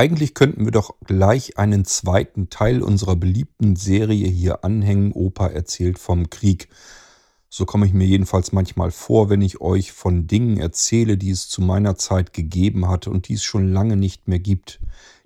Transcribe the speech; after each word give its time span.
eigentlich 0.00 0.32
könnten 0.32 0.64
wir 0.64 0.72
doch 0.72 0.94
gleich 1.04 1.58
einen 1.58 1.84
zweiten 1.84 2.48
Teil 2.48 2.82
unserer 2.82 3.16
beliebten 3.16 3.76
Serie 3.76 4.28
hier 4.28 4.64
anhängen. 4.64 5.12
Opa 5.12 5.48
erzählt 5.48 5.98
vom 5.98 6.30
Krieg. 6.30 6.68
So 7.50 7.66
komme 7.66 7.84
ich 7.84 7.92
mir 7.92 8.06
jedenfalls 8.06 8.52
manchmal 8.52 8.92
vor, 8.92 9.28
wenn 9.28 9.42
ich 9.42 9.60
euch 9.60 9.92
von 9.92 10.26
Dingen 10.26 10.56
erzähle, 10.56 11.18
die 11.18 11.28
es 11.28 11.50
zu 11.50 11.60
meiner 11.60 11.96
Zeit 11.96 12.32
gegeben 12.32 12.88
hat 12.88 13.08
und 13.08 13.28
die 13.28 13.34
es 13.34 13.42
schon 13.42 13.70
lange 13.74 13.96
nicht 13.96 14.26
mehr 14.26 14.38
gibt. 14.38 14.80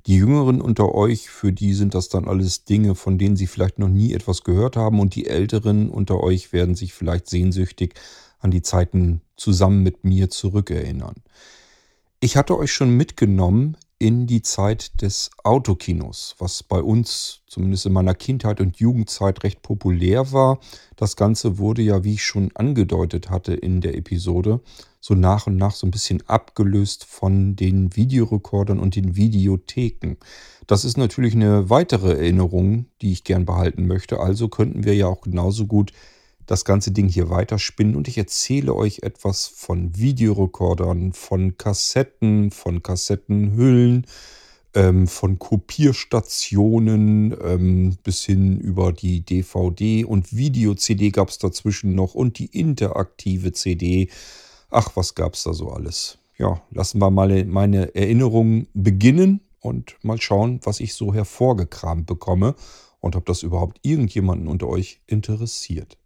Die 0.07 0.17
Jüngeren 0.17 0.61
unter 0.61 0.93
euch, 0.93 1.31
für 1.31 1.53
die 1.53 1.73
sind 1.73 1.95
das 1.95 2.09
dann 2.09 2.27
alles 2.27 2.65
Dinge, 2.65 2.97
von 2.97 3.17
denen 3.17 3.37
sie 3.37 3.47
vielleicht 3.47 3.79
noch 3.79 3.89
nie 3.89 4.13
etwas 4.13 4.43
gehört 4.43 4.77
haben 4.77 4.99
und 4.99 5.15
die 5.15 5.29
Älteren 5.29 5.89
unter 5.89 6.19
euch 6.21 6.53
werden 6.53 6.75
sich 6.75 6.95
vielleicht 6.95 7.29
sehnsüchtig 7.29 7.95
an 8.41 8.51
die 8.51 8.63
Zeiten 8.63 9.21
zusammen 9.37 9.85
mit 9.85 10.03
mir 10.03 10.31
zurückerinnern. 10.31 11.15
Ich 12.19 12.37
hatte 12.37 12.59
euch 12.59 12.73
schon 12.73 12.91
mitgenommen 12.91 13.77
in 14.05 14.27
die 14.27 14.43
Zeit 14.43 15.01
des 15.01 15.31
Autokinos, 15.45 16.35
was 16.39 16.63
bei 16.63 16.83
uns 16.83 17.41
zumindest 17.47 17.87
in 17.87 17.95
meiner 17.95 18.15
Kindheit 18.15 18.61
und 18.61 18.77
Jugendzeit 18.77 19.43
recht 19.45 19.63
populär 19.63 20.31
war. 20.31 20.59
Das 20.95 21.17
Ganze 21.17 21.57
wurde 21.57 21.81
ja, 21.81 22.05
wie 22.05 22.13
ich 22.13 22.23
schon 22.23 22.51
angedeutet 22.55 23.31
hatte 23.31 23.55
in 23.55 23.81
der 23.81 23.97
Episode, 23.97 24.61
so 25.01 25.15
nach 25.15 25.47
und 25.47 25.57
nach 25.57 25.75
so 25.75 25.87
ein 25.87 25.91
bisschen 25.91 26.23
abgelöst 26.29 27.07
von 27.07 27.57
den 27.57 27.97
Videorekordern 27.97 28.79
und 28.79 28.95
den 28.95 29.17
Videotheken. 29.17 30.17
Das 30.67 30.85
ist 30.85 30.99
natürlich 30.99 31.33
eine 31.33 31.71
weitere 31.71 32.13
Erinnerung, 32.13 32.85
die 33.01 33.13
ich 33.13 33.25
gern 33.25 33.47
behalten 33.47 33.87
möchte. 33.87 34.21
Also 34.21 34.49
könnten 34.49 34.85
wir 34.85 34.95
ja 34.95 35.07
auch 35.07 35.23
genauso 35.23 35.65
gut 35.67 35.93
das 36.47 36.65
ganze 36.65 36.91
Ding 36.91 37.09
hier 37.09 37.31
weiterspinnen 37.31 37.97
und 37.97 38.09
ich 38.09 38.19
erzähle 38.19 38.75
euch 38.75 39.03
etwas 39.03 39.47
von 39.47 39.97
Videorekordern, 39.97 41.13
von 41.13 41.57
Kassetten, 41.57 42.51
von 42.51 42.83
Kassettenhüllen, 42.83 44.07
ähm, 44.75 45.07
von 45.07 45.39
Kopierstationen 45.39 47.35
ähm, 47.43 47.97
bis 48.03 48.25
hin 48.25 48.59
über 48.59 48.93
die 48.93 49.25
DVD 49.25 50.05
und 50.05 50.37
Video-CD 50.37 51.11
gab 51.11 51.29
es 51.29 51.39
dazwischen 51.39 51.95
noch 51.95 52.15
und 52.15 52.39
die 52.39 52.47
interaktive 52.47 53.53
CD. 53.53 54.11
Ach, 54.71 54.91
was 54.97 55.15
gab 55.15 55.35
es 55.35 55.45
da 55.45 55.53
so 55.55 55.71
alles? 55.71 56.19
Ja, 56.37 56.61
lassen 56.71 56.99
wir 56.99 57.11
mal 57.11 57.45
meine 57.45 57.95
Erinnerungen 57.95 58.67
beginnen 58.75 59.41
und 59.61 59.97
mal 60.03 60.21
schauen, 60.21 60.61
was 60.65 60.81
ich 60.81 60.95
so 60.95 61.15
hervorgekramt 61.15 62.07
bekomme 62.07 62.57
und 63.01 63.15
ob 63.17 63.27
das 63.27 63.43
überhaupt 63.45 63.79
irgendjemanden 63.83 64.49
unter 64.49 64.67
euch 64.69 65.01
interessiert. 65.07 65.97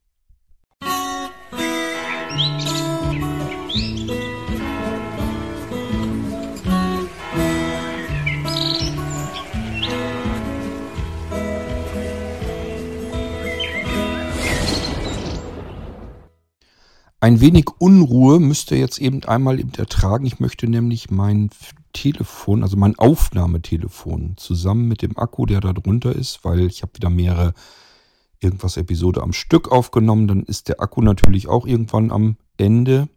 Ein 17.21 17.41
wenig 17.41 17.67
Unruhe 17.79 18.39
müsst 18.39 18.71
ihr 18.71 18.79
jetzt 18.79 19.01
eben 19.01 19.25
einmal 19.25 19.59
eben 19.59 19.75
ertragen. 19.75 20.25
Ich 20.25 20.39
möchte 20.39 20.69
nämlich 20.69 21.11
mein 21.11 21.51
Telefon, 21.93 22.63
also 22.63 22.77
mein 22.77 22.97
Aufnahmetelefon, 22.97 24.37
zusammen 24.37 24.87
mit 24.87 25.03
dem 25.03 25.19
Akku, 25.19 25.45
der 25.45 25.61
da 25.61 25.73
drunter 25.73 26.15
ist, 26.15 26.45
weil 26.45 26.61
ich 26.61 26.83
habe 26.83 26.95
wieder 26.95 27.11
mehrere 27.11 27.55
irgendwas 28.41 28.77
Episode 28.77 29.23
am 29.23 29.33
Stück 29.33 29.73
aufgenommen, 29.73 30.29
dann 30.29 30.45
ist 30.45 30.69
der 30.69 30.81
Akku 30.81 31.03
natürlich 31.03 31.49
auch 31.49 31.67
irgendwann 31.67 32.13
am 32.13 32.37
Ende. 32.57 33.09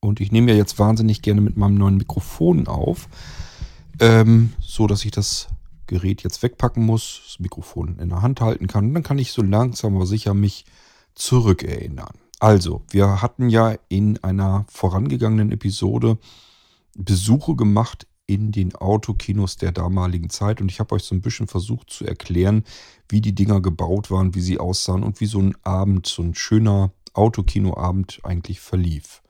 Und 0.00 0.20
ich 0.20 0.32
nehme 0.32 0.52
ja 0.52 0.56
jetzt 0.56 0.78
wahnsinnig 0.78 1.20
gerne 1.20 1.42
mit 1.42 1.58
meinem 1.58 1.74
neuen 1.74 1.98
Mikrofon 1.98 2.68
auf, 2.68 3.06
ähm, 3.98 4.54
so 4.60 4.86
dass 4.86 5.04
ich 5.04 5.10
das 5.10 5.48
Gerät 5.86 6.22
jetzt 6.22 6.42
wegpacken 6.42 6.86
muss, 6.86 7.20
das 7.26 7.38
Mikrofon 7.38 7.98
in 7.98 8.08
der 8.08 8.22
Hand 8.22 8.40
halten 8.40 8.66
kann. 8.66 8.86
Und 8.86 8.94
dann 8.94 9.02
kann 9.02 9.18
ich 9.18 9.32
so 9.32 9.42
langsam 9.42 9.96
aber 9.96 10.06
sicher 10.06 10.32
mich 10.32 10.64
zurückerinnern. 11.14 12.19
Also, 12.40 12.82
wir 12.90 13.20
hatten 13.20 13.50
ja 13.50 13.76
in 13.88 14.16
einer 14.24 14.64
vorangegangenen 14.68 15.52
Episode 15.52 16.18
Besuche 16.96 17.54
gemacht 17.54 18.06
in 18.26 18.50
den 18.50 18.74
Autokinos 18.74 19.56
der 19.56 19.72
damaligen 19.72 20.30
Zeit 20.30 20.60
und 20.60 20.70
ich 20.70 20.80
habe 20.80 20.94
euch 20.94 21.02
so 21.02 21.14
ein 21.14 21.20
bisschen 21.20 21.48
versucht 21.48 21.90
zu 21.90 22.06
erklären, 22.06 22.64
wie 23.08 23.20
die 23.20 23.34
Dinger 23.34 23.60
gebaut 23.60 24.10
waren, 24.10 24.34
wie 24.34 24.40
sie 24.40 24.58
aussahen 24.58 25.02
und 25.02 25.20
wie 25.20 25.26
so 25.26 25.38
ein 25.38 25.54
Abend, 25.64 26.06
so 26.06 26.22
ein 26.22 26.34
schöner 26.34 26.92
Autokinoabend 27.12 28.20
eigentlich 28.22 28.60
verlief. 28.60 29.22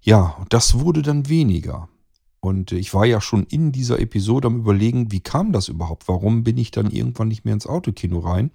Ja, 0.00 0.36
das 0.48 0.78
wurde 0.78 1.02
dann 1.02 1.28
weniger. 1.28 1.88
Und 2.40 2.72
ich 2.72 2.94
war 2.94 3.04
ja 3.04 3.20
schon 3.20 3.44
in 3.44 3.72
dieser 3.72 3.98
Episode 3.98 4.46
am 4.46 4.60
Überlegen, 4.60 5.10
wie 5.10 5.20
kam 5.20 5.52
das 5.52 5.68
überhaupt? 5.68 6.08
Warum 6.08 6.44
bin 6.44 6.56
ich 6.56 6.70
dann 6.70 6.90
irgendwann 6.90 7.28
nicht 7.28 7.44
mehr 7.44 7.54
ins 7.54 7.66
Autokino 7.66 8.20
rein? 8.20 8.52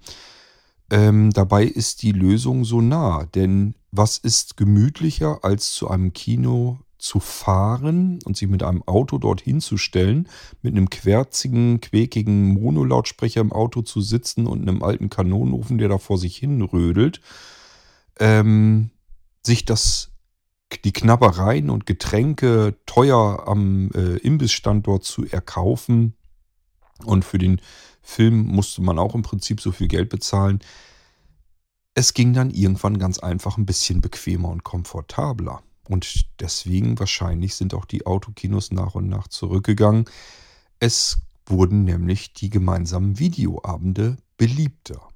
Ähm, 0.90 1.30
dabei 1.30 1.64
ist 1.64 2.02
die 2.02 2.12
Lösung 2.12 2.64
so 2.64 2.80
nah, 2.80 3.26
denn 3.34 3.74
was 3.90 4.18
ist 4.18 4.56
gemütlicher 4.56 5.44
als 5.44 5.72
zu 5.72 5.88
einem 5.88 6.12
Kino 6.12 6.80
zu 7.02 7.18
fahren 7.18 8.20
und 8.24 8.36
sich 8.36 8.48
mit 8.48 8.62
einem 8.62 8.82
Auto 8.84 9.18
dorthin 9.18 9.60
zu 9.60 9.76
stellen, 9.76 10.28
mit 10.62 10.74
einem 10.74 10.88
querzigen, 10.88 11.80
quäkigen 11.80 12.54
Monolautsprecher 12.54 13.40
im 13.40 13.52
Auto 13.52 13.82
zu 13.82 14.00
sitzen 14.00 14.46
und 14.46 14.62
einem 14.62 14.82
alten 14.82 15.10
Kanonenofen, 15.10 15.78
der 15.78 15.88
da 15.88 15.98
vor 15.98 16.16
sich 16.16 16.36
hin 16.36 16.62
rödelt, 16.62 17.20
ähm, 18.20 18.90
sich 19.42 19.64
das, 19.64 20.12
die 20.84 20.92
Knabbereien 20.92 21.70
und 21.70 21.86
Getränke 21.86 22.76
teuer 22.86 23.48
am 23.48 23.90
äh, 23.94 24.18
Imbissstandort 24.18 25.02
zu 25.02 25.26
erkaufen. 25.26 26.14
Und 27.04 27.24
für 27.24 27.38
den 27.38 27.60
Film 28.02 28.46
musste 28.46 28.82
man 28.82 28.98
auch 28.98 29.14
im 29.14 29.22
Prinzip 29.22 29.60
so 29.60 29.72
viel 29.72 29.88
Geld 29.88 30.08
bezahlen. 30.08 30.60
Es 31.94 32.14
ging 32.14 32.32
dann 32.32 32.50
irgendwann 32.50 32.98
ganz 32.98 33.18
einfach 33.18 33.56
ein 33.56 33.66
bisschen 33.66 34.00
bequemer 34.00 34.48
und 34.48 34.64
komfortabler. 34.64 35.62
Und 35.88 36.26
deswegen 36.40 36.98
wahrscheinlich 36.98 37.54
sind 37.54 37.74
auch 37.74 37.84
die 37.84 38.06
Autokinos 38.06 38.70
nach 38.72 38.94
und 38.94 39.08
nach 39.08 39.28
zurückgegangen. 39.28 40.06
Es 40.80 41.18
wurden 41.46 41.84
nämlich 41.84 42.32
die 42.32 42.50
gemeinsamen 42.50 43.18
Videoabende 43.18 44.16
beliebter. 44.36 45.08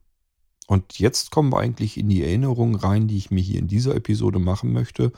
Und 0.66 0.98
jetzt 0.98 1.30
kommen 1.30 1.52
wir 1.52 1.58
eigentlich 1.58 1.96
in 1.96 2.08
die 2.08 2.22
Erinnerungen 2.22 2.74
rein, 2.74 3.06
die 3.08 3.16
ich 3.16 3.30
mir 3.30 3.40
hier 3.40 3.58
in 3.58 3.68
dieser 3.68 3.94
Episode 3.94 4.38
machen 4.38 4.72
möchte. 4.72 5.12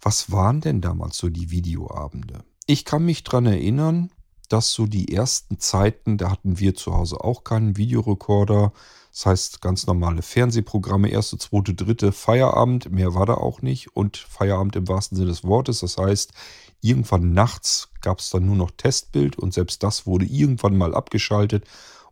Was 0.00 0.32
waren 0.32 0.60
denn 0.60 0.80
damals 0.80 1.18
so 1.18 1.28
die 1.28 1.50
Videoabende? 1.50 2.44
Ich 2.66 2.84
kann 2.84 3.04
mich 3.04 3.22
daran 3.22 3.46
erinnern, 3.46 4.10
dass 4.52 4.72
so 4.72 4.86
die 4.86 5.14
ersten 5.14 5.58
Zeiten, 5.58 6.18
da 6.18 6.30
hatten 6.30 6.58
wir 6.58 6.74
zu 6.74 6.94
Hause 6.94 7.22
auch 7.22 7.44
keinen 7.44 7.76
Videorekorder. 7.76 8.72
Das 9.10 9.26
heißt, 9.26 9.60
ganz 9.62 9.86
normale 9.86 10.22
Fernsehprogramme, 10.22 11.08
erste, 11.08 11.38
zweite, 11.38 11.74
dritte, 11.74 12.12
Feierabend, 12.12 12.90
mehr 12.90 13.14
war 13.14 13.26
da 13.26 13.34
auch 13.34 13.62
nicht. 13.62 13.96
Und 13.96 14.16
Feierabend 14.16 14.76
im 14.76 14.88
wahrsten 14.88 15.16
Sinne 15.16 15.30
des 15.30 15.44
Wortes. 15.44 15.80
Das 15.80 15.96
heißt, 15.96 16.32
irgendwann 16.80 17.32
nachts 17.32 17.88
gab 18.00 18.18
es 18.18 18.30
dann 18.30 18.46
nur 18.46 18.56
noch 18.56 18.70
Testbild 18.72 19.38
und 19.38 19.54
selbst 19.54 19.82
das 19.82 20.06
wurde 20.06 20.26
irgendwann 20.26 20.76
mal 20.76 20.94
abgeschaltet 20.94 21.64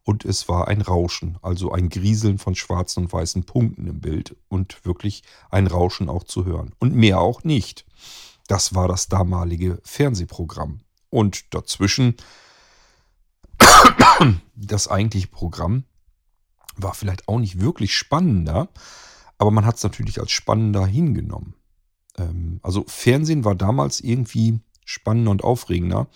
und 0.05 0.25
es 0.25 0.49
war 0.49 0.69
ein 0.69 0.81
Rauschen, 0.81 1.39
also 1.43 1.73
ein 1.73 1.89
Grieseln 1.89 2.39
von 2.39 2.55
schwarzen 2.55 3.05
und 3.05 3.13
weißen 3.13 3.45
Punkten 3.45 3.87
im 3.87 4.01
Bild 4.01 4.37
und 4.49 4.85
wirklich 4.85 5.23
ein 5.51 5.67
Rauschen 5.67 6.09
auch 6.09 6.25
zu 6.25 6.45
hören. 6.45 6.73
Und 6.79 6.95
mehr 6.95 7.21
auch 7.21 7.45
nicht. 7.45 7.85
Das 8.47 8.75
war 8.75 8.89
das 8.89 9.09
damalige 9.09 9.79
Fernsehprogramm. 9.85 10.81
Und 11.11 11.53
dazwischen 11.55 12.17
das 14.55 14.89
eigentliche 14.89 15.29
Programm 15.29 15.85
war 16.77 16.95
vielleicht 16.95 17.29
auch 17.29 17.39
nicht 17.39 17.61
wirklich 17.61 17.95
spannender, 17.95 18.69
aber 19.39 19.51
man 19.51 19.65
hat 19.67 19.77
es 19.77 19.83
natürlich 19.83 20.21
als 20.21 20.31
spannender 20.31 20.87
hingenommen. 20.87 21.55
Ähm, 22.17 22.61
also 22.63 22.85
Fernsehen 22.87 23.45
war 23.45 23.55
damals 23.55 24.01
irgendwie 24.01 24.61
spannender 24.85 25.31
und 25.31 25.45
aufregender. 25.45 26.09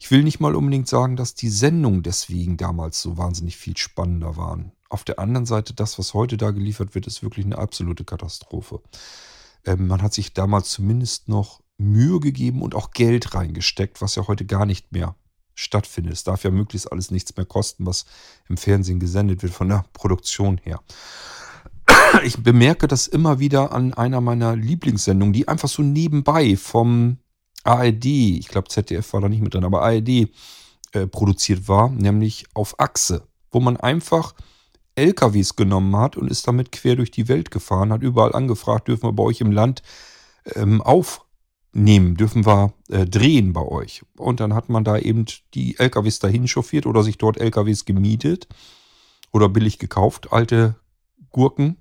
Ich 0.00 0.10
will 0.10 0.22
nicht 0.22 0.40
mal 0.40 0.54
unbedingt 0.54 0.88
sagen, 0.88 1.16
dass 1.16 1.34
die 1.34 1.48
Sendungen 1.48 2.02
deswegen 2.02 2.56
damals 2.56 3.00
so 3.00 3.16
wahnsinnig 3.16 3.56
viel 3.56 3.76
spannender 3.76 4.36
waren. 4.36 4.72
Auf 4.88 5.04
der 5.04 5.18
anderen 5.18 5.46
Seite, 5.46 5.74
das, 5.74 5.98
was 5.98 6.14
heute 6.14 6.36
da 6.36 6.50
geliefert 6.50 6.94
wird, 6.94 7.06
ist 7.06 7.22
wirklich 7.22 7.44
eine 7.44 7.58
absolute 7.58 8.04
Katastrophe. 8.04 8.80
Ähm, 9.64 9.88
man 9.88 10.02
hat 10.02 10.14
sich 10.14 10.32
damals 10.32 10.70
zumindest 10.70 11.28
noch 11.28 11.60
Mühe 11.78 12.20
gegeben 12.20 12.62
und 12.62 12.74
auch 12.74 12.90
Geld 12.90 13.34
reingesteckt, 13.34 14.02
was 14.02 14.16
ja 14.16 14.26
heute 14.26 14.44
gar 14.44 14.66
nicht 14.66 14.92
mehr 14.92 15.14
stattfindet. 15.54 16.12
Es 16.12 16.24
darf 16.24 16.44
ja 16.44 16.50
möglichst 16.50 16.90
alles 16.92 17.10
nichts 17.10 17.36
mehr 17.36 17.46
kosten, 17.46 17.86
was 17.86 18.04
im 18.48 18.56
Fernsehen 18.56 19.00
gesendet 19.00 19.42
wird, 19.42 19.52
von 19.52 19.68
der 19.68 19.84
Produktion 19.92 20.60
her. 20.62 20.80
Ich 22.24 22.42
bemerke 22.42 22.86
das 22.88 23.06
immer 23.06 23.38
wieder 23.38 23.72
an 23.72 23.92
einer 23.94 24.20
meiner 24.20 24.56
Lieblingssendungen, 24.56 25.32
die 25.32 25.48
einfach 25.48 25.68
so 25.68 25.82
nebenbei 25.82 26.56
vom 26.56 27.18
ARD, 27.64 28.06
ich 28.06 28.48
glaube 28.48 28.68
ZDF 28.68 29.12
war 29.12 29.20
da 29.20 29.28
nicht 29.28 29.42
mit 29.42 29.54
drin, 29.54 29.64
aber 29.64 29.82
ARD 29.82 30.08
äh, 30.92 31.06
produziert 31.10 31.68
war, 31.68 31.90
nämlich 31.90 32.46
auf 32.54 32.78
Achse, 32.78 33.26
wo 33.50 33.60
man 33.60 33.76
einfach 33.76 34.34
LKWs 34.94 35.56
genommen 35.56 35.94
hat 35.96 36.16
und 36.16 36.30
ist 36.30 36.46
damit 36.46 36.72
quer 36.72 36.96
durch 36.96 37.10
die 37.10 37.28
Welt 37.28 37.50
gefahren, 37.50 37.92
hat 37.92 38.02
überall 38.02 38.34
angefragt, 38.34 38.88
dürfen 38.88 39.04
wir 39.04 39.12
bei 39.12 39.22
euch 39.22 39.40
im 39.40 39.52
Land 39.52 39.82
ähm, 40.54 40.80
auf 40.82 41.24
nehmen, 41.72 42.16
dürfen 42.16 42.46
wir 42.46 42.72
äh, 42.88 43.06
drehen 43.06 43.52
bei 43.52 43.62
euch. 43.62 44.02
Und 44.16 44.40
dann 44.40 44.54
hat 44.54 44.68
man 44.68 44.84
da 44.84 44.98
eben 44.98 45.26
die 45.54 45.78
LKWs 45.78 46.18
dahin 46.18 46.48
chauffiert 46.48 46.86
oder 46.86 47.02
sich 47.02 47.18
dort 47.18 47.38
LKWs 47.38 47.84
gemietet 47.84 48.48
oder 49.32 49.48
billig 49.48 49.78
gekauft, 49.78 50.32
alte 50.32 50.76
Gurken 51.30 51.76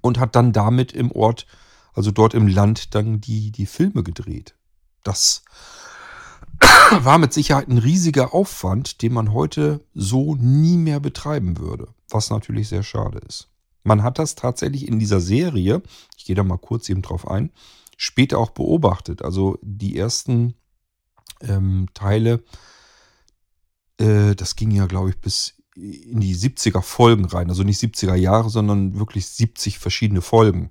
und 0.00 0.18
hat 0.18 0.34
dann 0.34 0.52
damit 0.52 0.92
im 0.92 1.12
Ort, 1.12 1.46
also 1.92 2.10
dort 2.10 2.34
im 2.34 2.48
Land, 2.48 2.94
dann 2.94 3.20
die, 3.20 3.50
die 3.50 3.66
Filme 3.66 4.02
gedreht. 4.02 4.54
Das 5.02 5.42
war 7.00 7.18
mit 7.18 7.32
Sicherheit 7.32 7.68
ein 7.68 7.78
riesiger 7.78 8.34
Aufwand, 8.34 9.02
den 9.02 9.12
man 9.12 9.32
heute 9.32 9.84
so 9.94 10.34
nie 10.36 10.76
mehr 10.76 11.00
betreiben 11.00 11.58
würde, 11.58 11.88
was 12.08 12.30
natürlich 12.30 12.68
sehr 12.68 12.82
schade 12.82 13.18
ist. 13.18 13.48
Man 13.84 14.02
hat 14.02 14.18
das 14.18 14.34
tatsächlich 14.34 14.86
in 14.86 14.98
dieser 14.98 15.20
Serie, 15.20 15.82
ich 16.16 16.24
gehe 16.24 16.36
da 16.36 16.44
mal 16.44 16.58
kurz 16.58 16.88
eben 16.88 17.02
drauf 17.02 17.28
ein, 17.28 17.50
später 17.98 18.38
auch 18.38 18.50
beobachtet. 18.50 19.22
Also 19.22 19.58
die 19.60 19.98
ersten 19.98 20.54
ähm, 21.42 21.88
Teile, 21.92 22.44
äh, 23.98 24.34
das 24.34 24.56
ging 24.56 24.70
ja, 24.70 24.86
glaube 24.86 25.10
ich, 25.10 25.20
bis 25.20 25.56
in 25.74 26.20
die 26.20 26.34
70er 26.34 26.80
Folgen 26.80 27.26
rein. 27.26 27.50
Also 27.50 27.64
nicht 27.64 27.82
70er 27.82 28.14
Jahre, 28.14 28.50
sondern 28.50 28.98
wirklich 28.98 29.26
70 29.26 29.78
verschiedene 29.78 30.22
Folgen. 30.22 30.70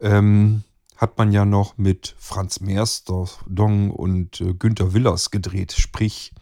Ähm, 0.00 0.64
hat 0.96 1.18
man 1.18 1.30
ja 1.30 1.44
noch 1.44 1.76
mit 1.76 2.14
Franz 2.18 2.60
Mersdong 2.60 3.90
und 3.90 4.40
äh, 4.40 4.54
Günter 4.54 4.94
Willers 4.94 5.30
gedreht. 5.30 5.72
Sprich, 5.72 6.32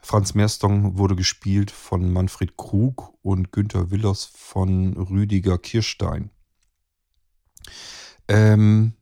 Franz 0.00 0.34
Mersdong 0.34 0.98
wurde 0.98 1.14
gespielt 1.14 1.70
von 1.70 2.12
Manfred 2.12 2.56
Krug 2.56 3.14
und 3.22 3.52
Günter 3.52 3.90
Willers 3.90 4.24
von 4.24 4.94
Rüdiger 4.96 5.58
Kirstein. 5.58 6.30
Ähm, 8.28 8.92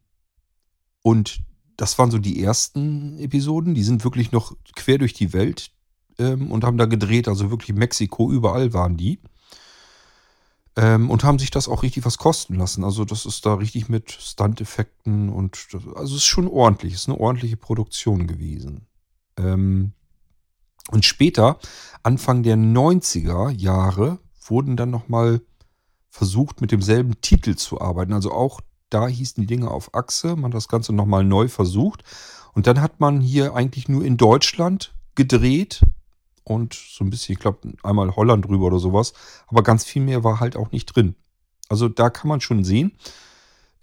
und 1.02 1.40
das 1.76 1.98
waren 1.98 2.10
so 2.10 2.18
die 2.18 2.42
ersten 2.42 3.18
Episoden. 3.18 3.74
Die 3.74 3.82
sind 3.82 4.04
wirklich 4.04 4.32
noch 4.32 4.56
quer 4.74 4.98
durch 4.98 5.12
die 5.12 5.32
Welt 5.32 5.70
ähm, 6.18 6.50
und 6.50 6.64
haben 6.64 6.78
da 6.78 6.86
gedreht. 6.86 7.28
Also 7.28 7.50
wirklich 7.50 7.76
Mexiko, 7.76 8.30
überall 8.30 8.72
waren 8.72 8.96
die. 8.96 9.20
Ähm, 10.76 11.10
und 11.10 11.24
haben 11.24 11.38
sich 11.38 11.50
das 11.50 11.68
auch 11.68 11.82
richtig 11.82 12.04
was 12.04 12.18
kosten 12.18 12.54
lassen. 12.56 12.84
Also 12.84 13.04
das 13.04 13.26
ist 13.26 13.46
da 13.46 13.54
richtig 13.54 13.88
mit 13.88 14.12
Stunt-Effekten 14.12 15.30
und 15.30 15.68
also 15.94 16.16
es 16.16 16.22
ist 16.22 16.24
schon 16.24 16.48
ordentlich. 16.48 16.92
Es 16.92 17.02
ist 17.02 17.08
eine 17.08 17.18
ordentliche 17.18 17.56
Produktion 17.56 18.26
gewesen. 18.26 18.86
Ähm, 19.38 19.92
und 20.90 21.04
später, 21.04 21.58
Anfang 22.02 22.42
der 22.42 22.56
90er 22.56 23.50
Jahre, 23.50 24.18
wurden 24.44 24.76
dann 24.76 24.90
nochmal 24.90 25.40
versucht, 26.10 26.60
mit 26.60 26.72
demselben 26.72 27.20
Titel 27.20 27.56
zu 27.56 27.80
arbeiten. 27.80 28.12
Also 28.12 28.32
auch 28.32 28.60
da 28.90 29.08
hießen 29.08 29.40
die 29.40 29.46
Dinge 29.46 29.70
auf 29.70 29.94
Achse. 29.94 30.36
Man 30.36 30.52
hat 30.52 30.54
das 30.54 30.68
Ganze 30.68 30.92
nochmal 30.92 31.24
neu 31.24 31.48
versucht. 31.48 32.02
Und 32.54 32.66
dann 32.66 32.80
hat 32.80 33.00
man 33.00 33.20
hier 33.20 33.54
eigentlich 33.54 33.88
nur 33.88 34.04
in 34.04 34.16
Deutschland 34.16 34.94
gedreht 35.14 35.82
und 36.44 36.74
so 36.74 37.04
ein 37.04 37.10
bisschen, 37.10 37.34
ich 37.34 37.38
glaube, 37.38 37.72
einmal 37.82 38.14
Holland 38.14 38.46
drüber 38.46 38.66
oder 38.66 38.78
sowas. 38.78 39.12
Aber 39.48 39.62
ganz 39.62 39.84
viel 39.84 40.02
mehr 40.02 40.24
war 40.24 40.40
halt 40.40 40.56
auch 40.56 40.70
nicht 40.70 40.86
drin. 40.86 41.16
Also 41.68 41.88
da 41.88 42.10
kann 42.10 42.28
man 42.28 42.40
schon 42.40 42.64
sehen, 42.64 42.96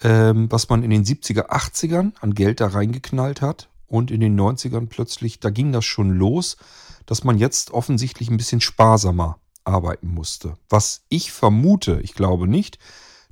ähm, 0.02 0.50
was 0.50 0.70
man 0.70 0.84
in 0.84 0.90
den 0.90 1.04
70er, 1.04 1.50
80ern 1.50 2.14
an 2.22 2.34
Geld 2.34 2.62
da 2.62 2.68
reingeknallt 2.68 3.42
hat. 3.42 3.70
Und 3.88 4.10
in 4.10 4.22
den 4.22 4.40
90ern 4.40 4.88
plötzlich, 4.88 5.40
da 5.40 5.50
ging 5.50 5.72
das 5.72 5.86
schon 5.86 6.12
los, 6.12 6.58
dass 7.06 7.24
man 7.24 7.38
jetzt 7.38 7.72
offensichtlich 7.72 8.30
ein 8.30 8.38
bisschen 8.38 8.62
sparsamer 8.62 9.38
arbeiten 9.66 10.08
musste. 10.08 10.56
Was 10.70 11.04
ich 11.10 11.32
vermute, 11.32 12.00
ich 12.02 12.16
glaube 12.16 12.48
nicht, 12.48 12.80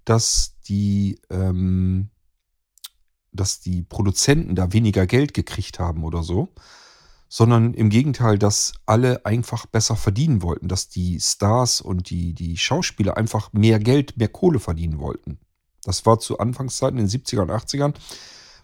dass 0.05 0.55
die, 0.67 1.19
ähm, 1.29 2.09
dass 3.31 3.59
die 3.59 3.83
Produzenten 3.83 4.55
da 4.55 4.73
weniger 4.73 5.05
Geld 5.05 5.33
gekriegt 5.33 5.79
haben 5.79 6.03
oder 6.03 6.23
so, 6.23 6.53
sondern 7.29 7.73
im 7.73 7.89
Gegenteil, 7.89 8.37
dass 8.37 8.73
alle 8.85 9.25
einfach 9.25 9.65
besser 9.65 9.95
verdienen 9.95 10.41
wollten, 10.41 10.67
dass 10.67 10.89
die 10.89 11.19
Stars 11.21 11.79
und 11.79 12.09
die, 12.09 12.33
die 12.33 12.57
Schauspieler 12.57 13.15
einfach 13.15 13.53
mehr 13.53 13.79
Geld, 13.79 14.17
mehr 14.17 14.27
Kohle 14.27 14.59
verdienen 14.59 14.99
wollten. 14.99 15.39
Das 15.83 16.05
war 16.05 16.19
zu 16.19 16.39
Anfangszeiten 16.39 16.99
in 16.99 17.07
den 17.07 17.21
70er 17.21 17.41
und 17.41 17.51
80ern, 17.51 17.93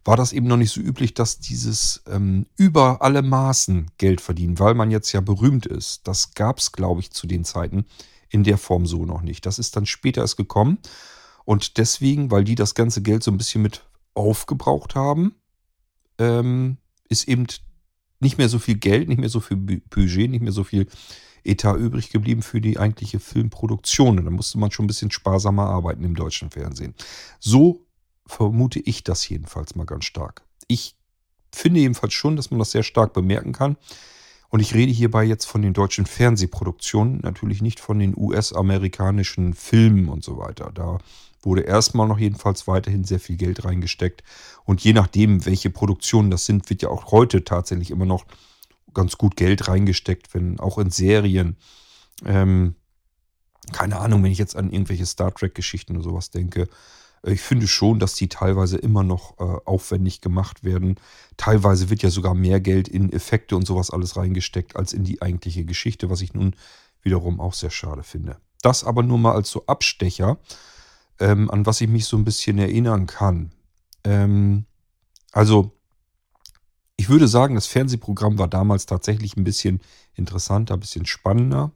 war 0.04 0.16
das 0.16 0.34
eben 0.34 0.48
noch 0.48 0.58
nicht 0.58 0.72
so 0.72 0.80
üblich, 0.80 1.14
dass 1.14 1.40
dieses 1.40 2.02
ähm, 2.08 2.46
über 2.56 3.02
alle 3.02 3.22
Maßen 3.22 3.92
Geld 3.98 4.22
verdienen, 4.22 4.60
weil 4.60 4.74
man 4.74 4.92
jetzt 4.92 5.12
ja 5.12 5.22
berühmt 5.22 5.66
ist. 5.66 6.08
Das 6.08 6.34
gab 6.34 6.60
es, 6.60 6.72
glaube 6.72 7.02
ich, 7.02 7.12
zu 7.12 7.28
den 7.28 7.44
Zeiten 7.44 7.86
in 8.30 8.44
der 8.44 8.58
Form 8.58 8.86
so 8.86 9.06
noch 9.06 9.22
nicht. 9.22 9.46
Das 9.46 9.60
ist 9.60 9.76
dann 9.76 9.86
später 9.86 10.22
erst 10.22 10.38
gekommen. 10.38 10.78
Und 11.48 11.78
deswegen, 11.78 12.30
weil 12.30 12.44
die 12.44 12.56
das 12.56 12.76
ganze 12.76 13.02
Geld 13.02 13.24
so 13.24 13.32
ein 13.32 13.38
bisschen 13.38 13.62
mit 13.62 13.86
aufgebraucht 14.14 14.96
haben, 14.96 15.34
ähm, 16.18 16.76
ist 17.08 17.26
eben 17.30 17.48
nicht 18.20 18.38
mehr 18.38 18.50
so 18.50 18.60
viel 18.60 18.76
Geld, 18.76 19.08
nicht 19.08 19.20
mehr 19.20 19.30
so 19.30 19.40
viel 19.40 19.56
Budget, 19.56 20.30
nicht 20.30 20.42
mehr 20.42 20.52
so 20.52 20.66
viel 20.66 20.88
Etat 21.46 21.78
übrig 21.78 22.10
geblieben 22.10 22.42
für 22.42 22.60
die 22.60 22.78
eigentliche 22.78 23.22
Filmproduktion. 23.22 24.20
Und 24.20 24.26
da 24.26 24.32
musste 24.32 24.58
man 24.58 24.72
schon 24.72 24.84
ein 24.84 24.88
bisschen 24.88 25.10
sparsamer 25.10 25.68
arbeiten 25.70 26.04
im 26.04 26.16
deutschen 26.16 26.50
Fernsehen. 26.50 26.94
So 27.40 27.86
vermute 28.26 28.82
ich 28.82 29.06
das 29.06 29.30
jedenfalls 29.30 29.74
mal 29.74 29.86
ganz 29.86 30.04
stark. 30.04 30.42
Ich 30.68 30.98
finde 31.56 31.80
jedenfalls 31.80 32.14
schon, 32.14 32.36
dass 32.36 32.52
man 32.52 32.60
das 32.60 32.72
sehr 32.72 32.84
stark 32.84 33.14
bemerken 33.14 33.54
kann. 33.54 33.78
Und 34.50 34.62
ich 34.62 34.74
rede 34.74 34.92
hierbei 34.92 35.24
jetzt 35.24 35.46
von 35.46 35.62
den 35.62 35.74
deutschen 35.74 36.06
Fernsehproduktionen, 36.06 37.20
natürlich 37.22 37.62
nicht 37.62 37.80
von 37.80 38.00
den 38.00 38.14
US-amerikanischen 38.16 39.54
Filmen 39.54 40.08
und 40.08 40.24
so 40.24 40.38
weiter. 40.38 40.72
Da 40.74 41.00
wurde 41.42 41.62
erstmal 41.62 42.08
noch 42.08 42.20
jedenfalls 42.20 42.68
weiterhin 42.68 43.04
sehr 43.04 43.20
viel 43.20 43.36
Geld 43.36 43.66
reingesteckt. 43.66 44.24
Und 44.64 44.84
je 44.84 44.94
nachdem, 44.94 45.46
welche 45.46 45.70
Produktionen 45.70 46.32
das 46.32 46.46
sind, 46.46 46.70
wird 46.70 46.82
ja 46.82 46.90
auch 46.90 47.12
heute 47.12 47.44
tatsächlich 47.44 47.92
immer 47.92 48.06
noch 48.06 48.26
ganz 48.94 49.18
gut 49.18 49.36
Geld 49.36 49.68
reingesteckt, 49.68 50.34
wenn 50.34 50.60
auch 50.60 50.78
in 50.78 50.92
Serien. 50.92 51.58
Ähm, 52.26 52.76
keine 53.74 54.00
Ahnung, 54.00 54.24
wenn 54.24 54.32
ich 54.32 54.38
jetzt 54.38 54.56
an 54.56 54.72
irgendwelche 54.72 55.06
Star 55.06 55.34
Trek-Geschichten 55.34 55.96
oder 55.96 56.04
sowas 56.04 56.32
denke. 56.32 56.68
Ich 57.24 57.42
finde 57.42 57.68
schon, 57.68 58.00
dass 58.00 58.14
die 58.14 58.30
teilweise 58.30 58.78
immer 58.78 59.04
noch 59.04 59.40
äh, 59.40 59.44
aufwendig 59.66 60.22
gemacht 60.22 60.64
werden. 60.64 60.96
Teilweise 61.36 61.90
wird 61.90 62.04
ja 62.04 62.10
sogar 62.10 62.34
mehr 62.34 62.60
Geld 62.60 62.88
in 62.88 63.12
Effekte 63.12 63.56
und 63.56 63.66
sowas 63.66 63.92
alles 63.92 64.16
reingesteckt 64.16 64.76
als 64.76 64.94
in 64.94 65.04
die 65.04 65.22
eigentliche 65.22 65.66
Geschichte, 65.66 66.10
was 66.10 66.22
ich 66.22 66.34
nun 66.34 66.56
wiederum 67.02 67.40
auch 67.40 67.54
sehr 67.54 67.72
schade 67.72 68.04
finde. 68.04 68.38
Das 68.62 68.84
aber 68.84 69.04
nur 69.04 69.18
mal 69.18 69.34
als 69.34 69.50
so 69.50 69.66
Abstecher 69.66 70.38
ähm, 71.20 71.50
an 71.50 71.66
was 71.66 71.82
ich 71.82 71.90
mich 71.90 72.06
so 72.06 72.18
ein 72.18 72.26
bisschen 72.26 72.58
erinnern 72.58 73.08
kann. 73.08 73.52
Ähm, 74.04 74.66
also, 75.32 75.72
ich 76.96 77.10
würde 77.10 77.28
sagen, 77.28 77.56
das 77.56 77.68
Fernsehprogramm 77.68 78.38
war 78.40 78.48
damals 78.48 78.86
tatsächlich 78.86 79.38
ein 79.38 79.44
bisschen 79.44 79.82
interessanter, 80.16 80.76
ein 80.76 80.80
bisschen 80.80 81.06
spannender. 81.06 81.72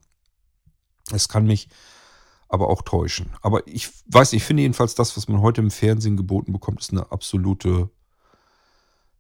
Es 1.12 1.28
kann 1.28 1.46
mich 1.46 1.70
aber 2.52 2.70
auch 2.70 2.82
täuschen. 2.82 3.32
Aber 3.42 3.66
ich 3.66 3.90
weiß, 4.08 4.34
ich 4.34 4.44
finde 4.44 4.64
jedenfalls, 4.64 4.94
das, 4.94 5.16
was 5.16 5.28
man 5.28 5.42
heute 5.42 5.62
im 5.62 5.72
Fernsehen 5.72 6.18
geboten 6.18 6.52
bekommt, 6.52 6.82
ist 6.82 6.92
eine 6.92 7.12
absolute 7.12 7.90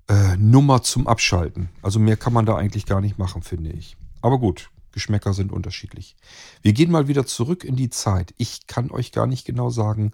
äh, 0.07 0.35
Nummer 0.37 0.83
zum 0.83 1.07
Abschalten. 1.07 1.69
Also 1.81 1.99
mehr 1.99 2.17
kann 2.17 2.33
man 2.33 2.45
da 2.45 2.57
eigentlich 2.57 2.85
gar 2.85 2.99
nicht 2.99 3.17
machen, 3.17 3.41
finde 3.41 3.71
ich. 3.71 3.95
Aber 4.21 4.37
gut, 4.37 4.69
Geschmäcker 4.91 5.33
sind 5.33 5.53
unterschiedlich. 5.53 6.17
Wir 6.61 6.73
gehen 6.73 6.91
mal 6.91 7.07
wieder 7.07 7.25
zurück 7.25 7.63
in 7.63 7.77
die 7.77 7.89
Zeit. 7.89 8.33
Ich 8.37 8.67
kann 8.67 8.91
euch 8.91 9.13
gar 9.13 9.27
nicht 9.27 9.45
genau 9.45 9.69
sagen, 9.69 10.11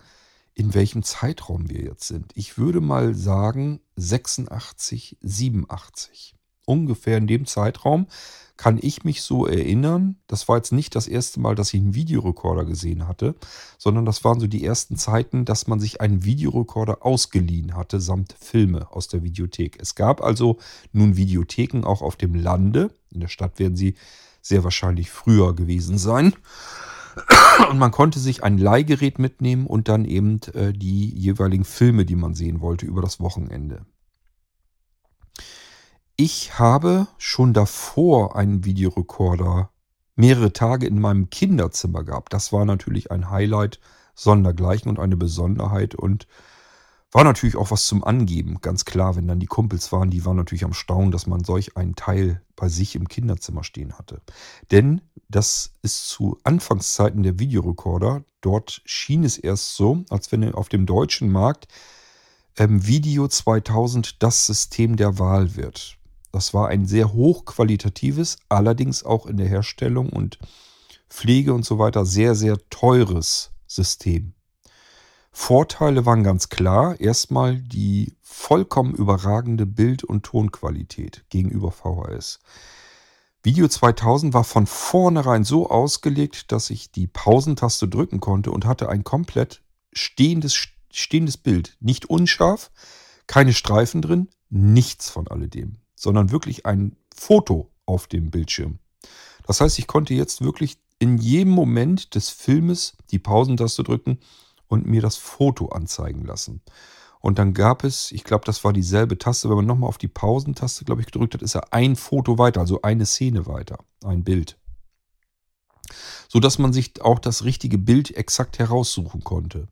in 0.54 0.76
welchem 0.76 1.02
Zeitraum 1.02 1.70
wir 1.70 1.82
jetzt 1.82 2.08
sind. 2.08 2.32
Ich 2.36 2.58
würde 2.58 2.82
mal 2.82 3.16
sagen 3.16 3.80
86, 3.96 5.18
87. 5.22 6.37
Ungefähr 6.68 7.18
in 7.18 7.28
dem 7.28 7.46
Zeitraum 7.46 8.08
kann 8.58 8.80
ich 8.82 9.06
mich 9.06 9.22
so 9.22 9.46
erinnern. 9.46 10.18
Das 10.28 10.50
war 10.50 10.58
jetzt 10.58 10.74
nicht 10.74 10.96
das 10.96 11.08
erste 11.08 11.40
Mal, 11.40 11.56
dass 11.56 11.74
ich 11.74 11.80
einen 11.80 11.96
Videorekorder 11.96 12.66
gesehen 12.66 13.08
hatte, 13.08 13.36
sondern 13.78 14.04
das 14.04 14.24
waren 14.24 14.40
so 14.40 14.48
die 14.48 14.66
ersten 14.66 14.98
Zeiten, 14.98 15.46
dass 15.46 15.68
man 15.68 15.80
sich 15.80 16.02
einen 16.02 16.26
Videorekorder 16.26 17.06
ausgeliehen 17.06 17.76
hatte, 17.76 18.02
samt 18.02 18.36
Filme 18.38 18.92
aus 18.92 19.08
der 19.08 19.24
Videothek. 19.24 19.78
Es 19.80 19.96
gab 19.96 20.22
also 20.22 20.58
nun 20.92 21.16
Videotheken 21.16 21.86
auch 21.86 22.02
auf 22.02 22.18
dem 22.18 22.36
Lande. 22.36 22.90
In 23.12 23.22
der 23.22 23.30
Stadt 23.30 23.60
werden 23.60 23.78
sie 23.78 23.94
sehr 24.42 24.64
wahrscheinlich 24.64 25.10
früher 25.10 25.56
gewesen 25.56 25.98
sein. 25.98 26.34
Und 27.70 27.80
man 27.80 27.92
konnte 27.92 28.20
sich 28.20 28.44
ein 28.44 28.58
Leihgerät 28.58 29.20
mitnehmen 29.20 29.66
und 29.66 29.88
dann 29.88 30.06
eben 30.06 30.40
äh, 30.54 30.74
die 30.74 31.10
jeweiligen 31.10 31.66
Filme, 31.66 32.06
die 32.06 32.16
man 32.16 32.36
sehen 32.36 32.62
wollte, 32.62 32.86
über 32.86 33.02
das 33.02 33.20
Wochenende. 33.20 33.86
Ich 36.20 36.58
habe 36.58 37.06
schon 37.20 37.54
davor 37.54 38.36
einen 38.36 38.66
Videorekorder 38.66 39.70
mehrere 40.16 40.52
Tage 40.52 40.88
in 40.88 41.00
meinem 41.00 41.30
Kinderzimmer 41.30 42.04
gehabt. 42.04 42.34
Das 42.34 42.52
war 42.52 42.66
natürlich 42.66 43.12
ein 43.12 43.30
Highlight 43.30 43.80
sondergleichen 44.16 44.90
und 44.90 44.98
eine 44.98 45.16
Besonderheit 45.16 45.94
und 45.94 46.28
war 47.12 47.24
natürlich 47.24 47.56
auch 47.56 47.70
was 47.70 47.86
zum 47.86 48.04
Angeben, 48.04 48.62
ganz 48.62 48.84
klar, 48.84 49.16
wenn 49.16 49.28
dann 49.28 49.40
die 49.40 49.46
Kumpels 49.46 49.92
waren, 49.92 50.10
die 50.10 50.26
waren 50.26 50.38
natürlich 50.38 50.66
am 50.66 50.74
Staunen, 50.74 51.12
dass 51.12 51.28
man 51.28 51.44
solch 51.44 51.78
einen 51.78 51.94
Teil 51.94 52.42
bei 52.56 52.68
sich 52.68 52.96
im 52.96 53.08
Kinderzimmer 53.08 53.64
stehen 53.64 53.94
hatte. 54.00 54.20
Denn 54.72 55.02
das 55.30 55.74
ist 55.84 56.10
zu 56.10 56.40
Anfangszeiten 56.44 57.22
der 57.22 57.38
Videorekorder, 57.38 58.24
dort 58.42 58.82
schien 58.86 59.24
es 59.24 59.38
erst 59.38 59.76
so, 59.76 60.04
als 60.10 60.32
wenn 60.32 60.52
auf 60.56 60.68
dem 60.68 60.88
deutschen 60.88 61.32
Markt 61.32 61.68
ähm, 62.58 62.88
Video 62.88 63.28
2000 63.28 64.24
das 64.24 64.48
System 64.48 64.96
der 64.96 65.20
Wahl 65.20 65.56
wird. 65.56 65.98
Das 66.38 66.54
war 66.54 66.68
ein 66.68 66.86
sehr 66.86 67.14
hochqualitatives, 67.14 68.38
allerdings 68.48 69.04
auch 69.04 69.26
in 69.26 69.38
der 69.38 69.48
Herstellung 69.48 70.10
und 70.10 70.38
Pflege 71.10 71.52
und 71.52 71.66
so 71.66 71.80
weiter 71.80 72.06
sehr, 72.06 72.36
sehr 72.36 72.60
teures 72.70 73.50
System. 73.66 74.34
Vorteile 75.32 76.06
waren 76.06 76.24
ganz 76.24 76.50
klar. 76.50 77.00
Erstmal 77.00 77.60
die 77.60 78.14
vollkommen 78.22 78.94
überragende 78.94 79.66
Bild- 79.66 80.04
und 80.04 80.28
Tonqualität 80.28 81.26
gegenüber 81.32 81.72
VHS. 81.72 82.38
Video 83.42 83.68
2000 83.68 84.36
war 84.36 84.44
von 84.44 84.68
vornherein 84.68 85.44
so 85.44 85.72
ausgelegt, 85.72 86.52
dass 86.52 86.70
ich 86.70 86.92
die 86.92 87.08
Pausentaste 87.08 87.88
drücken 87.88 88.20
konnte 88.20 88.52
und 88.52 88.64
hatte 88.66 88.90
ein 88.90 89.04
komplett 89.04 89.64
stehendes, 89.92 90.54
stehendes 90.92 91.38
Bild. 91.38 91.78
Nicht 91.80 92.12
unscharf, 92.12 92.70
keine 93.26 93.54
Streifen 93.54 94.04
drin, 94.04 94.30
nichts 94.52 95.10
von 95.10 95.28
alledem, 95.28 95.78
sondern 95.98 96.32
wirklich 96.32 96.66
ein 96.66 96.96
Foto 97.14 97.70
auf 97.86 98.08
dem 98.08 98.32
Bildschirm. 98.32 98.80
Das 99.46 99.60
heißt, 99.60 99.80
ich 99.80 99.88
konnte 99.88 100.14
jetzt 100.14 100.42
wirklich 100.42 100.78
in 101.00 101.18
jedem 101.18 101.52
Moment 101.52 102.16
des 102.16 102.30
Filmes 102.30 102.96
die 103.12 103.20
Pausentaste 103.20 103.84
drücken 103.84 104.20
und 104.68 104.86
mir 104.86 105.02
das 105.02 105.18
Foto 105.18 105.68
anzeigen 105.70 106.24
lassen. 106.24 106.62
Und 107.20 107.40
dann 107.40 107.54
gab 107.54 107.84
es, 107.84 108.12
ich 108.12 108.24
glaube, 108.24 108.46
das 108.46 108.64
war 108.64 108.74
dieselbe 108.74 109.18
Taste, 109.18 109.50
wenn 109.50 109.58
man 109.58 109.66
nochmal 109.66 109.90
auf 109.90 109.98
die 109.98 110.08
Pausentaste, 110.08 110.86
glaube 110.86 111.02
ich, 111.02 111.08
gedrückt 111.08 111.34
hat, 111.34 111.42
ist 111.42 111.56
er 111.56 111.74
ein 111.74 111.96
Foto 111.96 112.38
weiter, 112.38 112.60
also 112.60 112.82
eine 112.84 113.06
Szene 113.06 113.48
weiter, 113.48 113.80
ein 114.04 114.24
Bild. 114.24 114.58
So 116.28 116.40
dass 116.40 116.60
man 116.60 116.74
sich 116.74 117.02
auch 117.02 117.20
das 117.20 117.44
richtige 117.44 117.78
Bild 117.78 118.16
exakt 118.16 118.60
heraussuchen 118.60 119.24
konnte. 119.24 119.68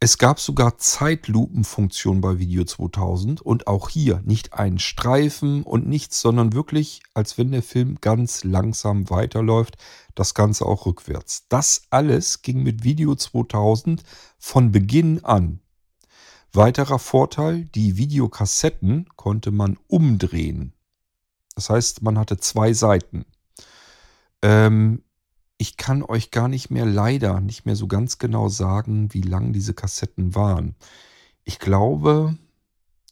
Es 0.00 0.18
gab 0.18 0.38
sogar 0.38 0.76
Zeitlupenfunktion 0.76 2.20
bei 2.20 2.38
Video 2.38 2.64
2000 2.64 3.40
und 3.40 3.66
auch 3.66 3.88
hier 3.88 4.20
nicht 4.24 4.52
einen 4.52 4.78
Streifen 4.78 5.62
und 5.62 5.86
nichts, 5.86 6.20
sondern 6.20 6.52
wirklich, 6.52 7.02
als 7.14 7.38
wenn 7.38 7.52
der 7.52 7.62
Film 7.62 7.98
ganz 8.00 8.44
langsam 8.44 9.08
weiterläuft, 9.08 9.78
das 10.14 10.34
Ganze 10.34 10.66
auch 10.66 10.84
rückwärts. 10.84 11.46
Das 11.48 11.84
alles 11.90 12.42
ging 12.42 12.62
mit 12.62 12.84
Video 12.84 13.14
2000 13.14 14.02
von 14.38 14.72
Beginn 14.72 15.24
an. 15.24 15.60
Weiterer 16.52 16.98
Vorteil, 16.98 17.64
die 17.74 17.96
Videokassetten 17.96 19.08
konnte 19.16 19.50
man 19.50 19.78
umdrehen. 19.88 20.74
Das 21.54 21.70
heißt, 21.70 22.02
man 22.02 22.18
hatte 22.18 22.36
zwei 22.36 22.72
Seiten. 22.72 23.24
Ähm, 24.42 25.02
ich 25.58 25.76
kann 25.76 26.02
euch 26.02 26.30
gar 26.30 26.48
nicht 26.48 26.70
mehr 26.70 26.86
leider 26.86 27.40
nicht 27.40 27.66
mehr 27.66 27.76
so 27.76 27.86
ganz 27.86 28.18
genau 28.18 28.48
sagen, 28.48 29.12
wie 29.12 29.22
lang 29.22 29.52
diese 29.52 29.74
Kassetten 29.74 30.34
waren. 30.34 30.74
Ich 31.44 31.58
glaube, 31.58 32.36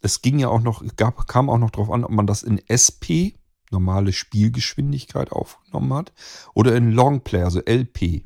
es 0.00 0.22
ging 0.22 0.38
ja 0.38 0.48
auch 0.48 0.60
noch, 0.60 0.84
gab, 0.96 1.26
kam 1.28 1.48
auch 1.48 1.58
noch 1.58 1.70
darauf 1.70 1.90
an, 1.90 2.04
ob 2.04 2.10
man 2.10 2.26
das 2.26 2.42
in 2.42 2.60
SP, 2.66 3.38
normale 3.70 4.12
Spielgeschwindigkeit, 4.12 5.32
aufgenommen 5.32 5.94
hat, 5.94 6.12
oder 6.54 6.76
in 6.76 6.90
Longplay, 6.90 7.42
also 7.42 7.60
LP. 7.60 8.24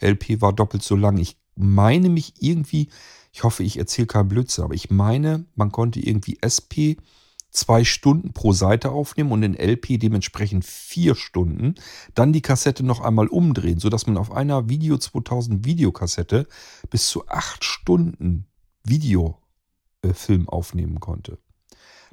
LP 0.00 0.40
war 0.40 0.52
doppelt 0.52 0.82
so 0.82 0.94
lang. 0.94 1.18
Ich 1.18 1.36
meine 1.56 2.08
mich 2.08 2.34
irgendwie, 2.40 2.88
ich 3.32 3.42
hoffe, 3.42 3.62
ich 3.62 3.78
erzähle 3.78 4.06
keinen 4.06 4.28
Blödsinn, 4.28 4.64
aber 4.64 4.74
ich 4.74 4.90
meine, 4.90 5.46
man 5.54 5.72
konnte 5.72 6.00
irgendwie 6.00 6.38
SP 6.44 7.00
zwei 7.50 7.84
Stunden 7.84 8.32
pro 8.32 8.52
Seite 8.52 8.90
aufnehmen 8.90 9.32
und 9.32 9.42
in 9.42 9.54
LP 9.54 9.98
dementsprechend 9.98 10.64
vier 10.64 11.14
Stunden, 11.14 11.74
dann 12.14 12.32
die 12.32 12.42
Kassette 12.42 12.84
noch 12.84 13.00
einmal 13.00 13.28
umdrehen, 13.28 13.80
sodass 13.80 14.06
man 14.06 14.16
auf 14.16 14.32
einer 14.32 14.68
Video 14.68 14.98
2000 14.98 15.64
Videokassette 15.64 16.46
bis 16.90 17.08
zu 17.08 17.26
acht 17.28 17.64
Stunden 17.64 18.46
Videofilm 18.84 20.44
äh, 20.44 20.48
aufnehmen 20.48 21.00
konnte. 21.00 21.38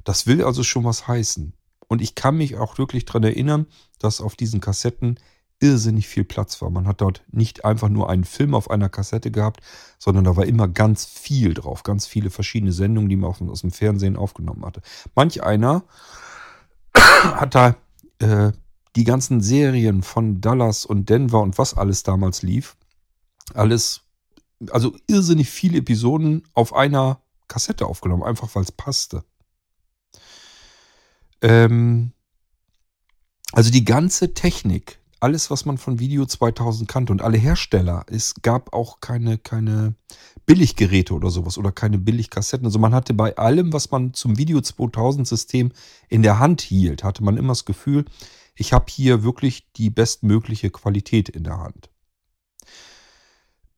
Das 0.04 0.26
will 0.26 0.44
also 0.44 0.62
schon 0.62 0.84
was 0.84 1.08
heißen. 1.08 1.52
Und 1.88 2.02
ich 2.02 2.14
kann 2.14 2.36
mich 2.36 2.56
auch 2.56 2.78
wirklich 2.78 3.04
daran 3.04 3.24
erinnern, 3.24 3.66
dass 3.98 4.20
auf 4.20 4.36
diesen 4.36 4.60
Kassetten 4.60 5.18
irrsinnig 5.60 6.06
viel 6.06 6.24
Platz 6.24 6.60
war. 6.60 6.70
Man 6.70 6.86
hat 6.86 7.00
dort 7.00 7.24
nicht 7.30 7.64
einfach 7.64 7.88
nur 7.88 8.10
einen 8.10 8.24
Film 8.24 8.54
auf 8.54 8.70
einer 8.70 8.88
Kassette 8.88 9.30
gehabt, 9.30 9.60
sondern 9.98 10.24
da 10.24 10.36
war 10.36 10.44
immer 10.44 10.68
ganz 10.68 11.04
viel 11.04 11.54
drauf, 11.54 11.82
ganz 11.82 12.06
viele 12.06 12.30
verschiedene 12.30 12.72
Sendungen, 12.72 13.08
die 13.08 13.16
man 13.16 13.32
aus 13.48 13.62
dem 13.62 13.70
Fernsehen 13.70 14.16
aufgenommen 14.16 14.64
hatte. 14.64 14.82
Manch 15.14 15.42
einer 15.42 15.84
hat 16.94 17.54
da 17.54 17.76
äh, 18.18 18.52
die 18.96 19.04
ganzen 19.04 19.40
Serien 19.40 20.02
von 20.02 20.40
Dallas 20.40 20.86
und 20.86 21.08
Denver 21.08 21.40
und 21.40 21.58
was 21.58 21.74
alles 21.74 22.02
damals 22.02 22.42
lief, 22.42 22.76
alles, 23.54 24.02
also 24.70 24.96
irrsinnig 25.06 25.50
viele 25.50 25.78
Episoden 25.78 26.44
auf 26.54 26.74
einer 26.74 27.20
Kassette 27.48 27.86
aufgenommen, 27.86 28.22
einfach 28.22 28.54
weil 28.54 28.62
es 28.62 28.72
passte. 28.72 29.24
Ähm, 31.42 32.12
also 33.52 33.70
die 33.70 33.84
ganze 33.84 34.34
Technik, 34.34 34.98
alles, 35.20 35.50
was 35.50 35.64
man 35.64 35.78
von 35.78 35.98
Video 35.98 36.26
2000 36.26 36.88
kannte 36.88 37.12
und 37.12 37.22
alle 37.22 37.38
Hersteller. 37.38 38.04
Es 38.08 38.34
gab 38.42 38.72
auch 38.72 39.00
keine, 39.00 39.38
keine 39.38 39.94
Billiggeräte 40.46 41.14
oder 41.14 41.30
sowas 41.30 41.58
oder 41.58 41.72
keine 41.72 41.98
Billigkassetten. 41.98 42.66
Also 42.66 42.78
man 42.78 42.94
hatte 42.94 43.14
bei 43.14 43.36
allem, 43.36 43.72
was 43.72 43.90
man 43.90 44.14
zum 44.14 44.38
Video 44.38 44.60
2000 44.60 45.26
System 45.26 45.72
in 46.08 46.22
der 46.22 46.38
Hand 46.38 46.60
hielt, 46.60 47.04
hatte 47.04 47.24
man 47.24 47.36
immer 47.36 47.48
das 47.48 47.64
Gefühl, 47.64 48.04
ich 48.54 48.72
habe 48.72 48.86
hier 48.88 49.22
wirklich 49.22 49.70
die 49.72 49.90
bestmögliche 49.90 50.70
Qualität 50.70 51.28
in 51.28 51.44
der 51.44 51.58
Hand. 51.58 51.90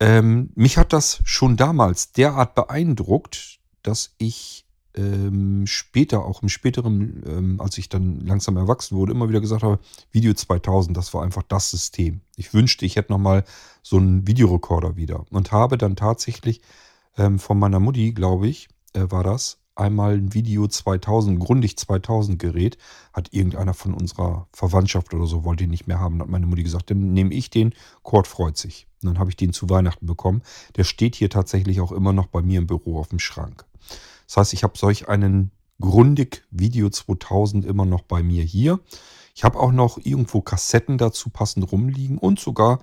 Ähm, 0.00 0.50
mich 0.54 0.78
hat 0.78 0.92
das 0.92 1.21
schon 1.25 1.57
damals 1.57 2.12
derart 2.12 2.54
beeindruckt, 2.54 3.59
dass 3.83 4.14
ich 4.18 4.67
ähm, 4.98 5.66
später, 5.66 6.24
auch 6.24 6.42
im 6.42 6.48
späteren, 6.48 7.22
ähm, 7.26 7.60
als 7.60 7.78
ich 7.78 7.88
dann 7.88 8.20
langsam 8.20 8.56
erwachsen 8.56 8.96
wurde, 8.96 9.12
immer 9.12 9.28
wieder 9.28 9.40
gesagt 9.40 9.62
habe, 9.62 9.78
Video 10.10 10.34
2000, 10.34 10.96
das 10.96 11.14
war 11.14 11.22
einfach 11.22 11.44
das 11.44 11.70
System. 11.70 12.20
Ich 12.36 12.52
wünschte, 12.52 12.84
ich 12.84 12.96
hätte 12.96 13.12
nochmal 13.12 13.44
so 13.82 13.96
einen 13.96 14.26
Videorekorder 14.26 14.96
wieder. 14.96 15.24
Und 15.30 15.52
habe 15.52 15.78
dann 15.78 15.96
tatsächlich 15.96 16.60
ähm, 17.16 17.38
von 17.38 17.58
meiner 17.58 17.80
Mutti, 17.80 18.12
glaube 18.12 18.48
ich, 18.48 18.68
äh, 18.92 19.06
war 19.08 19.22
das, 19.22 19.58
einmal 19.76 20.14
ein 20.14 20.34
Video 20.34 20.66
2000, 20.66 21.38
Grundig 21.38 21.78
2000 21.78 22.38
Gerät, 22.38 22.76
hat 23.12 23.32
irgendeiner 23.32 23.74
von 23.74 23.94
unserer 23.94 24.48
Verwandtschaft 24.52 25.14
oder 25.14 25.26
so, 25.26 25.44
wollte 25.44 25.64
ihn 25.64 25.70
nicht 25.70 25.86
mehr 25.86 26.00
haben, 26.00 26.20
hat 26.20 26.28
meine 26.28 26.46
Mutti 26.46 26.64
gesagt, 26.64 26.90
dann 26.90 27.12
nehme 27.12 27.32
ich 27.32 27.50
den, 27.50 27.72
Kurt 28.02 28.26
freut 28.26 28.56
sich. 28.56 28.88
Und 29.02 29.10
dann 29.10 29.18
habe 29.20 29.30
ich 29.30 29.36
den 29.36 29.52
zu 29.52 29.70
Weihnachten 29.70 30.06
bekommen. 30.06 30.42
Der 30.76 30.82
steht 30.82 31.14
hier 31.14 31.30
tatsächlich 31.30 31.80
auch 31.80 31.92
immer 31.92 32.12
noch 32.12 32.26
bei 32.26 32.42
mir 32.42 32.58
im 32.58 32.66
Büro 32.66 32.98
auf 32.98 33.08
dem 33.08 33.20
Schrank. 33.20 33.64
Das 34.28 34.37
heißt, 34.37 34.52
ich 34.52 34.62
habe 34.62 34.78
solch 34.78 35.08
einen 35.08 35.50
Grundig 35.80 36.44
Video 36.50 36.90
2000 36.90 37.64
immer 37.64 37.87
noch 37.87 38.02
bei 38.02 38.23
mir 38.23 38.44
hier. 38.44 38.78
Ich 39.35 39.42
habe 39.42 39.58
auch 39.58 39.73
noch 39.73 39.99
irgendwo 40.04 40.42
Kassetten 40.42 40.99
dazu 40.99 41.30
passend 41.30 41.73
rumliegen 41.73 42.18
und 42.18 42.38
sogar 42.38 42.80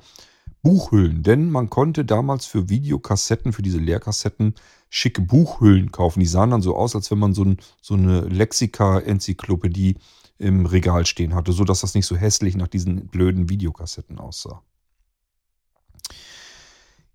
Buchhüllen, 0.63 1.21
denn 1.21 1.51
man 1.51 1.69
konnte 1.69 2.03
damals 2.03 2.47
für 2.47 2.69
Videokassetten, 2.69 3.53
für 3.53 3.61
diese 3.61 3.77
Leerkassetten, 3.77 4.55
schicke 4.89 5.21
Buchhüllen 5.21 5.91
kaufen. 5.91 6.21
Die 6.21 6.25
sahen 6.25 6.49
dann 6.49 6.63
so 6.63 6.75
aus, 6.75 6.95
als 6.95 7.11
wenn 7.11 7.19
man 7.19 7.35
so, 7.35 7.43
ein, 7.43 7.57
so 7.81 7.93
eine 7.93 8.21
Lexika-Enzyklopädie 8.21 9.97
im 10.39 10.65
Regal 10.65 11.05
stehen 11.05 11.35
hatte, 11.35 11.51
sodass 11.51 11.81
das 11.81 11.93
nicht 11.93 12.07
so 12.07 12.15
hässlich 12.15 12.55
nach 12.55 12.67
diesen 12.67 13.07
blöden 13.07 13.49
Videokassetten 13.49 14.17
aussah. 14.17 14.63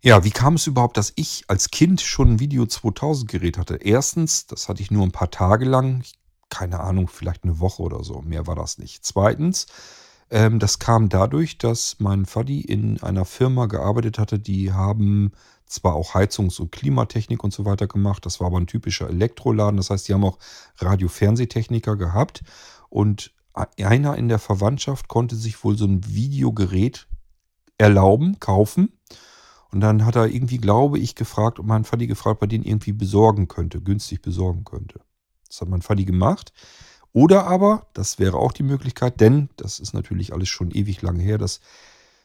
Ja, 0.03 0.25
wie 0.25 0.31
kam 0.31 0.55
es 0.55 0.67
überhaupt, 0.67 0.97
dass 0.97 1.13
ich 1.17 1.45
als 1.49 1.71
Kind 1.71 2.01
schon 2.01 2.33
ein 2.33 2.41
Video 2.41 2.65
2000 2.65 3.31
Gerät 3.31 3.59
hatte? 3.59 3.77
Erstens, 3.77 4.47
das 4.47 4.69
hatte 4.69 4.81
ich 4.81 4.91
nur 4.91 5.03
ein 5.05 5.13
paar 5.13 5.31
Tage 5.31 5.67
lang, 5.67 6.05
keine 6.49 6.81
Ahnung, 6.81 7.07
vielleicht 7.07 7.45
eine 7.45 7.61
Woche 7.61 7.83
oder 7.83 8.03
so, 8.03 8.23
mehr 8.23 8.47
war 8.47 8.57
das 8.57 8.79
nicht. 8.79 9.05
Zweitens, 9.05 9.67
ähm, 10.31 10.59
das 10.59 10.79
kam 10.79 11.11
dadurch, 11.11 11.59
dass 11.59 11.97
mein 11.99 12.25
Vati 12.25 12.63
in 12.63 13.03
einer 13.03 13.27
Firma 13.27 13.67
gearbeitet 13.67 14.19
hatte, 14.19 14.39
die 14.39 14.73
haben 14.73 15.33
zwar 15.67 15.95
auch 15.97 16.15
Heizungs- 16.15 16.61
und 16.61 16.73
Klimatechnik 16.73 17.45
und 17.45 17.53
so 17.53 17.67
weiter 17.67 17.87
gemacht, 17.87 18.25
das 18.25 18.41
war 18.41 18.47
aber 18.47 18.59
ein 18.59 18.67
typischer 18.67 19.11
Elektroladen, 19.11 19.77
das 19.77 19.91
heißt, 19.91 20.09
die 20.09 20.15
haben 20.15 20.25
auch 20.25 20.39
Radio-Fernsehtechniker 20.79 21.97
gehabt 21.97 22.43
und 22.89 23.33
einer 23.53 24.17
in 24.17 24.29
der 24.29 24.39
Verwandtschaft 24.39 25.09
konnte 25.09 25.37
sich 25.37 25.63
wohl 25.63 25.77
so 25.77 25.85
ein 25.85 26.07
Videogerät 26.07 27.07
erlauben, 27.77 28.41
kaufen 28.41 28.95
und 29.73 29.81
dann 29.81 30.05
hat 30.05 30.17
er 30.17 30.27
irgendwie, 30.27 30.59
glaube 30.59 30.99
ich, 30.99 31.15
gefragt, 31.15 31.59
ob 31.59 31.67
mein 31.67 31.85
Vati 31.85 32.07
gefragt, 32.07 32.37
ob 32.37 32.43
er 32.43 32.49
den 32.49 32.65
irgendwie 32.65 32.93
besorgen 32.93 33.49
könnte, 33.49 33.81
günstig 33.81 34.23
besorgen 34.23 34.65
könnte. 34.65 35.01
Das 35.49 35.61
hat 35.61 35.69
mein 35.69 35.83
Vati 35.83 36.05
gemacht. 36.05 36.53
Oder 37.13 37.47
aber, 37.47 37.87
das 37.93 38.19
wäre 38.19 38.37
auch 38.37 38.53
die 38.53 38.63
Möglichkeit, 38.63 39.21
denn 39.21 39.49
das 39.57 39.81
ist 39.81 39.95
natürlich 39.95 40.33
alles 40.33 40.49
schon 40.49 40.71
ewig 40.71 41.03
lange 41.03 41.23
her, 41.23 41.39
das 41.39 41.61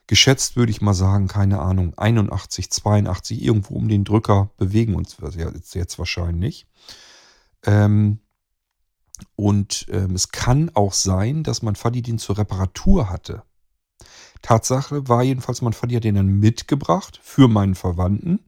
geschätzt 0.07 0.55
würde 0.55 0.71
ich 0.71 0.81
mal 0.81 0.93
sagen, 0.93 1.27
keine 1.27 1.59
Ahnung, 1.59 1.97
81, 1.97 2.69
82, 2.71 3.41
irgendwo 3.41 3.75
um 3.75 3.87
den 3.87 4.03
Drücker 4.03 4.51
bewegen 4.57 4.93
uns 4.93 5.17
jetzt, 5.73 5.97
wahrscheinlich. 5.97 6.67
Ähm, 7.63 8.19
und 9.35 9.87
ähm, 9.89 10.13
es 10.13 10.29
kann 10.29 10.69
auch 10.73 10.93
sein, 10.93 11.43
dass 11.43 11.61
mein 11.61 11.75
Vati 11.75 12.01
den 12.01 12.19
zur 12.19 12.37
Reparatur 12.37 13.09
hatte. 13.09 13.43
Tatsache 14.45 15.07
war 15.07 15.23
jedenfalls, 15.23 15.63
mein 15.63 15.73
Vati 15.73 15.95
hat 15.95 16.03
den 16.03 16.15
dann 16.15 16.39
mitgebracht 16.39 17.19
für 17.23 17.47
meinen 17.47 17.73
Verwandten. 17.73 18.39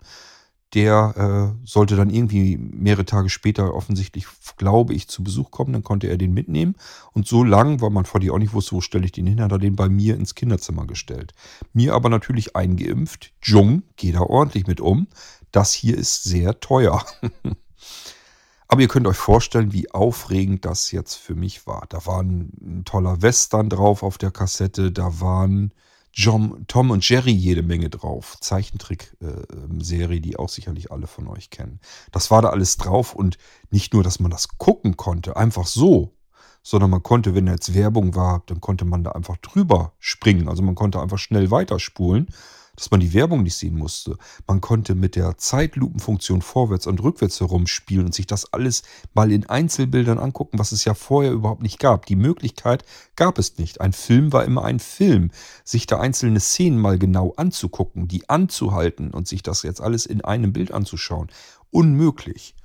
der 0.74 1.56
äh, 1.56 1.68
sollte 1.68 1.96
dann 1.96 2.10
irgendwie 2.10 2.58
mehrere 2.58 3.06
Tage 3.06 3.30
später 3.30 3.74
offensichtlich, 3.74 4.27
glaube 4.58 4.94
ich, 4.94 5.08
zu 5.08 5.24
Besuch 5.24 5.50
kommen. 5.50 5.74
Dann 5.74 5.84
konnte 5.84 6.08
er 6.08 6.18
den 6.18 6.34
mitnehmen. 6.34 6.75
Und 7.13 7.25
so 7.25 7.44
lang, 7.44 7.82
weil 7.82 8.04
vor 8.04 8.20
dir 8.20 8.34
auch 8.34 8.38
nicht 8.38 8.54
wusste, 8.54 8.74
wo 8.74 8.82
stelle 8.82 9.06
ich 9.06 9.13
den 9.13 9.25
hin, 9.25 9.42
hat 9.42 9.51
er 9.51 9.60
den 9.60 9.75
bei 9.75 9.89
mir 9.89 10.16
ins 10.16 10.36
Kinderzimmer 10.36 10.86
gestellt. 10.86 11.34
Mir 11.74 11.94
aber 11.96 12.10
natürlich 12.10 12.56
eingeimpft. 12.56 13.34
Jung, 13.42 13.84
geh 13.96 14.12
da 14.12 14.22
ordentlich 14.22 14.68
mit 14.68 14.82
um. 14.82 15.08
Das 15.51 15.72
hier 15.72 15.98
ist 15.98 16.25
sehr 16.25 16.60
teuer. 16.60 17.04
aber 18.68 18.82
ihr 18.82 18.88
könnt 18.89 19.08
euch 19.08 19.18
vorstellen, 19.18 19.74
wie 19.74 19.89
aufregend 19.92 20.66
das 20.66 20.92
jetzt 20.92 21.16
für 21.16 21.34
mich 21.34 21.66
war. 21.66 21.86
Da 21.89 22.06
war 22.06 22.22
ein, 22.22 22.51
ein 22.62 22.86
toller 22.86 23.22
Western 23.22 23.70
drauf 23.70 24.04
auf 24.04 24.18
der 24.18 24.32
Kassette. 24.32 24.92
Da 24.92 25.22
waren 25.22 25.72
John, 26.20 26.66
Tom 26.68 26.90
und 26.90 27.08
Jerry 27.08 27.32
jede 27.32 27.62
Menge 27.62 27.92
drauf. 27.92 28.38
Zeichentrick-Serie, 28.42 30.20
die 30.20 30.36
auch 30.38 30.50
sicherlich 30.50 30.92
alle 30.92 31.06
von 31.06 31.28
euch 31.28 31.52
kennen. 31.52 31.80
Das 32.12 32.32
war 32.32 32.42
da 32.42 32.50
alles 32.50 32.78
drauf 32.78 33.14
und 33.14 33.38
nicht 33.70 33.94
nur, 33.94 34.02
dass 34.02 34.20
man 34.20 34.32
das 34.32 34.58
gucken 34.58 34.98
konnte, 34.98 35.38
einfach 35.38 35.68
so, 35.68 36.16
sondern 36.64 36.90
man 36.90 37.04
konnte, 37.04 37.36
wenn 37.36 37.46
jetzt 37.46 37.76
Werbung 37.76 38.16
war, 38.16 38.42
dann 38.48 38.62
konnte 38.62 38.84
man 38.84 39.04
da 39.04 39.12
einfach 39.12 39.38
drüber 39.38 39.94
springen. 40.00 40.50
Also 40.50 40.64
man 40.64 40.74
konnte 40.74 41.00
einfach 41.00 41.20
schnell 41.20 41.52
weiterspulen 41.52 42.30
dass 42.77 42.91
man 42.91 43.00
die 43.00 43.13
Werbung 43.13 43.43
nicht 43.43 43.55
sehen 43.55 43.75
musste. 43.75 44.17
Man 44.46 44.62
konnte 44.62 44.96
mit 44.96 45.15
der 45.15 45.38
Zeitlupenfunktion 45.38 46.43
vorwärts 46.43 46.86
und 46.86 47.01
rückwärts 47.01 47.39
herumspielen 47.39 48.05
und 48.05 48.15
sich 48.15 48.27
das 48.27 48.53
alles 48.53 48.84
mal 49.13 49.31
in 49.31 49.50
Einzelbildern 49.50 50.19
angucken, 50.19 50.60
was 50.60 50.72
es 50.72 50.86
ja 50.86 50.93
vorher 50.93 51.31
überhaupt 51.31 51.63
nicht 51.63 51.79
gab. 51.79 52.05
Die 52.05 52.15
Möglichkeit 52.15 52.86
gab 53.15 53.39
es 53.39 53.57
nicht. 53.57 53.81
Ein 53.81 53.93
Film 53.93 54.31
war 54.31 54.46
immer 54.46 54.63
ein 54.63 54.79
Film. 54.79 55.31
Sich 55.63 55.88
da 55.88 56.00
einzelne 56.00 56.39
Szenen 56.39 56.79
mal 56.79 57.00
genau 57.00 57.34
anzugucken, 57.36 58.07
die 58.07 58.29
anzuhalten 58.29 59.10
und 59.12 59.27
sich 59.27 59.41
das 59.41 59.63
jetzt 59.63 59.81
alles 59.81 60.05
in 60.05 60.24
einem 60.24 60.53
Bild 60.53 60.72
anzuschauen. 60.72 61.29
Unmöglich. 61.72 62.55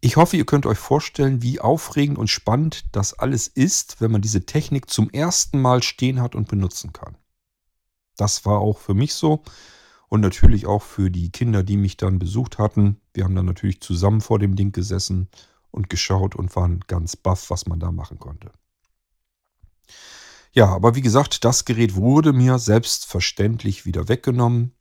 Ich 0.00 0.16
hoffe, 0.16 0.36
ihr 0.36 0.46
könnt 0.46 0.66
euch 0.66 0.78
vorstellen, 0.78 1.42
wie 1.42 1.60
aufregend 1.60 2.18
und 2.18 2.28
spannend 2.28 2.84
das 2.92 3.18
alles 3.18 3.48
ist, 3.48 4.00
wenn 4.00 4.12
man 4.12 4.22
diese 4.22 4.46
Technik 4.46 4.88
zum 4.88 5.10
ersten 5.10 5.60
Mal 5.60 5.82
stehen 5.82 6.20
hat 6.20 6.34
und 6.36 6.46
benutzen 6.46 6.92
kann. 6.92 7.16
Das 8.16 8.44
war 8.44 8.60
auch 8.60 8.78
für 8.78 8.94
mich 8.94 9.14
so 9.14 9.42
und 10.08 10.20
natürlich 10.20 10.66
auch 10.66 10.82
für 10.82 11.10
die 11.10 11.30
Kinder, 11.30 11.62
die 11.62 11.76
mich 11.76 11.96
dann 11.96 12.18
besucht 12.18 12.58
hatten. 12.58 13.00
Wir 13.12 13.24
haben 13.24 13.34
dann 13.34 13.46
natürlich 13.46 13.80
zusammen 13.80 14.20
vor 14.20 14.38
dem 14.38 14.54
Ding 14.54 14.72
gesessen 14.72 15.28
und 15.70 15.90
geschaut 15.90 16.36
und 16.36 16.54
waren 16.54 16.80
ganz 16.86 17.16
baff, 17.16 17.50
was 17.50 17.66
man 17.66 17.80
da 17.80 17.90
machen 17.90 18.18
konnte. 18.18 18.52
Ja, 20.52 20.68
aber 20.68 20.94
wie 20.94 21.00
gesagt, 21.00 21.44
das 21.44 21.64
Gerät 21.64 21.96
wurde 21.96 22.32
mir 22.32 22.60
selbstverständlich 22.60 23.86
wieder 23.86 24.08
weggenommen, 24.08 24.72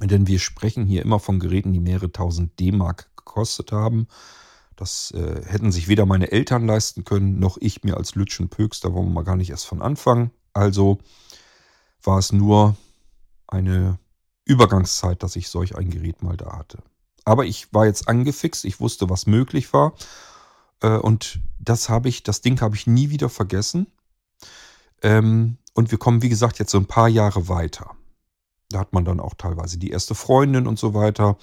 denn 0.00 0.28
wir 0.28 0.38
sprechen 0.38 0.86
hier 0.86 1.02
immer 1.02 1.18
von 1.18 1.40
Geräten, 1.40 1.72
die 1.72 1.80
mehrere 1.80 2.12
tausend 2.12 2.60
D-Mark 2.60 3.10
gekostet 3.16 3.72
haben. 3.72 4.06
Das 4.76 5.10
äh, 5.10 5.42
hätten 5.44 5.72
sich 5.72 5.88
weder 5.88 6.06
meine 6.06 6.30
Eltern 6.30 6.68
leisten 6.68 7.02
können, 7.02 7.40
noch 7.40 7.56
ich 7.60 7.82
mir 7.82 7.96
als 7.96 8.14
Lütschen 8.14 8.48
Pöks, 8.48 8.78
da 8.78 8.92
wollen 8.92 9.06
wir 9.06 9.14
mal 9.14 9.24
gar 9.24 9.36
nicht 9.36 9.50
erst 9.50 9.66
von 9.66 9.82
Anfang. 9.82 10.30
Also 10.52 10.98
war 12.02 12.18
es 12.18 12.32
nur 12.32 12.76
eine 13.46 13.98
Übergangszeit, 14.44 15.22
dass 15.22 15.36
ich 15.36 15.48
solch 15.48 15.76
ein 15.76 15.90
Gerät 15.90 16.22
mal 16.22 16.36
da 16.36 16.56
hatte. 16.56 16.78
Aber 17.24 17.44
ich 17.44 17.72
war 17.74 17.86
jetzt 17.86 18.08
angefixt, 18.08 18.64
ich 18.64 18.80
wusste, 18.80 19.10
was 19.10 19.26
möglich 19.26 19.72
war. 19.72 19.94
Äh, 20.80 20.96
und 20.96 21.40
das 21.58 21.88
habe 21.88 22.08
ich, 22.08 22.22
das 22.22 22.40
Ding 22.40 22.60
habe 22.60 22.76
ich 22.76 22.86
nie 22.86 23.10
wieder 23.10 23.28
vergessen. 23.28 23.88
Ähm, 25.02 25.58
und 25.74 25.90
wir 25.90 25.98
kommen, 25.98 26.22
wie 26.22 26.28
gesagt, 26.28 26.58
jetzt 26.58 26.70
so 26.70 26.78
ein 26.78 26.86
paar 26.86 27.08
Jahre 27.08 27.48
weiter. 27.48 27.90
Da 28.70 28.78
hat 28.78 28.92
man 28.92 29.04
dann 29.04 29.20
auch 29.20 29.34
teilweise 29.34 29.78
die 29.78 29.90
erste 29.90 30.14
Freundin 30.14 30.66
und 30.66 30.78
so 30.78 30.94
weiter. 30.94 31.36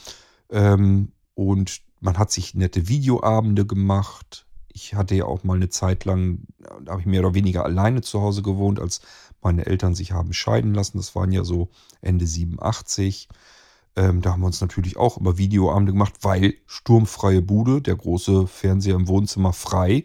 Ähm, 0.49 1.11
und 1.35 1.81
man 1.99 2.17
hat 2.17 2.31
sich 2.31 2.55
nette 2.55 2.87
Videoabende 2.87 3.65
gemacht. 3.65 4.45
Ich 4.69 4.95
hatte 4.95 5.15
ja 5.15 5.25
auch 5.25 5.43
mal 5.43 5.55
eine 5.55 5.69
Zeit 5.69 6.05
lang, 6.05 6.39
da 6.57 6.91
habe 6.91 7.01
ich 7.01 7.07
mehr 7.07 7.21
oder 7.21 7.33
weniger 7.33 7.63
alleine 7.63 8.01
zu 8.01 8.21
Hause 8.21 8.41
gewohnt, 8.41 8.79
als 8.79 9.01
meine 9.43 9.65
Eltern 9.65 9.95
sich 9.95 10.11
haben 10.11 10.33
scheiden 10.33 10.73
lassen. 10.73 10.97
Das 10.97 11.15
waren 11.15 11.31
ja 11.31 11.43
so 11.43 11.69
Ende 12.01 12.25
87. 12.27 13.29
Ähm, 13.95 14.21
da 14.21 14.31
haben 14.31 14.41
wir 14.41 14.47
uns 14.47 14.61
natürlich 14.61 14.97
auch 14.97 15.17
über 15.17 15.37
Videoabende 15.37 15.91
gemacht, 15.91 16.13
weil 16.21 16.55
sturmfreie 16.65 17.41
Bude, 17.41 17.81
der 17.81 17.95
große 17.95 18.47
Fernseher 18.47 18.95
im 18.95 19.07
Wohnzimmer 19.07 19.53
frei. 19.53 20.03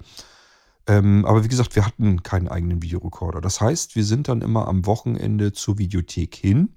Ähm, 0.87 1.25
aber 1.27 1.45
wie 1.45 1.49
gesagt, 1.49 1.77
wir 1.77 1.87
hatten 1.87 2.23
keinen 2.23 2.49
eigenen 2.49 2.83
Videorekorder. 2.83 3.41
Das 3.41 3.61
heißt, 3.61 3.95
wir 3.95 4.05
sind 4.05 4.29
dann 4.29 4.43
immer 4.43 4.69
am 4.69 4.87
Wochenende 4.87 5.53
zur 5.53 5.79
Videothek 5.79 6.35
hin, 6.35 6.77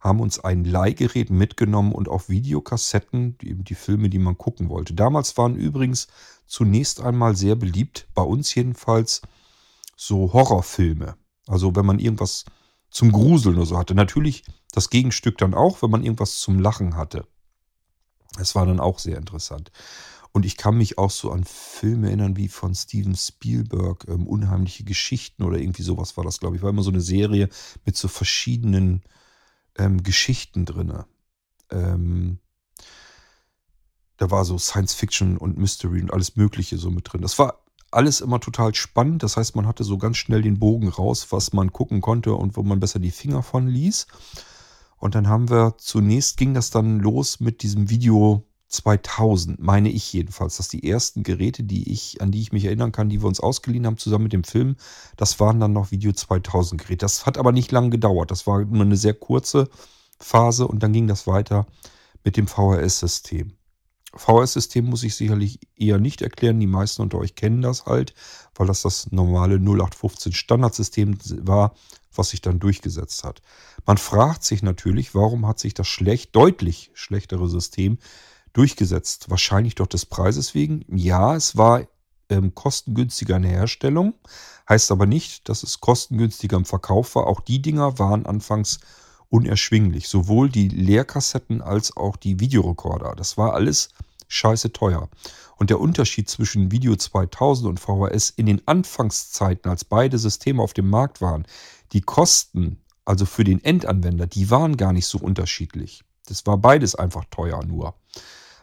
haben 0.00 0.20
uns 0.20 0.40
ein 0.40 0.64
Leihgerät 0.64 1.30
mitgenommen 1.30 1.92
und 1.92 2.08
auch 2.08 2.28
Videokassetten, 2.28 3.38
die, 3.38 3.54
die 3.54 3.74
Filme, 3.76 4.08
die 4.08 4.18
man 4.18 4.36
gucken 4.36 4.68
wollte. 4.68 4.94
Damals 4.94 5.36
waren 5.38 5.54
übrigens 5.54 6.08
zunächst 6.46 7.00
einmal 7.00 7.36
sehr 7.36 7.54
beliebt, 7.54 8.08
bei 8.14 8.22
uns 8.22 8.52
jedenfalls, 8.54 9.22
so 9.96 10.32
Horrorfilme. 10.32 11.14
Also 11.46 11.74
wenn 11.74 11.86
man 11.86 11.98
irgendwas 11.98 12.44
zum 12.92 13.10
Gruseln 13.10 13.56
oder 13.56 13.66
so 13.66 13.78
hatte. 13.78 13.94
Natürlich 13.94 14.44
das 14.70 14.90
Gegenstück 14.90 15.38
dann 15.38 15.54
auch, 15.54 15.82
wenn 15.82 15.90
man 15.90 16.04
irgendwas 16.04 16.38
zum 16.38 16.60
Lachen 16.60 16.96
hatte. 16.96 17.26
Es 18.38 18.54
war 18.54 18.66
dann 18.66 18.80
auch 18.80 18.98
sehr 18.98 19.16
interessant. 19.16 19.72
Und 20.32 20.46
ich 20.46 20.56
kann 20.56 20.78
mich 20.78 20.96
auch 20.96 21.10
so 21.10 21.30
an 21.30 21.44
Filme 21.44 22.06
erinnern 22.08 22.36
wie 22.36 22.48
von 22.48 22.74
Steven 22.74 23.16
Spielberg, 23.16 24.06
ähm, 24.08 24.26
Unheimliche 24.26 24.84
Geschichten 24.84 25.42
oder 25.42 25.58
irgendwie 25.58 25.82
sowas 25.82 26.16
war 26.16 26.24
das, 26.24 26.40
glaube 26.40 26.56
ich. 26.56 26.62
War 26.62 26.70
immer 26.70 26.82
so 26.82 26.90
eine 26.90 27.02
Serie 27.02 27.48
mit 27.84 27.96
so 27.96 28.08
verschiedenen 28.08 29.02
ähm, 29.76 30.02
Geschichten 30.02 30.64
drin. 30.64 31.04
Ähm, 31.70 32.38
da 34.16 34.30
war 34.30 34.44
so 34.44 34.56
Science 34.56 34.94
Fiction 34.94 35.36
und 35.36 35.58
Mystery 35.58 36.00
und 36.00 36.12
alles 36.12 36.36
Mögliche 36.36 36.78
so 36.78 36.90
mit 36.90 37.12
drin. 37.12 37.20
Das 37.20 37.38
war 37.38 37.61
alles 37.92 38.20
immer 38.20 38.40
total 38.40 38.74
spannend. 38.74 39.22
Das 39.22 39.36
heißt, 39.36 39.54
man 39.56 39.66
hatte 39.66 39.84
so 39.84 39.98
ganz 39.98 40.16
schnell 40.16 40.42
den 40.42 40.58
Bogen 40.58 40.88
raus, 40.88 41.28
was 41.30 41.52
man 41.52 41.72
gucken 41.72 42.00
konnte 42.00 42.34
und 42.34 42.56
wo 42.56 42.62
man 42.62 42.80
besser 42.80 42.98
die 42.98 43.10
Finger 43.10 43.42
von 43.42 43.68
ließ. 43.68 44.06
Und 44.98 45.14
dann 45.14 45.28
haben 45.28 45.50
wir 45.50 45.74
zunächst 45.78 46.36
ging 46.36 46.54
das 46.54 46.70
dann 46.70 47.00
los 47.00 47.40
mit 47.40 47.62
diesem 47.62 47.90
Video 47.90 48.44
2000, 48.72 49.60
meine 49.60 49.90
ich 49.90 50.12
jedenfalls, 50.12 50.56
dass 50.56 50.68
die 50.68 50.88
ersten 50.88 51.22
Geräte, 51.22 51.62
die 51.62 51.92
ich, 51.92 52.22
an 52.22 52.30
die 52.30 52.40
ich 52.40 52.52
mich 52.52 52.64
erinnern 52.64 52.90
kann, 52.90 53.10
die 53.10 53.20
wir 53.20 53.28
uns 53.28 53.38
ausgeliehen 53.38 53.86
haben, 53.86 53.98
zusammen 53.98 54.24
mit 54.24 54.32
dem 54.32 54.44
Film, 54.44 54.76
das 55.16 55.38
waren 55.40 55.60
dann 55.60 55.74
noch 55.74 55.90
Video 55.90 56.12
2000 56.12 56.80
Geräte. 56.80 57.04
Das 57.04 57.26
hat 57.26 57.36
aber 57.36 57.52
nicht 57.52 57.70
lange 57.70 57.90
gedauert. 57.90 58.30
Das 58.30 58.46
war 58.46 58.64
nur 58.64 58.82
eine 58.82 58.96
sehr 58.96 59.14
kurze 59.14 59.68
Phase 60.18 60.66
und 60.66 60.82
dann 60.82 60.92
ging 60.92 61.06
das 61.06 61.26
weiter 61.26 61.66
mit 62.24 62.36
dem 62.36 62.46
VHS-System. 62.46 63.52
VS-System 64.14 64.86
muss 64.86 65.02
ich 65.02 65.14
sicherlich 65.14 65.60
eher 65.76 65.98
nicht 65.98 66.22
erklären. 66.22 66.60
Die 66.60 66.66
meisten 66.66 67.02
unter 67.02 67.18
euch 67.18 67.34
kennen 67.34 67.62
das 67.62 67.86
halt, 67.86 68.14
weil 68.54 68.66
das 68.66 68.82
das 68.82 69.10
normale 69.10 69.56
0815 69.56 70.32
Standardsystem 70.32 71.16
war, 71.46 71.74
was 72.14 72.30
sich 72.30 72.42
dann 72.42 72.60
durchgesetzt 72.60 73.24
hat. 73.24 73.40
Man 73.86 73.98
fragt 73.98 74.44
sich 74.44 74.62
natürlich, 74.62 75.14
warum 75.14 75.46
hat 75.46 75.58
sich 75.58 75.74
das 75.74 75.88
schlecht, 75.88 76.36
deutlich 76.36 76.90
schlechtere 76.94 77.48
System 77.48 77.98
durchgesetzt? 78.52 79.30
Wahrscheinlich 79.30 79.76
doch 79.76 79.86
des 79.86 80.04
Preises 80.04 80.54
wegen. 80.54 80.84
Ja, 80.94 81.34
es 81.34 81.56
war 81.56 81.86
ähm, 82.28 82.54
kostengünstiger 82.54 83.36
in 83.36 83.42
der 83.42 83.52
Herstellung, 83.52 84.14
heißt 84.68 84.90
aber 84.92 85.06
nicht, 85.06 85.48
dass 85.48 85.62
es 85.62 85.80
kostengünstiger 85.80 86.56
im 86.56 86.64
Verkauf 86.64 87.14
war. 87.14 87.26
Auch 87.26 87.40
die 87.40 87.62
Dinger 87.62 87.98
waren 87.98 88.26
anfangs 88.26 88.80
unerschwinglich. 89.32 90.08
Sowohl 90.08 90.50
die 90.50 90.68
Leerkassetten 90.68 91.62
als 91.62 91.96
auch 91.96 92.16
die 92.16 92.38
Videorekorder. 92.38 93.14
Das 93.16 93.38
war 93.38 93.54
alles 93.54 93.88
scheiße 94.28 94.72
teuer. 94.72 95.08
Und 95.56 95.70
der 95.70 95.80
Unterschied 95.80 96.28
zwischen 96.28 96.70
Video 96.70 96.96
2000 96.96 97.68
und 97.68 97.80
VHS 97.80 98.30
in 98.30 98.46
den 98.46 98.66
Anfangszeiten, 98.66 99.70
als 99.70 99.84
beide 99.84 100.18
Systeme 100.18 100.62
auf 100.62 100.74
dem 100.74 100.90
Markt 100.90 101.20
waren, 101.20 101.46
die 101.92 102.00
Kosten, 102.00 102.78
also 103.04 103.26
für 103.26 103.44
den 103.44 103.62
Endanwender, 103.64 104.26
die 104.26 104.50
waren 104.50 104.76
gar 104.76 104.92
nicht 104.92 105.06
so 105.06 105.18
unterschiedlich. 105.18 106.02
Das 106.26 106.46
war 106.46 106.58
beides 106.58 106.94
einfach 106.94 107.24
teuer 107.30 107.64
nur. 107.64 107.94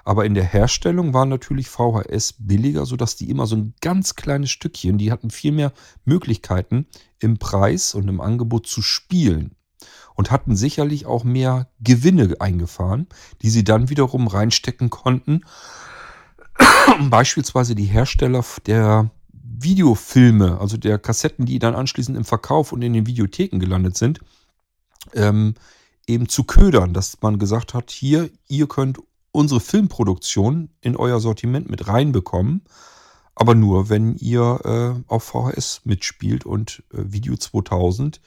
Aber 0.04 0.26
in 0.26 0.34
der 0.34 0.46
Herstellung 0.46 1.14
war 1.14 1.26
natürlich 1.26 1.68
VHS 1.70 2.34
billiger, 2.40 2.86
sodass 2.86 3.16
die 3.16 3.30
immer 3.30 3.48
so 3.48 3.56
ein 3.56 3.74
ganz 3.82 4.16
kleines 4.16 4.50
Stückchen, 4.50 4.98
die 4.98 5.12
hatten 5.12 5.30
viel 5.30 5.52
mehr 5.52 5.74
Möglichkeiten 6.06 6.88
im 7.20 7.38
Preis 7.38 7.94
und 7.94 8.08
im 8.08 8.22
Angebot 8.22 8.66
zu 8.66 8.82
spielen 8.82 9.56
und 10.20 10.32
hatten 10.32 10.54
sicherlich 10.54 11.06
auch 11.06 11.24
mehr 11.24 11.70
Gewinne 11.80 12.36
eingefahren, 12.42 13.08
die 13.42 13.50
sie 13.50 13.64
dann 13.64 13.90
wiederum 13.90 14.28
reinstecken 14.28 14.90
konnten. 14.90 15.46
Beispielsweise 17.10 17.74
die 17.74 17.86
Hersteller 17.86 18.44
der 18.66 19.12
Videofilme, 19.32 20.60
also 20.60 20.76
der 20.76 21.00
Kassetten, 21.00 21.46
die 21.46 21.58
dann 21.58 21.74
anschließend 21.74 22.18
im 22.18 22.26
Verkauf 22.26 22.74
und 22.74 22.82
in 22.82 22.92
den 22.92 23.08
Videotheken 23.08 23.60
gelandet 23.60 23.96
sind, 23.96 24.20
ähm, 25.14 25.54
eben 26.06 26.28
zu 26.28 26.44
ködern, 26.44 26.94
dass 26.94 27.22
man 27.22 27.40
gesagt 27.40 27.74
hat, 27.74 27.90
hier, 27.90 28.30
ihr 28.50 28.68
könnt 28.68 29.00
unsere 29.32 29.62
Filmproduktion 29.62 30.70
in 30.82 30.98
euer 30.98 31.22
Sortiment 31.22 31.70
mit 31.70 31.88
reinbekommen, 31.88 32.66
aber 33.36 33.56
nur, 33.56 33.88
wenn 33.88 34.16
ihr 34.16 34.60
äh, 34.66 35.02
auf 35.10 35.24
VHS 35.24 35.84
mitspielt 35.86 36.46
und 36.46 36.84
äh, 36.92 37.04
Video 37.06 37.38
2000 37.38 38.20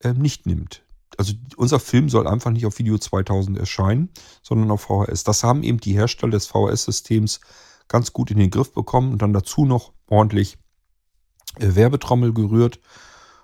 äh, 0.00 0.12
nicht 0.12 0.44
nimmt. 0.44 0.82
Also 1.16 1.34
unser 1.56 1.80
Film 1.80 2.08
soll 2.08 2.26
einfach 2.26 2.50
nicht 2.50 2.66
auf 2.66 2.78
Video 2.78 2.98
2000 2.98 3.58
erscheinen, 3.58 4.10
sondern 4.42 4.70
auf 4.70 4.82
VHS. 4.82 5.24
Das 5.24 5.44
haben 5.44 5.62
eben 5.62 5.78
die 5.78 5.94
Hersteller 5.94 6.32
des 6.32 6.46
VHS-Systems 6.46 7.40
ganz 7.88 8.12
gut 8.12 8.30
in 8.30 8.38
den 8.38 8.50
Griff 8.50 8.72
bekommen 8.72 9.12
und 9.12 9.22
dann 9.22 9.32
dazu 9.32 9.64
noch 9.64 9.92
ordentlich 10.06 10.58
äh, 11.56 11.74
Werbetrommel 11.74 12.32
gerührt. 12.32 12.80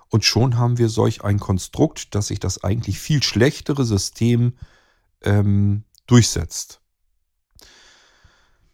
Und 0.09 0.23
schon 0.23 0.57
haben 0.57 0.77
wir 0.77 0.87
solch 0.89 1.23
ein 1.23 1.39
Konstrukt, 1.39 2.15
dass 2.15 2.27
sich 2.27 2.39
das 2.39 2.63
eigentlich 2.63 2.99
viel 2.99 3.21
schlechtere 3.21 3.83
System 3.83 4.53
ähm, 5.21 5.83
durchsetzt. 6.05 6.81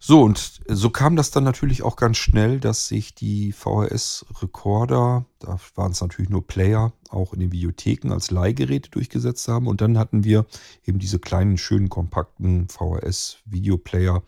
So, 0.06 0.22
und 0.22 0.60
so 0.68 0.90
kam 0.90 1.16
das 1.16 1.32
dann 1.32 1.46
natürlich 1.46 1.82
auch 1.82 1.96
ganz 1.96 2.18
schnell, 2.18 2.60
dass 2.60 2.90
sich 2.90 3.16
die 3.16 3.54
VHS-Rekorder, 3.54 5.24
da 5.40 5.58
waren 5.76 5.94
es 5.94 6.02
natürlich 6.02 6.30
nur 6.30 6.46
Player, 6.46 6.92
auch 7.08 7.32
in 7.32 7.40
den 7.40 7.54
Videotheken 7.54 8.12
als 8.12 8.30
Leihgeräte 8.30 8.90
durchgesetzt 8.90 9.48
haben. 9.48 9.66
Und 9.66 9.80
dann 9.80 9.98
hatten 9.98 10.26
wir 10.26 10.46
eben 10.86 11.00
diese 11.00 11.20
kleinen, 11.20 11.58
schönen, 11.58 11.88
kompakten 11.88 12.68
VHS-Videoplayer 12.68 14.24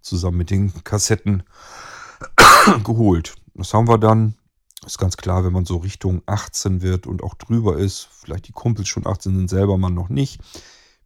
zusammen 0.00 0.36
mit 0.36 0.50
den 0.50 0.72
Kassetten 0.84 1.42
geholt. 2.84 3.34
Das 3.54 3.74
haben 3.74 3.88
wir 3.88 3.98
dann, 3.98 4.36
ist 4.86 4.98
ganz 4.98 5.16
klar, 5.16 5.44
wenn 5.44 5.52
man 5.52 5.64
so 5.64 5.78
Richtung 5.78 6.22
18 6.26 6.82
wird 6.82 7.08
und 7.08 7.24
auch 7.24 7.34
drüber 7.34 7.78
ist, 7.78 8.06
vielleicht 8.12 8.46
die 8.46 8.52
Kumpels 8.52 8.86
schon 8.86 9.08
18 9.08 9.34
sind, 9.34 9.50
selber 9.50 9.76
man 9.76 9.92
noch 9.92 10.08
nicht, 10.08 10.40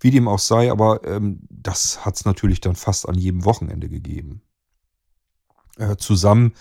wie 0.01 0.11
dem 0.11 0.29
auch 0.29 0.39
sei, 0.39 0.73
aber 0.73 1.07
ähm, 1.07 1.41
das 1.51 2.05
hat 2.05 2.17
es 2.17 2.25
natürlich 2.25 2.61
dann 2.61 2.75
fast 2.75 3.09
an 3.09 3.17
jedem 3.17 3.45
Wochenende 3.45 3.89
gegeben. 3.89 4.43
Äh, 5.77 5.97
zusammen 5.97 6.55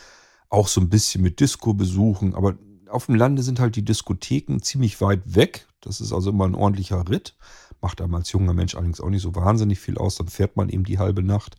auch 0.50 0.68
so 0.68 0.82
ein 0.82 0.90
bisschen 0.90 1.24
mit 1.24 1.40
Disco-Besuchen, 1.40 2.36
aber 2.36 2.58
auf 2.90 3.06
dem 3.06 3.16
Lande 3.16 3.42
sind 3.42 3.60
halt 3.60 3.76
die 3.76 3.86
Diskotheken 3.86 4.60
ziemlich 4.62 5.00
weit 5.00 5.36
weg. 5.36 5.68
Das 5.80 6.02
ist 6.02 6.12
also 6.12 6.32
immer 6.32 6.46
ein 6.46 6.56
ordentlicher 6.56 7.08
Ritt. 7.08 7.36
Macht 7.82 8.02
einem 8.02 8.16
als 8.16 8.32
junger 8.32 8.54
Mensch 8.54 8.76
allerdings 8.76 9.00
auch 9.00 9.10
nicht 9.10 9.22
so 9.22 9.36
wahnsinnig 9.36 9.80
viel 9.80 9.98
aus. 9.98 10.16
Dann 10.16 10.28
fährt 10.28 10.58
man 10.58 10.70
eben 10.70 10.84
die 10.84 10.98
halbe 10.98 11.24
Nacht. 11.24 11.58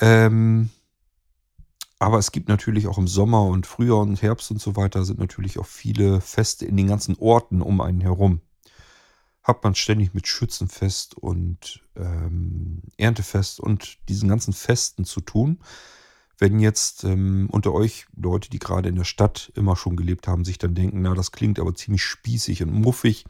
Ähm, 0.00 0.70
aber 1.98 2.18
es 2.18 2.30
gibt 2.30 2.48
natürlich 2.48 2.86
auch 2.86 2.98
im 2.98 3.08
Sommer 3.08 3.44
und 3.44 3.66
Frühjahr 3.66 4.00
und 4.00 4.20
Herbst 4.20 4.50
und 4.50 4.60
so 4.60 4.76
weiter 4.76 5.04
sind 5.04 5.18
natürlich 5.18 5.58
auch 5.58 5.66
viele 5.66 6.20
Feste 6.20 6.66
in 6.66 6.76
den 6.76 6.88
ganzen 6.88 7.16
Orten 7.18 7.62
um 7.62 7.80
einen 7.80 8.00
herum 8.00 8.40
hat 9.42 9.64
man 9.64 9.74
ständig 9.74 10.14
mit 10.14 10.26
Schützenfest 10.26 11.16
und 11.16 11.80
ähm, 11.96 12.82
Erntefest 12.96 13.60
und 13.60 13.98
diesen 14.08 14.28
ganzen 14.28 14.52
Festen 14.52 15.04
zu 15.04 15.20
tun. 15.20 15.58
Wenn 16.38 16.60
jetzt 16.60 17.04
ähm, 17.04 17.48
unter 17.50 17.72
euch 17.72 18.06
Leute, 18.16 18.50
die 18.50 18.58
gerade 18.58 18.88
in 18.88 18.96
der 18.96 19.04
Stadt 19.04 19.52
immer 19.54 19.76
schon 19.76 19.96
gelebt 19.96 20.28
haben, 20.28 20.44
sich 20.44 20.58
dann 20.58 20.74
denken, 20.74 21.02
na, 21.02 21.14
das 21.14 21.32
klingt 21.32 21.58
aber 21.58 21.74
ziemlich 21.74 22.02
spießig 22.04 22.62
und 22.62 22.72
muffig. 22.72 23.24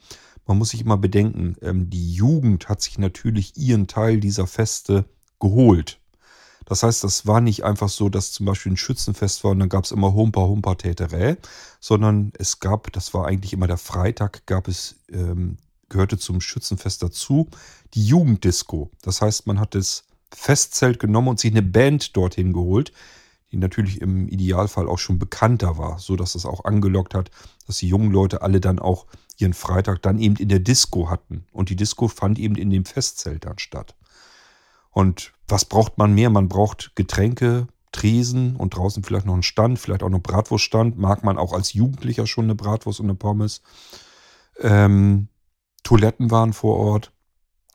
Man 0.45 0.57
muss 0.57 0.69
sich 0.69 0.81
immer 0.81 0.97
bedenken, 0.97 1.55
ähm, 1.61 1.89
die 1.89 2.13
Jugend 2.13 2.69
hat 2.69 2.81
sich 2.81 2.97
natürlich 2.97 3.55
ihren 3.57 3.87
Teil 3.87 4.19
dieser 4.19 4.47
Feste 4.47 5.05
geholt. 5.39 5.99
Das 6.65 6.83
heißt, 6.83 7.03
das 7.03 7.27
war 7.27 7.41
nicht 7.41 7.63
einfach 7.63 7.89
so, 7.89 8.09
dass 8.09 8.31
zum 8.31 8.45
Beispiel 8.45 8.71
ein 8.71 8.77
Schützenfest 8.77 9.43
war 9.43 9.51
und 9.51 9.59
dann 9.59 9.69
gab 9.69 9.83
es 9.83 9.91
immer 9.91 10.13
Humper, 10.13 10.47
Humper, 10.47 10.77
Täterä, 10.77 11.37
sondern 11.79 12.31
es 12.37 12.59
gab, 12.59 12.91
das 12.93 13.13
war 13.13 13.27
eigentlich 13.27 13.53
immer 13.53 13.67
der 13.67 13.77
Freitag, 13.77 14.45
gab 14.45 14.67
es 14.67 14.95
ähm, 15.11 15.57
gehörte 15.93 16.17
zum 16.17 16.41
Schützenfest 16.41 17.01
dazu, 17.01 17.47
die 17.93 18.05
Jugenddisco. 18.05 18.91
Das 19.01 19.21
heißt, 19.21 19.47
man 19.47 19.59
hat 19.59 19.75
das 19.75 20.03
Festzelt 20.33 20.99
genommen 20.99 21.29
und 21.29 21.39
sich 21.39 21.51
eine 21.51 21.61
Band 21.61 22.17
dorthin 22.17 22.51
geholt, 22.51 22.91
die 23.51 23.57
natürlich 23.57 24.01
im 24.01 24.27
Idealfall 24.27 24.89
auch 24.89 24.97
schon 24.97 25.19
bekannter 25.19 25.77
war, 25.77 25.99
so 25.99 26.15
dass 26.15 26.35
es 26.35 26.45
auch 26.45 26.65
angelockt 26.65 27.13
hat, 27.13 27.29
dass 27.67 27.77
die 27.77 27.87
jungen 27.87 28.11
Leute 28.11 28.41
alle 28.41 28.59
dann 28.59 28.79
auch 28.79 29.05
ihren 29.37 29.53
Freitag 29.53 30.01
dann 30.01 30.17
eben 30.17 30.35
in 30.35 30.49
der 30.49 30.59
Disco 30.59 31.09
hatten. 31.09 31.45
Und 31.51 31.69
die 31.69 31.75
Disco 31.75 32.07
fand 32.07 32.39
eben 32.39 32.55
in 32.55 32.71
dem 32.71 32.85
Festzelt 32.85 33.45
dann 33.45 33.59
statt. 33.59 33.95
Und 34.89 35.33
was 35.47 35.65
braucht 35.65 35.97
man 35.97 36.13
mehr? 36.13 36.29
Man 36.29 36.49
braucht 36.49 36.95
Getränke, 36.95 37.67
Tresen 37.91 38.55
und 38.55 38.75
draußen 38.75 39.03
vielleicht 39.03 39.27
noch 39.27 39.33
einen 39.33 39.43
Stand, 39.43 39.77
vielleicht 39.77 40.01
auch 40.01 40.09
noch 40.09 40.19
Bratwurststand. 40.19 40.97
Mag 40.97 41.23
man 41.23 41.37
auch 41.37 41.53
als 41.53 41.73
Jugendlicher 41.73 42.25
schon 42.25 42.45
eine 42.45 42.55
Bratwurst 42.55 42.99
und 42.99 43.05
eine 43.05 43.15
Pommes. 43.15 43.61
Ähm, 44.59 45.27
Toiletten 45.83 46.31
waren 46.31 46.53
vor 46.53 46.77
Ort 46.77 47.11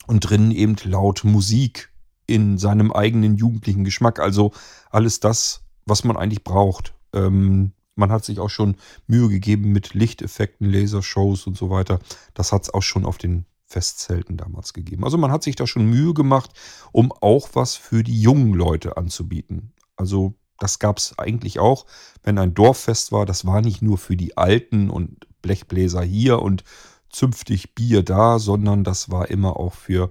und 0.06 0.20
drinnen 0.20 0.50
eben 0.50 0.76
laut 0.84 1.24
Musik 1.24 1.92
in 2.26 2.58
seinem 2.58 2.92
eigenen 2.92 3.36
jugendlichen 3.36 3.84
Geschmack. 3.84 4.20
Also 4.20 4.52
alles 4.90 5.20
das, 5.20 5.62
was 5.86 6.04
man 6.04 6.16
eigentlich 6.16 6.44
braucht. 6.44 6.94
Ähm, 7.12 7.72
man 7.94 8.12
hat 8.12 8.24
sich 8.24 8.38
auch 8.38 8.50
schon 8.50 8.76
Mühe 9.06 9.28
gegeben 9.28 9.72
mit 9.72 9.94
Lichteffekten, 9.94 10.70
Lasershows 10.70 11.46
und 11.46 11.56
so 11.56 11.68
weiter. 11.68 11.98
Das 12.34 12.52
hat 12.52 12.62
es 12.62 12.72
auch 12.72 12.82
schon 12.82 13.04
auf 13.04 13.18
den 13.18 13.44
Festzelten 13.66 14.36
damals 14.36 14.72
gegeben. 14.72 15.04
Also 15.04 15.18
man 15.18 15.30
hat 15.30 15.42
sich 15.42 15.56
da 15.56 15.66
schon 15.66 15.86
Mühe 15.86 16.14
gemacht, 16.14 16.52
um 16.92 17.12
auch 17.12 17.50
was 17.52 17.76
für 17.76 18.02
die 18.02 18.20
jungen 18.20 18.54
Leute 18.54 18.96
anzubieten. 18.96 19.72
Also 19.96 20.34
das 20.58 20.78
gab 20.78 20.98
es 20.98 21.18
eigentlich 21.18 21.58
auch, 21.58 21.86
wenn 22.22 22.38
ein 22.38 22.54
Dorffest 22.54 23.12
war. 23.12 23.26
Das 23.26 23.44
war 23.46 23.60
nicht 23.60 23.82
nur 23.82 23.98
für 23.98 24.16
die 24.16 24.36
Alten 24.36 24.90
und 24.90 25.26
Blechbläser 25.42 26.02
hier 26.02 26.40
und 26.40 26.64
zünftig 27.10 27.74
Bier 27.74 28.02
da, 28.02 28.38
sondern 28.38 28.84
das 28.84 29.10
war 29.10 29.30
immer 29.30 29.56
auch 29.56 29.74
für 29.74 30.10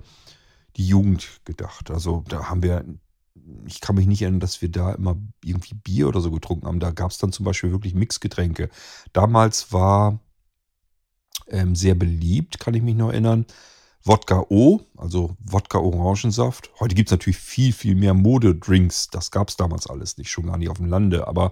die 0.75 0.87
Jugend 0.87 1.41
gedacht. 1.45 1.91
Also 1.91 2.23
da 2.27 2.49
haben 2.49 2.63
wir, 2.63 2.85
ich 3.65 3.81
kann 3.81 3.95
mich 3.95 4.07
nicht 4.07 4.21
erinnern, 4.21 4.39
dass 4.39 4.61
wir 4.61 4.69
da 4.69 4.93
immer 4.93 5.17
irgendwie 5.43 5.75
Bier 5.75 6.07
oder 6.07 6.21
so 6.21 6.31
getrunken 6.31 6.67
haben. 6.67 6.79
Da 6.79 6.91
gab 6.91 7.11
es 7.11 7.17
dann 7.17 7.31
zum 7.31 7.45
Beispiel 7.45 7.71
wirklich 7.71 7.95
Mixgetränke. 7.95 8.69
Damals 9.13 9.71
war 9.71 10.19
ähm, 11.47 11.75
sehr 11.75 11.95
beliebt, 11.95 12.59
kann 12.59 12.73
ich 12.73 12.83
mich 12.83 12.95
noch 12.95 13.09
erinnern. 13.09 13.45
Wodka 14.03 14.45
O, 14.49 14.81
also 14.95 15.35
Wodka 15.39 15.79
Orangensaft. 15.79 16.69
Heute 16.79 16.95
gibt 16.95 17.09
es 17.09 17.11
natürlich 17.11 17.37
viel, 17.37 17.73
viel 17.73 17.95
mehr 17.95 18.13
Modedrinks. 18.13 19.09
Das 19.09 19.31
gab 19.31 19.49
es 19.49 19.57
damals 19.57 19.87
alles 19.87 20.17
nicht, 20.17 20.29
schon 20.29 20.45
gar 20.45 20.57
nicht 20.57 20.69
auf 20.69 20.77
dem 20.77 20.85
Lande. 20.85 21.27
Aber 21.27 21.51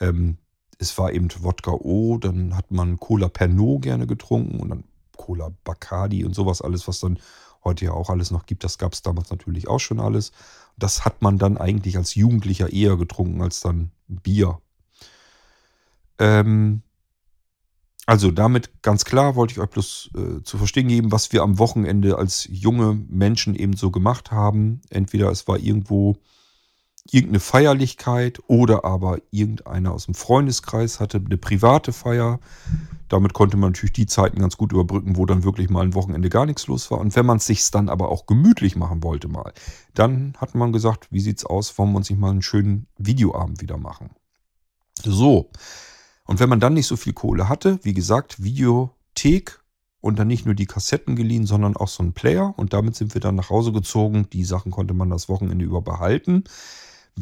ähm, 0.00 0.38
es 0.80 0.96
war 0.96 1.12
eben 1.12 1.28
Wodka 1.40 1.72
O, 1.72 2.16
dann 2.16 2.56
hat 2.56 2.70
man 2.70 2.98
Cola 2.98 3.28
Pernod 3.28 3.82
gerne 3.82 4.06
getrunken 4.06 4.58
und 4.60 4.70
dann 4.70 4.84
Cola 5.16 5.50
Bacardi 5.62 6.24
und 6.24 6.34
sowas 6.34 6.62
alles, 6.62 6.88
was 6.88 7.00
dann 7.00 7.18
heute 7.62 7.84
ja 7.84 7.92
auch 7.92 8.08
alles 8.08 8.30
noch 8.30 8.46
gibt. 8.46 8.64
Das 8.64 8.78
gab 8.78 8.94
es 8.94 9.02
damals 9.02 9.30
natürlich 9.30 9.68
auch 9.68 9.78
schon 9.78 10.00
alles. 10.00 10.32
Das 10.78 11.04
hat 11.04 11.20
man 11.20 11.36
dann 11.36 11.58
eigentlich 11.58 11.98
als 11.98 12.14
Jugendlicher 12.14 12.72
eher 12.72 12.96
getrunken 12.96 13.42
als 13.42 13.60
dann 13.60 13.90
Bier. 14.08 14.58
Ähm, 16.18 16.80
also 18.06 18.30
damit 18.30 18.82
ganz 18.82 19.04
klar 19.04 19.36
wollte 19.36 19.52
ich 19.52 19.60
euch 19.60 19.68
bloß 19.68 20.10
äh, 20.16 20.42
zu 20.42 20.56
verstehen 20.56 20.88
geben, 20.88 21.12
was 21.12 21.30
wir 21.32 21.42
am 21.42 21.58
Wochenende 21.58 22.16
als 22.16 22.48
junge 22.50 22.94
Menschen 22.94 23.54
eben 23.54 23.76
so 23.76 23.90
gemacht 23.90 24.30
haben. 24.30 24.80
Entweder 24.88 25.30
es 25.30 25.46
war 25.46 25.58
irgendwo 25.58 26.16
irgendeine 27.04 27.40
Feierlichkeit 27.40 28.40
oder 28.46 28.84
aber 28.84 29.18
irgendeiner 29.30 29.92
aus 29.92 30.04
dem 30.04 30.14
Freundeskreis 30.14 31.00
hatte 31.00 31.18
eine 31.24 31.36
private 31.36 31.92
Feier. 31.92 32.40
Damit 33.08 33.32
konnte 33.32 33.56
man 33.56 33.70
natürlich 33.70 33.92
die 33.92 34.06
Zeiten 34.06 34.38
ganz 34.40 34.56
gut 34.56 34.72
überbrücken, 34.72 35.16
wo 35.16 35.26
dann 35.26 35.42
wirklich 35.42 35.70
mal 35.70 35.82
ein 35.82 35.94
Wochenende 35.94 36.28
gar 36.28 36.46
nichts 36.46 36.66
los 36.66 36.90
war. 36.90 36.98
Und 36.98 37.16
wenn 37.16 37.26
man 37.26 37.38
es 37.38 37.46
sich 37.46 37.70
dann 37.70 37.88
aber 37.88 38.10
auch 38.10 38.26
gemütlich 38.26 38.76
machen 38.76 39.02
wollte 39.02 39.28
mal, 39.28 39.52
dann 39.94 40.34
hat 40.36 40.54
man 40.54 40.72
gesagt, 40.72 41.08
wie 41.10 41.20
sieht's 41.20 41.44
aus, 41.44 41.76
wollen 41.78 41.90
wir 41.92 41.96
uns 41.96 42.10
nicht 42.10 42.20
mal 42.20 42.30
einen 42.30 42.42
schönen 42.42 42.86
Videoabend 42.98 43.60
wieder 43.60 43.78
machen. 43.78 44.10
So. 45.02 45.50
Und 46.24 46.38
wenn 46.38 46.48
man 46.48 46.60
dann 46.60 46.74
nicht 46.74 46.86
so 46.86 46.96
viel 46.96 47.12
Kohle 47.12 47.48
hatte, 47.48 47.80
wie 47.82 47.94
gesagt, 47.94 48.42
Videothek 48.42 49.60
und 50.00 50.18
dann 50.18 50.28
nicht 50.28 50.46
nur 50.46 50.54
die 50.54 50.66
Kassetten 50.66 51.16
geliehen, 51.16 51.46
sondern 51.46 51.76
auch 51.76 51.88
so 51.88 52.02
einen 52.02 52.12
Player. 52.12 52.54
Und 52.56 52.72
damit 52.72 52.94
sind 52.94 53.14
wir 53.14 53.20
dann 53.20 53.34
nach 53.34 53.50
Hause 53.50 53.72
gezogen. 53.72 54.28
Die 54.32 54.44
Sachen 54.44 54.70
konnte 54.70 54.94
man 54.94 55.10
das 55.10 55.28
Wochenende 55.28 55.64
über 55.64 55.82
behalten. 55.82 56.44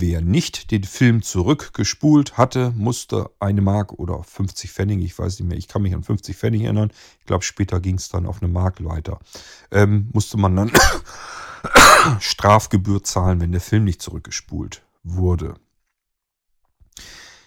Wer 0.00 0.20
nicht 0.20 0.70
den 0.70 0.84
Film 0.84 1.22
zurückgespult 1.22 2.38
hatte, 2.38 2.72
musste 2.76 3.30
eine 3.40 3.60
Mark 3.60 3.94
oder 3.94 4.22
50 4.22 4.70
Pfennig, 4.70 5.02
ich 5.02 5.18
weiß 5.18 5.40
nicht 5.40 5.48
mehr, 5.48 5.58
ich 5.58 5.66
kann 5.66 5.82
mich 5.82 5.92
an 5.92 6.04
50 6.04 6.36
Pfennig 6.36 6.62
erinnern. 6.62 6.92
Ich 7.18 7.26
glaube, 7.26 7.42
später 7.42 7.80
ging 7.80 7.96
es 7.96 8.08
dann 8.08 8.24
auf 8.24 8.40
eine 8.40 8.46
Mark 8.52 8.84
weiter. 8.84 9.18
Ähm, 9.72 10.08
musste 10.12 10.36
man 10.36 10.54
dann 10.54 10.70
Strafgebühr 12.20 13.02
zahlen, 13.02 13.40
wenn 13.40 13.50
der 13.50 13.60
Film 13.60 13.82
nicht 13.82 14.00
zurückgespult 14.00 14.84
wurde. 15.02 15.54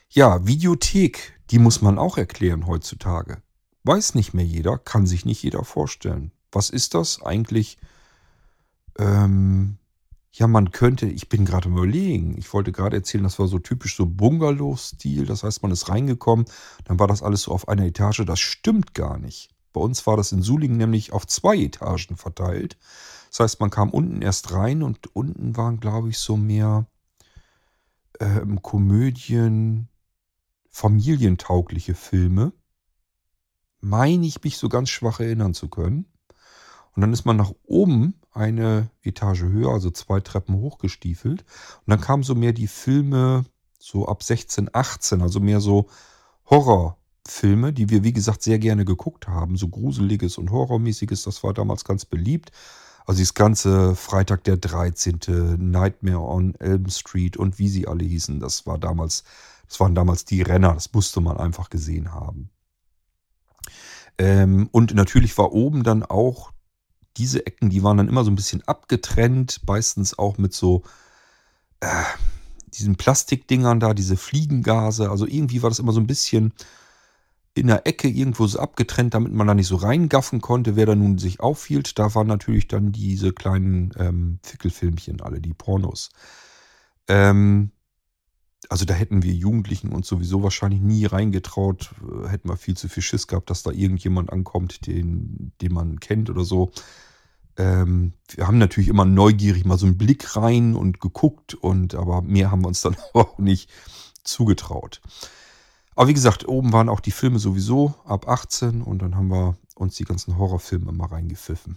Ja, 0.10 0.46
Videothek, 0.46 1.40
die 1.52 1.60
muss 1.60 1.82
man 1.82 1.98
auch 1.98 2.18
erklären 2.18 2.68
heutzutage. 2.68 3.42
Weiß 3.86 4.14
nicht 4.14 4.34
mehr 4.34 4.44
jeder, 4.44 4.78
kann 4.78 5.06
sich 5.06 5.24
nicht 5.24 5.42
jeder 5.42 5.64
vorstellen. 5.64 6.34
Was 6.52 6.70
ist 6.70 6.96
das 6.96 7.22
eigentlich? 7.22 7.78
Ähm, 9.00 9.78
ja, 10.34 10.48
man 10.48 10.72
könnte, 10.72 11.08
ich 11.08 11.28
bin 11.30 11.46
gerade 11.46 11.68
am 11.68 11.78
überlegen, 11.78 12.38
ich 12.38 12.54
wollte 12.54 12.72
gerade 12.72 12.96
erzählen, 12.98 13.24
das 13.24 13.38
war 13.38 13.48
so 13.48 13.60
typisch 13.60 13.96
so 13.96 14.06
Bungalow-Stil, 14.06 15.26
das 15.26 15.44
heißt, 15.44 15.62
man 15.62 15.72
ist 15.72 15.90
reingekommen, 15.90 16.46
dann 16.86 17.00
war 17.00 17.08
das 17.08 17.22
alles 17.22 17.44
so 17.44 17.52
auf 17.52 17.68
einer 17.68 17.86
Etage, 17.86 18.24
das 18.26 18.40
stimmt 18.40 18.94
gar 18.94 19.18
nicht. 19.18 19.50
Bei 19.74 19.82
uns 19.82 20.06
war 20.08 20.18
das 20.18 20.32
in 20.32 20.42
Sulingen 20.42 20.78
nämlich 20.78 21.14
auf 21.14 21.28
zwei 21.28 21.58
Etagen 21.58 22.18
verteilt. 22.18 22.78
Das 23.30 23.40
heißt, 23.42 23.60
man 23.60 23.70
kam 23.70 23.90
unten 23.90 24.22
erst 24.22 24.52
rein 24.54 24.84
und 24.84 25.16
unten 25.16 25.56
waren, 25.56 25.80
glaube 25.80 26.10
ich, 26.10 26.18
so 26.18 26.36
mehr 26.36 26.88
äh, 28.20 28.42
Komödien, 28.62 29.88
familientaugliche 30.70 31.96
Filme 31.96 32.54
meine 33.82 34.26
ich 34.26 34.44
mich 34.44 34.58
so 34.58 34.70
ganz 34.70 34.90
schwach 34.90 35.20
erinnern 35.20 35.54
zu 35.54 35.68
können. 35.68 36.06
Und 36.96 37.02
dann 37.02 37.14
ist 37.14 37.26
man 37.26 37.36
nach 37.38 37.52
oben 37.66 38.21
eine 38.32 38.90
Etage 39.04 39.44
höher, 39.44 39.72
also 39.72 39.90
zwei 39.92 40.20
Treppen 40.20 40.56
hochgestiefelt. 40.56 41.42
Und 41.42 41.88
dann 41.88 42.02
kamen 42.02 42.24
so 42.24 42.36
mehr 42.36 42.54
die 42.54 42.68
Filme 42.68 43.46
so 43.78 44.08
ab 44.08 44.24
16, 44.24 44.70
18, 44.74 45.22
also 45.22 45.40
mehr 45.40 45.60
so 45.60 45.88
Horrorfilme, 46.50 47.74
die 47.74 47.90
wir 47.90 48.04
wie 48.04 48.14
gesagt 48.14 48.44
sehr 48.44 48.60
gerne 48.60 48.86
geguckt 48.86 49.28
haben. 49.28 49.58
So 49.58 49.68
gruseliges 49.68 50.38
und 50.38 50.52
horrormäßiges, 50.52 51.24
das 51.24 51.44
war 51.44 51.54
damals 51.54 51.84
ganz 51.84 52.06
beliebt. 52.06 52.52
Also 53.06 53.18
dieses 53.18 53.34
ganze 53.34 53.96
Freitag 53.96 54.44
der 54.44 54.58
13., 54.58 55.72
Nightmare 55.72 56.22
on 56.22 56.56
Elm 56.56 56.90
Street 56.90 57.36
und 57.36 57.58
wie 57.58 57.68
sie 57.68 57.88
alle 57.88 58.04
hießen, 58.04 58.40
das 58.40 58.68
war 58.68 58.78
damals, 58.78 59.24
das 59.68 59.80
waren 59.80 59.96
damals 59.96 60.24
die 60.26 60.42
Renner, 60.44 60.74
das 60.74 60.94
musste 60.94 61.20
man 61.20 61.38
einfach 61.38 61.70
gesehen 61.70 62.14
haben. 62.14 62.50
Ähm, 64.18 64.70
und 64.72 64.94
natürlich 64.94 65.38
war 65.38 65.52
oben 65.52 65.84
dann 65.84 66.04
auch 66.04 66.52
diese 67.18 67.46
Ecken, 67.46 67.70
die 67.70 67.84
waren 67.84 67.98
dann 67.98 68.08
immer 68.08 68.24
so 68.24 68.32
ein 68.32 68.36
bisschen 68.36 68.62
abgetrennt, 68.68 69.62
meistens 69.68 70.18
auch 70.18 70.38
mit 70.38 70.54
so 70.54 70.84
äh, 71.82 72.04
diesen 72.74 72.96
Plastikdingern 72.96 73.80
da, 73.80 73.94
diese 73.94 74.18
Fliegengase. 74.18 75.10
Also 75.10 75.28
irgendwie 75.28 75.62
war 75.62 75.70
das 75.70 75.80
immer 75.80 75.92
so 75.92 76.00
ein 76.00 76.08
bisschen 76.08 76.54
in 77.54 77.68
der 77.68 77.86
Ecke 77.86 78.08
irgendwo 78.08 78.48
so 78.48 78.60
abgetrennt, 78.60 79.14
damit 79.14 79.34
man 79.34 79.48
da 79.48 79.54
nicht 79.54 79.68
so 79.68 79.76
reingaffen 79.76 80.40
konnte, 80.40 80.76
wer 80.78 80.86
da 80.86 80.96
nun 80.96 81.18
sich 81.18 81.42
aufhielt. 81.42 82.00
Da 82.00 82.16
waren 82.16 82.28
natürlich 82.28 82.68
dann 82.68 82.94
diese 82.94 83.34
kleinen 83.34 83.92
ähm, 83.98 84.40
Fickelfilmchen, 84.44 85.22
alle 85.22 85.42
die 85.42 85.54
Pornos. 85.54 86.10
Ähm, 87.10 87.72
also 88.72 88.86
da 88.86 88.94
hätten 88.94 89.22
wir 89.22 89.34
Jugendlichen 89.34 89.90
uns 89.90 90.08
sowieso 90.08 90.44
wahrscheinlich 90.44 90.80
nie 90.80 91.06
reingetraut, 91.06 91.92
äh, 92.02 92.30
hätten 92.30 92.48
wir 92.48 92.56
viel 92.56 92.78
zu 92.78 92.88
viel 92.88 93.04
Schiss 93.04 93.28
gehabt, 93.28 93.50
dass 93.50 93.64
da 93.64 93.72
irgendjemand 93.72 94.32
ankommt, 94.32 94.88
den, 94.88 95.52
den 95.60 95.74
man 95.74 96.00
kennt 96.00 96.30
oder 96.30 96.46
so. 96.46 96.72
Ähm, 97.58 98.14
wir 98.30 98.48
haben 98.48 98.60
natürlich 98.60 98.88
immer 98.88 99.04
neugierig 99.04 99.66
mal 99.66 99.78
so 99.78 99.88
einen 99.88 99.98
Blick 99.98 100.38
rein 100.38 100.74
und 100.74 101.02
geguckt 101.02 101.54
und 101.54 101.96
aber 101.96 102.22
mehr 102.22 102.50
haben 102.50 102.64
wir 102.64 102.70
uns 102.70 102.80
dann 102.80 102.96
auch 103.14 103.38
nicht 103.40 103.70
zugetraut. 104.24 105.02
Aber 105.98 106.08
wie 106.08 106.14
gesagt, 106.14 106.48
oben 106.48 106.72
waren 106.72 106.88
auch 106.88 107.02
die 107.02 107.12
Filme 107.12 107.40
sowieso 107.40 107.94
ab 108.06 108.30
18 108.30 108.84
und 108.84 109.02
dann 109.02 109.18
haben 109.18 109.28
wir 109.28 109.58
uns 109.76 109.96
die 109.96 110.06
ganzen 110.06 110.38
Horrorfilme 110.38 110.94
mal 110.94 111.08
reingepfiffen. 111.08 111.76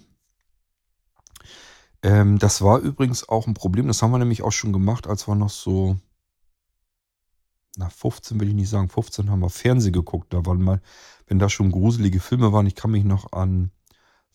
Ähm, 2.05 2.39
das 2.39 2.63
war 2.63 2.79
übrigens 2.79 3.29
auch 3.29 3.49
ein 3.49 3.55
Problem, 3.55 3.89
das 3.89 4.01
haben 4.01 4.13
wir 4.13 4.19
nämlich 4.19 4.43
auch 4.43 4.53
schon 4.53 4.73
gemacht, 4.73 5.09
als 5.09 5.27
wir 5.27 5.35
noch 5.35 5.51
so 5.51 5.99
na 7.77 7.89
15 7.89 8.41
will 8.41 8.49
ich 8.49 8.55
nicht 8.55 8.69
sagen, 8.69 8.89
15 8.89 9.31
haben 9.31 9.41
wir 9.41 9.51
Fernsehen 9.51 9.93
geguckt. 9.93 10.33
Da 10.33 10.45
waren 10.47 10.63
mal, 10.63 10.81
wenn 11.27 11.39
da 11.39 11.49
schon 11.49 11.71
gruselige 11.71 12.21
Filme 12.21 12.53
waren, 12.53 12.67
ich 12.67 12.75
kann 12.75 12.91
mich 12.91 13.05
noch 13.05 13.33
an 13.33 13.71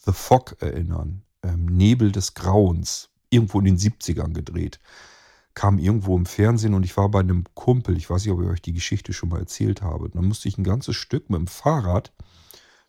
The 0.06 0.12
Fog 0.13 0.58
erinnern. 0.62 1.23
Ähm, 1.43 1.65
Nebel 1.65 2.12
des 2.12 2.34
Grauens. 2.34 3.10
Irgendwo 3.30 3.60
in 3.60 3.65
den 3.65 3.78
70ern 3.78 4.34
gedreht. 4.34 4.80
Kam 5.54 5.78
irgendwo 5.78 6.15
im 6.17 6.25
Fernsehen 6.25 6.73
und 6.73 6.84
ich 6.84 6.97
war 6.97 7.10
bei 7.10 7.19
einem 7.19 7.43
Kumpel. 7.54 7.97
Ich 7.97 8.10
weiß 8.10 8.25
nicht, 8.25 8.34
ob 8.34 8.41
ich 8.41 8.47
euch 8.47 8.62
die 8.62 8.73
Geschichte 8.73 9.13
schon 9.13 9.30
mal 9.30 9.39
erzählt 9.39 9.82
habe. 9.82 10.10
Dann 10.10 10.25
musste 10.25 10.47
ich 10.47 10.58
ein 10.58 10.63
ganzes 10.63 10.95
Stück 10.95 11.30
mit 11.30 11.39
dem 11.39 11.47
Fahrrad 11.47 12.12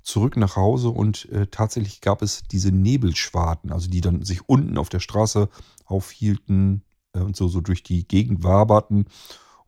zurück 0.03 0.37
nach 0.37 0.57
Hause 0.57 0.89
und 0.89 1.29
äh, 1.31 1.47
tatsächlich 1.47 2.01
gab 2.01 2.23
es 2.23 2.43
diese 2.51 2.73
Nebelschwarten, 2.73 3.71
also 3.71 3.91
die 3.91 4.01
dann 4.01 4.25
sich 4.25 4.49
unten 4.49 4.79
auf 4.79 4.89
der 4.89 5.01
Straße 5.01 5.51
aufhielten 5.85 6.83
äh, 7.13 7.21
und 7.21 7.37
so, 7.37 7.49
so 7.49 7.61
durch 7.61 7.83
die 7.83 8.09
Gegend 8.09 8.43
waberten 8.43 9.05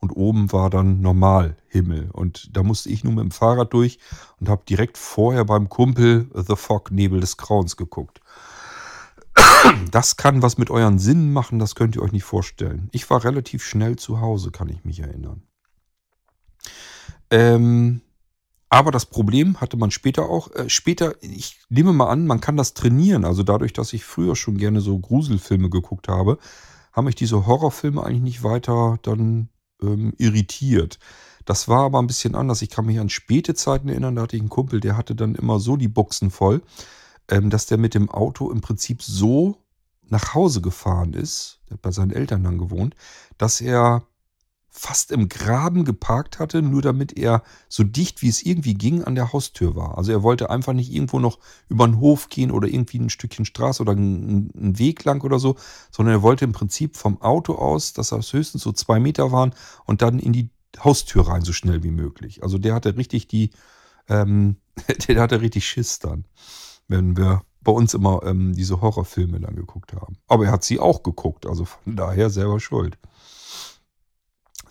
und 0.02 0.10
oben 0.10 0.52
war 0.52 0.68
dann 0.68 1.00
Normalhimmel. 1.00 2.10
Und 2.12 2.54
da 2.56 2.64
musste 2.64 2.90
ich 2.90 3.04
nur 3.04 3.12
mit 3.12 3.22
dem 3.22 3.30
Fahrrad 3.30 3.72
durch 3.72 3.98
und 4.40 4.48
habe 4.48 4.64
direkt 4.68 4.98
vorher 4.98 5.44
beim 5.44 5.68
Kumpel 5.68 6.28
The 6.34 6.56
Fog 6.56 6.90
Nebel 6.90 7.20
des 7.20 7.36
Grauens 7.36 7.76
geguckt. 7.76 8.20
Das 9.90 10.16
kann 10.16 10.42
was 10.42 10.58
mit 10.58 10.70
euren 10.70 10.98
Sinnen 10.98 11.32
machen, 11.32 11.58
das 11.60 11.76
könnt 11.76 11.94
ihr 11.94 12.02
euch 12.02 12.12
nicht 12.12 12.24
vorstellen. 12.24 12.88
Ich 12.92 13.08
war 13.08 13.24
relativ 13.24 13.64
schnell 13.64 13.96
zu 13.96 14.20
Hause, 14.20 14.50
kann 14.50 14.68
ich 14.68 14.84
mich 14.84 15.00
erinnern. 15.00 15.42
Ähm, 17.30 18.02
aber 18.68 18.90
das 18.90 19.06
Problem 19.06 19.60
hatte 19.60 19.76
man 19.76 19.90
später 19.90 20.28
auch. 20.28 20.50
Äh, 20.50 20.68
später, 20.68 21.14
ich 21.22 21.60
nehme 21.70 21.92
mal 21.92 22.08
an, 22.08 22.26
man 22.26 22.40
kann 22.40 22.56
das 22.56 22.74
trainieren. 22.74 23.24
Also 23.24 23.42
dadurch, 23.44 23.72
dass 23.72 23.92
ich 23.92 24.04
früher 24.04 24.34
schon 24.34 24.58
gerne 24.58 24.80
so 24.80 24.98
Gruselfilme 24.98 25.70
geguckt 25.70 26.08
habe, 26.08 26.38
haben 26.92 27.04
mich 27.04 27.14
diese 27.14 27.46
Horrorfilme 27.46 28.02
eigentlich 28.02 28.22
nicht 28.22 28.42
weiter 28.42 28.98
dann 29.02 29.48
ähm, 29.82 30.14
irritiert. 30.18 30.98
Das 31.44 31.68
war 31.68 31.84
aber 31.84 32.00
ein 32.00 32.06
bisschen 32.06 32.34
anders. 32.34 32.62
Ich 32.62 32.70
kann 32.70 32.86
mich 32.86 33.00
an 33.00 33.08
späte 33.08 33.54
Zeiten 33.54 33.88
erinnern, 33.88 34.16
da 34.16 34.22
hatte 34.22 34.36
ich 34.36 34.42
einen 34.42 34.48
Kumpel, 34.48 34.80
der 34.80 34.96
hatte 34.96 35.14
dann 35.14 35.34
immer 35.34 35.58
so 35.58 35.76
die 35.76 35.88
Buchsen 35.88 36.30
voll, 36.30 36.62
ähm, 37.28 37.50
dass 37.50 37.66
der 37.66 37.78
mit 37.78 37.94
dem 37.94 38.10
Auto 38.10 38.50
im 38.50 38.60
Prinzip 38.60 39.02
so 39.02 39.56
nach 40.08 40.34
Hause 40.34 40.60
gefahren 40.60 41.14
ist, 41.14 41.60
der 41.68 41.74
hat 41.74 41.82
bei 41.82 41.90
seinen 41.90 42.12
Eltern 42.12 42.44
dann 42.44 42.58
gewohnt, 42.58 42.94
dass 43.38 43.60
er 43.60 44.04
fast 44.74 45.12
im 45.12 45.28
Graben 45.28 45.84
geparkt 45.84 46.38
hatte, 46.38 46.62
nur 46.62 46.80
damit 46.80 47.16
er 47.18 47.42
so 47.68 47.84
dicht 47.84 48.22
wie 48.22 48.28
es 48.28 48.42
irgendwie 48.42 48.72
ging 48.72 49.04
an 49.04 49.14
der 49.14 49.34
Haustür 49.34 49.76
war. 49.76 49.98
Also 49.98 50.12
er 50.12 50.22
wollte 50.22 50.48
einfach 50.48 50.72
nicht 50.72 50.90
irgendwo 50.90 51.20
noch 51.20 51.38
über 51.68 51.86
den 51.86 52.00
Hof 52.00 52.30
gehen 52.30 52.50
oder 52.50 52.68
irgendwie 52.68 52.98
ein 52.98 53.10
Stückchen 53.10 53.44
Straße 53.44 53.82
oder 53.82 53.92
einen 53.92 54.78
Weg 54.78 55.04
lang 55.04 55.22
oder 55.24 55.38
so, 55.38 55.56
sondern 55.90 56.14
er 56.14 56.22
wollte 56.22 56.46
im 56.46 56.52
Prinzip 56.52 56.96
vom 56.96 57.20
Auto 57.20 57.54
aus, 57.56 57.92
dass 57.92 58.08
das 58.08 58.32
höchstens 58.32 58.62
so 58.62 58.72
zwei 58.72 58.98
Meter 58.98 59.30
waren 59.30 59.54
und 59.84 60.00
dann 60.00 60.18
in 60.18 60.32
die 60.32 60.48
Haustür 60.82 61.28
rein 61.28 61.42
so 61.42 61.52
schnell 61.52 61.82
wie 61.82 61.90
möglich. 61.90 62.42
Also 62.42 62.56
der 62.56 62.74
hatte 62.74 62.96
richtig 62.96 63.28
die, 63.28 63.50
ähm, 64.08 64.56
der 65.06 65.20
hatte 65.20 65.42
richtig 65.42 65.66
Schiss 65.66 65.98
dann, 65.98 66.24
wenn 66.88 67.18
wir 67.18 67.42
bei 67.60 67.72
uns 67.72 67.92
immer 67.92 68.22
ähm, 68.24 68.54
diese 68.54 68.80
Horrorfilme 68.80 69.38
dann 69.38 69.54
geguckt 69.54 69.92
haben. 69.92 70.16
Aber 70.28 70.46
er 70.46 70.52
hat 70.52 70.64
sie 70.64 70.80
auch 70.80 71.02
geguckt, 71.02 71.44
also 71.44 71.66
von 71.66 71.94
daher 71.94 72.30
selber 72.30 72.58
schuld. 72.58 72.98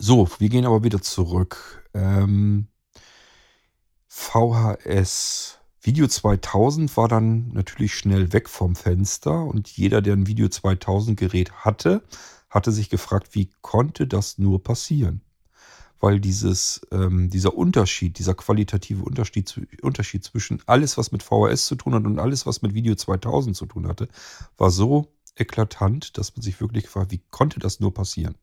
So, 0.04 0.28
wir 0.40 0.48
gehen 0.48 0.66
aber 0.66 0.82
wieder 0.82 1.00
zurück. 1.00 1.88
Ähm, 1.94 2.66
VHS. 4.08 5.60
Video 5.80 6.08
2000 6.08 6.96
war 6.96 7.06
dann 7.06 7.52
natürlich 7.52 7.94
schnell 7.94 8.32
weg 8.32 8.48
vom 8.48 8.74
Fenster 8.74 9.44
und 9.44 9.68
jeder, 9.68 10.02
der 10.02 10.14
ein 10.14 10.26
Video 10.26 10.48
2000 10.48 11.16
Gerät 11.16 11.52
hatte, 11.52 12.02
hatte 12.50 12.72
sich 12.72 12.90
gefragt, 12.90 13.36
wie 13.36 13.48
konnte 13.60 14.08
das 14.08 14.38
nur 14.38 14.60
passieren? 14.60 15.20
Weil 16.00 16.18
dieses, 16.18 16.80
ähm, 16.90 17.30
dieser 17.30 17.54
Unterschied, 17.54 18.18
dieser 18.18 18.34
qualitative 18.34 19.04
Unterschied, 19.04 19.54
Unterschied 19.82 20.24
zwischen 20.24 20.60
alles, 20.66 20.98
was 20.98 21.12
mit 21.12 21.22
VHS 21.22 21.66
zu 21.66 21.76
tun 21.76 21.94
hat 21.94 22.06
und 22.06 22.18
alles, 22.18 22.44
was 22.44 22.60
mit 22.60 22.74
Video 22.74 22.96
2000 22.96 23.56
zu 23.56 23.66
tun 23.66 23.86
hatte, 23.86 24.08
war 24.56 24.72
so 24.72 25.14
eklatant, 25.36 26.18
dass 26.18 26.34
man 26.34 26.42
sich 26.42 26.60
wirklich 26.60 26.86
gefragt, 26.86 27.12
wie 27.12 27.22
konnte 27.30 27.60
das 27.60 27.78
nur 27.78 27.94
passieren? 27.94 28.34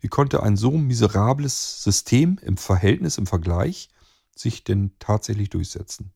Wie 0.00 0.08
konnte 0.08 0.42
ein 0.42 0.56
so 0.56 0.72
miserables 0.72 1.82
System 1.82 2.38
im 2.42 2.56
Verhältnis, 2.56 3.18
im 3.18 3.26
Vergleich 3.26 3.88
sich 4.34 4.64
denn 4.64 4.92
tatsächlich 4.98 5.50
durchsetzen? 5.50 6.12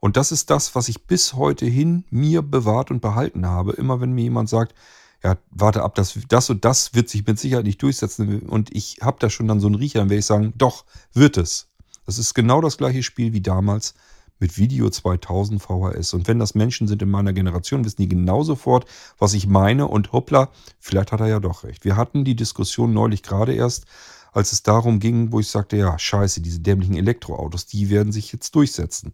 Und 0.00 0.16
das 0.16 0.30
ist 0.30 0.50
das, 0.50 0.74
was 0.74 0.88
ich 0.88 1.06
bis 1.06 1.34
heute 1.34 1.66
hin 1.66 2.04
mir 2.10 2.42
bewahrt 2.42 2.90
und 2.90 3.00
behalten 3.00 3.46
habe. 3.46 3.72
Immer 3.72 4.00
wenn 4.00 4.12
mir 4.12 4.22
jemand 4.22 4.48
sagt, 4.48 4.74
ja, 5.22 5.36
warte 5.50 5.82
ab, 5.82 5.96
das, 5.96 6.16
das 6.28 6.48
und 6.50 6.64
das 6.64 6.94
wird 6.94 7.08
sich 7.08 7.26
mit 7.26 7.40
Sicherheit 7.40 7.64
nicht 7.64 7.82
durchsetzen 7.82 8.42
und 8.42 8.74
ich 8.74 8.98
habe 9.02 9.16
da 9.18 9.30
schon 9.30 9.48
dann 9.48 9.58
so 9.58 9.66
einen 9.66 9.74
Riecher, 9.74 9.98
dann 9.98 10.10
werde 10.10 10.20
ich 10.20 10.26
sagen, 10.26 10.52
doch, 10.56 10.84
wird 11.12 11.36
es. 11.36 11.66
Das 12.06 12.18
ist 12.18 12.34
genau 12.34 12.60
das 12.60 12.78
gleiche 12.78 13.02
Spiel 13.02 13.32
wie 13.32 13.40
damals 13.40 13.94
mit 14.38 14.56
Video 14.58 14.88
2000 14.90 15.60
VHS. 15.60 16.14
Und 16.14 16.28
wenn 16.28 16.38
das 16.38 16.54
Menschen 16.54 16.88
sind 16.88 17.02
in 17.02 17.10
meiner 17.10 17.32
Generation, 17.32 17.84
wissen 17.84 18.02
die 18.02 18.08
genau 18.08 18.42
sofort, 18.42 18.86
was 19.18 19.34
ich 19.34 19.46
meine. 19.46 19.88
Und 19.88 20.12
hoppla, 20.12 20.50
vielleicht 20.78 21.12
hat 21.12 21.20
er 21.20 21.28
ja 21.28 21.40
doch 21.40 21.64
recht. 21.64 21.84
Wir 21.84 21.96
hatten 21.96 22.24
die 22.24 22.36
Diskussion 22.36 22.92
neulich 22.92 23.22
gerade 23.22 23.54
erst, 23.54 23.86
als 24.32 24.52
es 24.52 24.62
darum 24.62 25.00
ging, 25.00 25.32
wo 25.32 25.40
ich 25.40 25.48
sagte, 25.48 25.76
ja, 25.76 25.98
scheiße, 25.98 26.40
diese 26.40 26.60
dämlichen 26.60 26.96
Elektroautos, 26.96 27.66
die 27.66 27.90
werden 27.90 28.12
sich 28.12 28.32
jetzt 28.32 28.54
durchsetzen. 28.54 29.12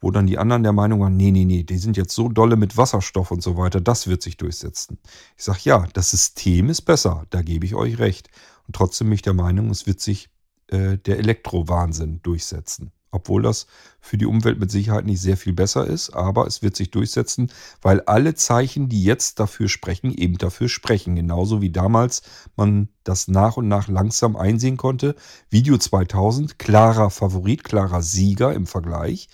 Wo 0.00 0.10
dann 0.10 0.26
die 0.26 0.38
anderen 0.38 0.64
der 0.64 0.72
Meinung 0.72 1.00
waren, 1.00 1.16
nee, 1.16 1.30
nee, 1.30 1.44
nee, 1.44 1.62
die 1.62 1.78
sind 1.78 1.96
jetzt 1.96 2.14
so 2.14 2.28
dolle 2.28 2.56
mit 2.56 2.76
Wasserstoff 2.76 3.30
und 3.30 3.42
so 3.42 3.56
weiter, 3.56 3.80
das 3.80 4.08
wird 4.08 4.22
sich 4.22 4.36
durchsetzen. 4.36 4.98
Ich 5.36 5.44
sage, 5.44 5.60
ja, 5.62 5.86
das 5.92 6.10
System 6.10 6.70
ist 6.70 6.82
besser, 6.82 7.26
da 7.30 7.42
gebe 7.42 7.66
ich 7.66 7.74
euch 7.74 7.98
recht. 7.98 8.28
Und 8.66 8.74
trotzdem 8.74 9.08
bin 9.08 9.14
ich 9.14 9.22
der 9.22 9.34
Meinung, 9.34 9.70
es 9.70 9.86
wird 9.86 10.00
sich 10.00 10.28
äh, 10.68 10.98
der 10.98 11.18
Elektrowahnsinn 11.18 12.20
durchsetzen 12.22 12.92
obwohl 13.12 13.42
das 13.42 13.66
für 14.00 14.18
die 14.18 14.26
Umwelt 14.26 14.58
mit 14.58 14.70
Sicherheit 14.70 15.04
nicht 15.04 15.20
sehr 15.20 15.36
viel 15.36 15.52
besser 15.52 15.86
ist, 15.86 16.10
aber 16.10 16.46
es 16.46 16.62
wird 16.62 16.74
sich 16.74 16.90
durchsetzen, 16.90 17.52
weil 17.80 18.00
alle 18.00 18.34
Zeichen, 18.34 18.88
die 18.88 19.04
jetzt 19.04 19.38
dafür 19.38 19.68
sprechen, 19.68 20.12
eben 20.12 20.38
dafür 20.38 20.68
sprechen. 20.68 21.14
Genauso 21.14 21.60
wie 21.60 21.70
damals 21.70 22.22
man 22.56 22.88
das 23.04 23.28
nach 23.28 23.56
und 23.56 23.68
nach 23.68 23.86
langsam 23.86 24.34
einsehen 24.34 24.78
konnte. 24.78 25.14
Video 25.50 25.76
2000, 25.78 26.58
klarer 26.58 27.10
Favorit, 27.10 27.62
klarer 27.62 28.02
Sieger 28.02 28.54
im 28.54 28.66
Vergleich, 28.66 29.28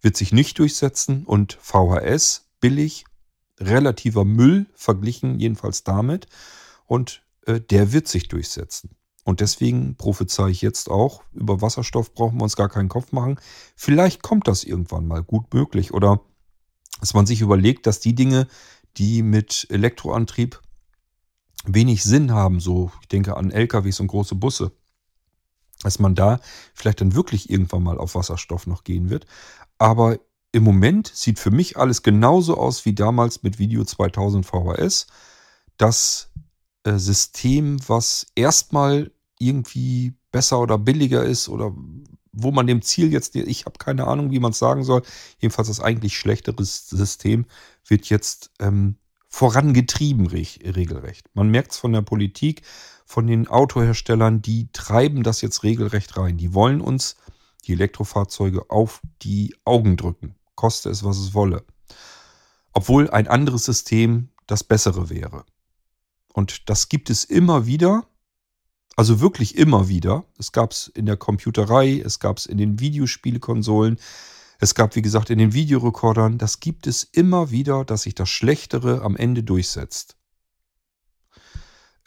wird 0.00 0.16
sich 0.16 0.32
nicht 0.32 0.58
durchsetzen 0.58 1.24
und 1.24 1.58
VHS, 1.60 2.48
billig, 2.60 3.04
relativer 3.58 4.24
Müll 4.24 4.66
verglichen 4.74 5.38
jedenfalls 5.38 5.82
damit 5.82 6.26
und 6.86 7.22
äh, 7.46 7.60
der 7.60 7.92
wird 7.92 8.06
sich 8.06 8.28
durchsetzen. 8.28 8.96
Und 9.26 9.40
deswegen 9.40 9.96
prophezei 9.96 10.50
ich 10.50 10.62
jetzt 10.62 10.88
auch, 10.88 11.24
über 11.32 11.60
Wasserstoff 11.60 12.14
brauchen 12.14 12.38
wir 12.38 12.44
uns 12.44 12.54
gar 12.54 12.68
keinen 12.68 12.88
Kopf 12.88 13.10
machen. 13.10 13.40
Vielleicht 13.74 14.22
kommt 14.22 14.46
das 14.46 14.62
irgendwann 14.62 15.08
mal 15.08 15.24
gut 15.24 15.52
möglich. 15.52 15.92
Oder 15.92 16.20
dass 17.00 17.12
man 17.12 17.26
sich 17.26 17.40
überlegt, 17.40 17.88
dass 17.88 17.98
die 17.98 18.14
Dinge, 18.14 18.46
die 18.98 19.24
mit 19.24 19.66
Elektroantrieb 19.68 20.62
wenig 21.64 22.04
Sinn 22.04 22.30
haben, 22.30 22.60
so 22.60 22.92
ich 23.02 23.08
denke 23.08 23.36
an 23.36 23.50
LKWs 23.50 23.98
und 23.98 24.06
große 24.06 24.36
Busse, 24.36 24.70
dass 25.82 25.98
man 25.98 26.14
da 26.14 26.38
vielleicht 26.72 27.00
dann 27.00 27.16
wirklich 27.16 27.50
irgendwann 27.50 27.82
mal 27.82 27.98
auf 27.98 28.14
Wasserstoff 28.14 28.68
noch 28.68 28.84
gehen 28.84 29.10
wird. 29.10 29.26
Aber 29.76 30.20
im 30.52 30.62
Moment 30.62 31.10
sieht 31.12 31.40
für 31.40 31.50
mich 31.50 31.76
alles 31.76 32.04
genauso 32.04 32.56
aus 32.56 32.84
wie 32.84 32.94
damals 32.94 33.42
mit 33.42 33.58
Video 33.58 33.84
2000 33.84 34.46
VHS. 34.46 35.08
Das 35.78 36.30
äh, 36.84 36.96
System, 36.98 37.80
was 37.88 38.28
erstmal 38.36 39.10
irgendwie 39.38 40.14
besser 40.30 40.60
oder 40.60 40.78
billiger 40.78 41.24
ist 41.24 41.48
oder 41.48 41.74
wo 42.32 42.50
man 42.50 42.66
dem 42.66 42.82
Ziel 42.82 43.12
jetzt, 43.12 43.34
ich 43.34 43.64
habe 43.64 43.78
keine 43.78 44.06
Ahnung, 44.06 44.30
wie 44.30 44.40
man 44.40 44.52
es 44.52 44.58
sagen 44.58 44.84
soll, 44.84 45.02
jedenfalls 45.38 45.68
das 45.68 45.80
eigentlich 45.80 46.18
schlechtere 46.18 46.62
System 46.62 47.46
wird 47.86 48.08
jetzt 48.10 48.50
ähm, 48.60 48.96
vorangetrieben 49.28 50.26
regelrecht. 50.26 51.28
Man 51.34 51.48
merkt 51.48 51.72
es 51.72 51.78
von 51.78 51.92
der 51.92 52.02
Politik, 52.02 52.62
von 53.06 53.26
den 53.26 53.48
Autoherstellern, 53.48 54.42
die 54.42 54.68
treiben 54.72 55.22
das 55.22 55.40
jetzt 55.40 55.62
regelrecht 55.62 56.16
rein. 56.16 56.36
Die 56.36 56.54
wollen 56.54 56.80
uns 56.80 57.16
die 57.66 57.72
Elektrofahrzeuge 57.72 58.70
auf 58.70 59.00
die 59.22 59.54
Augen 59.64 59.96
drücken, 59.96 60.34
koste 60.54 60.90
es, 60.90 61.04
was 61.04 61.18
es 61.18 61.34
wolle. 61.34 61.64
Obwohl 62.72 63.10
ein 63.10 63.28
anderes 63.28 63.64
System 63.64 64.28
das 64.46 64.62
bessere 64.62 65.08
wäre. 65.10 65.44
Und 66.32 66.68
das 66.68 66.88
gibt 66.88 67.08
es 67.10 67.24
immer 67.24 67.66
wieder. 67.66 68.06
Also 68.96 69.20
wirklich 69.20 69.56
immer 69.58 69.88
wieder. 69.88 70.24
Es 70.38 70.52
gab 70.52 70.72
es 70.72 70.88
in 70.88 71.04
der 71.04 71.18
Computerei, 71.18 72.00
es 72.00 72.18
gab 72.18 72.38
es 72.38 72.46
in 72.46 72.56
den 72.56 72.80
Videospielekonsolen, 72.80 73.98
es 74.58 74.74
gab, 74.74 74.96
wie 74.96 75.02
gesagt, 75.02 75.28
in 75.28 75.38
den 75.38 75.52
Videorekordern. 75.52 76.38
Das 76.38 76.60
gibt 76.60 76.86
es 76.86 77.04
immer 77.04 77.50
wieder, 77.50 77.84
dass 77.84 78.02
sich 78.02 78.14
das 78.14 78.30
Schlechtere 78.30 79.02
am 79.02 79.14
Ende 79.14 79.42
durchsetzt. 79.42 80.16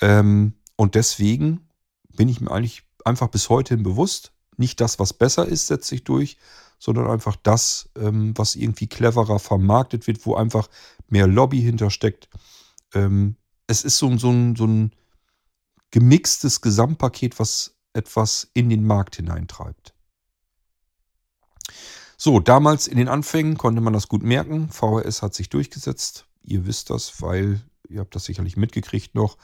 Ähm, 0.01 0.53
und 0.75 0.95
deswegen 0.95 1.69
bin 2.15 2.27
ich 2.27 2.41
mir 2.41 2.49
eigentlich 2.49 2.83
einfach 3.05 3.27
bis 3.27 3.49
heute 3.49 3.75
hin 3.75 3.83
bewusst, 3.83 4.33
nicht 4.57 4.81
das, 4.81 4.97
was 4.97 5.13
besser 5.13 5.45
ist, 5.45 5.67
setzt 5.67 5.87
sich 5.87 6.03
durch, 6.03 6.37
sondern 6.79 7.07
einfach 7.07 7.35
das, 7.35 7.89
ähm, 7.97 8.33
was 8.35 8.55
irgendwie 8.55 8.87
cleverer 8.87 9.39
vermarktet 9.39 10.07
wird, 10.07 10.25
wo 10.25 10.35
einfach 10.35 10.69
mehr 11.07 11.27
Lobby 11.27 11.61
hintersteckt. 11.61 12.29
Ähm, 12.93 13.35
es 13.67 13.83
ist 13.83 13.97
so, 13.97 14.17
so, 14.17 14.31
ein, 14.31 14.55
so 14.55 14.65
ein 14.65 14.91
gemixtes 15.91 16.61
Gesamtpaket, 16.61 17.39
was 17.39 17.75
etwas 17.93 18.49
in 18.53 18.69
den 18.69 18.85
Markt 18.85 19.15
hineintreibt. 19.15 19.93
So, 22.17 22.39
damals 22.39 22.87
in 22.87 22.97
den 22.97 23.07
Anfängen 23.07 23.57
konnte 23.57 23.81
man 23.81 23.93
das 23.93 24.07
gut 24.07 24.23
merken. 24.23 24.69
VHS 24.69 25.21
hat 25.21 25.33
sich 25.33 25.49
durchgesetzt. 25.49 26.25
Ihr 26.43 26.65
wisst 26.65 26.89
das, 26.89 27.21
weil 27.21 27.61
ihr 27.87 28.01
habt 28.01 28.13
das 28.15 28.25
sicherlich 28.25 28.57
mitgekriegt 28.57 29.15
noch. 29.15 29.37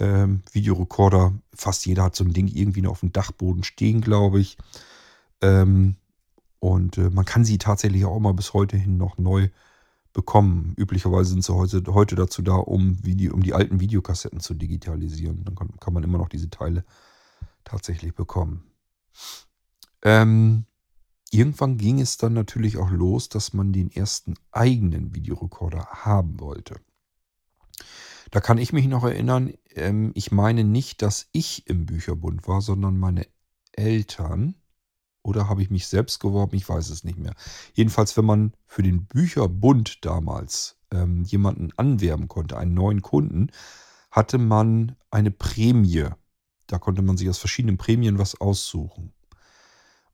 Ähm, 0.00 0.42
Videorekorder, 0.52 1.32
fast 1.54 1.86
jeder 1.86 2.04
hat 2.04 2.16
so 2.16 2.24
ein 2.24 2.32
Ding 2.32 2.48
irgendwie 2.48 2.82
noch 2.82 2.92
auf 2.92 3.00
dem 3.00 3.12
Dachboden 3.12 3.62
stehen, 3.62 4.00
glaube 4.00 4.40
ich. 4.40 4.58
Ähm, 5.40 5.96
und 6.58 6.98
äh, 6.98 7.10
man 7.10 7.24
kann 7.24 7.44
sie 7.44 7.58
tatsächlich 7.58 8.04
auch 8.04 8.18
mal 8.18 8.34
bis 8.34 8.52
heute 8.52 8.76
hin 8.76 8.96
noch 8.96 9.18
neu 9.18 9.48
bekommen. 10.12 10.74
Üblicherweise 10.76 11.30
sind 11.30 11.44
sie 11.44 11.54
heute, 11.54 11.82
heute 11.88 12.16
dazu 12.16 12.42
da, 12.42 12.54
um, 12.54 13.04
Video, 13.04 13.34
um 13.34 13.42
die 13.42 13.54
alten 13.54 13.80
Videokassetten 13.80 14.40
zu 14.40 14.54
digitalisieren. 14.54 15.44
Dann 15.44 15.54
kann, 15.54 15.70
kann 15.80 15.94
man 15.94 16.02
immer 16.02 16.18
noch 16.18 16.28
diese 16.28 16.50
Teile 16.50 16.84
tatsächlich 17.64 18.14
bekommen. 18.14 18.64
Ähm, 20.02 20.64
irgendwann 21.30 21.76
ging 21.76 22.00
es 22.00 22.16
dann 22.16 22.32
natürlich 22.32 22.78
auch 22.78 22.90
los, 22.90 23.28
dass 23.28 23.52
man 23.52 23.72
den 23.72 23.90
ersten 23.90 24.34
eigenen 24.52 25.14
Videorekorder 25.14 25.86
haben 25.90 26.40
wollte. 26.40 26.80
Da 28.30 28.40
kann 28.40 28.58
ich 28.58 28.72
mich 28.72 28.86
noch 28.86 29.04
erinnern, 29.04 29.52
ähm, 29.74 30.12
ich 30.14 30.32
meine 30.32 30.64
nicht, 30.64 31.02
dass 31.02 31.28
ich 31.32 31.66
im 31.66 31.86
Bücherbund 31.86 32.46
war, 32.46 32.60
sondern 32.60 32.98
meine 32.98 33.26
Eltern 33.72 34.54
oder 35.28 35.48
habe 35.48 35.62
ich 35.62 35.70
mich 35.70 35.86
selbst 35.86 36.20
geworben? 36.20 36.56
Ich 36.56 36.66
weiß 36.66 36.88
es 36.88 37.04
nicht 37.04 37.18
mehr. 37.18 37.34
Jedenfalls, 37.74 38.16
wenn 38.16 38.24
man 38.24 38.52
für 38.66 38.82
den 38.82 39.04
Bücherbund 39.04 40.04
damals 40.06 40.78
ähm, 40.90 41.22
jemanden 41.22 41.70
anwerben 41.76 42.28
konnte, 42.28 42.56
einen 42.56 42.72
neuen 42.72 43.02
Kunden, 43.02 43.48
hatte 44.10 44.38
man 44.38 44.96
eine 45.10 45.30
Prämie. 45.30 46.06
Da 46.66 46.78
konnte 46.78 47.02
man 47.02 47.18
sich 47.18 47.28
aus 47.28 47.38
verschiedenen 47.38 47.76
Prämien 47.76 48.18
was 48.18 48.40
aussuchen. 48.40 49.12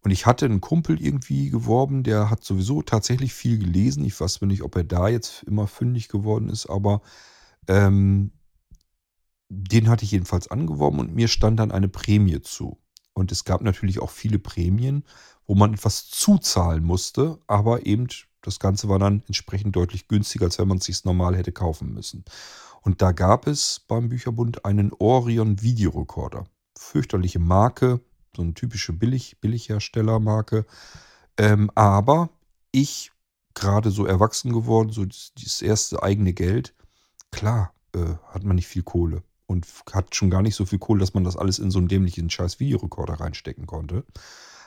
Und 0.03 0.11
ich 0.11 0.27
hatte 0.27 0.46
einen 0.46 0.61
Kumpel 0.61 1.00
irgendwie 1.00 1.48
geworben, 1.48 2.03
der 2.03 2.29
hat 2.29 2.44
sowieso 2.44 2.83
tatsächlich 2.83 3.33
viel 3.33 3.59
gelesen. 3.59 4.05
Ich 4.05 4.20
weiß 4.20 4.42
nicht, 4.42 4.62
ob 4.62 4.77
er 4.77 4.85
da 4.85 5.09
jetzt 5.09 5.44
immer 5.44 5.66
fündig 5.66 6.09
geworden 6.09 6.50
ist, 6.50 6.66
aber 6.66 7.00
ähm, 7.68 8.33
den 9.48 9.88
hatte 9.88 10.05
ich 10.05 10.11
jedenfalls 10.11 10.48
angeworben 10.48 10.98
und 10.98 11.14
mir 11.14 11.29
stand 11.29 11.61
dann 11.61 11.70
eine 11.70 11.88
Prämie 11.88 12.42
zu. 12.42 12.79
Und 13.14 13.33
es 13.33 13.44
gab 13.44 13.62
natürlich 13.62 14.00
auch 14.00 14.11
viele 14.11 14.38
Prämien, 14.38 15.05
wo 15.46 15.55
man 15.55 15.74
etwas 15.74 16.09
zuzahlen 16.09 16.85
musste, 16.85 17.38
aber 17.46 17.87
eben 17.87 18.09
das 18.42 18.59
Ganze 18.59 18.88
war 18.88 18.98
dann 18.98 19.22
entsprechend 19.27 19.74
deutlich 19.77 20.09
günstiger, 20.09 20.44
als 20.44 20.59
wenn 20.59 20.68
man 20.68 20.79
es 20.79 20.85
sich 20.85 21.05
normal 21.05 21.37
hätte 21.37 21.53
kaufen 21.53 21.94
müssen. 21.94 22.24
Und 22.83 23.00
da 23.00 23.12
gab 23.12 23.46
es 23.46 23.81
beim 23.88 24.11
Bücherbund 24.11 24.64
einen 24.66 24.92
Orion 24.98 25.62
Videorekorder. 25.62 26.44
Fürchterliche 26.77 27.38
Marke, 27.38 28.00
so 28.37 28.42
eine 28.42 28.53
typische 28.53 28.92
Billig, 28.92 29.40
Billigherstellermarke. 29.40 30.66
Ähm, 31.38 31.70
aber 31.74 32.29
ich, 32.72 33.12
gerade 33.55 33.90
so 33.90 34.05
erwachsen 34.05 34.53
geworden, 34.53 34.90
so 34.90 35.07
das 35.07 35.62
erste 35.62 36.03
eigene 36.03 36.35
Geld, 36.35 36.74
klar, 37.31 37.72
äh, 37.94 38.14
hat 38.29 38.44
man 38.44 38.57
nicht 38.57 38.66
viel 38.66 38.83
Kohle 38.83 39.22
und 39.46 39.66
hat 39.92 40.14
schon 40.14 40.30
gar 40.30 40.42
nicht 40.42 40.54
so 40.54 40.66
viel 40.66 40.78
Kohle, 40.78 41.00
dass 41.00 41.14
man 41.14 41.24
das 41.24 41.37
alles 41.37 41.59
in 41.59 41.70
so 41.70 41.78
einen 41.78 41.88
dämlichen 41.88 42.30
scheiß 42.30 42.61
Videorekorder 42.61 43.14
reinstecken 43.14 43.66
konnte. 43.66 44.04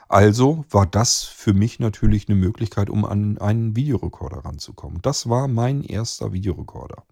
Also 0.09 0.65
war 0.69 0.85
das 0.85 1.23
für 1.23 1.53
mich 1.53 1.79
natürlich 1.79 2.29
eine 2.29 2.37
Möglichkeit, 2.37 2.89
um 2.89 3.03
an 3.03 3.37
einen 3.39 3.75
Videorekorder 3.75 4.45
ranzukommen. 4.45 5.01
Das 5.01 5.29
war 5.29 5.47
mein 5.47 5.83
erster 5.83 6.31
Videorekorder. 6.31 7.03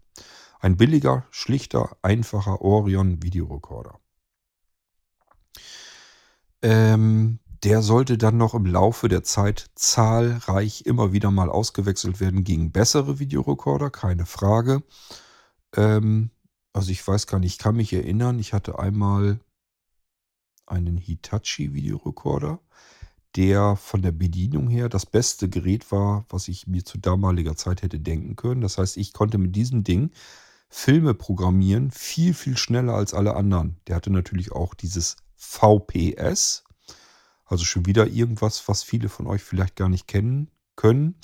Ein 0.60 0.76
billiger, 0.76 1.26
schlichter, 1.30 1.96
einfacher 2.02 2.62
Orion 2.62 3.22
Videorekorder. 3.22 4.00
Ähm, 6.62 7.38
der 7.62 7.82
sollte 7.82 8.16
dann 8.16 8.38
noch 8.38 8.54
im 8.54 8.64
Laufe 8.64 9.08
der 9.08 9.22
Zeit 9.22 9.70
zahlreich 9.74 10.86
immer 10.86 11.12
wieder 11.12 11.30
mal 11.30 11.50
ausgewechselt 11.50 12.20
werden 12.20 12.44
gegen 12.44 12.72
bessere 12.72 13.18
Videorekorder, 13.18 13.90
keine 13.90 14.24
Frage. 14.24 14.82
Ähm, 15.74 16.30
also 16.76 16.90
ich 16.90 17.08
weiß 17.08 17.26
gar 17.26 17.38
nicht, 17.38 17.54
ich 17.54 17.58
kann 17.58 17.74
mich 17.74 17.94
erinnern, 17.94 18.38
ich 18.38 18.52
hatte 18.52 18.78
einmal 18.78 19.40
einen 20.66 20.98
Hitachi 20.98 21.72
Videorekorder, 21.72 22.60
der 23.34 23.76
von 23.76 24.02
der 24.02 24.12
Bedienung 24.12 24.68
her 24.68 24.90
das 24.90 25.06
beste 25.06 25.48
Gerät 25.48 25.90
war, 25.90 26.26
was 26.28 26.48
ich 26.48 26.66
mir 26.66 26.84
zu 26.84 26.98
damaliger 26.98 27.56
Zeit 27.56 27.80
hätte 27.80 27.98
denken 27.98 28.36
können. 28.36 28.60
Das 28.60 28.76
heißt, 28.76 28.98
ich 28.98 29.14
konnte 29.14 29.38
mit 29.38 29.56
diesem 29.56 29.84
Ding 29.84 30.10
Filme 30.68 31.14
programmieren, 31.14 31.90
viel, 31.90 32.34
viel 32.34 32.58
schneller 32.58 32.92
als 32.92 33.14
alle 33.14 33.36
anderen. 33.36 33.76
Der 33.86 33.96
hatte 33.96 34.10
natürlich 34.10 34.52
auch 34.52 34.74
dieses 34.74 35.16
VPS, 35.34 36.64
also 37.46 37.64
schon 37.64 37.86
wieder 37.86 38.06
irgendwas, 38.06 38.68
was 38.68 38.82
viele 38.82 39.08
von 39.08 39.26
euch 39.26 39.42
vielleicht 39.42 39.76
gar 39.76 39.88
nicht 39.88 40.06
kennen 40.08 40.50
können. 40.74 41.14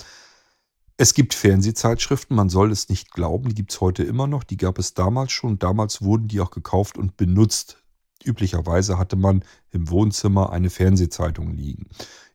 Es 0.95 1.15
gibt 1.15 1.33
Fernsehzeitschriften, 1.33 2.35
man 2.35 2.49
soll 2.49 2.71
es 2.71 2.87
nicht 2.87 3.11
glauben, 3.11 3.49
die 3.49 3.55
gibt 3.55 3.71
es 3.71 3.81
heute 3.81 4.03
immer 4.03 4.27
noch. 4.27 4.43
Die 4.43 4.57
gab 4.57 4.77
es 4.77 4.93
damals 4.93 5.31
schon. 5.31 5.57
Damals 5.57 6.03
wurden 6.03 6.27
die 6.27 6.39
auch 6.39 6.51
gekauft 6.51 6.97
und 6.97 7.17
benutzt. 7.17 7.83
Üblicherweise 8.23 8.97
hatte 8.97 9.15
man 9.15 9.43
im 9.71 9.89
Wohnzimmer 9.89 10.51
eine 10.51 10.69
Fernsehzeitung 10.69 11.51
liegen. 11.51 11.87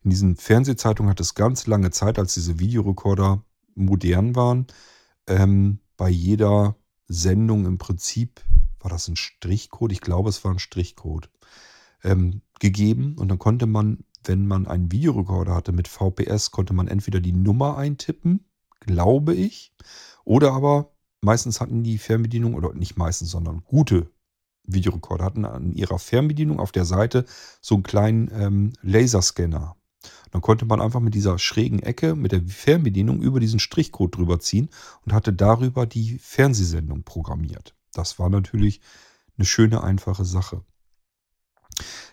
In 0.03 0.11
diesen 0.11 0.37
Fernsehzeitungen 0.37 1.09
hat 1.09 1.21
es 1.21 1.35
ganz 1.35 1.67
lange 1.67 1.93
Zeit, 1.93 2.19
als 2.19 2.35
diese 2.35 2.59
Videorekorder 2.59 3.45
modern 3.75 4.35
waren, 4.35 4.67
ähm, 5.29 5.79
bei 5.97 6.09
jeder 6.09 6.77
Sendung 7.07 7.65
im 7.65 7.79
Prinzip, 7.79 8.41
war 8.81 8.91
das 8.91 9.09
ein 9.09 9.17
Strichcode? 9.17 9.93
Ich 9.93 10.01
glaube, 10.01 10.29
es 10.29 10.45
war 10.45 10.53
ein 10.53 10.59
Strichcode, 10.59 11.31
ähm, 12.03 12.43
gegeben. 12.59 13.17
Und 13.19 13.29
dann 13.29 13.39
konnte 13.39 13.67
man, 13.67 14.05
wenn 14.25 14.47
man 14.47 14.67
einen 14.67 14.91
Videorekorder 14.91 15.55
hatte 15.55 15.73
mit 15.73 15.89
VPS, 15.89 16.51
konnte 16.51 16.75
man 16.75 16.89
entweder 16.89 17.21
die 17.21 17.33
Nummer 17.33 17.79
eintippen 17.79 18.45
glaube 18.81 19.35
ich. 19.35 19.73
Oder 20.25 20.53
aber 20.53 20.93
meistens 21.21 21.61
hatten 21.61 21.83
die 21.83 21.99
Fernbedienung, 21.99 22.55
oder 22.55 22.73
nicht 22.75 22.97
meistens, 22.97 23.31
sondern 23.31 23.65
gute 23.65 24.11
Videorekorder 24.65 25.25
hatten 25.25 25.45
an 25.45 25.73
ihrer 25.73 25.99
Fernbedienung 25.99 26.61
auf 26.61 26.73
der 26.73 26.85
Seite 26.85 27.25
so 27.61 27.75
einen 27.75 27.83
kleinen 27.83 28.31
ähm, 28.33 28.73
Laserscanner. 28.83 29.77
Dann 30.31 30.43
konnte 30.43 30.67
man 30.67 30.81
einfach 30.81 31.01
mit 31.01 31.15
dieser 31.15 31.39
schrägen 31.39 31.81
Ecke, 31.81 32.15
mit 32.15 32.33
der 32.33 32.43
Fernbedienung 32.43 33.21
über 33.23 33.41
diesen 33.41 33.59
Strichcode 33.59 34.17
drüber 34.17 34.41
ziehen 34.41 34.69
und 35.05 35.13
hatte 35.13 35.33
darüber 35.33 35.87
die 35.87 36.19
Fernsehsendung 36.19 37.03
programmiert. 37.03 37.75
Das 37.93 38.19
war 38.19 38.29
natürlich 38.29 38.81
eine 39.37 39.47
schöne, 39.47 39.83
einfache 39.83 40.25
Sache. 40.25 40.63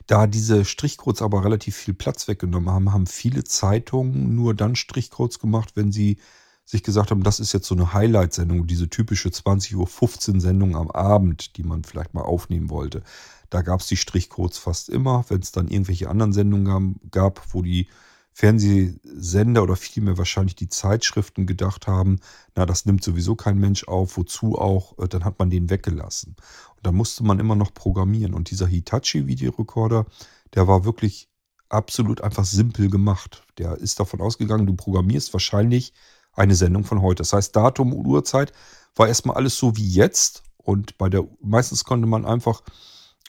Da 0.07 0.27
diese 0.27 0.63
Strichcodes 0.63 1.21
aber 1.21 1.43
relativ 1.43 1.75
viel 1.75 1.93
Platz 1.93 2.27
weggenommen 2.27 2.69
haben, 2.69 2.93
haben 2.93 3.07
viele 3.07 3.43
Zeitungen 3.43 4.35
nur 4.35 4.53
dann 4.53 4.75
Strichcodes 4.75 5.39
gemacht, 5.39 5.71
wenn 5.75 5.91
sie 5.91 6.19
sich 6.65 6.81
gesagt 6.81 7.11
haben, 7.11 7.23
das 7.23 7.39
ist 7.39 7.53
jetzt 7.53 7.67
so 7.67 7.75
eine 7.75 7.93
Highlight-Sendung, 7.93 8.65
diese 8.65 8.89
typische 8.89 9.29
20.15 9.29 10.33
Uhr 10.33 10.41
Sendung 10.41 10.75
am 10.75 10.89
Abend, 10.89 11.57
die 11.57 11.63
man 11.63 11.83
vielleicht 11.83 12.13
mal 12.15 12.23
aufnehmen 12.23 12.71
wollte. 12.71 13.03
Da 13.51 13.61
gab 13.61 13.81
es 13.81 13.87
die 13.87 13.97
Strichcodes 13.97 14.57
fast 14.57 14.89
immer. 14.89 15.23
Wenn 15.29 15.41
es 15.41 15.51
dann 15.51 15.67
irgendwelche 15.67 16.09
anderen 16.09 16.33
Sendungen 16.33 16.99
gab, 17.11 17.53
wo 17.53 17.61
die 17.61 17.87
Fernsehsender 18.33 19.63
oder 19.63 19.77
vielmehr 19.77 20.17
wahrscheinlich 20.17 20.55
die 20.55 20.67
Zeitschriften 20.67 21.45
gedacht 21.45 21.87
haben, 21.87 22.19
na, 22.55 22.65
das 22.65 22.85
nimmt 22.85 23.03
sowieso 23.03 23.35
kein 23.35 23.59
Mensch 23.59 23.87
auf, 23.87 24.17
wozu 24.17 24.57
auch, 24.57 24.97
äh, 24.97 25.07
dann 25.07 25.23
hat 25.23 25.39
man 25.39 25.49
den 25.49 25.69
weggelassen. 25.69 26.35
Und 26.75 26.85
dann 26.85 26.95
musste 26.95 27.23
man 27.23 27.39
immer 27.39 27.55
noch 27.55 27.73
programmieren. 27.73 28.33
Und 28.33 28.49
dieser 28.51 28.67
Hitachi-Videorekorder, 28.67 30.05
der 30.53 30.67
war 30.67 30.83
wirklich 30.83 31.29
absolut 31.69 32.21
einfach 32.21 32.43
simpel 32.43 32.89
gemacht. 32.89 33.43
Der 33.57 33.77
ist 33.77 33.99
davon 33.99 34.19
ausgegangen, 34.19 34.65
du 34.65 34.75
programmierst 34.75 35.31
wahrscheinlich 35.31 35.93
eine 36.35 36.55
Sendung 36.55 36.83
von 36.83 37.01
heute. 37.01 37.21
Das 37.21 37.33
heißt, 37.33 37.55
Datum 37.55 37.93
und 37.93 38.05
Uhrzeit 38.05 38.53
war 38.95 39.07
erstmal 39.07 39.35
alles 39.37 39.57
so 39.57 39.75
wie 39.77 39.87
jetzt. 39.87 40.43
Und 40.57 40.97
bei 40.97 41.09
der, 41.09 41.25
meistens 41.41 41.83
konnte 41.83 42.07
man 42.07 42.25
einfach 42.25 42.63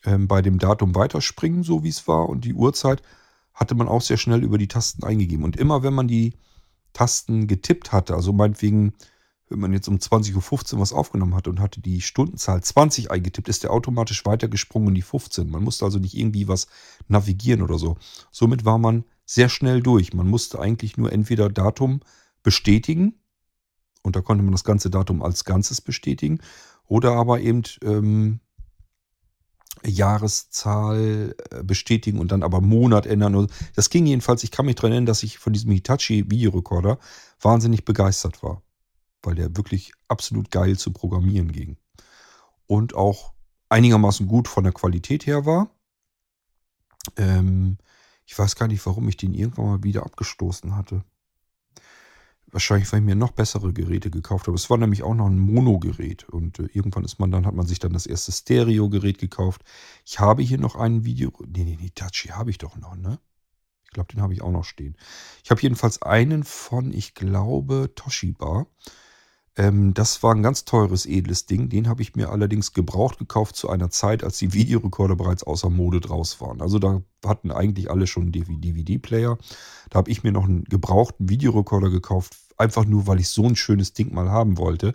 ähm, 0.05 0.29
bei 0.29 0.43
dem 0.43 0.59
Datum 0.59 0.95
weiterspringen, 0.95 1.63
so 1.63 1.83
wie 1.83 1.89
es 1.89 2.09
war, 2.09 2.29
und 2.29 2.45
die 2.45 2.55
Uhrzeit 2.55 3.03
hatte 3.55 3.75
man 3.75 3.89
auch 3.89 4.03
sehr 4.03 4.17
schnell 4.17 4.43
über 4.43 4.59
die 4.59 4.69
Tasten 4.69 5.05
eingegeben. 5.05 5.45
Und 5.45 5.57
immer 5.57 5.83
wenn 5.83 5.95
man 5.95 6.09
die 6.09 6.35
Tasten 6.93 7.47
getippt 7.47 7.93
hatte, 7.93 8.15
also 8.15 8.33
meinetwegen, 8.33 8.95
wenn 9.49 9.61
man 9.61 9.73
jetzt 9.73 9.89
um 9.89 9.97
20.15 9.97 10.75
Uhr 10.75 10.81
was 10.81 10.93
aufgenommen 10.93 11.35
hatte 11.35 11.51
und 11.51 11.61
hatte 11.61 11.81
die 11.81 12.01
Stundenzahl 12.01 12.63
20 12.63 13.11
eingetippt, 13.11 13.49
ist 13.49 13.63
der 13.63 13.73
automatisch 13.73 14.25
weitergesprungen 14.27 14.89
in 14.89 14.95
die 14.95 15.03
15. 15.03 15.51
Man 15.51 15.63
musste 15.63 15.85
also 15.85 15.99
nicht 15.99 16.17
irgendwie 16.17 16.49
was 16.49 16.67
navigieren 17.09 17.63
oder 17.63 17.79
so. 17.79 17.97
Somit 18.31 18.65
war 18.65 18.79
man 18.79 19.05
sehr 19.25 19.49
schnell 19.49 19.83
durch. 19.83 20.13
Man 20.13 20.29
musste 20.29 20.59
eigentlich 20.59 20.97
nur 20.97 21.13
entweder 21.13 21.49
Datum 21.49 22.01
bestätigen, 22.47 23.19
und 24.05 24.15
da 24.15 24.21
konnte 24.21 24.45
man 24.45 24.53
das 24.53 24.63
ganze 24.63 24.89
Datum 24.89 25.21
als 25.21 25.45
Ganzes 25.45 25.81
bestätigen, 25.81 26.39
oder 26.85 27.15
aber 27.15 27.41
eben 27.41 27.65
ähm, 27.83 28.39
Jahreszahl 29.85 31.35
äh, 31.51 31.65
bestätigen 31.65 32.21
und 32.21 32.31
dann 32.31 32.45
aber 32.45 32.61
Monat 32.61 33.05
ändern. 33.05 33.49
Das 33.75 33.91
ging 33.91 34.07
jedenfalls, 34.07 34.45
ich 34.45 34.53
kann 34.53 34.65
mich 34.67 34.77
daran 34.77 34.93
erinnern, 34.93 35.07
dass 35.07 35.25
ich 35.25 35.39
von 35.39 35.53
diesem 35.53 35.73
Hitachi 35.73 36.31
Videorekorder 36.31 37.01
wahnsinnig 37.41 37.85
begeistert 37.85 38.45
war, 38.45 38.63
weil 39.25 39.35
der 39.35 39.57
wirklich 39.57 39.93
absolut 40.07 40.53
geil 40.53 40.79
zu 40.79 40.93
programmieren 40.93 41.51
ging. 41.51 41.77
Und 42.69 42.95
auch 42.95 43.33
einigermaßen 43.71 44.29
gut 44.29 44.47
von 44.47 44.63
der 44.63 44.73
Qualität 44.73 45.27
her 45.27 45.47
war. 45.47 45.69
Ähm, 47.17 47.79
ich 48.25 48.39
weiß 48.39 48.55
gar 48.55 48.69
nicht, 48.69 48.87
warum 48.87 49.09
ich 49.09 49.17
den 49.17 49.35
irgendwann 49.35 49.67
mal 49.67 49.83
wieder 49.83 50.05
abgestoßen 50.07 50.77
hatte. 50.77 51.03
Wahrscheinlich, 52.53 52.91
weil 52.93 53.01
ich 53.01 53.05
mir 53.05 53.17
noch 53.17 53.33
bessere 53.33 53.73
Geräte 53.73 54.11
gekauft 54.11 54.47
habe. 54.47 54.55
Es 54.55 54.71
war 54.71 54.79
nämlich 54.79 55.03
auch 55.03 55.15
noch 55.15 55.27
ein 55.27 55.39
Mono-Gerät. 55.39 56.29
Und 56.29 56.61
äh, 56.61 56.69
irgendwann 56.73 57.05
ist 57.05 57.19
man 57.19 57.31
dann, 57.31 57.45
hat 57.45 57.55
man 57.55 57.67
sich 57.67 57.81
dann 57.81 57.93
das 57.93 58.07
erste 58.07 58.33
Stereo-Gerät 58.33 59.19
gekauft. 59.19 59.63
Ich 60.05 60.21
habe 60.21 60.43
hier 60.43 60.59
noch 60.59 60.77
ein 60.77 61.05
Video. 61.05 61.33
Nee, 61.47 61.65
nee, 61.65 61.79
nee, 61.81 61.91
Tachi 61.95 62.29
habe 62.29 62.51
ich 62.51 62.59
doch 62.59 62.77
noch, 62.77 62.95
ne? 62.95 63.19
Ich 63.85 63.91
glaube, 63.91 64.13
den 64.13 64.23
habe 64.23 64.33
ich 64.33 64.43
auch 64.43 64.53
noch 64.53 64.65
stehen. 64.65 64.97
Ich 65.43 65.51
habe 65.51 65.61
jedenfalls 65.61 66.03
einen 66.03 66.45
von, 66.45 66.93
ich 66.93 67.15
glaube, 67.15 67.93
Toshiba. 67.95 68.67
Ähm, 69.57 69.95
das 69.95 70.23
war 70.23 70.35
ein 70.35 70.43
ganz 70.43 70.65
teures, 70.65 71.07
edles 71.07 71.47
Ding. 71.47 71.69
Den 71.69 71.89
habe 71.89 72.03
ich 72.03 72.15
mir 72.15 72.31
allerdings 72.31 72.73
gebraucht 72.73 73.19
gekauft 73.19 73.57
zu 73.57 73.71
einer 73.71 73.91
Zeit, 73.91 74.23
als 74.23 74.39
die 74.39 74.53
Videorekorder 74.53 75.17
bereits 75.17 75.45
außer 75.45 75.71
Mode 75.71 76.01
draus 76.01 76.41
waren. 76.41 76.61
Also 76.61 76.79
da 76.79 77.03
hatten 77.25 77.51
eigentlich 77.51 77.91
alle 77.91 78.07
schon 78.07 78.33
DVD-Player. 78.33 79.39
Da 79.91 79.99
habe 79.99 80.11
ich 80.11 80.23
mir 80.23 80.33
noch 80.33 80.45
einen 80.45 80.65
gebrauchten 80.65 81.29
Videorekorder 81.29 81.91
gekauft, 81.91 82.37
einfach 82.59 82.85
nur, 82.85 83.07
weil 83.07 83.21
ich 83.21 83.29
so 83.29 83.45
ein 83.45 83.57
schönes 83.57 83.93
Ding 83.95 84.15
mal 84.15 84.31
haben 84.31 84.59
wollte. 84.59 84.95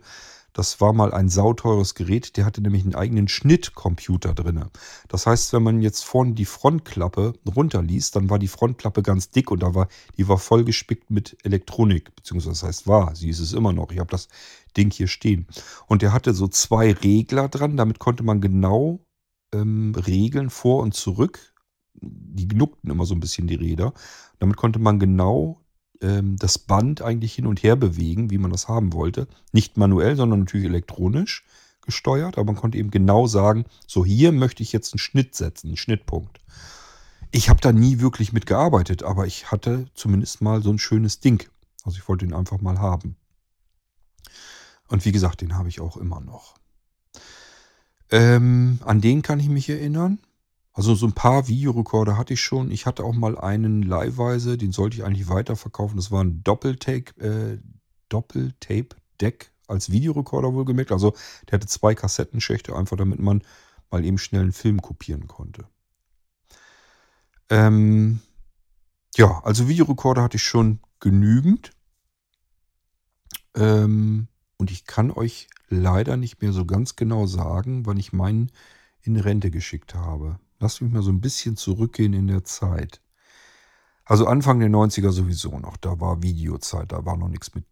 Das 0.54 0.82
war 0.82 0.92
mal 0.92 1.14
ein 1.14 1.30
sauteures 1.30 1.96
Gerät, 1.96 2.36
der 2.36 2.46
hatte 2.46 2.62
nämlich 2.62 2.84
einen 2.84 2.96
eigenen 2.96 3.28
Schnittcomputer 3.28 4.34
drin. 4.34 4.66
Das 5.08 5.26
heißt, 5.26 5.54
wenn 5.54 5.64
man 5.64 5.82
jetzt 5.82 6.04
vorne 6.04 6.34
die 6.34 6.46
Frontklappe 6.46 7.34
runterließ, 7.46 8.12
dann 8.12 8.30
war 8.30 8.38
die 8.38 8.50
Frontklappe 8.50 9.02
ganz 9.02 9.30
dick 9.30 9.50
und 9.50 9.64
da 9.64 9.74
war, 9.76 9.88
die 10.18 10.28
war 10.28 10.38
vollgespickt 10.38 11.10
mit 11.10 11.38
Elektronik, 11.44 12.14
beziehungsweise 12.16 12.52
das 12.52 12.64
heißt 12.64 12.88
war, 12.88 13.16
sie 13.16 13.30
ist 13.30 13.40
es 13.40 13.54
immer 13.54 13.72
noch. 13.72 13.92
Ich 13.92 14.00
habe 14.00 14.12
das 14.12 14.28
Ding 14.76 14.92
hier 14.92 15.08
stehen. 15.08 15.48
Und 15.88 16.02
der 16.02 16.12
hatte 16.12 16.34
so 16.34 16.48
zwei 16.48 16.92
Regler 16.92 17.48
dran, 17.48 17.78
damit 17.78 18.00
konnte 18.00 18.24
man 18.24 18.42
genau 18.42 19.06
ähm, 19.54 19.94
regeln 19.96 20.50
vor 20.50 20.84
und 20.84 20.94
zurück. 20.94 21.54
Die 21.94 22.48
gnuckten 22.48 22.90
immer 22.90 23.06
so 23.06 23.14
ein 23.14 23.20
bisschen 23.20 23.48
die 23.48 23.56
Räder. 23.56 23.94
Damit 24.40 24.58
konnte 24.58 24.80
man 24.80 25.00
genau 25.00 25.61
ähm, 26.02 26.38
das 26.38 26.58
Band 26.58 27.02
eigentlich 27.02 27.34
hin 27.34 27.48
und 27.48 27.64
her 27.64 27.76
bewegen, 27.76 28.30
wie 28.30 28.38
man 28.38 28.52
das 28.52 28.68
haben 28.68 28.94
wollte. 28.94 29.28
Nicht 29.52 29.78
manuell, 29.78 30.16
sondern 30.16 30.40
natürlich 30.42 30.66
elektronisch 30.66 31.46
gesteuert. 31.82 32.38
Aber 32.38 32.52
man 32.52 32.62
konnte 32.62 32.78
eben 32.78 32.92
genau 32.92 33.28
sagen, 33.28 33.66
so 33.88 34.06
hier 34.06 34.32
möchte 34.32 34.64
ich 34.64 34.72
jetzt 34.72 34.94
einen 34.94 35.00
Schnitt 35.00 35.36
setzen, 35.36 35.68
einen 35.68 35.78
Schnittpunkt. 35.78 36.40
Ich 37.32 37.50
habe 37.50 37.62
da 37.62 37.72
nie 37.72 38.00
wirklich 38.00 38.34
mitgearbeitet, 38.34 39.04
aber 39.04 39.26
ich 39.26 39.52
hatte 39.52 39.86
zumindest 39.94 40.42
mal 40.42 40.62
so 40.62 40.72
ein 40.72 40.80
schönes 40.80 41.20
Ding. 41.20 41.48
Also 41.84 41.98
ich 41.98 42.08
wollte 42.08 42.26
ihn 42.26 42.34
einfach 42.34 42.60
mal 42.62 42.80
haben. 42.80 43.16
Und 44.88 45.06
wie 45.06 45.14
gesagt, 45.14 45.42
den 45.42 45.58
habe 45.58 45.70
ich 45.70 45.80
auch 45.80 45.96
immer 45.96 46.20
noch. 46.20 46.56
Ähm, 48.12 48.80
an 48.84 49.00
den 49.00 49.22
kann 49.22 49.40
ich 49.40 49.48
mich 49.48 49.70
erinnern. 49.70 50.20
Also 50.74 50.96
so 50.96 51.06
ein 51.06 51.14
paar 51.14 51.48
Videorekorder 51.48 52.18
hatte 52.18 52.34
ich 52.34 52.42
schon. 52.42 52.72
Ich 52.72 52.86
hatte 52.86 53.04
auch 53.04 53.14
mal 53.14 53.38
einen 53.38 53.84
leihweise, 53.84 54.58
den 54.58 54.72
sollte 54.72 54.98
ich 54.98 55.04
eigentlich 55.04 55.28
weiterverkaufen. 55.28 55.98
Das 55.98 56.12
war 56.12 56.24
ein 56.24 56.44
Doppeltape, 56.44 57.20
äh, 57.20 57.60
Doppeltape-Deck 58.10 59.52
als 59.68 59.92
Videorekorder 59.92 60.54
wohlgemerkt. 60.54 60.92
Also 60.92 61.14
der 61.48 61.54
hatte 61.54 61.68
zwei 61.68 61.94
Kassettenschächte, 61.94 62.76
einfach 62.76 62.98
damit 62.98 63.20
man 63.20 63.44
mal 63.90 64.06
eben 64.06 64.18
schnell 64.18 64.44
einen 64.44 64.54
Film 64.54 64.82
kopieren 64.82 65.28
konnte. 65.28 65.68
Ähm, 67.50 68.22
ja, 69.16 69.42
also 69.44 69.68
Videorekorder 69.68 70.24
hatte 70.24 70.38
ich 70.38 70.44
schon 70.44 70.80
genügend. 71.02 71.72
Ähm, 73.56 74.30
und 74.56 74.72
ich 74.72 74.86
kann 74.86 75.12
euch 75.12 75.50
leider 75.68 76.16
nicht 76.16 76.42
mehr 76.42 76.54
so 76.54 76.66
ganz 76.66 76.96
genau 76.96 77.26
sagen, 77.26 77.86
wann 77.86 77.98
ich 77.98 78.14
meinen 78.14 78.52
in 79.02 79.18
Rente 79.18 79.52
geschickt 79.52 79.96
habe. 79.96 80.40
Lass 80.62 80.80
mich 80.80 80.92
mal 80.92 81.02
so 81.02 81.12
ein 81.12 81.22
bisschen 81.22 81.58
zurückgehen 81.58 82.14
in 82.14 82.28
der 82.28 82.44
Zeit. 82.44 83.02
Also 84.06 84.28
Anfang 84.28 84.60
der 84.60 84.70
90er 84.70 85.10
sowieso 85.10 85.58
noch. 85.58 85.76
Da 85.76 86.00
war 86.00 86.22
Videozeit, 86.22 86.92
da 86.92 87.04
war 87.04 87.18
noch 87.18 87.30
nichts 87.30 87.56
mit 87.56 87.66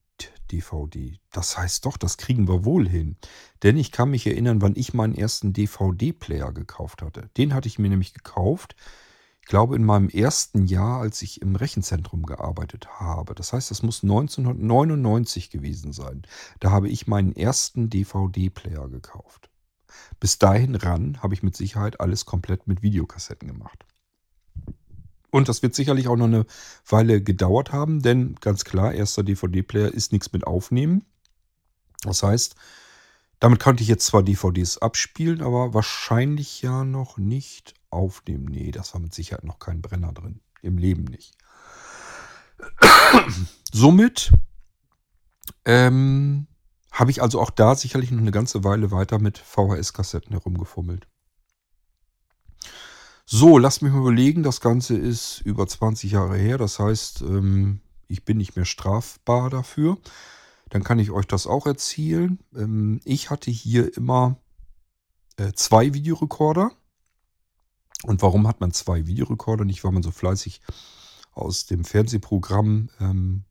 DVD. 0.52 1.20
Das 1.32 1.56
heißt 1.56 1.86
doch, 1.86 1.98
das 1.98 2.18
kriegen 2.18 2.48
wir 2.48 2.66
wohl 2.66 2.90
hin. 2.90 3.18
Denn 3.62 3.78
ich 3.78 3.92
kann 3.92 4.10
mich 4.10 4.26
erinnern, 4.26 4.64
wann 4.64 4.74
ich 4.76 4.96
meinen 4.96 5.14
ersten 5.14 5.54
DVD-Player 5.54 6.52
gekauft 6.52 7.04
hatte. 7.04 7.30
Den 7.38 7.54
hatte 7.54 7.68
ich 7.68 7.78
mir 7.78 7.90
nämlich 7.90 8.16
gekauft, 8.16 8.76
ich 9.42 9.48
glaube 9.48 9.76
in 9.76 9.84
meinem 9.84 10.10
ersten 10.10 10.66
Jahr, 10.66 11.00
als 11.00 11.22
ich 11.22 11.44
im 11.44 11.56
Rechenzentrum 11.56 12.26
gearbeitet 12.26 12.88
habe. 13.00 13.36
Das 13.36 13.54
heißt, 13.54 13.70
das 13.70 13.84
muss 13.84 14.02
1999 14.02 15.52
gewesen 15.52 15.94
sein. 15.94 16.24
Da 16.60 16.72
habe 16.72 16.90
ich 16.90 17.06
meinen 17.06 17.36
ersten 17.36 17.90
DVD-Player 17.92 18.90
gekauft. 18.90 19.49
Bis 20.20 20.40
dahin 20.40 20.76
ran 20.76 21.22
habe 21.22 21.34
ich 21.34 21.44
mit 21.44 21.56
Sicherheit 21.56 22.00
alles 22.00 22.26
komplett 22.26 22.68
mit 22.68 22.82
Videokassetten 22.82 23.48
gemacht. 23.48 23.86
Und 25.32 25.48
das 25.48 25.62
wird 25.62 25.76
sicherlich 25.76 26.08
auch 26.08 26.16
noch 26.16 26.26
eine 26.26 26.46
Weile 26.88 27.22
gedauert 27.22 27.72
haben, 27.72 28.02
denn 28.02 28.36
ganz 28.42 28.66
klar, 28.66 28.94
erster 28.94 29.24
DVD-Player 29.24 29.94
ist 29.94 30.12
nichts 30.12 30.34
mit 30.34 30.48
Aufnehmen. 30.48 31.06
Das 32.02 32.24
heißt, 32.24 32.56
damit 33.40 33.60
konnte 33.60 33.84
ich 33.84 33.90
jetzt 33.90 34.06
zwar 34.06 34.24
DVDs 34.24 34.80
abspielen, 34.80 35.42
aber 35.42 35.74
wahrscheinlich 35.74 36.62
ja 36.62 36.84
noch 36.84 37.18
nicht 37.18 37.76
aufnehmen. 37.90 38.46
Nee, 38.46 38.72
das 38.72 38.94
war 38.94 39.02
mit 39.02 39.14
Sicherheit 39.14 39.44
noch 39.44 39.60
kein 39.60 39.82
Brenner 39.82 40.14
drin. 40.14 40.42
Im 40.62 40.78
Leben 40.78 41.06
nicht. 41.06 41.38
Somit 43.72 44.32
ähm, 45.64 46.48
habe 47.00 47.12
ich 47.12 47.22
also 47.22 47.40
auch 47.40 47.50
da 47.50 47.76
sicherlich 47.76 48.12
noch 48.12 48.20
eine 48.20 48.32
ganze 48.32 48.66
Weile 48.66 48.92
weiter 48.92 49.20
mit 49.20 49.38
VHS-Kassetten 49.38 50.34
herumgefummelt. 50.34 51.08
So, 53.26 53.58
lasst 53.58 53.82
mich 53.82 53.94
mal 53.94 54.00
überlegen, 54.00 54.44
das 54.44 54.60
Ganze 54.60 54.98
ist 54.98 55.40
über 55.42 55.66
20 55.66 56.12
Jahre 56.12 56.36
her, 56.38 56.58
das 56.58 56.78
heißt, 56.78 57.22
ähm, 57.22 57.80
ich 58.10 58.26
bin 58.26 58.38
nicht 58.38 58.58
mehr 58.58 58.66
strafbar 58.66 59.50
dafür. 59.50 59.98
Dann 60.70 60.84
kann 60.84 61.00
ich 61.00 61.12
euch 61.12 61.26
das 61.26 61.48
auch 61.48 61.66
erzählen. 61.66 62.40
Ähm, 62.54 63.00
ich 63.06 63.30
hatte 63.30 63.50
hier 63.50 63.96
immer 63.96 64.38
äh, 65.38 65.54
zwei 65.54 65.94
Videorekorder. 65.94 66.72
Und 68.04 68.22
warum 68.22 68.46
hat 68.48 68.60
man 68.60 68.72
zwei 68.72 69.06
Videorekorder? 69.06 69.64
Nicht, 69.64 69.84
weil 69.84 69.92
man 69.92 70.04
so 70.04 70.12
fleißig 70.12 70.62
aus 71.32 71.66
dem 71.66 71.86
Fernsehprogramm 71.86 72.90
ähm, 73.00 73.46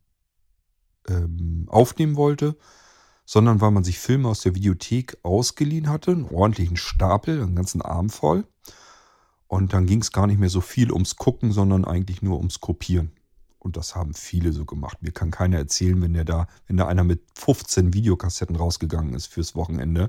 aufnehmen 1.68 2.16
wollte, 2.16 2.57
sondern 3.31 3.61
weil 3.61 3.72
man 3.72 3.85
sich 3.85 3.99
Filme 3.99 4.26
aus 4.26 4.41
der 4.41 4.55
Videothek 4.55 5.18
ausgeliehen 5.22 5.91
hatte, 5.91 6.12
einen 6.12 6.24
ordentlichen 6.24 6.79
Stapel, 6.79 7.43
einen 7.43 7.57
ganzen 7.57 7.83
Arm 7.83 8.09
voll. 8.09 8.47
Und 9.49 9.74
dann 9.74 9.85
ging 9.85 10.01
es 10.01 10.12
gar 10.12 10.26
nicht 10.26 10.41
mehr 10.41 10.49
so 10.49 10.62
viel 10.62 10.91
ums 10.91 11.16
Gucken, 11.16 11.53
sondern 11.53 11.85
eigentlich 11.85 12.22
nur 12.22 12.39
ums 12.39 12.62
Kopieren. 12.62 13.12
Und 13.59 13.76
das 13.76 13.95
haben 13.95 14.14
viele 14.14 14.55
so 14.55 14.64
gemacht. 14.64 15.03
Mir 15.03 15.12
kann 15.12 15.31
keiner 15.31 15.59
erzählen, 15.59 16.01
wenn 16.01 16.14
der 16.14 16.24
da, 16.24 16.47
wenn 16.68 16.79
da 16.79 16.87
einer 16.87 17.05
mit 17.05 17.20
15 17.35 17.93
Videokassetten 17.93 18.57
rausgegangen 18.57 19.12
ist 19.12 19.26
fürs 19.26 19.55
Wochenende, 19.55 20.09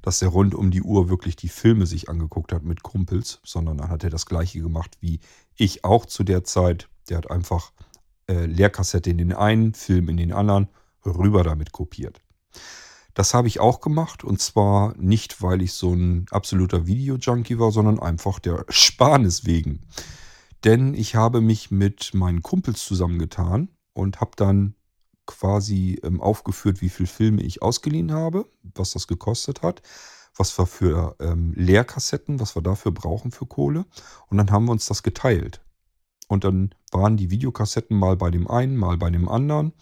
dass 0.00 0.20
der 0.20 0.28
rund 0.28 0.54
um 0.54 0.70
die 0.70 0.82
Uhr 0.82 1.08
wirklich 1.08 1.34
die 1.34 1.48
Filme 1.48 1.86
sich 1.86 2.08
angeguckt 2.08 2.52
hat 2.52 2.62
mit 2.62 2.84
Kumpels, 2.84 3.40
sondern 3.42 3.78
dann 3.78 3.90
hat 3.90 4.04
er 4.04 4.10
das 4.10 4.26
gleiche 4.26 4.60
gemacht 4.60 4.96
wie 5.00 5.18
ich 5.56 5.82
auch 5.82 6.06
zu 6.06 6.22
der 6.22 6.44
Zeit. 6.44 6.88
Der 7.08 7.16
hat 7.16 7.32
einfach 7.32 7.72
äh, 8.28 8.46
Leerkassette 8.46 9.10
in 9.10 9.18
den 9.18 9.32
einen, 9.32 9.74
Film 9.74 10.08
in 10.08 10.18
den 10.18 10.32
anderen, 10.32 10.68
rüber 11.04 11.42
damit 11.42 11.72
kopiert. 11.72 12.22
Das 13.14 13.34
habe 13.34 13.48
ich 13.48 13.60
auch 13.60 13.80
gemacht 13.80 14.24
und 14.24 14.40
zwar 14.40 14.96
nicht, 14.96 15.42
weil 15.42 15.62
ich 15.62 15.72
so 15.72 15.92
ein 15.92 16.26
absoluter 16.30 16.86
Video-Junkie 16.86 17.58
war, 17.58 17.72
sondern 17.72 17.98
einfach 17.98 18.38
der 18.38 18.64
Sparnis 18.68 19.44
wegen. 19.44 19.86
Denn 20.64 20.94
ich 20.94 21.16
habe 21.16 21.40
mich 21.40 21.70
mit 21.70 22.14
meinen 22.14 22.42
Kumpels 22.42 22.84
zusammengetan 22.84 23.68
und 23.94 24.20
habe 24.20 24.32
dann 24.36 24.74
quasi 25.26 26.00
ähm, 26.02 26.20
aufgeführt, 26.20 26.80
wie 26.80 26.88
viele 26.88 27.08
Filme 27.08 27.42
ich 27.42 27.62
ausgeliehen 27.62 28.12
habe, 28.12 28.46
was 28.62 28.92
das 28.92 29.06
gekostet 29.06 29.62
hat, 29.62 29.82
was 30.36 30.56
wir 30.58 30.66
für 30.66 31.16
ähm, 31.20 31.52
Leerkassetten, 31.54 32.40
was 32.40 32.56
wir 32.56 32.62
dafür 32.62 32.92
brauchen 32.92 33.30
für 33.30 33.46
Kohle. 33.46 33.86
Und 34.28 34.38
dann 34.38 34.50
haben 34.50 34.66
wir 34.66 34.72
uns 34.72 34.86
das 34.86 35.02
geteilt. 35.02 35.60
Und 36.28 36.44
dann 36.44 36.74
waren 36.92 37.16
die 37.16 37.30
Videokassetten 37.30 37.96
mal 37.96 38.16
bei 38.16 38.30
dem 38.30 38.48
einen, 38.48 38.76
mal 38.76 38.96
bei 38.96 39.10
dem 39.10 39.28
anderen. 39.28 39.72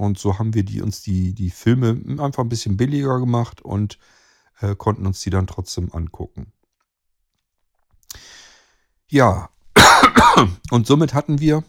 Und 0.00 0.18
so 0.18 0.38
haben 0.38 0.54
wir 0.54 0.62
die, 0.62 0.80
uns 0.80 1.02
die, 1.02 1.34
die 1.34 1.50
Filme 1.50 2.00
einfach 2.22 2.42
ein 2.42 2.48
bisschen 2.48 2.78
billiger 2.78 3.20
gemacht 3.20 3.60
und 3.60 3.98
äh, 4.60 4.74
konnten 4.74 5.04
uns 5.06 5.20
die 5.20 5.28
dann 5.28 5.46
trotzdem 5.46 5.92
angucken. 5.92 6.54
Ja, 9.08 9.50
und 10.70 10.86
somit 10.86 11.12
hatten 11.12 11.38
wir, 11.38 11.64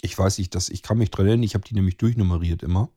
ich 0.00 0.18
weiß 0.18 0.38
nicht, 0.38 0.54
dass 0.54 0.70
ich 0.70 0.82
kann 0.82 0.96
mich 0.96 1.10
dran 1.10 1.26
erinnern, 1.26 1.42
ich 1.42 1.52
habe 1.52 1.64
die 1.64 1.74
nämlich 1.74 1.98
durchnummeriert 1.98 2.62
immer. 2.62 2.88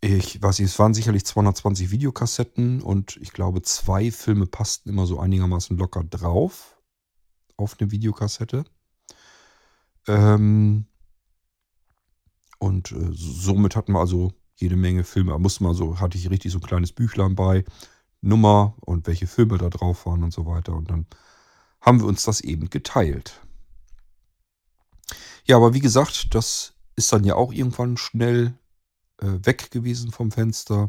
Ich 0.00 0.40
weiß 0.40 0.60
nicht, 0.60 0.70
es 0.70 0.78
waren 0.78 0.94
sicherlich 0.94 1.26
220 1.26 1.90
Videokassetten 1.90 2.82
und 2.82 3.16
ich 3.16 3.32
glaube, 3.32 3.62
zwei 3.62 4.12
Filme 4.12 4.46
passten 4.46 4.90
immer 4.90 5.06
so 5.06 5.18
einigermaßen 5.18 5.76
locker 5.76 6.04
drauf 6.04 6.78
auf 7.56 7.74
eine 7.80 7.90
Videokassette. 7.90 8.64
Ähm, 10.06 10.86
und 12.58 12.92
äh, 12.92 13.10
somit 13.12 13.76
hatten 13.76 13.92
wir 13.92 14.00
also 14.00 14.32
jede 14.56 14.76
Menge 14.76 15.04
Filme. 15.04 15.32
Da 15.32 15.38
musste 15.38 15.64
man 15.64 15.74
so, 15.74 16.00
hatte 16.00 16.18
ich 16.18 16.30
richtig 16.30 16.52
so 16.52 16.58
ein 16.58 16.66
kleines 16.66 16.92
Büchlein 16.92 17.34
bei, 17.34 17.64
Nummer 18.20 18.74
und 18.80 19.06
welche 19.06 19.26
Filme 19.26 19.58
da 19.58 19.68
drauf 19.68 20.06
waren 20.06 20.22
und 20.22 20.32
so 20.32 20.46
weiter. 20.46 20.74
Und 20.74 20.90
dann 20.90 21.06
haben 21.80 22.00
wir 22.00 22.06
uns 22.06 22.24
das 22.24 22.40
eben 22.40 22.70
geteilt. 22.70 23.40
Ja, 25.46 25.56
aber 25.56 25.74
wie 25.74 25.80
gesagt, 25.80 26.34
das 26.34 26.72
ist 26.96 27.12
dann 27.12 27.24
ja 27.24 27.34
auch 27.34 27.52
irgendwann 27.52 27.96
schnell 27.96 28.54
äh, 29.20 29.26
weg 29.42 29.70
gewesen 29.70 30.10
vom 30.10 30.30
Fenster. 30.30 30.88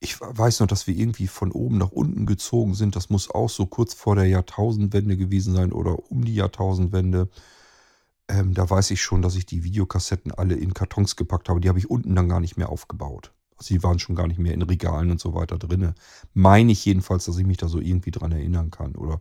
Ich 0.00 0.20
weiß 0.20 0.60
noch, 0.60 0.66
dass 0.66 0.86
wir 0.86 0.94
irgendwie 0.94 1.28
von 1.28 1.50
oben 1.50 1.78
nach 1.78 1.90
unten 1.90 2.26
gezogen 2.26 2.74
sind. 2.74 2.94
Das 2.94 3.08
muss 3.08 3.30
auch 3.30 3.48
so 3.48 3.64
kurz 3.64 3.94
vor 3.94 4.16
der 4.16 4.26
Jahrtausendwende 4.26 5.16
gewesen 5.16 5.54
sein 5.54 5.72
oder 5.72 6.10
um 6.10 6.24
die 6.24 6.34
Jahrtausendwende. 6.34 7.30
Ähm, 8.28 8.54
da 8.54 8.68
weiß 8.68 8.90
ich 8.90 9.02
schon, 9.02 9.22
dass 9.22 9.36
ich 9.36 9.46
die 9.46 9.64
Videokassetten 9.64 10.32
alle 10.32 10.54
in 10.54 10.72
Kartons 10.72 11.16
gepackt 11.16 11.48
habe. 11.48 11.60
Die 11.60 11.68
habe 11.68 11.78
ich 11.78 11.90
unten 11.90 12.14
dann 12.14 12.28
gar 12.28 12.40
nicht 12.40 12.56
mehr 12.56 12.70
aufgebaut. 12.70 13.32
Also 13.56 13.74
die 13.74 13.82
waren 13.82 13.98
schon 13.98 14.16
gar 14.16 14.26
nicht 14.26 14.38
mehr 14.38 14.54
in 14.54 14.62
Regalen 14.62 15.10
und 15.10 15.20
so 15.20 15.34
weiter 15.34 15.58
drin. 15.58 15.94
Meine 16.32 16.72
ich 16.72 16.84
jedenfalls, 16.84 17.26
dass 17.26 17.38
ich 17.38 17.46
mich 17.46 17.58
da 17.58 17.68
so 17.68 17.80
irgendwie 17.80 18.10
dran 18.10 18.32
erinnern 18.32 18.70
kann. 18.70 18.96
Oder 18.96 19.20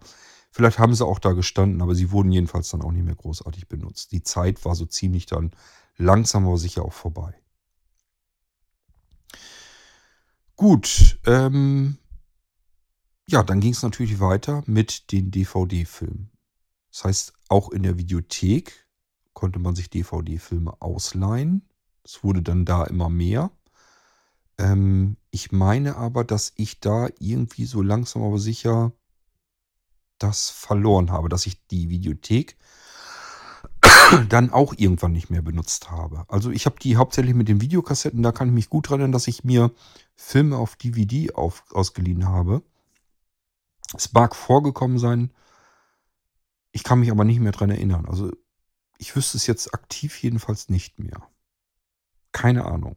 vielleicht 0.51 0.79
haben 0.79 0.95
sie 0.95 1.05
auch 1.05 1.19
da 1.19 1.33
gestanden, 1.33 1.81
aber 1.81 1.95
sie 1.95 2.11
wurden 2.11 2.31
jedenfalls 2.31 2.69
dann 2.69 2.81
auch 2.81 2.91
nicht 2.91 3.05
mehr 3.05 3.15
großartig 3.15 3.67
benutzt. 3.67 4.11
Die 4.11 4.23
Zeit 4.23 4.63
war 4.65 4.75
so 4.75 4.85
ziemlich 4.85 5.25
dann 5.25 5.51
langsam 5.97 6.47
aber 6.47 6.57
sicher 6.57 6.83
auch 6.83 6.93
vorbei. 6.93 7.35
Gut, 10.55 11.19
ähm, 11.25 11.97
ja, 13.27 13.43
dann 13.43 13.59
ging 13.59 13.73
es 13.73 13.83
natürlich 13.83 14.19
weiter 14.19 14.63
mit 14.65 15.11
den 15.11 15.31
DVD-Filmen. 15.31 16.31
Das 16.91 17.05
heißt, 17.05 17.33
auch 17.49 17.71
in 17.71 17.83
der 17.83 17.97
Videothek 17.97 18.82
konnte 19.33 19.59
man 19.59 19.75
sich 19.75 19.89
DVD-Filme 19.89 20.81
ausleihen. 20.81 21.67
Es 22.03 22.23
wurde 22.23 22.41
dann 22.41 22.65
da 22.65 22.83
immer 22.83 23.09
mehr. 23.09 23.51
Ähm, 24.57 25.17
ich 25.31 25.51
meine 25.51 25.95
aber, 25.95 26.23
dass 26.23 26.53
ich 26.55 26.79
da 26.79 27.07
irgendwie 27.19 27.65
so 27.65 27.81
langsam 27.81 28.23
aber 28.23 28.39
sicher 28.39 28.91
das 30.19 30.49
verloren 30.49 31.11
habe, 31.11 31.29
dass 31.29 31.45
ich 31.45 31.65
die 31.67 31.89
Videothek 31.89 32.57
dann 34.29 34.51
auch 34.51 34.73
irgendwann 34.77 35.11
nicht 35.11 35.29
mehr 35.29 35.41
benutzt 35.41 35.91
habe. 35.91 36.25
Also 36.27 36.51
ich 36.51 36.65
habe 36.65 36.79
die 36.79 36.97
hauptsächlich 36.97 37.35
mit 37.35 37.47
den 37.47 37.61
Videokassetten, 37.61 38.23
da 38.23 38.31
kann 38.31 38.49
ich 38.49 38.53
mich 38.53 38.69
gut 38.69 38.89
dran 38.89 38.99
erinnern, 38.99 39.11
dass 39.11 39.27
ich 39.27 39.43
mir 39.43 39.71
Filme 40.15 40.57
auf 40.57 40.75
DVD 40.75 41.33
auf, 41.33 41.63
ausgeliehen 41.71 42.27
habe. 42.27 42.61
Es 43.95 44.13
mag 44.13 44.35
vorgekommen 44.35 44.97
sein, 44.97 45.31
ich 46.71 46.83
kann 46.83 46.99
mich 46.99 47.11
aber 47.11 47.23
nicht 47.23 47.39
mehr 47.39 47.51
dran 47.51 47.69
erinnern. 47.69 48.05
Also 48.07 48.31
ich 49.03 49.17
wüsste 49.17 49.35
es 49.35 49.47
jetzt 49.47 49.73
aktiv 49.73 50.23
jedenfalls 50.23 50.69
nicht 50.69 50.97
mehr. 50.97 51.29
Keine 52.31 52.63
Ahnung. 52.63 52.95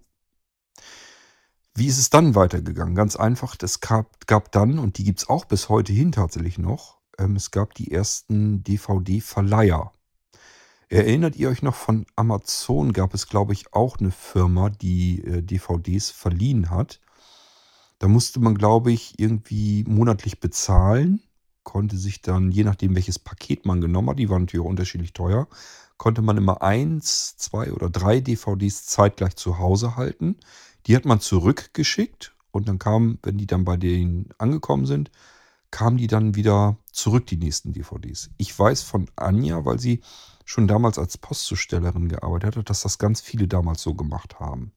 Wie 1.75 1.89
ist 1.89 1.99
es 1.99 2.11
dann 2.11 2.37
weitergegangen? 2.37 2.95
Ganz 2.95 3.17
einfach, 3.17 3.57
es 3.61 3.81
gab, 3.81 4.25
gab 4.29 4.53
dann, 4.53 4.79
und 4.79 4.99
die 4.99 5.05
gibt 5.05 5.19
es 5.19 5.29
auch 5.29 5.47
bis 5.47 5.69
heute 5.69 5.93
hin 5.93 6.13
tatsächlich 6.13 6.59
noch, 6.59 7.01
ähm, 7.19 7.35
es 7.35 7.51
gab 7.51 7.75
die 7.75 7.91
ersten 7.91 8.63
DVD-Verleiher. 8.63 9.93
Erinnert 10.89 11.35
ihr 11.35 11.49
euch 11.49 11.63
noch 11.63 11.75
von 11.75 12.07
Amazon? 12.15 12.93
Gab 12.93 13.13
es, 13.13 13.27
glaube 13.27 13.53
ich, 13.53 13.75
auch 13.75 13.99
eine 13.99 14.13
Firma, 14.13 14.71
die 14.71 15.25
äh, 15.25 15.43
DVDs 15.43 16.13
verliehen 16.13 16.71
hat. 16.71 17.01
Da 17.99 18.07
musste 18.07 18.39
man, 18.39 18.55
glaube 18.55 18.93
ich, 18.93 19.19
irgendwie 19.19 19.83
monatlich 19.89 20.39
bezahlen, 20.39 21.21
konnte 21.65 21.97
sich 21.97 22.23
dann, 22.23 22.53
je 22.53 22.63
nachdem, 22.63 22.95
welches 22.95 23.19
Paket 23.19 23.67
man 23.67 23.81
genommen 23.81 24.11
hat, 24.11 24.21
die 24.21 24.31
waren 24.31 24.43
natürlich 24.43 24.65
auch 24.65 24.71
unterschiedlich 24.71 25.13
teuer, 25.13 25.49
konnte 25.99 26.23
man 26.23 26.37
immer 26.37 26.63
eins, 26.63 27.37
zwei 27.37 27.73
oder 27.73 27.91
drei 27.91 28.21
DVDs 28.21 28.87
zeitgleich 28.87 29.37
zu 29.37 29.59
Hause 29.59 29.97
halten. 29.97 30.37
Die 30.87 30.95
hat 30.97 31.05
man 31.05 31.21
zurückgeschickt 31.21 32.35
und 32.51 32.69
dann 32.69 32.79
kam, 32.79 33.19
wenn 33.23 33.39
die 33.39 33.47
dann 33.47 33.65
bei 33.65 33.77
denen 33.77 34.29
angekommen 34.39 34.87
sind, 34.87 35.11
kamen 35.71 35.97
die 35.97 36.07
dann 36.07 36.35
wieder 36.35 36.79
zurück, 36.93 37.27
die 37.27 37.37
nächsten 37.37 37.73
DVDs. 37.73 38.31
Ich 38.39 38.57
weiß 38.57 38.83
von 38.83 39.11
Anja, 39.17 39.65
weil 39.65 39.79
sie 39.79 40.01
schon 40.45 40.69
damals 40.69 40.99
als 40.99 41.19
Postzustellerin 41.19 42.09
gearbeitet 42.09 42.57
hat, 42.57 42.71
dass 42.71 42.83
das 42.83 42.99
ganz 42.99 43.21
viele 43.21 43.49
damals 43.49 43.83
so 43.83 43.95
gemacht 43.95 44.39
haben. 44.39 44.73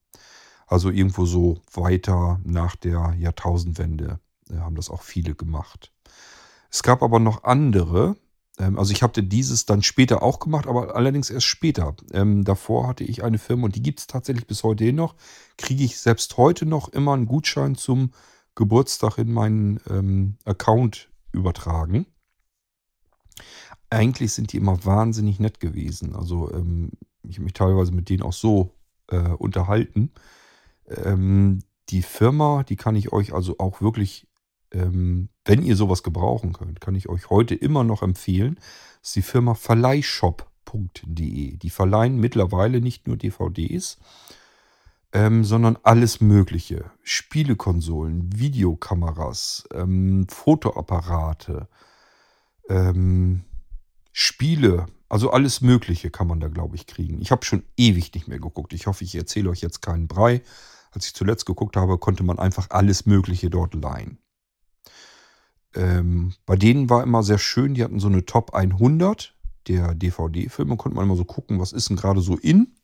Also 0.68 0.90
irgendwo 0.90 1.26
so 1.26 1.62
weiter 1.74 2.40
nach 2.44 2.76
der 2.76 3.16
Jahrtausendwende 3.18 4.20
äh, 4.50 4.58
haben 4.58 4.76
das 4.76 4.90
auch 4.90 5.02
viele 5.02 5.36
gemacht. 5.36 5.92
Es 6.72 6.84
gab 6.84 7.02
aber 7.02 7.20
noch 7.20 7.44
andere, 7.44 8.18
also 8.60 8.92
ich 8.92 9.04
habe 9.04 9.24
dieses 9.24 9.66
dann 9.66 9.82
später 9.82 10.22
auch 10.22 10.40
gemacht, 10.40 10.68
aber 10.68 10.96
allerdings 10.96 11.30
erst 11.30 11.46
später. 11.46 11.96
Ähm, 12.12 12.44
davor 12.44 12.88
hatte 12.88 13.04
ich 13.04 13.24
eine 13.24 13.38
Firma 13.38 13.66
und 13.66 13.76
die 13.76 13.82
gibt 13.82 14.00
es 14.00 14.08
tatsächlich 14.08 14.48
bis 14.48 14.64
heute 14.64 14.84
hin 14.84 14.96
noch. 14.96 15.16
Kriege 15.58 15.84
ich 15.84 15.98
selbst 15.98 16.38
heute 16.38 16.66
noch 16.66 16.90
immer 16.90 17.14
einen 17.14 17.26
Gutschein 17.26 17.76
zum 17.76 18.12
Geburtstag 18.56 19.18
in 19.18 19.32
meinen 19.32 19.80
ähm, 19.90 20.38
Account 20.44 21.10
übertragen. 21.32 22.06
Eigentlich 23.90 24.34
sind 24.34 24.52
die 24.52 24.58
immer 24.58 24.84
wahnsinnig 24.86 25.40
nett 25.40 25.60
gewesen. 25.60 26.16
Also 26.16 26.52
ähm, 26.52 26.92
ich 27.24 27.38
habe 27.38 27.46
mich 27.46 27.54
teilweise 27.54 27.92
mit 27.92 28.10
denen 28.10 28.24
auch 28.24 28.34
so 28.34 28.76
äh, 29.08 29.30
unterhalten. 29.30 30.12
Ähm, 30.88 31.64
die 31.90 32.02
Firma, 32.02 32.64
die 32.64 32.76
kann 32.76 32.96
ich 32.96 33.12
euch 33.12 33.34
also 33.34 33.56
auch 33.60 33.82
wirklich 33.82 34.28
ähm, 34.72 35.30
wenn 35.46 35.64
ihr 35.64 35.76
sowas 35.76 36.04
gebrauchen 36.04 36.54
könnt, 36.54 36.82
kann 36.82 36.96
ich 36.96 37.10
euch 37.10 37.30
heute 37.30 37.56
immer 37.56 37.84
noch 37.84 38.04
empfehlen. 38.04 38.60
Ist 39.02 39.16
die 39.16 39.22
Firma 39.22 39.54
verleihshop.de. 39.54 41.58
Die 41.58 41.70
verleihen 41.70 42.20
mittlerweile 42.20 42.82
nicht 42.82 43.08
nur 43.08 43.18
DVDs, 43.18 43.98
ähm, 45.12 45.44
sondern 45.44 45.78
alles 45.84 46.22
Mögliche. 46.22 46.92
Spielekonsolen, 47.04 48.30
Videokameras, 48.38 49.68
ähm, 49.74 50.28
Fotoapparate, 50.30 51.68
ähm, 52.70 53.44
Spiele, 54.12 54.86
also 55.10 55.32
alles 55.32 55.62
Mögliche 55.62 56.12
kann 56.12 56.28
man 56.28 56.40
da, 56.40 56.48
glaube 56.48 56.76
ich, 56.76 56.86
kriegen. 56.86 57.20
Ich 57.20 57.32
habe 57.32 57.44
schon 57.44 57.64
ewig 57.78 58.14
nicht 58.14 58.28
mehr 58.28 58.40
geguckt. 58.40 58.74
Ich 58.74 58.86
hoffe, 58.86 59.04
ich 59.04 59.16
erzähle 59.16 59.50
euch 59.50 59.62
jetzt 59.62 59.82
keinen 59.82 60.08
Brei. 60.08 60.44
Als 60.92 61.08
ich 61.08 61.16
zuletzt 61.16 61.48
geguckt 61.48 61.76
habe, 61.76 61.98
konnte 61.98 62.24
man 62.24 62.38
einfach 62.38 62.70
alles 62.70 63.08
Mögliche 63.08 63.50
dort 63.50 63.74
leihen. 63.74 64.20
Ähm, 65.76 66.34
bei 66.46 66.56
denen 66.56 66.90
war 66.90 67.04
immer 67.04 67.24
sehr 67.24 67.38
schön, 67.38 67.74
die 67.74 67.84
hatten 67.84 68.00
so 68.00 68.08
eine 68.08 68.26
Top 68.26 68.54
100 68.54 69.36
der 69.68 69.94
DVD-Filme, 69.94 70.78
konnte 70.78 70.96
man 70.96 71.06
immer 71.06 71.16
so 71.16 71.26
gucken, 71.26 71.60
was 71.60 71.74
ist 71.74 71.90
denn 71.90 71.98
gerade 71.98 72.22
so 72.22 72.38
in. 72.38 72.76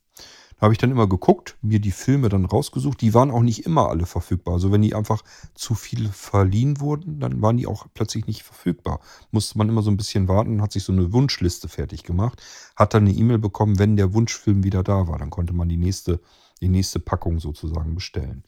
Da 0.58 0.62
habe 0.62 0.74
ich 0.74 0.78
dann 0.78 0.92
immer 0.92 1.08
geguckt, 1.08 1.58
mir 1.62 1.80
die 1.80 1.92
Filme 1.92 2.30
dann 2.30 2.46
rausgesucht. 2.46 3.02
Die 3.02 3.14
waren 3.14 3.30
auch 3.30 3.42
nicht 3.42 3.66
immer 3.66 3.90
alle 3.90 4.06
verfügbar. 4.06 4.54
Also 4.54 4.72
wenn 4.72 4.82
die 4.82 4.96
einfach 4.96 5.22
zu 5.54 5.76
viel 5.76 6.08
verliehen 6.08 6.80
wurden, 6.80 7.20
dann 7.20 7.42
waren 7.42 7.58
die 7.58 7.68
auch 7.68 7.88
plötzlich 7.94 8.26
nicht 8.26 8.44
verfügbar. 8.44 9.02
Musste 9.32 9.58
man 9.58 9.68
immer 9.68 9.82
so 9.82 9.92
ein 9.92 9.98
bisschen 9.98 10.30
warten, 10.30 10.62
hat 10.62 10.72
sich 10.72 10.84
so 10.84 10.94
eine 10.94 11.12
Wunschliste 11.12 11.68
fertig 11.68 12.04
gemacht, 12.04 12.42
hat 12.78 12.94
dann 12.94 13.04
eine 13.04 13.14
E-Mail 13.14 13.40
bekommen, 13.40 13.80
wenn 13.80 13.98
der 13.98 14.14
Wunschfilm 14.14 14.64
wieder 14.64 14.82
da 14.82 15.10
war. 15.10 15.20
Dann 15.20 15.30
konnte 15.30 15.52
man 15.52 15.68
die 15.68 15.78
nächste, 15.78 16.22
die 16.62 16.70
nächste 16.70 17.02
Packung 17.02 17.40
sozusagen 17.40 17.94
bestellen. 17.94 18.46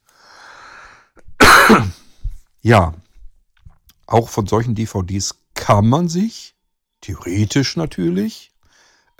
ja, 2.61 2.93
auch 4.07 4.29
von 4.29 4.47
solchen 4.47 4.75
DVDs 4.75 5.35
kann 5.53 5.87
man 5.87 6.07
sich, 6.07 6.55
theoretisch 7.01 7.75
natürlich, 7.77 8.51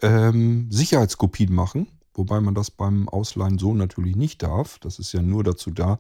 ähm, 0.02 0.72
Sicherheitskopien 0.72 1.54
machen. 1.54 1.88
Wobei 2.14 2.42
man 2.42 2.56
das 2.56 2.72
beim 2.72 3.08
Ausleihen 3.10 3.60
so 3.60 3.76
natürlich 3.76 4.16
nicht 4.16 4.42
darf. 4.42 4.80
Das 4.80 4.98
ist 4.98 5.14
ja 5.14 5.22
nur 5.22 5.44
dazu 5.44 5.70
da, 5.70 6.00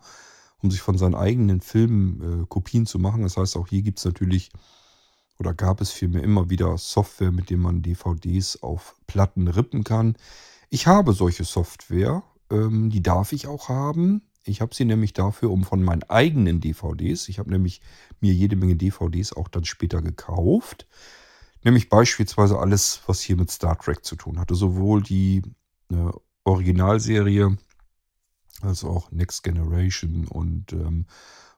um 0.59 0.71
sich 0.71 0.81
von 0.81 0.97
seinen 0.97 1.13
eigenen 1.13 1.61
Filmen 1.61 2.43
äh, 2.43 2.45
Kopien 2.47 2.87
zu 2.87 2.97
machen. 2.97 3.21
Das 3.21 3.37
heißt, 3.37 3.55
auch 3.55 3.67
hier 3.67 3.83
gibt 3.83 3.99
es 3.99 4.05
natürlich 4.05 4.49
oder 5.37 5.53
gab 5.53 5.81
es 5.81 5.91
vielmehr 5.91 6.23
immer 6.23 6.49
wieder 6.49 6.77
Software, 6.77 7.31
mit 7.31 7.51
dem 7.51 7.61
man 7.61 7.83
DVDs 7.83 8.63
auf 8.63 8.95
Platten 9.05 9.47
rippen 9.47 9.83
kann. 9.83 10.15
Ich 10.69 10.87
habe 10.87 11.13
solche 11.13 11.43
Software, 11.43 12.23
ähm, 12.49 12.89
die 12.89 13.03
darf 13.03 13.31
ich 13.33 13.47
auch 13.47 13.69
haben. 13.69 14.23
Ich 14.47 14.61
habe 14.61 14.73
sie 14.73 14.85
nämlich 14.85 15.13
dafür, 15.13 15.51
um 15.51 15.63
von 15.63 15.83
meinen 15.83 16.03
eigenen 16.03 16.59
DVDs, 16.61 17.29
ich 17.29 17.39
habe 17.39 17.51
nämlich 17.51 17.81
mir 18.19 18.33
jede 18.33 18.55
Menge 18.55 18.75
DVDs 18.75 19.33
auch 19.33 19.47
dann 19.47 19.65
später 19.65 20.01
gekauft, 20.01 20.87
nämlich 21.63 21.89
beispielsweise 21.89 22.57
alles, 22.57 23.01
was 23.07 23.21
hier 23.21 23.37
mit 23.37 23.51
Star 23.51 23.77
Trek 23.77 24.05
zu 24.05 24.15
tun 24.15 24.39
hatte, 24.39 24.55
sowohl 24.55 25.01
die 25.03 25.41
äh, 25.91 26.11
Originalserie 26.43 27.57
als 28.61 28.83
auch 28.83 29.11
Next 29.11 29.43
Generation 29.43 30.27
und 30.27 30.73
ähm, 30.73 31.05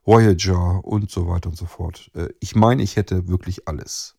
Voyager 0.04 0.84
und 0.84 1.10
so 1.10 1.28
weiter 1.28 1.50
und 1.50 1.56
so 1.56 1.66
fort. 1.66 2.10
Äh, 2.14 2.28
ich 2.40 2.54
meine, 2.54 2.82
ich 2.82 2.96
hätte 2.96 3.28
wirklich 3.28 3.68
alles, 3.68 4.16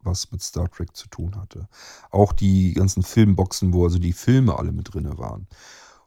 was 0.00 0.30
mit 0.30 0.42
Star 0.42 0.70
Trek 0.70 0.96
zu 0.96 1.08
tun 1.08 1.36
hatte. 1.36 1.68
Auch 2.10 2.32
die 2.32 2.72
ganzen 2.72 3.02
Filmboxen, 3.02 3.72
wo 3.72 3.84
also 3.84 3.98
die 3.98 4.12
Filme 4.12 4.58
alle 4.58 4.72
mit 4.72 4.92
drin 4.92 5.18
waren. 5.18 5.46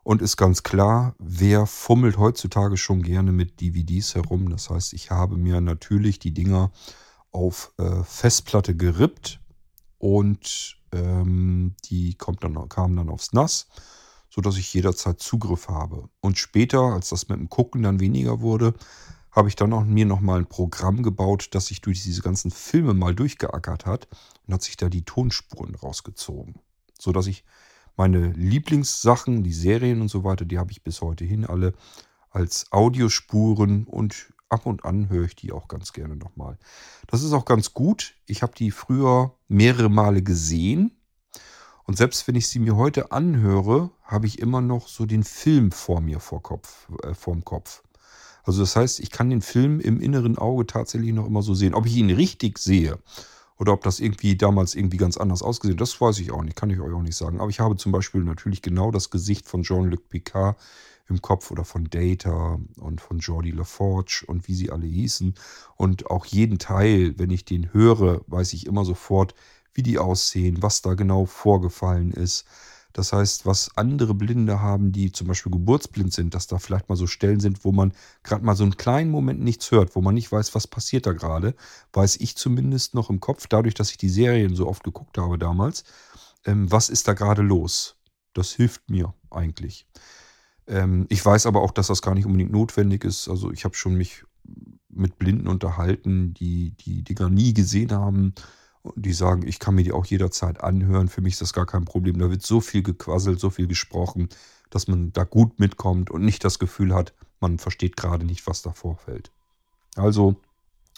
Und 0.04 0.22
ist 0.22 0.38
ganz 0.38 0.64
klar, 0.64 1.16
wer 1.20 1.68
fummelt 1.68 2.18
heutzutage 2.18 2.78
schon 2.78 3.04
gerne 3.04 3.32
mit 3.32 3.62
DVDs 3.62 4.16
herum? 4.16 4.50
Das 4.50 4.70
heißt, 4.70 4.94
ich 4.94 5.12
habe 5.12 5.38
mir 5.38 5.62
natürlich 5.62 6.18
die 6.18 6.34
Dinger 6.34 6.72
auf 7.32 7.72
äh, 7.78 8.04
Festplatte 8.04 8.76
gerippt 8.76 9.40
und 10.00 10.78
ähm, 10.92 11.76
die 11.86 12.16
kommt 12.16 12.44
dann, 12.44 12.68
kamen 12.68 12.96
dann 12.96 13.10
aufs 13.10 13.32
NAS, 13.34 13.68
sodass 14.30 14.58
ich 14.58 14.74
jederzeit 14.74 15.20
Zugriff 15.20 15.68
habe. 15.68 16.10
Und 16.20 16.38
später, 16.38 16.82
als 16.82 17.10
das 17.10 17.30
mit 17.30 17.38
dem 17.38 17.50
Gucken 17.50 17.84
dann 17.84 18.00
weniger 18.00 18.42
wurde, 18.42 18.74
habe 19.32 19.48
ich 19.48 19.56
dann 19.56 19.72
auch 19.72 19.86
mir 19.86 20.06
nochmal 20.06 20.40
ein 20.40 20.50
Programm 20.50 21.04
gebaut, 21.04 21.50
das 21.52 21.68
sich 21.68 21.82
durch 21.82 22.04
diese 22.04 22.22
ganzen 22.22 22.52
Filme 22.52 22.94
mal 22.94 23.16
durchgeackert 23.16 23.86
hat 23.86 24.08
und 24.46 24.54
hat 24.54 24.64
sich 24.64 24.76
da 24.76 24.90
die 24.90 25.06
Tonspuren 25.06 25.76
rausgezogen. 25.76 26.56
Sodass 27.00 27.28
ich 27.28 27.46
meine 27.96 28.32
Lieblingssachen, 28.32 29.44
die 29.44 29.54
Serien 29.54 30.02
und 30.02 30.08
so 30.08 30.24
weiter, 30.24 30.46
die 30.46 30.60
habe 30.60 30.72
ich 30.72 30.84
bis 30.84 31.02
heute 31.02 31.26
hin 31.26 31.46
alle 31.46 31.74
als 32.30 32.72
Audiospuren 32.72 33.86
und 33.86 34.34
ab 34.50 34.66
und 34.66 34.86
an 34.86 35.10
höre 35.10 35.26
ich 35.26 35.36
die 35.36 35.52
auch 35.52 35.68
ganz 35.68 35.94
gerne 35.94 36.16
nochmal. 36.16 36.58
Das 37.08 37.24
ist 37.24 37.34
auch 37.34 37.46
ganz 37.46 37.74
gut. 37.74 38.16
Ich 38.26 38.42
habe 38.42 38.54
die 38.56 38.72
früher 38.72 39.36
mehrere 39.48 39.90
Male 39.90 40.22
gesehen. 40.22 40.92
Und 41.86 41.98
selbst 41.98 42.28
wenn 42.28 42.36
ich 42.36 42.48
sie 42.48 42.60
mir 42.60 42.76
heute 42.76 43.12
anhöre, 43.12 43.92
habe 44.04 44.28
ich 44.28 44.40
immer 44.40 44.62
noch 44.62 44.88
so 44.88 45.06
den 45.06 45.24
Film 45.24 45.72
vor 45.72 46.00
mir 46.00 46.20
vor 46.20 46.42
Kopf, 46.42 46.88
äh, 47.04 47.14
vorm 47.14 47.44
Kopf. 47.44 47.84
Also 48.44 48.62
das 48.62 48.76
heißt, 48.76 49.00
ich 49.00 49.12
kann 49.12 49.30
den 49.30 49.42
Film 49.42 49.80
im 49.80 50.00
inneren 50.00 50.38
Auge 50.38 50.66
tatsächlich 50.66 51.14
noch 51.14 51.28
immer 51.28 51.42
so 51.42 51.54
sehen. 51.54 51.74
Ob 51.74 51.86
ich 51.86 51.96
ihn 51.96 52.10
richtig 52.10 52.58
sehe 52.58 52.98
oder 53.62 53.74
ob 53.74 53.84
das 53.84 54.00
irgendwie 54.00 54.36
damals 54.36 54.74
irgendwie 54.74 54.98
ganz 54.98 55.18
anders 55.18 55.44
ausgesehen 55.44 55.76
hat, 55.78 55.82
das 55.82 56.02
weiß 56.02 56.18
ich 56.18 56.32
auch 56.32 56.42
nicht, 56.42 56.56
kann 56.56 56.72
ich 56.72 56.80
euch 56.80 56.92
auch 56.92 57.04
nicht 57.04 57.16
sagen. 57.16 57.40
Aber 57.40 57.52
ich 57.52 57.60
habe 57.60 57.76
zum 57.76 57.92
Beispiel 57.92 58.24
natürlich 58.24 58.64
genau 58.64 58.90
das 58.90 59.12
Gesicht 59.12 59.48
von 59.48 59.62
Jean-Luc 59.62 60.10
Picard 60.10 60.58
im 61.08 61.22
Kopf 61.22 61.52
oder 61.52 61.64
von 61.64 61.88
Data 61.88 62.58
und 62.80 63.02
von 63.02 63.20
Jordi 63.20 63.52
LaForge 63.52 64.24
und 64.26 64.48
wie 64.48 64.56
sie 64.56 64.72
alle 64.72 64.88
hießen. 64.88 65.36
Und 65.76 66.10
auch 66.10 66.26
jeden 66.26 66.58
Teil, 66.58 67.14
wenn 67.20 67.30
ich 67.30 67.46
den 67.46 67.72
höre, 67.72 68.22
weiß 68.26 68.54
ich 68.54 68.66
immer 68.66 68.84
sofort, 68.84 69.36
wie 69.76 69.84
die 69.84 70.00
aussehen, 70.00 70.64
was 70.64 70.82
da 70.82 70.96
genau 70.96 71.28
vorgefallen 71.28 72.14
ist. 72.14 72.48
Das 72.94 73.14
heißt, 73.14 73.46
was 73.46 73.76
andere 73.78 74.14
Blinde 74.14 74.60
haben, 74.60 74.92
die 74.92 75.12
zum 75.12 75.28
Beispiel 75.28 75.52
geburtsblind 75.52 76.14
sind, 76.14 76.34
dass 76.34 76.48
da 76.48 76.60
vielleicht 76.60 76.90
mal 76.90 76.96
so 76.96 77.08
Stellen 77.08 77.40
sind, 77.40 77.64
wo 77.64 77.72
man 77.72 77.94
gerade 78.24 78.46
mal 78.46 78.56
so 78.56 78.64
einen 78.64 78.78
kleinen 78.78 79.12
Moment 79.12 79.42
nichts 79.42 79.72
hört, 79.72 79.96
wo 79.96 80.02
man 80.02 80.16
nicht 80.16 80.32
weiß, 80.32 80.54
was 80.56 80.68
passiert 80.68 81.06
da 81.06 81.14
gerade, 81.14 81.56
weiß 81.94 82.18
ich 82.18 82.36
zumindest 82.36 82.94
noch 82.94 83.10
im 83.10 83.20
Kopf, 83.20 83.48
dadurch, 83.48 83.74
dass 83.74 83.92
ich 83.92 83.98
die 83.98 84.10
Serien 84.10 84.56
so 84.56 84.68
oft 84.68 84.84
geguckt 84.84 85.18
habe 85.18 85.38
damals, 85.38 85.84
ähm, 86.46 86.72
was 86.72 86.90
ist 86.90 87.08
da 87.08 87.14
gerade 87.14 87.42
los. 87.42 87.96
Das 88.34 88.52
hilft 88.52 88.90
mir 88.90 89.14
eigentlich. 89.30 89.86
Ähm, 90.68 91.06
ich 91.10 91.26
weiß 91.26 91.46
aber 91.46 91.62
auch, 91.62 91.72
dass 91.72 91.88
das 91.88 92.02
gar 92.02 92.16
nicht 92.16 92.26
unbedingt 92.26 92.52
notwendig 92.52 93.04
ist. 93.04 93.28
Also 93.28 93.52
ich 93.52 93.66
habe 93.66 93.76
schon 93.76 93.96
mich 93.96 94.24
mit 94.90 95.18
Blinden 95.18 95.48
unterhalten, 95.48 96.34
die 96.34 96.72
die 96.72 97.04
Dinger 97.04 97.30
nie 97.30 97.54
gesehen 97.54 97.92
haben 97.92 98.34
die 98.96 99.14
sagen, 99.14 99.48
ich 99.48 99.60
kann 99.60 99.76
mir 99.76 99.84
die 99.84 99.92
auch 99.92 100.06
jederzeit 100.06 100.62
anhören. 100.62 101.08
Für 101.08 101.22
mich 101.22 101.34
ist 101.34 101.42
das 101.42 101.54
gar 101.54 101.66
kein 101.66 101.86
Problem. 101.86 102.20
Da 102.20 102.30
wird 102.30 102.42
so 102.42 102.62
viel 102.62 102.84
gequasselt, 102.84 103.40
so 103.40 103.50
viel 103.50 103.68
gesprochen, 103.68 104.30
dass 104.70 104.88
man 104.88 105.14
da 105.14 105.24
gut 105.24 105.60
mitkommt 105.60 106.10
und 106.10 106.24
nicht 106.24 106.44
das 106.44 106.60
Gefühl 106.60 106.94
hat, 106.94 107.14
man 107.40 107.60
versteht 107.60 107.98
gerade 107.98 108.26
nicht, 108.26 108.48
was 108.48 108.62
da 108.62 108.72
vorfällt. 108.72 109.32
Also 109.96 110.36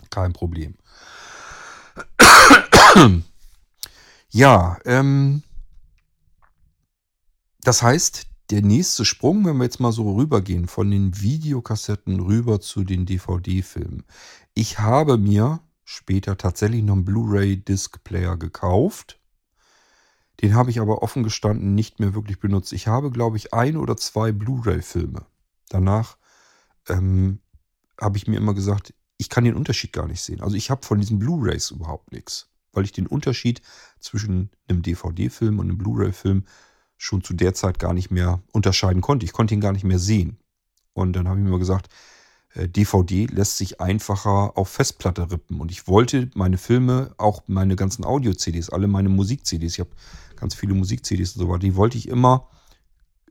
kein 0.09 0.33
Problem. 0.33 0.75
ja, 4.29 4.77
ähm, 4.85 5.43
das 7.63 7.81
heißt, 7.81 8.27
der 8.49 8.61
nächste 8.61 9.05
Sprung, 9.05 9.45
wenn 9.45 9.57
wir 9.57 9.63
jetzt 9.63 9.79
mal 9.79 9.91
so 9.91 10.15
rübergehen 10.15 10.67
von 10.67 10.91
den 10.91 11.19
Videokassetten 11.21 12.19
rüber 12.19 12.59
zu 12.59 12.83
den 12.83 13.05
DVD-Filmen. 13.05 14.03
Ich 14.53 14.79
habe 14.79 15.17
mir 15.17 15.61
später 15.83 16.37
tatsächlich 16.37 16.83
noch 16.83 16.93
einen 16.93 17.05
Blu-ray-Disc-Player 17.05 18.37
gekauft. 18.37 19.19
Den 20.41 20.55
habe 20.55 20.71
ich 20.71 20.79
aber 20.79 21.03
offen 21.03 21.23
gestanden 21.23 21.75
nicht 21.75 21.99
mehr 21.99 22.13
wirklich 22.13 22.39
benutzt. 22.39 22.73
Ich 22.73 22.87
habe, 22.87 23.11
glaube 23.11 23.37
ich, 23.37 23.53
ein 23.53 23.77
oder 23.77 23.97
zwei 23.97 24.31
Blu-ray-Filme. 24.31 25.25
Danach 25.69 26.17
ähm, 26.89 27.39
habe 27.99 28.17
ich 28.17 28.27
mir 28.27 28.37
immer 28.37 28.53
gesagt, 28.53 28.93
ich 29.17 29.29
kann 29.29 29.43
den 29.43 29.55
Unterschied 29.55 29.93
gar 29.93 30.07
nicht 30.07 30.21
sehen. 30.21 30.41
Also 30.41 30.55
ich 30.55 30.69
habe 30.69 30.85
von 30.85 30.99
diesen 30.99 31.19
Blu-rays 31.19 31.71
überhaupt 31.71 32.11
nichts, 32.11 32.49
weil 32.71 32.83
ich 32.83 32.91
den 32.91 33.07
Unterschied 33.07 33.61
zwischen 33.99 34.49
einem 34.67 34.81
DVD-Film 34.81 35.59
und 35.59 35.69
einem 35.69 35.77
Blu-ray-Film 35.77 36.45
schon 36.97 37.23
zu 37.23 37.33
der 37.33 37.53
Zeit 37.53 37.79
gar 37.79 37.93
nicht 37.93 38.11
mehr 38.11 38.41
unterscheiden 38.51 39.01
konnte. 39.01 39.25
Ich 39.25 39.33
konnte 39.33 39.53
ihn 39.53 39.61
gar 39.61 39.71
nicht 39.71 39.83
mehr 39.83 39.99
sehen. 39.99 40.37
Und 40.93 41.13
dann 41.13 41.27
habe 41.27 41.39
ich 41.39 41.45
mir 41.45 41.59
gesagt, 41.59 41.89
DVD 42.55 43.23
äh, 43.23 43.27
lässt 43.27 43.57
sich 43.57 43.81
einfacher 43.81 44.57
auf 44.57 44.69
Festplatte 44.69 45.31
rippen. 45.31 45.59
Und 45.59 45.71
ich 45.71 45.87
wollte 45.87 46.29
meine 46.35 46.57
Filme, 46.57 47.13
auch 47.17 47.43
meine 47.47 47.75
ganzen 47.75 48.05
Audio-CDs, 48.05 48.69
alle 48.69 48.87
meine 48.87 49.09
Musik-CDs, 49.09 49.73
ich 49.73 49.79
habe 49.79 49.91
ganz 50.35 50.55
viele 50.55 50.73
Musik-CDs 50.73 51.35
und 51.35 51.41
so 51.41 51.49
weiter, 51.49 51.59
die 51.59 51.75
wollte 51.75 51.97
ich 51.97 52.07
immer, 52.07 52.47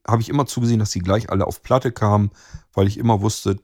habe 0.07 0.23
ich 0.23 0.29
immer 0.29 0.47
zugesehen, 0.47 0.81
dass 0.81 0.91
sie 0.91 1.01
gleich 1.01 1.31
alle 1.31 1.47
auf 1.47 1.62
Platte 1.62 1.93
kamen, 1.93 2.31
weil 2.73 2.89
ich 2.89 2.99
immer 2.99 3.20
wusste, 3.20 3.61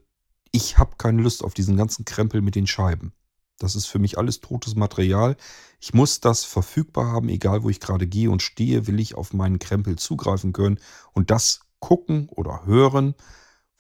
ich 0.52 0.78
habe 0.78 0.96
keine 0.96 1.22
Lust 1.22 1.42
auf 1.42 1.54
diesen 1.54 1.76
ganzen 1.76 2.04
Krempel 2.04 2.40
mit 2.40 2.54
den 2.54 2.66
Scheiben. 2.66 3.12
Das 3.58 3.74
ist 3.74 3.86
für 3.86 3.98
mich 3.98 4.18
alles 4.18 4.40
totes 4.40 4.76
Material. 4.76 5.36
Ich 5.80 5.92
muss 5.92 6.20
das 6.20 6.44
verfügbar 6.44 7.06
haben, 7.06 7.28
egal 7.28 7.64
wo 7.64 7.70
ich 7.70 7.80
gerade 7.80 8.06
gehe 8.06 8.30
und 8.30 8.40
stehe, 8.40 8.86
will 8.86 9.00
ich 9.00 9.16
auf 9.16 9.32
meinen 9.32 9.58
Krempel 9.58 9.96
zugreifen 9.96 10.52
können 10.52 10.78
und 11.12 11.30
das 11.30 11.60
gucken 11.80 12.28
oder 12.28 12.66
hören, 12.66 13.14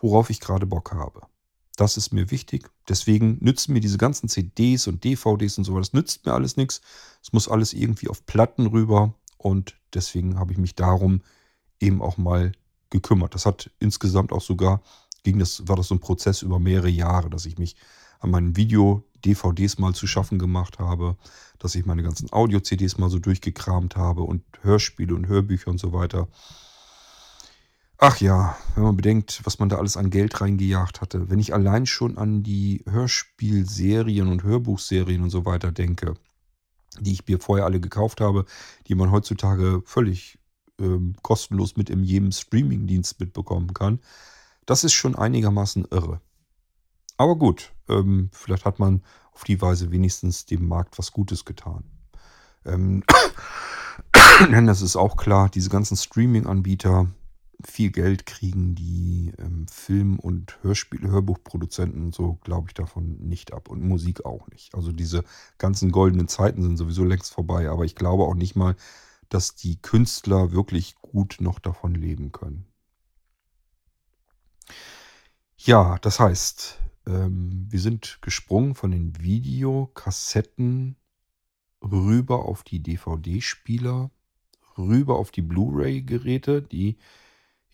worauf 0.00 0.30
ich 0.30 0.40
gerade 0.40 0.66
Bock 0.66 0.92
habe. 0.92 1.22
Das 1.78 1.96
ist 1.96 2.12
mir 2.12 2.32
wichtig. 2.32 2.68
Deswegen 2.88 3.38
nützen 3.40 3.72
mir 3.72 3.78
diese 3.78 3.98
ganzen 3.98 4.28
CDs 4.28 4.88
und 4.88 5.04
DVDs 5.04 5.58
und 5.58 5.64
so, 5.64 5.78
das 5.78 5.92
nützt 5.92 6.26
mir 6.26 6.32
alles 6.32 6.56
nichts. 6.56 6.80
Es 7.22 7.32
muss 7.32 7.48
alles 7.48 7.72
irgendwie 7.72 8.08
auf 8.08 8.26
Platten 8.26 8.66
rüber 8.66 9.14
und 9.36 9.76
deswegen 9.94 10.40
habe 10.40 10.50
ich 10.50 10.58
mich 10.58 10.74
darum 10.74 11.22
eben 11.78 12.02
auch 12.02 12.16
mal 12.16 12.50
gekümmert. 12.90 13.36
Das 13.36 13.46
hat 13.46 13.70
insgesamt 13.78 14.32
auch 14.32 14.40
sogar, 14.40 14.82
ging 15.22 15.38
das, 15.38 15.68
war 15.68 15.76
das 15.76 15.86
so 15.86 15.94
ein 15.94 16.00
Prozess 16.00 16.42
über 16.42 16.58
mehrere 16.58 16.88
Jahre, 16.88 17.30
dass 17.30 17.46
ich 17.46 17.58
mich 17.58 17.76
an 18.18 18.32
meinen 18.32 18.56
Video-DVDs 18.56 19.78
mal 19.78 19.94
zu 19.94 20.08
schaffen 20.08 20.40
gemacht 20.40 20.80
habe, 20.80 21.16
dass 21.60 21.76
ich 21.76 21.86
meine 21.86 22.02
ganzen 22.02 22.32
Audio-CDs 22.32 22.98
mal 22.98 23.08
so 23.08 23.20
durchgekramt 23.20 23.94
habe 23.94 24.22
und 24.22 24.42
Hörspiele 24.62 25.14
und 25.14 25.28
Hörbücher 25.28 25.70
und 25.70 25.78
so 25.78 25.92
weiter. 25.92 26.26
Ach 28.00 28.20
ja, 28.20 28.56
wenn 28.76 28.84
man 28.84 28.96
bedenkt, 28.96 29.40
was 29.42 29.58
man 29.58 29.68
da 29.68 29.76
alles 29.76 29.96
an 29.96 30.10
Geld 30.10 30.40
reingejagt 30.40 31.00
hatte. 31.00 31.30
Wenn 31.30 31.40
ich 31.40 31.52
allein 31.52 31.84
schon 31.84 32.16
an 32.16 32.44
die 32.44 32.84
Hörspielserien 32.88 34.28
und 34.28 34.44
Hörbuchserien 34.44 35.20
und 35.20 35.30
so 35.30 35.44
weiter 35.44 35.72
denke, 35.72 36.14
die 37.00 37.12
ich 37.12 37.26
mir 37.26 37.40
vorher 37.40 37.66
alle 37.66 37.80
gekauft 37.80 38.20
habe, 38.20 38.44
die 38.86 38.94
man 38.94 39.10
heutzutage 39.10 39.82
völlig 39.84 40.38
ähm, 40.80 41.16
kostenlos 41.22 41.76
mit 41.76 41.90
in 41.90 42.04
jedem 42.04 42.30
Streamingdienst 42.30 43.18
mitbekommen 43.18 43.74
kann. 43.74 43.98
Das 44.64 44.84
ist 44.84 44.92
schon 44.92 45.16
einigermaßen 45.16 45.88
irre. 45.90 46.20
Aber 47.16 47.34
gut, 47.34 47.72
ähm, 47.88 48.30
vielleicht 48.32 48.64
hat 48.64 48.78
man 48.78 49.02
auf 49.32 49.42
die 49.42 49.60
Weise 49.60 49.90
wenigstens 49.90 50.46
dem 50.46 50.68
Markt 50.68 51.00
was 51.00 51.10
Gutes 51.10 51.44
getan. 51.44 51.82
Ähm, 52.64 53.02
denn 54.52 54.68
das 54.68 54.82
ist 54.82 54.94
auch 54.94 55.16
klar, 55.16 55.48
diese 55.48 55.68
ganzen 55.68 55.96
Streaming-Anbieter 55.96 57.08
viel 57.64 57.90
Geld 57.90 58.26
kriegen 58.26 58.74
die 58.74 59.32
ähm, 59.38 59.66
Film- 59.68 60.18
und 60.18 60.58
Hörspiel 60.62 61.08
Hörbuchproduzenten 61.08 62.06
und 62.06 62.14
so, 62.14 62.34
glaube 62.44 62.68
ich, 62.68 62.74
davon 62.74 63.18
nicht 63.18 63.52
ab. 63.52 63.68
Und 63.68 63.82
Musik 63.82 64.24
auch 64.24 64.46
nicht. 64.48 64.74
Also 64.74 64.92
diese 64.92 65.24
ganzen 65.58 65.90
goldenen 65.90 66.28
Zeiten 66.28 66.62
sind 66.62 66.76
sowieso 66.76 67.04
längst 67.04 67.32
vorbei. 67.32 67.68
Aber 67.68 67.84
ich 67.84 67.96
glaube 67.96 68.24
auch 68.24 68.34
nicht 68.34 68.54
mal, 68.54 68.76
dass 69.28 69.56
die 69.56 69.80
Künstler 69.80 70.52
wirklich 70.52 70.94
gut 70.96 71.38
noch 71.40 71.58
davon 71.58 71.94
leben 71.94 72.32
können. 72.32 72.66
Ja, 75.56 75.98
das 75.98 76.20
heißt, 76.20 76.78
ähm, 77.06 77.66
wir 77.68 77.80
sind 77.80 78.18
gesprungen 78.22 78.74
von 78.76 78.92
den 78.92 79.20
Videokassetten 79.20 80.96
rüber 81.82 82.44
auf 82.44 82.62
die 82.62 82.80
DVD-Spieler, 82.80 84.10
rüber 84.76 85.18
auf 85.18 85.32
die 85.32 85.42
Blu-ray-Geräte, 85.42 86.62
die 86.62 86.98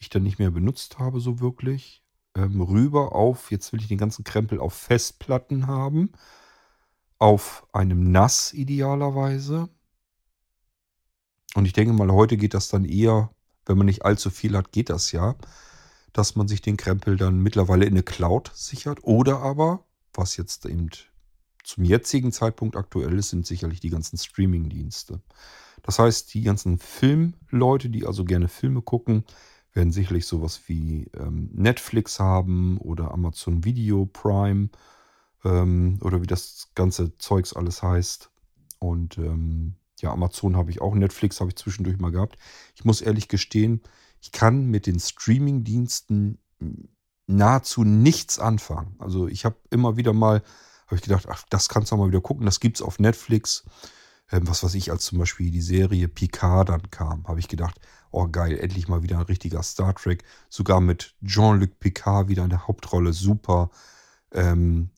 ich 0.05 0.11
dann 0.11 0.23
nicht 0.23 0.39
mehr 0.39 0.51
benutzt 0.51 0.99
habe 0.99 1.21
so 1.21 1.41
wirklich, 1.41 2.03
ähm, 2.37 2.61
rüber 2.61 3.15
auf, 3.15 3.51
jetzt 3.51 3.73
will 3.73 3.81
ich 3.81 3.89
den 3.89 3.99
ganzen 3.99 4.25
Krempel 4.25 4.61
auf 4.61 4.75
Festplatten 4.75 5.67
haben, 5.67 6.13
auf 7.19 7.67
einem 7.73 8.11
NAS 8.13 8.53
idealerweise. 8.53 9.69
Und 11.55 11.67
ich 11.67 11.73
denke 11.73 11.93
mal, 11.93 12.11
heute 12.13 12.37
geht 12.37 12.55
das 12.55 12.69
dann 12.69 12.85
eher, 12.85 13.31
wenn 13.67 13.79
man 13.79 13.87
nicht 13.87 14.05
allzu 14.05 14.31
viel 14.31 14.57
hat, 14.57 14.73
geht 14.73 14.91
das 14.91 15.13
ja, 15.13 15.37
dass 16.13 16.37
man 16.37 16.49
sich 16.49 16.61
den 16.61 16.77
Krempel 16.77 17.17
dann 17.17 17.41
mittlerweile 17.41 17.87
in 17.87 17.95
eine 17.95 18.03
Cloud 18.03 18.51
sichert. 18.55 19.05
Oder 19.05 19.41
aber, 19.41 19.85
was 20.13 20.37
jetzt 20.37 20.67
eben 20.67 20.91
zum 21.63 21.85
jetzigen 21.85 22.31
Zeitpunkt 22.31 22.77
aktuell 22.77 23.19
ist, 23.19 23.31
sind 23.31 23.47
sicherlich 23.47 23.81
die 23.81 23.91
ganzen 23.91 24.19
Streaming-Dienste. 24.19 25.21
Das 25.83 25.99
heißt, 25.99 26.33
die 26.35 26.43
ganzen 26.43 26.79
Filmleute, 26.79 27.91
die 27.91 28.07
also 28.07 28.25
gerne 28.25 28.49
Filme 28.49 28.83
gucken, 28.83 29.25
werden 29.75 29.93
sicherlich 29.93 30.27
sowas 30.27 30.63
wie 30.67 31.11
ähm, 31.19 31.51
Netflix 31.53 32.21
haben 32.21 32.79
oder 32.79 33.11
Amazon 33.11 33.65
Video 33.65 34.07
Prime 34.07 34.71
ähm, 35.45 35.99
oder 36.01 36.23
wie 36.23 36.27
das 36.27 36.71
ganze 36.75 37.17
Zeugs 37.19 37.53
alles 37.53 37.83
heißt. 37.83 38.31
Und 38.79 39.19
ähm, 39.19 39.75
ja, 40.01 40.13
Amazon 40.13 40.57
habe 40.57 40.71
ich 40.71 40.81
auch, 40.81 40.95
Netflix 40.95 41.41
habe 41.41 41.51
ich 41.51 41.57
zwischendurch 41.57 41.99
mal 41.99 42.13
gehabt. 42.13 42.37
Ich 42.75 42.85
muss 42.85 43.01
ehrlich 43.01 43.29
gestehen, 43.29 43.83
ich 44.21 44.33
kann 44.33 44.67
mit 44.67 44.87
den 44.87 45.01
Streaming-Diensten 45.01 46.39
nahezu 47.27 47.85
nichts 47.85 48.39
anfangen. 48.39 48.97
Also 48.99 49.29
ich 49.29 49.45
habe 49.45 49.57
immer 49.71 49.97
wieder 49.97 50.13
mal, 50.13 50.43
habe 50.87 50.97
ich 50.97 51.03
gedacht, 51.03 51.27
ach, 51.29 51.45
das 51.51 51.69
kannst 51.69 51.93
du 51.93 51.97
mal 51.97 52.09
wieder 52.09 52.21
gucken, 52.21 52.47
das 52.47 52.61
gibt 52.61 52.77
es 52.77 52.83
auf 52.83 52.99
Netflix. 52.99 53.65
Ähm, 54.31 54.49
was 54.49 54.63
weiß 54.63 54.75
ich, 54.75 54.91
als 54.91 55.05
zum 55.05 55.19
Beispiel 55.19 55.51
die 55.51 55.61
Serie 55.61 56.09
Picard 56.09 56.69
dann 56.69 56.91
kam, 56.91 57.27
habe 57.27 57.41
ich 57.41 57.49
gedacht, 57.49 57.81
oh 58.11 58.29
geil, 58.29 58.59
endlich 58.59 58.89
mal 58.89 59.03
wieder 59.03 59.19
ein 59.19 59.27
richtiger 59.27 59.63
Star 59.63 59.95
Trek. 59.95 60.25
Sogar 60.49 60.81
mit 60.81 61.15
Jean-Luc 61.25 61.79
Picard 61.81 62.29
wieder 62.29 62.45
in 62.45 62.51
der 62.51 62.67
Hauptrolle, 62.67 63.13
super. 63.13 63.71
Ähm, 64.33 64.91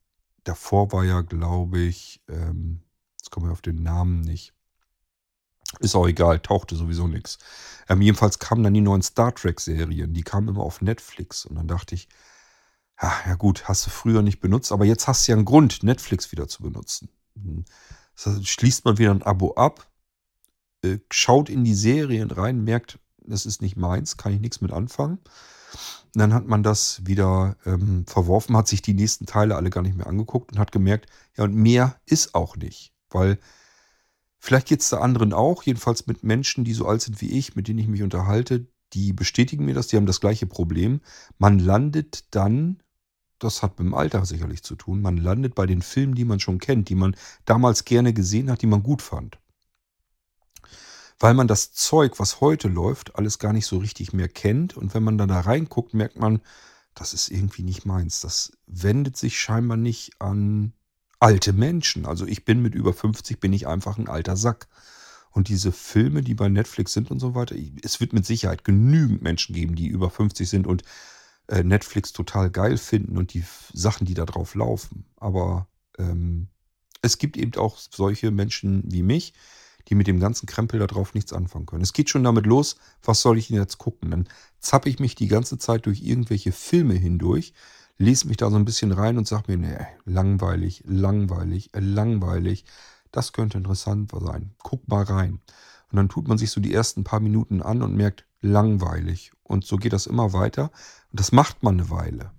davor 0.45 0.93
war 0.93 1.05
ja, 1.05 1.23
glaube 1.23 1.81
ich, 1.81 2.23
ähm, 2.29 2.83
jetzt 3.19 3.31
kommen 3.31 3.47
wir 3.47 3.53
auf 3.53 3.63
den 3.63 3.83
Namen 3.83 4.21
nicht. 4.21 4.53
Ist 5.81 5.97
auch 5.97 6.07
egal, 6.07 6.39
tauchte 6.41 6.77
sowieso 6.77 7.09
nichts. 7.09 7.39
Ähm, 7.89 8.01
jedenfalls 8.01 8.39
kamen 8.39 8.63
dann 8.63 8.75
die 8.75 8.81
neuen 8.81 9.03
Star 9.03 9.35
Trek-Serien, 9.35 10.15
die 10.15 10.23
kamen 10.23 10.49
immer 10.49 10.63
auf 10.63 10.81
Netflix. 10.81 11.45
Und 11.45 11.57
dann 11.57 11.67
dachte 11.69 11.95
ich, 11.95 12.09
ja, 13.03 13.13
ja 13.27 13.35
gut, 13.35 13.69
hast 13.69 13.85
du 13.87 13.91
früher 13.91 14.23
nicht 14.23 14.41
benutzt, 14.41 14.73
aber 14.73 14.85
jetzt 14.85 15.09
hast 15.09 15.27
du 15.27 15.33
ja 15.33 15.37
einen 15.37 15.45
Grund, 15.45 15.83
Netflix 15.83 16.33
wieder 16.33 16.49
zu 16.49 16.63
benutzen. 16.63 17.09
Hm. 17.35 17.65
Schließt 18.17 18.85
man 18.85 18.99
wieder 18.99 19.11
ein 19.11 19.23
Abo 19.23 19.55
ab, 19.55 19.91
äh, 20.83 20.99
schaut 21.11 21.49
in 21.49 21.65
die 21.65 21.75
Serien 21.75 22.31
rein, 22.31 22.65
merkt, 22.65 22.99
das 23.19 23.47
ist 23.47 23.61
nicht 23.61 23.77
meins, 23.77 24.17
kann 24.17 24.33
ich 24.33 24.41
nichts 24.41 24.61
mit 24.61 24.73
anfangen. 24.73 25.19
Und 25.19 26.21
dann 26.21 26.33
hat 26.33 26.47
man 26.47 26.63
das 26.63 27.05
wieder 27.05 27.57
ähm, 27.67 28.07
verworfen, 28.07 28.57
hat 28.57 28.69
sich 28.69 28.81
die 28.81 28.95
nächsten 28.95 29.27
Teile 29.27 29.57
alle 29.57 29.71
gar 29.71 29.83
nicht 29.83 29.97
mehr 29.97 30.07
angeguckt 30.07 30.53
und 30.53 30.59
hat 30.59 30.73
gemerkt, 30.73 31.11
ja, 31.37 31.45
und 31.45 31.55
mehr 31.55 32.01
ist 32.07 32.35
auch 32.35 32.57
nicht. 32.57 32.93
Weil 33.11 33.39
vielleicht 34.39 34.69
geht 34.69 34.81
es 34.81 34.89
da 34.89 35.01
anderen 35.01 35.33
auch, 35.33 35.63
jedenfalls 35.65 36.07
mit 36.07 36.23
Menschen, 36.23 36.65
die 36.65 36.73
so 36.73 36.87
alt 36.87 37.03
sind 37.03 37.21
wie 37.21 37.39
ich, 37.39 37.55
mit 37.55 37.69
denen 37.69 37.81
ich 37.81 37.89
mich 37.89 38.03
unterhalte, 38.03 38.67
die 38.93 39.13
bestätigen 39.13 39.65
mir 39.65 39.75
das, 39.75 39.89
die 39.89 39.97
haben 39.97 40.07
das 40.07 40.21
gleiche 40.21 40.47
Problem. 40.47 41.01
Man 41.39 41.59
landet 41.59 42.25
dann 42.35 42.83
das 43.39 43.63
hat 43.63 43.79
mit 43.79 43.87
dem 43.87 43.95
Alter 43.95 44.25
sicherlich 44.25 44.63
zu 44.63 44.77
tun. 44.77 45.01
Man 45.01 45.17
landet 45.17 45.55
bei 45.55 45.67
den 45.67 45.83
Filmen, 45.83 46.15
die 46.15 46.25
man 46.25 46.41
schon 46.41 46.59
kennt, 46.59 46.89
die 46.89 46.95
man 46.95 47.17
damals 47.45 47.85
gerne 47.85 48.13
gesehen 48.13 48.51
hat, 48.51 48.63
die 48.63 48.67
man 48.67 48.83
gut 48.83 49.03
fand. 49.03 49.39
Weil 51.19 51.35
man 51.35 51.49
das 51.49 51.73
Zeug, 51.73 52.19
was 52.19 52.41
heute 52.41 52.69
läuft, 52.69 53.17
alles 53.17 53.39
gar 53.39 53.53
nicht 53.53 53.67
so 53.67 53.79
richtig 53.79 54.13
mehr 54.13 54.29
kennt. 54.29 54.77
Und 54.77 54.95
wenn 54.95 55.03
man 55.03 55.19
dann 55.19 55.29
da 55.29 55.41
reinguckt, 55.41 55.95
merkt 55.95 56.19
man, 56.19 56.41
das 56.95 57.15
ist 57.15 57.31
irgendwie 57.31 57.63
nicht 57.63 57.87
meins. 57.87 58.21
Das 58.21 58.53
wendet 58.67 59.17
sich 59.17 59.39
scheinbar 59.39 59.77
nicht 59.77 60.21
an 60.21 60.73
alte 61.21 61.53
Menschen. 61.53 62.07
Also 62.07 62.27
ich 62.27 62.45
bin 62.45 62.61
mit 62.61 62.75
über 62.75 62.93
50, 62.93 63.41
bin 63.41 63.53
ich 63.53 63.67
einfach 63.67 63.99
ein 63.99 64.09
alter 64.09 64.37
Sack. 64.37 64.69
Und 65.31 65.49
diese 65.49 65.73
Filme, 65.73 66.23
die 66.23 66.35
bei 66.35 66.49
Netflix 66.49 66.95
sind 66.95 67.11
und 67.11 67.21
so 67.21 67.35
weiter, 67.35 67.55
es 67.83 68.01
wird 68.01 68.15
mit 68.15 68.25
Sicherheit 68.25 68.65
genügend 68.65 69.21
Menschen 69.23 69.55
geben, 69.55 69.75
die 69.75 69.87
über 69.87 70.09
50 70.09 70.49
sind 70.49 70.67
und 70.67 70.83
äh, 71.49 71.63
Netflix 71.63 72.13
total 72.13 72.51
geil 72.51 72.77
finden 72.77 73.17
und 73.17 73.35
die 73.35 73.45
Sachen, 73.73 74.07
die 74.07 74.15
da 74.15 74.25
drauf 74.25 74.55
laufen. 74.55 75.07
Aber 75.17 75.69
ähm, 75.99 76.49
es 77.03 77.19
gibt 77.19 77.37
eben 77.37 77.55
auch 77.57 77.79
solche 77.79 78.31
Menschen 78.31 78.83
wie 78.87 79.03
mich, 79.03 79.33
die 79.89 79.95
mit 79.95 80.07
dem 80.07 80.19
ganzen 80.19 80.47
Krempel 80.47 80.81
da 80.81 80.87
drauf 80.87 81.15
nichts 81.15 81.33
anfangen 81.33 81.67
können. 81.67 81.83
Es 81.83 81.93
geht 81.93 82.11
schon 82.11 82.25
damit 82.25 82.47
los, 82.47 82.77
was 83.03 83.23
soll 83.23 83.39
ich 83.39 83.49
denn 83.49 83.57
jetzt 83.57 83.79
gucken? 83.79 84.11
Dann 84.11 84.29
zappe 84.59 84.89
ich 84.89 84.99
mich 84.99 85.15
die 85.15 85.29
ganze 85.29 85.59
Zeit 85.59 85.87
durch 85.87 86.03
irgendwelche 86.03 86.53
Filme 86.53 86.95
hindurch, 86.95 87.53
lese 87.99 88.27
mich 88.27 88.37
da 88.37 88.51
so 88.51 88.57
ein 88.57 88.65
bisschen 88.65 88.93
rein 88.93 89.17
und 89.17 89.29
sage 89.29 89.57
mir, 89.57 89.59
nee, 89.59 89.87
langweilig, 90.05 90.83
langweilig, 90.87 91.71
langweilig. 91.73 92.65
Das 93.13 93.33
könnte 93.33 93.59
interessant 93.59 94.11
sein. 94.11 94.55
Guck 94.59 94.89
mal 94.89 95.05
rein. 95.05 95.41
Und 95.91 95.97
dann 95.97 96.09
tut 96.09 96.29
man 96.29 96.39
sich 96.39 96.51
so 96.51 96.61
die 96.61 96.75
ersten 96.75 97.05
paar 97.05 97.21
Minuten 97.21 97.63
an 97.63 97.83
und 97.83 97.95
merkt, 97.95 98.27
langweilig. 98.41 99.33
Und 99.43 99.65
so 99.65 99.77
geht 99.77 99.93
das 99.93 100.07
immer 100.07 100.33
weiter. 100.33 100.71
Und 101.11 101.21
das 101.21 101.33
macht 101.33 101.63
man 101.63 101.75
eine 101.75 101.91
Weile. 101.91 102.33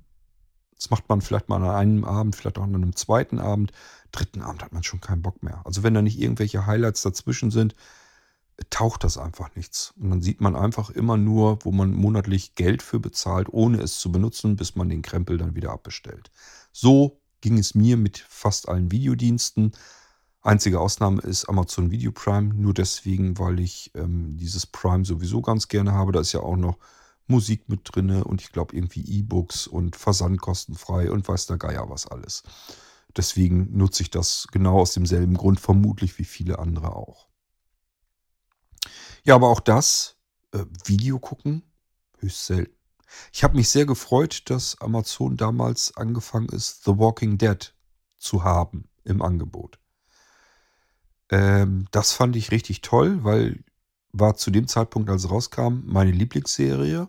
Das 0.75 0.89
macht 0.89 1.09
man 1.09 1.21
vielleicht 1.21 1.49
mal 1.49 1.63
an 1.63 1.69
einem 1.69 2.03
Abend, 2.03 2.35
vielleicht 2.35 2.57
auch 2.57 2.63
an 2.63 2.75
einem 2.75 2.95
zweiten 2.95 3.39
Abend. 3.39 3.71
Dritten 4.11 4.41
Abend 4.41 4.63
hat 4.63 4.73
man 4.73 4.83
schon 4.83 5.01
keinen 5.01 5.21
Bock 5.21 5.41
mehr. 5.41 5.61
Also 5.65 5.83
wenn 5.83 5.93
da 5.93 6.01
nicht 6.01 6.19
irgendwelche 6.19 6.65
Highlights 6.65 7.01
dazwischen 7.01 7.51
sind, 7.51 7.75
taucht 8.69 9.03
das 9.03 9.17
einfach 9.17 9.55
nichts. 9.55 9.93
Und 9.99 10.09
dann 10.09 10.21
sieht 10.21 10.41
man 10.41 10.55
einfach 10.55 10.89
immer 10.89 11.17
nur, 11.17 11.59
wo 11.63 11.71
man 11.71 11.93
monatlich 11.93 12.55
Geld 12.55 12.81
für 12.81 12.99
bezahlt, 12.99 13.47
ohne 13.49 13.79
es 13.79 13.99
zu 13.99 14.11
benutzen, 14.11 14.55
bis 14.55 14.75
man 14.75 14.89
den 14.89 15.01
Krempel 15.01 15.37
dann 15.37 15.55
wieder 15.55 15.71
abbestellt. 15.71 16.31
So 16.71 17.21
ging 17.41 17.57
es 17.57 17.75
mir 17.75 17.97
mit 17.97 18.17
fast 18.17 18.67
allen 18.67 18.91
Videodiensten. 18.91 19.73
Einzige 20.41 20.79
Ausnahme 20.79 21.21
ist 21.21 21.45
Amazon 21.49 21.91
Video 21.91 22.11
Prime, 22.11 22.53
nur 22.53 22.73
deswegen, 22.73 23.37
weil 23.37 23.59
ich 23.59 23.91
ähm, 23.95 24.37
dieses 24.37 24.65
Prime 24.65 25.03
sowieso 25.03 25.41
ganz 25.41 25.67
gerne 25.67 25.93
habe. 25.93 26.11
Da 26.11 26.21
ist 26.21 26.31
ja 26.31 26.39
auch 26.41 26.55
noch 26.55 26.77
Musik 27.27 27.67
mit 27.67 27.81
drin 27.83 28.21
und 28.21 28.41
ich 28.41 28.51
glaube 28.51 28.75
irgendwie 28.75 29.01
E-Books 29.01 29.67
und 29.67 29.95
Versandkostenfrei 29.95 31.11
und 31.11 31.27
weiß 31.27 31.47
der 31.47 31.57
Geier 31.57 31.89
was 31.89 32.07
alles. 32.07 32.43
Deswegen 33.15 33.75
nutze 33.75 34.03
ich 34.03 34.11
das 34.11 34.47
genau 34.51 34.79
aus 34.79 34.93
demselben 34.93 35.35
Grund, 35.35 35.59
vermutlich 35.59 36.17
wie 36.19 36.25
viele 36.25 36.59
andere 36.59 36.95
auch. 36.95 37.27
Ja, 39.23 39.35
aber 39.35 39.49
auch 39.49 39.59
das, 39.59 40.15
äh, 40.53 40.63
Video 40.85 41.19
gucken, 41.19 41.63
höchst 42.19 42.45
selten. 42.45 42.75
Ich 43.33 43.43
habe 43.43 43.55
mich 43.55 43.69
sehr 43.69 43.85
gefreut, 43.85 44.43
dass 44.49 44.79
Amazon 44.79 45.35
damals 45.35 45.95
angefangen 45.97 46.49
ist, 46.49 46.83
The 46.85 46.97
Walking 46.97 47.37
Dead 47.37 47.73
zu 48.17 48.43
haben 48.43 48.89
im 49.03 49.21
Angebot. 49.21 49.79
Ähm, 51.29 51.85
das 51.91 52.13
fand 52.13 52.35
ich 52.35 52.51
richtig 52.51 52.81
toll, 52.81 53.23
weil 53.23 53.63
war 54.13 54.35
zu 54.35 54.51
dem 54.51 54.67
Zeitpunkt, 54.67 55.09
als 55.09 55.25
es 55.25 55.31
rauskam, 55.31 55.81
meine 55.85 56.11
Lieblingsserie. 56.11 57.07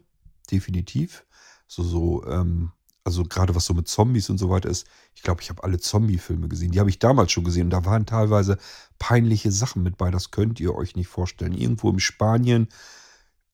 Definitiv. 0.50 1.24
So, 1.66 1.82
so, 1.82 2.26
ähm, 2.26 2.72
also 3.04 3.22
gerade 3.22 3.54
was 3.54 3.64
so 3.64 3.74
mit 3.74 3.88
Zombies 3.88 4.30
und 4.30 4.38
so 4.38 4.50
weiter 4.50 4.68
ist. 4.68 4.86
Ich 5.14 5.22
glaube, 5.22 5.40
ich 5.42 5.50
habe 5.50 5.64
alle 5.64 5.78
Zombie-Filme 5.78 6.48
gesehen. 6.48 6.72
Die 6.72 6.80
habe 6.80 6.90
ich 6.90 6.98
damals 6.98 7.32
schon 7.32 7.44
gesehen. 7.44 7.64
Und 7.64 7.70
da 7.70 7.84
waren 7.84 8.06
teilweise 8.06 8.58
peinliche 8.98 9.50
Sachen 9.50 9.82
mit 9.82 9.96
bei. 9.96 10.10
Das 10.10 10.30
könnt 10.30 10.60
ihr 10.60 10.74
euch 10.74 10.96
nicht 10.96 11.08
vorstellen. 11.08 11.52
Irgendwo 11.52 11.90
in 11.90 12.00
Spanien 12.00 12.68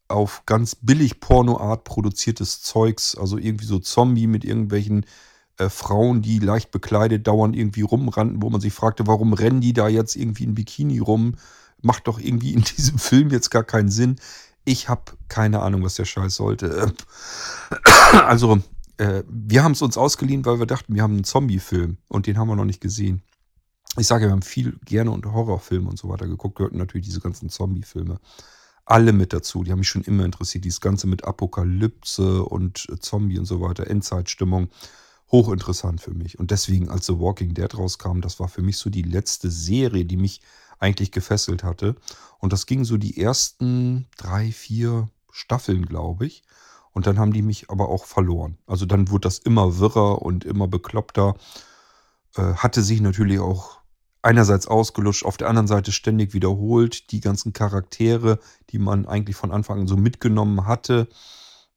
auf 0.08 0.42
ganz 0.46 0.74
billig 0.74 1.20
Pornoart 1.20 1.84
produziertes 1.84 2.62
Zeugs. 2.62 3.16
Also 3.16 3.38
irgendwie 3.38 3.66
so 3.66 3.78
Zombie 3.78 4.26
mit 4.26 4.44
irgendwelchen 4.44 5.06
äh, 5.58 5.68
Frauen, 5.68 6.22
die 6.22 6.38
leicht 6.38 6.70
bekleidet 6.70 7.26
dauernd 7.26 7.56
irgendwie 7.56 7.82
rumrannten, 7.82 8.42
wo 8.42 8.50
man 8.50 8.60
sich 8.60 8.72
fragte, 8.72 9.06
warum 9.06 9.32
rennen 9.32 9.60
die 9.60 9.72
da 9.72 9.88
jetzt 9.88 10.16
irgendwie 10.16 10.44
in 10.44 10.54
Bikini 10.54 10.98
rum? 10.98 11.36
Macht 11.80 12.08
doch 12.08 12.18
irgendwie 12.18 12.52
in 12.52 12.62
diesem 12.76 12.98
Film 12.98 13.30
jetzt 13.30 13.50
gar 13.50 13.64
keinen 13.64 13.90
Sinn. 13.90 14.16
Ich 14.64 14.88
habe 14.88 15.12
keine 15.28 15.60
Ahnung, 15.60 15.84
was 15.84 15.94
der 15.94 16.06
Scheiß 16.06 16.34
sollte. 16.34 16.92
Also, 18.26 18.60
äh, 18.96 19.24
wir 19.28 19.64
haben 19.64 19.72
es 19.72 19.82
uns 19.82 19.96
ausgeliehen, 19.96 20.44
weil 20.44 20.58
wir 20.58 20.66
dachten, 20.66 20.94
wir 20.94 21.02
haben 21.02 21.14
einen 21.14 21.24
Zombie-Film 21.24 21.98
und 22.08 22.26
den 22.26 22.38
haben 22.38 22.48
wir 22.48 22.56
noch 22.56 22.64
nicht 22.64 22.80
gesehen. 22.80 23.22
Ich 23.96 24.06
sage, 24.06 24.26
wir 24.26 24.32
haben 24.32 24.42
viel 24.42 24.78
gerne 24.84 25.10
und 25.10 25.26
Horrorfilme 25.26 25.88
und 25.88 25.98
so 25.98 26.08
weiter 26.08 26.26
geguckt. 26.26 26.56
gehörten 26.56 26.78
natürlich 26.78 27.06
diese 27.06 27.20
ganzen 27.20 27.48
Zombie-Filme. 27.48 28.18
Alle 28.84 29.12
mit 29.12 29.32
dazu. 29.32 29.64
Die 29.64 29.72
haben 29.72 29.78
mich 29.78 29.88
schon 29.88 30.02
immer 30.02 30.24
interessiert. 30.24 30.64
Dieses 30.64 30.80
Ganze 30.80 31.06
mit 31.06 31.24
Apokalypse 31.24 32.44
und 32.44 32.86
Zombie 33.00 33.38
und 33.38 33.46
so 33.46 33.60
weiter, 33.60 33.86
Endzeitstimmung. 33.86 34.68
Hochinteressant 35.34 36.00
für 36.00 36.14
mich. 36.14 36.38
Und 36.38 36.52
deswegen, 36.52 36.88
als 36.88 37.06
The 37.06 37.18
Walking 37.18 37.54
Dead 37.54 37.76
rauskam, 37.76 38.20
das 38.20 38.38
war 38.38 38.46
für 38.46 38.62
mich 38.62 38.78
so 38.78 38.88
die 38.88 39.02
letzte 39.02 39.50
Serie, 39.50 40.04
die 40.04 40.16
mich 40.16 40.40
eigentlich 40.78 41.10
gefesselt 41.10 41.64
hatte. 41.64 41.96
Und 42.38 42.52
das 42.52 42.66
ging 42.66 42.84
so 42.84 42.98
die 42.98 43.20
ersten 43.20 44.06
drei, 44.16 44.52
vier 44.52 45.08
Staffeln, 45.32 45.86
glaube 45.86 46.26
ich. 46.26 46.44
Und 46.92 47.08
dann 47.08 47.18
haben 47.18 47.32
die 47.32 47.42
mich 47.42 47.68
aber 47.68 47.88
auch 47.88 48.04
verloren. 48.04 48.58
Also 48.68 48.86
dann 48.86 49.10
wurde 49.10 49.26
das 49.26 49.38
immer 49.38 49.80
wirrer 49.80 50.22
und 50.22 50.44
immer 50.44 50.68
bekloppter. 50.68 51.34
Äh, 52.36 52.54
hatte 52.54 52.82
sich 52.82 53.00
natürlich 53.00 53.40
auch 53.40 53.80
einerseits 54.22 54.68
ausgelutscht, 54.68 55.24
auf 55.24 55.36
der 55.36 55.48
anderen 55.48 55.66
Seite 55.66 55.90
ständig 55.90 56.32
wiederholt. 56.32 57.10
Die 57.10 57.18
ganzen 57.18 57.52
Charaktere, 57.52 58.38
die 58.70 58.78
man 58.78 59.08
eigentlich 59.08 59.34
von 59.34 59.50
Anfang 59.50 59.80
an 59.80 59.88
so 59.88 59.96
mitgenommen 59.96 60.64
hatte, 60.64 61.08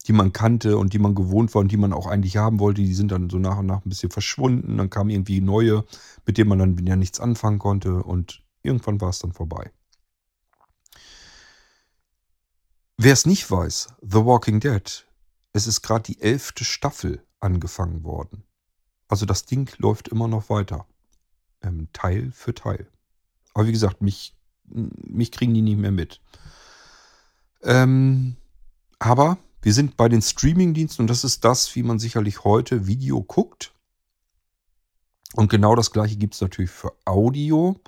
die 0.05 0.13
man 0.13 0.31
kannte 0.31 0.77
und 0.77 0.93
die 0.93 0.99
man 0.99 1.15
gewohnt 1.15 1.53
war 1.53 1.61
und 1.61 1.71
die 1.71 1.77
man 1.77 1.93
auch 1.93 2.07
eigentlich 2.07 2.37
haben 2.37 2.59
wollte, 2.59 2.81
die 2.81 2.93
sind 2.93 3.11
dann 3.11 3.29
so 3.29 3.39
nach 3.39 3.57
und 3.57 3.65
nach 3.65 3.83
ein 3.83 3.89
bisschen 3.89 4.11
verschwunden. 4.11 4.77
Dann 4.77 4.89
kamen 4.89 5.09
irgendwie 5.09 5.41
neue, 5.41 5.83
mit 6.25 6.37
denen 6.37 6.49
man 6.49 6.59
dann 6.59 6.77
wieder 6.77 6.95
nichts 6.95 7.19
anfangen 7.19 7.59
konnte 7.59 8.03
und 8.03 8.43
irgendwann 8.61 9.01
war 9.01 9.09
es 9.09 9.19
dann 9.19 9.33
vorbei. 9.33 9.71
Wer 12.97 13.13
es 13.13 13.25
nicht 13.25 13.49
weiß, 13.49 13.89
The 14.01 14.25
Walking 14.25 14.59
Dead, 14.59 15.05
es 15.53 15.67
ist 15.67 15.81
gerade 15.81 16.03
die 16.03 16.21
elfte 16.21 16.63
Staffel 16.63 17.23
angefangen 17.39 18.03
worden. 18.03 18.43
Also 19.07 19.25
das 19.25 19.45
Ding 19.45 19.69
läuft 19.77 20.07
immer 20.07 20.27
noch 20.27 20.49
weiter. 20.49 20.85
Ähm, 21.61 21.89
Teil 21.93 22.31
für 22.31 22.53
Teil. 22.53 22.87
Aber 23.53 23.67
wie 23.67 23.71
gesagt, 23.71 24.01
mich, 24.01 24.35
mich 24.65 25.31
kriegen 25.31 25.53
die 25.53 25.61
nicht 25.61 25.77
mehr 25.77 25.91
mit. 25.91 26.21
Ähm, 27.63 28.35
aber 28.99 29.37
wir 29.61 29.73
sind 29.73 29.97
bei 29.97 30.09
den 30.09 30.21
Streamingdiensten 30.21 31.03
und 31.03 31.09
das 31.09 31.23
ist 31.23 31.43
das, 31.43 31.75
wie 31.75 31.83
man 31.83 31.99
sicherlich 31.99 32.43
heute 32.43 32.87
Video 32.87 33.21
guckt. 33.23 33.73
Und 35.33 35.49
genau 35.49 35.75
das 35.75 35.91
gleiche 35.91 36.15
gibt 36.15 36.35
es 36.35 36.41
natürlich 36.41 36.71
für 36.71 36.93
Audio. 37.05 37.79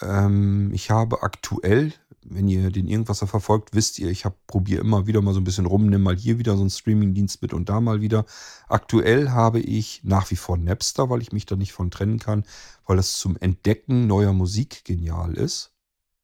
Ähm, 0.00 0.70
ich 0.72 0.90
habe 0.90 1.22
aktuell 1.22 1.92
wenn 2.30 2.48
ihr 2.48 2.70
den 2.70 2.88
Irgendwasser 2.88 3.26
verfolgt, 3.26 3.74
wisst 3.74 3.98
ihr, 3.98 4.08
ich 4.10 4.24
probiere 4.46 4.80
immer 4.80 5.06
wieder 5.06 5.22
mal 5.22 5.34
so 5.34 5.40
ein 5.40 5.44
bisschen 5.44 5.66
rum, 5.66 5.86
nimm 5.86 6.02
mal 6.02 6.16
hier 6.16 6.38
wieder 6.38 6.54
so 6.54 6.60
einen 6.60 6.70
Streamingdienst 6.70 7.42
mit 7.42 7.54
und 7.54 7.68
da 7.68 7.80
mal 7.80 8.00
wieder. 8.00 8.26
Aktuell 8.68 9.30
habe 9.30 9.60
ich 9.60 10.02
nach 10.04 10.30
wie 10.30 10.36
vor 10.36 10.56
Napster, 10.56 11.10
weil 11.10 11.22
ich 11.22 11.32
mich 11.32 11.46
da 11.46 11.56
nicht 11.56 11.72
von 11.72 11.90
trennen 11.90 12.18
kann, 12.18 12.44
weil 12.86 12.96
das 12.96 13.18
zum 13.18 13.36
Entdecken 13.36 14.06
neuer 14.06 14.32
Musik 14.32 14.84
genial 14.84 15.34
ist. 15.34 15.72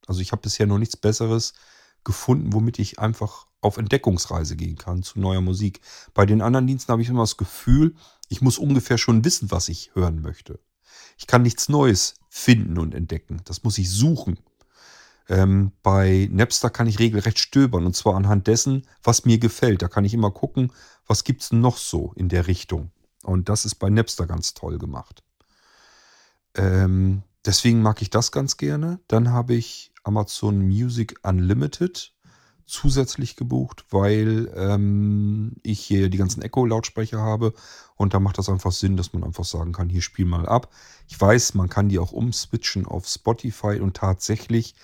Also 0.06 0.20
ich 0.20 0.32
habe 0.32 0.42
bisher 0.42 0.66
noch 0.66 0.78
nichts 0.78 0.96
Besseres 0.96 1.54
gefunden, 2.04 2.52
womit 2.52 2.78
ich 2.78 2.98
einfach 2.98 3.46
auf 3.64 3.78
Entdeckungsreise 3.78 4.56
gehen 4.56 4.76
kann 4.76 5.02
zu 5.02 5.18
neuer 5.18 5.40
Musik. 5.40 5.80
Bei 6.12 6.26
den 6.26 6.42
anderen 6.42 6.66
Diensten 6.66 6.92
habe 6.92 7.02
ich 7.02 7.08
immer 7.08 7.22
das 7.22 7.36
Gefühl, 7.36 7.94
ich 8.28 8.40
muss 8.40 8.58
ungefähr 8.58 8.98
schon 8.98 9.24
wissen, 9.24 9.50
was 9.50 9.68
ich 9.68 9.94
hören 9.94 10.20
möchte. 10.20 10.60
Ich 11.16 11.26
kann 11.26 11.42
nichts 11.42 11.68
Neues 11.68 12.14
finden 12.28 12.78
und 12.78 12.94
entdecken. 12.94 13.40
Das 13.44 13.62
muss 13.62 13.78
ich 13.78 13.90
suchen. 13.90 14.38
Ähm, 15.28 15.72
bei 15.82 16.28
Napster 16.30 16.68
kann 16.68 16.86
ich 16.86 16.98
regelrecht 16.98 17.38
stöbern 17.38 17.86
und 17.86 17.96
zwar 17.96 18.14
anhand 18.14 18.46
dessen, 18.46 18.86
was 19.02 19.24
mir 19.24 19.38
gefällt. 19.38 19.80
Da 19.82 19.88
kann 19.88 20.04
ich 20.04 20.12
immer 20.12 20.30
gucken, 20.30 20.72
was 21.06 21.24
gibt 21.24 21.42
es 21.42 21.52
noch 21.52 21.78
so 21.78 22.12
in 22.16 22.28
der 22.28 22.46
Richtung. 22.46 22.90
Und 23.22 23.48
das 23.48 23.64
ist 23.64 23.76
bei 23.76 23.88
Napster 23.88 24.26
ganz 24.26 24.52
toll 24.52 24.78
gemacht. 24.78 25.22
Ähm, 26.54 27.22
deswegen 27.44 27.80
mag 27.80 28.02
ich 28.02 28.10
das 28.10 28.32
ganz 28.32 28.58
gerne. 28.58 29.00
Dann 29.08 29.30
habe 29.30 29.54
ich 29.54 29.92
Amazon 30.02 30.58
Music 30.58 31.18
Unlimited 31.22 32.13
zusätzlich 32.66 33.36
gebucht, 33.36 33.84
weil 33.90 34.52
ähm, 34.56 35.52
ich 35.62 35.80
hier 35.80 36.08
die 36.08 36.18
ganzen 36.18 36.42
Echo-Lautsprecher 36.42 37.20
habe 37.20 37.52
und 37.96 38.14
da 38.14 38.20
macht 38.20 38.38
das 38.38 38.48
einfach 38.48 38.72
Sinn, 38.72 38.96
dass 38.96 39.12
man 39.12 39.24
einfach 39.24 39.44
sagen 39.44 39.72
kann, 39.72 39.88
hier 39.88 40.02
spiel 40.02 40.24
mal 40.24 40.46
ab. 40.46 40.72
Ich 41.08 41.20
weiß, 41.20 41.54
man 41.54 41.68
kann 41.68 41.88
die 41.88 41.98
auch 41.98 42.12
umswitchen 42.12 42.86
auf 42.86 43.06
Spotify 43.06 43.80
und 43.80 43.96
tatsächlich 43.96 44.74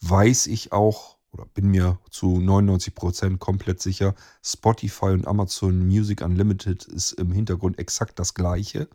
weiß 0.00 0.46
ich 0.46 0.72
auch 0.72 1.18
oder 1.32 1.44
bin 1.46 1.68
mir 1.68 1.98
zu 2.10 2.40
99 2.40 2.94
Prozent 2.94 3.38
komplett 3.38 3.82
sicher, 3.82 4.14
Spotify 4.42 5.06
und 5.06 5.26
Amazon 5.26 5.86
Music 5.86 6.22
Unlimited 6.22 6.84
ist 6.84 7.12
im 7.12 7.32
Hintergrund 7.32 7.78
exakt 7.78 8.18
das 8.18 8.34
gleiche. 8.34 8.88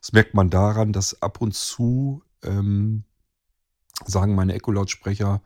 Das 0.00 0.12
merkt 0.12 0.34
man 0.34 0.50
daran, 0.50 0.92
dass 0.92 1.20
ab 1.22 1.40
und 1.40 1.54
zu 1.54 2.22
ähm, 2.42 3.04
sagen 4.06 4.34
meine 4.34 4.54
Echo-Lautsprecher 4.54 5.42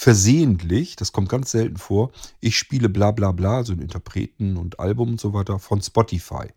versehentlich, 0.00 0.94
das 0.94 1.10
kommt 1.10 1.28
ganz 1.28 1.50
selten 1.50 1.76
vor, 1.76 2.12
ich 2.38 2.56
spiele 2.56 2.88
bla 2.88 3.10
bla 3.10 3.32
bla, 3.32 3.56
also 3.56 3.72
Interpreten 3.72 4.56
und 4.56 4.78
Album 4.78 5.10
und 5.10 5.20
so 5.20 5.32
weiter 5.32 5.58
von 5.58 5.82
Spotify. 5.82 6.52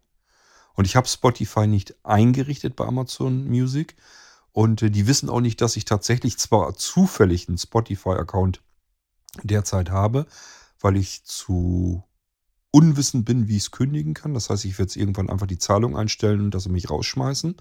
Und 0.76 0.86
ich 0.86 0.96
habe 0.96 1.08
Spotify 1.08 1.66
nicht 1.66 1.96
eingerichtet 2.04 2.76
bei 2.76 2.86
Amazon 2.86 3.48
Music, 3.48 3.96
und 4.52 4.84
äh, 4.84 4.92
die 4.92 5.08
wissen 5.08 5.28
auch 5.28 5.40
nicht, 5.40 5.60
dass 5.60 5.76
ich 5.76 5.86
tatsächlich 5.86 6.38
zwar 6.38 6.76
zufällig 6.76 7.48
einen 7.48 7.58
Spotify-Account 7.58 8.62
derzeit 9.42 9.90
habe, 9.90 10.28
weil 10.80 10.96
ich 10.96 11.24
zu 11.24 12.04
unwissend 12.70 13.26
bin, 13.26 13.48
wie 13.48 13.58
ich 13.58 13.64
es 13.64 13.72
kündigen 13.72 14.14
kann. 14.14 14.36
Das 14.36 14.52
heißt, 14.52 14.66
ich 14.66 14.74
werde 14.78 14.90
jetzt 14.90 14.98
irgendwann 14.98 15.32
einfach 15.32 15.48
die 15.48 15.58
Zahlung 15.58 15.98
einstellen 15.98 16.42
und 16.42 16.54
das 16.54 16.68
mich 16.68 16.92
rausschmeißen. 16.92 17.56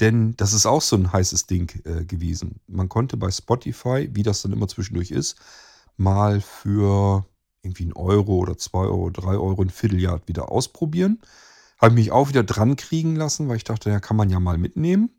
Denn 0.00 0.34
das 0.36 0.52
ist 0.52 0.66
auch 0.66 0.82
so 0.82 0.96
ein 0.96 1.12
heißes 1.12 1.46
Ding 1.46 1.70
äh, 1.84 2.04
gewesen. 2.04 2.60
Man 2.66 2.88
konnte 2.88 3.16
bei 3.16 3.30
Spotify, 3.30 4.08
wie 4.12 4.22
das 4.22 4.42
dann 4.42 4.52
immer 4.52 4.68
zwischendurch 4.68 5.10
ist, 5.10 5.36
mal 5.96 6.40
für 6.40 7.24
irgendwie 7.62 7.84
einen 7.84 7.92
Euro 7.94 8.36
oder 8.38 8.58
zwei 8.58 8.80
Euro, 8.80 9.10
drei 9.10 9.36
Euro 9.36 9.62
ein 9.62 9.70
Vierteljahr 9.70 10.20
wieder 10.26 10.50
ausprobieren. 10.50 11.20
Habe 11.78 11.94
mich 11.94 12.12
auch 12.12 12.28
wieder 12.28 12.42
dran 12.42 12.76
kriegen 12.76 13.16
lassen, 13.16 13.48
weil 13.48 13.56
ich 13.56 13.64
dachte, 13.64 13.90
ja, 13.90 14.00
kann 14.00 14.16
man 14.16 14.30
ja 14.30 14.40
mal 14.40 14.58
mitnehmen. 14.58 15.10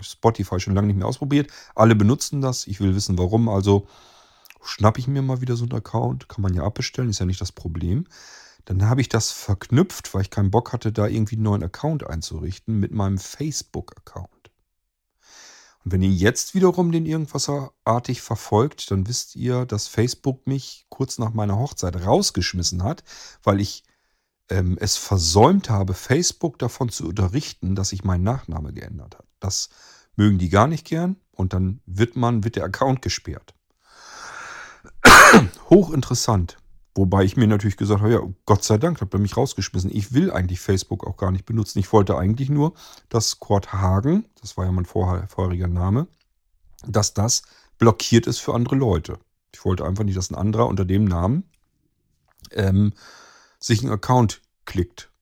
Spotify 0.00 0.60
schon 0.60 0.74
lange 0.74 0.88
nicht 0.88 0.96
mehr 0.96 1.06
ausprobiert. 1.06 1.50
Alle 1.74 1.94
benutzen 1.94 2.40
das. 2.40 2.66
Ich 2.66 2.80
will 2.80 2.94
wissen, 2.94 3.18
warum. 3.18 3.48
Also 3.48 3.88
schnappe 4.62 5.00
ich 5.00 5.08
mir 5.08 5.22
mal 5.22 5.40
wieder 5.40 5.56
so 5.56 5.64
einen 5.64 5.74
Account. 5.74 6.28
Kann 6.28 6.42
man 6.42 6.54
ja 6.54 6.62
abbestellen, 6.62 7.10
ist 7.10 7.18
ja 7.18 7.26
nicht 7.26 7.40
das 7.40 7.52
Problem. 7.52 8.06
Dann 8.68 8.86
habe 8.86 9.00
ich 9.00 9.08
das 9.08 9.30
verknüpft, 9.30 10.12
weil 10.12 10.20
ich 10.20 10.30
keinen 10.30 10.50
Bock 10.50 10.74
hatte, 10.74 10.92
da 10.92 11.06
irgendwie 11.06 11.36
einen 11.36 11.44
neuen 11.44 11.62
Account 11.62 12.06
einzurichten, 12.06 12.78
mit 12.78 12.92
meinem 12.92 13.16
Facebook-Account. 13.16 14.50
Und 15.82 15.92
wenn 15.92 16.02
ihr 16.02 16.10
jetzt 16.10 16.54
wiederum 16.54 16.92
den 16.92 17.06
Irgendwasserartig 17.06 18.20
verfolgt, 18.20 18.90
dann 18.90 19.08
wisst 19.08 19.36
ihr, 19.36 19.64
dass 19.64 19.88
Facebook 19.88 20.46
mich 20.46 20.84
kurz 20.90 21.16
nach 21.16 21.32
meiner 21.32 21.56
Hochzeit 21.56 21.96
rausgeschmissen 21.96 22.82
hat, 22.82 23.04
weil 23.42 23.62
ich 23.62 23.84
ähm, 24.50 24.76
es 24.78 24.98
versäumt 24.98 25.70
habe, 25.70 25.94
Facebook 25.94 26.58
davon 26.58 26.90
zu 26.90 27.08
unterrichten, 27.08 27.74
dass 27.74 27.88
sich 27.88 28.04
mein 28.04 28.22
Nachname 28.22 28.74
geändert 28.74 29.16
hat. 29.16 29.26
Das 29.40 29.70
mögen 30.14 30.36
die 30.36 30.50
gar 30.50 30.66
nicht 30.66 30.86
gern 30.86 31.16
und 31.30 31.54
dann 31.54 31.80
wird 31.86 32.16
man, 32.16 32.44
wird 32.44 32.56
der 32.56 32.64
Account 32.64 33.00
gesperrt. 33.00 33.54
Hochinteressant. 35.70 36.58
Wobei 36.98 37.22
ich 37.22 37.36
mir 37.36 37.46
natürlich 37.46 37.76
gesagt 37.76 38.02
habe, 38.02 38.12
ja, 38.12 38.20
Gott 38.44 38.64
sei 38.64 38.76
Dank, 38.76 39.00
hat 39.00 39.14
er 39.14 39.20
mich 39.20 39.36
rausgeschmissen. 39.36 39.88
Ich 39.94 40.12
will 40.14 40.32
eigentlich 40.32 40.58
Facebook 40.58 41.06
auch 41.06 41.16
gar 41.16 41.30
nicht 41.30 41.46
benutzen. 41.46 41.78
Ich 41.78 41.92
wollte 41.92 42.18
eigentlich 42.18 42.50
nur, 42.50 42.74
dass 43.08 43.38
Kurt 43.38 43.72
Hagen, 43.72 44.24
das 44.40 44.56
war 44.56 44.64
ja 44.64 44.72
mein 44.72 44.84
vorheriger 44.84 45.68
Name, 45.68 46.08
dass 46.84 47.14
das 47.14 47.42
blockiert 47.78 48.26
ist 48.26 48.40
für 48.40 48.52
andere 48.52 48.74
Leute. 48.74 49.20
Ich 49.54 49.64
wollte 49.64 49.84
einfach 49.84 50.02
nicht, 50.02 50.16
dass 50.16 50.30
ein 50.30 50.34
anderer 50.34 50.66
unter 50.66 50.84
dem 50.84 51.04
Namen 51.04 51.44
ähm, 52.50 52.92
sich 53.60 53.82
einen 53.82 53.92
Account 53.92 54.42
klickt. 54.64 55.12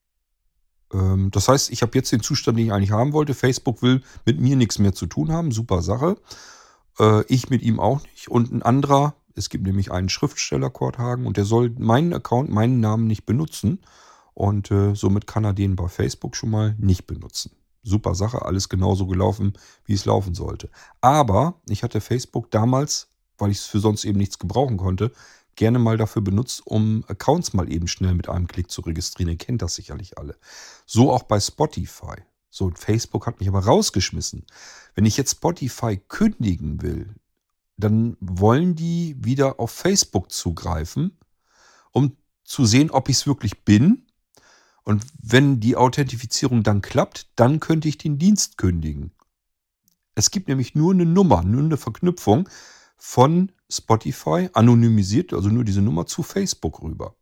Ähm, 0.95 1.31
das 1.31 1.47
heißt, 1.49 1.69
ich 1.69 1.83
habe 1.83 1.93
jetzt 1.95 2.11
den 2.11 2.23
Zustand, 2.23 2.57
den 2.57 2.67
ich 2.67 2.73
eigentlich 2.73 2.91
haben 2.91 3.13
wollte. 3.13 3.35
Facebook 3.35 3.83
will 3.83 4.03
mit 4.25 4.41
mir 4.41 4.57
nichts 4.57 4.79
mehr 4.79 4.95
zu 4.95 5.05
tun 5.05 5.31
haben. 5.31 5.53
Super 5.53 5.83
Sache. 5.83 6.17
Äh, 6.99 7.23
ich 7.27 7.51
mit 7.51 7.61
ihm 7.61 7.79
auch 7.79 8.03
nicht. 8.03 8.29
Und 8.29 8.51
ein 8.51 8.63
anderer, 8.63 9.15
es 9.37 9.51
gibt 9.51 9.65
nämlich 9.67 9.93
einen 9.93 10.09
Schriftsteller, 10.09 10.71
Kurt 10.71 10.99
Hagen, 10.99 11.27
und 11.27 11.37
der 11.37 11.45
soll 11.45 11.71
meinen 11.79 12.13
Account, 12.15 12.51
meinen 12.51 12.81
Namen 12.81 13.07
nicht 13.07 13.27
benutzen. 13.27 13.81
Und 14.35 14.71
äh, 14.71 14.95
somit 14.95 15.27
kann 15.27 15.45
er 15.45 15.53
den 15.53 15.77
bei 15.77 15.89
Facebook 15.89 16.37
schon 16.37 16.51
mal 16.51 16.75
nicht 16.79 17.07
benutzen. 17.07 17.53
Super 17.83 18.15
Sache, 18.15 18.45
alles 18.45 18.69
genauso 18.69 19.07
gelaufen, 19.07 19.53
wie 19.85 19.95
es 19.95 20.05
laufen 20.05 20.35
sollte. 20.35 20.71
Aber 21.01 21.61
ich 21.69 21.83
hatte 21.83 22.01
Facebook 22.01 22.51
damals, 22.51 23.09
weil 23.39 23.51
ich 23.51 23.59
es 23.59 23.67
für 23.67 23.79
sonst 23.79 24.05
eben 24.05 24.19
nichts 24.19 24.39
gebrauchen 24.39 24.77
konnte, 24.77 25.13
gerne 25.55 25.79
mal 25.79 25.97
dafür 25.97 26.23
benutzt, 26.23 26.67
um 26.67 27.05
Accounts 27.09 27.53
mal 27.53 27.71
eben 27.73 27.89
schnell 27.89 28.15
mit 28.15 28.29
einem 28.29 28.47
Klick 28.47 28.71
zu 28.71 28.83
registrieren. 28.83 29.33
Ihr 29.33 29.39
kennt 29.39 29.63
das 29.63 29.75
sicherlich 29.75 30.19
alle. 30.19 30.37
So 30.85 31.13
auch 31.13 31.23
bei 31.23 31.41
Spotify. 31.41 32.17
So, 32.51 32.71
Facebook 32.75 33.27
hat 33.27 33.41
mich 33.41 33.49
aber 33.49 33.65
rausgeschmissen. 33.65 34.45
Wenn 34.95 35.05
ich 35.05 35.17
jetzt 35.17 35.33
Spotify 35.33 35.97
kündigen 35.97 36.83
will, 36.83 37.15
dann 37.77 38.17
wollen 38.21 38.75
die 38.75 39.17
wieder 39.19 39.61
auf 39.61 39.71
Facebook 39.71 40.33
zugreifen, 40.33 41.19
um 41.93 42.17
zu 42.45 42.65
sehen, 42.65 42.91
ob 42.91 43.09
ich 43.09 43.17
es 43.17 43.27
wirklich 43.27 43.65
bin. 43.65 44.07
Und 44.85 45.05
wenn 45.21 45.61
die 45.61 45.77
Authentifizierung 45.77 46.63
dann 46.63 46.81
klappt, 46.81 47.29
dann 47.37 47.61
könnte 47.61 47.89
ich 47.89 47.99
den 47.99 48.19
Dienst 48.19 48.57
kündigen. 48.57 49.13
Es 50.15 50.31
gibt 50.31 50.49
nämlich 50.49 50.75
nur 50.75 50.95
eine 50.95 51.05
Nummer, 51.05 51.43
nur 51.43 51.63
eine 51.63 51.77
Verknüpfung 51.77 52.49
von 52.97 53.53
Spotify, 53.71 54.49
anonymisiert, 54.53 55.33
also 55.33 55.49
nur 55.49 55.65
diese 55.65 55.83
Nummer 55.83 56.07
zu 56.07 56.23
Facebook 56.23 56.83
rüber. 56.83 57.17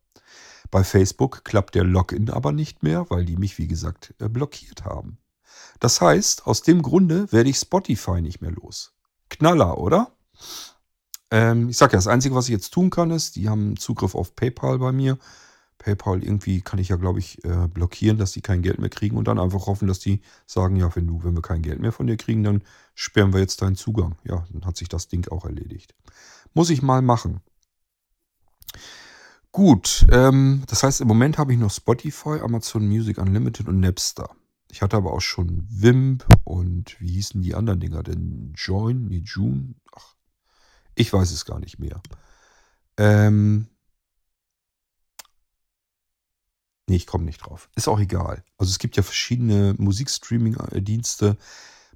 Bei 0.70 0.84
Facebook 0.84 1.44
klappt 1.44 1.74
der 1.74 1.84
Login 1.84 2.30
aber 2.30 2.52
nicht 2.52 2.82
mehr, 2.82 3.06
weil 3.10 3.24
die 3.24 3.36
mich, 3.36 3.58
wie 3.58 3.66
gesagt, 3.66 4.14
äh, 4.18 4.28
blockiert 4.28 4.84
haben. 4.84 5.18
Das 5.80 6.00
heißt, 6.00 6.46
aus 6.46 6.62
dem 6.62 6.82
Grunde 6.82 7.30
werde 7.32 7.50
ich 7.50 7.56
Spotify 7.56 8.20
nicht 8.20 8.40
mehr 8.40 8.52
los. 8.52 8.92
Knaller, 9.28 9.78
oder? 9.78 10.16
Ähm, 11.30 11.68
ich 11.68 11.76
sage 11.76 11.92
ja, 11.92 11.98
das 11.98 12.06
Einzige, 12.06 12.34
was 12.34 12.46
ich 12.46 12.52
jetzt 12.52 12.72
tun 12.72 12.90
kann, 12.90 13.10
ist, 13.10 13.36
die 13.36 13.48
haben 13.48 13.76
Zugriff 13.76 14.14
auf 14.14 14.36
PayPal 14.36 14.78
bei 14.78 14.92
mir. 14.92 15.18
PayPal 15.78 16.22
irgendwie 16.22 16.62
kann 16.62 16.78
ich 16.78 16.88
ja, 16.88 16.96
glaube 16.96 17.18
ich, 17.18 17.44
äh, 17.44 17.68
blockieren, 17.68 18.18
dass 18.18 18.32
die 18.32 18.40
kein 18.40 18.62
Geld 18.62 18.78
mehr 18.78 18.88
kriegen 18.88 19.16
und 19.16 19.28
dann 19.28 19.38
einfach 19.38 19.66
hoffen, 19.66 19.88
dass 19.88 19.98
die 19.98 20.22
sagen, 20.46 20.76
ja, 20.76 20.94
wenn 20.94 21.06
du, 21.06 21.22
wenn 21.24 21.34
wir 21.34 21.42
kein 21.42 21.62
Geld 21.62 21.80
mehr 21.80 21.92
von 21.92 22.06
dir 22.06 22.16
kriegen, 22.16 22.42
dann 22.42 22.62
sperren 22.94 23.32
wir 23.32 23.40
jetzt 23.40 23.60
deinen 23.62 23.76
Zugang. 23.76 24.16
Ja, 24.24 24.46
dann 24.50 24.64
hat 24.64 24.76
sich 24.76 24.88
das 24.88 25.08
Ding 25.08 25.28
auch 25.30 25.44
erledigt. 25.44 25.94
Muss 26.54 26.70
ich 26.70 26.82
mal 26.82 27.02
machen. 27.02 27.40
Gut, 29.52 30.06
ähm, 30.10 30.62
das 30.66 30.82
heißt, 30.82 31.00
im 31.00 31.08
Moment 31.08 31.38
habe 31.38 31.52
ich 31.52 31.58
noch 31.58 31.70
Spotify, 31.70 32.40
Amazon 32.40 32.86
Music 32.88 33.18
Unlimited 33.18 33.68
und 33.68 33.80
Napster. 33.80 34.30
Ich 34.70 34.82
hatte 34.82 34.96
aber 34.96 35.12
auch 35.12 35.20
schon 35.20 35.66
Wimp 35.70 36.26
und 36.42 37.00
wie 37.00 37.12
hießen 37.12 37.40
die 37.40 37.54
anderen 37.54 37.78
Dinger 37.78 38.02
denn? 38.02 38.52
Join, 38.56 39.06
nee, 39.06 39.22
June? 39.24 39.74
Ach, 39.94 40.13
ich 40.94 41.12
weiß 41.12 41.30
es 41.32 41.44
gar 41.44 41.58
nicht 41.58 41.78
mehr. 41.78 42.00
Ähm, 42.96 43.68
nee, 46.88 46.96
ich 46.96 47.06
komme 47.06 47.24
nicht 47.24 47.38
drauf. 47.38 47.68
Ist 47.74 47.88
auch 47.88 47.98
egal. 47.98 48.44
Also 48.56 48.70
es 48.70 48.78
gibt 48.78 48.96
ja 48.96 49.02
verschiedene 49.02 49.74
Musikstreaming-Dienste. 49.78 51.36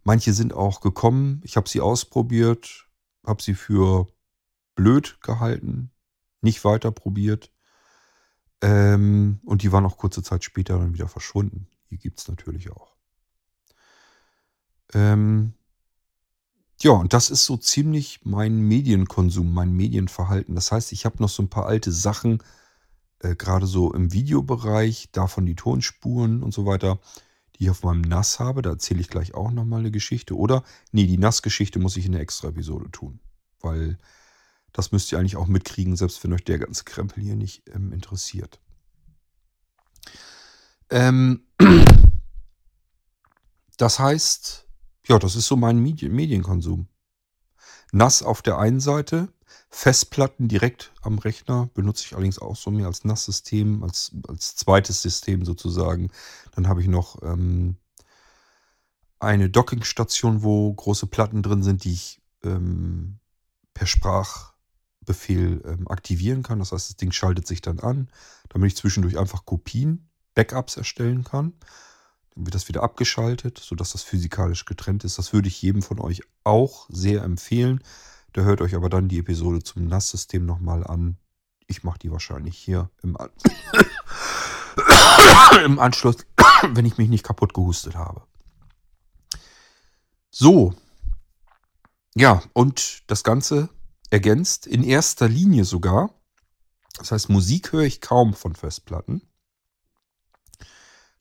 Manche 0.04 0.32
sind 0.32 0.54
auch 0.54 0.80
gekommen. 0.80 1.40
Ich 1.44 1.56
habe 1.56 1.68
sie 1.68 1.80
ausprobiert, 1.80 2.88
habe 3.26 3.42
sie 3.42 3.54
für 3.54 4.08
blöd 4.74 5.20
gehalten, 5.22 5.90
nicht 6.40 6.64
weiter 6.64 6.90
probiert. 6.90 7.52
Ähm, 8.60 9.40
und 9.44 9.62
die 9.62 9.72
waren 9.72 9.84
auch 9.86 9.98
kurze 9.98 10.22
Zeit 10.22 10.44
später 10.44 10.78
dann 10.78 10.94
wieder 10.94 11.08
verschwunden. 11.08 11.68
Die 11.90 11.98
gibt 11.98 12.20
es 12.20 12.28
natürlich 12.28 12.70
auch. 12.70 12.96
Ähm, 14.94 15.54
ja, 16.80 16.92
und 16.92 17.12
das 17.12 17.30
ist 17.30 17.44
so 17.44 17.56
ziemlich 17.56 18.20
mein 18.24 18.60
Medienkonsum, 18.60 19.52
mein 19.52 19.72
Medienverhalten. 19.72 20.54
Das 20.54 20.70
heißt, 20.70 20.92
ich 20.92 21.04
habe 21.04 21.16
noch 21.20 21.28
so 21.28 21.42
ein 21.42 21.50
paar 21.50 21.66
alte 21.66 21.90
Sachen, 21.90 22.42
äh, 23.20 23.34
gerade 23.34 23.66
so 23.66 23.92
im 23.92 24.12
Videobereich, 24.12 25.08
davon 25.10 25.44
die 25.44 25.56
Tonspuren 25.56 26.42
und 26.42 26.54
so 26.54 26.66
weiter, 26.66 27.00
die 27.56 27.64
ich 27.64 27.70
auf 27.70 27.82
meinem 27.82 28.02
NAS 28.02 28.38
habe. 28.38 28.62
Da 28.62 28.70
erzähle 28.70 29.00
ich 29.00 29.08
gleich 29.08 29.34
auch 29.34 29.50
nochmal 29.50 29.80
eine 29.80 29.90
Geschichte. 29.90 30.36
Oder, 30.36 30.62
nee, 30.92 31.06
die 31.06 31.18
NAS-Geschichte 31.18 31.80
muss 31.80 31.96
ich 31.96 32.06
in 32.06 32.12
der 32.12 32.20
Extra-Episode 32.20 32.90
tun. 32.92 33.18
Weil 33.60 33.98
das 34.72 34.92
müsst 34.92 35.10
ihr 35.10 35.18
eigentlich 35.18 35.36
auch 35.36 35.48
mitkriegen, 35.48 35.96
selbst 35.96 36.22
wenn 36.22 36.32
euch 36.32 36.44
der 36.44 36.60
ganze 36.60 36.84
Krempel 36.84 37.20
hier 37.20 37.34
nicht 37.34 37.64
ähm, 37.74 37.92
interessiert. 37.92 38.60
Ähm, 40.90 41.42
das 43.76 43.98
heißt, 43.98 44.67
ja, 45.08 45.18
das 45.18 45.36
ist 45.36 45.46
so 45.46 45.56
mein 45.56 45.78
Medien 45.78 46.14
Medienkonsum. 46.14 46.86
NAS 47.92 48.22
auf 48.22 48.42
der 48.42 48.58
einen 48.58 48.80
Seite, 48.80 49.28
Festplatten 49.70 50.48
direkt 50.48 50.92
am 51.02 51.18
Rechner, 51.18 51.70
benutze 51.74 52.04
ich 52.04 52.12
allerdings 52.12 52.38
auch 52.38 52.56
so 52.56 52.70
mehr 52.70 52.86
als 52.86 53.04
NAS-System, 53.04 53.82
als, 53.82 54.12
als 54.26 54.56
zweites 54.56 55.02
System 55.02 55.44
sozusagen. 55.44 56.10
Dann 56.52 56.68
habe 56.68 56.82
ich 56.82 56.88
noch 56.88 57.22
ähm, 57.22 57.76
eine 59.18 59.48
Dockingstation, 59.50 60.42
wo 60.42 60.72
große 60.72 61.06
Platten 61.06 61.42
drin 61.42 61.62
sind, 61.62 61.84
die 61.84 61.92
ich 61.92 62.20
ähm, 62.44 63.18
per 63.74 63.86
Sprachbefehl 63.86 65.62
ähm, 65.64 65.88
aktivieren 65.88 66.42
kann. 66.42 66.58
Das 66.58 66.72
heißt, 66.72 66.90
das 66.90 66.96
Ding 66.96 67.12
schaltet 67.12 67.46
sich 67.46 67.62
dann 67.62 67.80
an, 67.80 68.08
damit 68.50 68.72
ich 68.72 68.76
zwischendurch 68.76 69.18
einfach 69.18 69.44
Kopien 69.46 70.10
Backups 70.34 70.76
erstellen 70.76 71.24
kann. 71.24 71.54
Wird 72.40 72.54
das 72.54 72.68
wieder 72.68 72.84
abgeschaltet, 72.84 73.58
sodass 73.58 73.92
das 73.92 74.04
physikalisch 74.04 74.64
getrennt 74.64 75.02
ist. 75.02 75.18
Das 75.18 75.32
würde 75.32 75.48
ich 75.48 75.60
jedem 75.60 75.82
von 75.82 75.98
euch 75.98 76.22
auch 76.44 76.86
sehr 76.88 77.24
empfehlen. 77.24 77.82
Da 78.32 78.42
hört 78.42 78.60
euch 78.60 78.76
aber 78.76 78.88
dann 78.88 79.08
die 79.08 79.18
Episode 79.18 79.64
zum 79.64 79.86
NAS-System 79.86 80.46
nochmal 80.46 80.86
an. 80.86 81.16
Ich 81.66 81.82
mache 81.82 81.98
die 81.98 82.12
wahrscheinlich 82.12 82.56
hier 82.56 82.90
im, 83.02 83.16
an 83.16 83.30
im 85.64 85.80
Anschluss, 85.80 86.18
wenn 86.62 86.86
ich 86.86 86.96
mich 86.96 87.08
nicht 87.08 87.24
kaputt 87.24 87.54
gehustet 87.54 87.96
habe. 87.96 88.22
So. 90.30 90.74
Ja, 92.14 92.40
und 92.52 93.02
das 93.08 93.24
Ganze 93.24 93.68
ergänzt 94.10 94.68
in 94.68 94.84
erster 94.84 95.28
Linie 95.28 95.64
sogar. 95.64 96.14
Das 96.98 97.12
heißt, 97.12 97.28
Musik 97.28 97.72
höre 97.72 97.82
ich 97.82 98.00
kaum 98.00 98.34
von 98.34 98.54
Festplatten. 98.54 99.22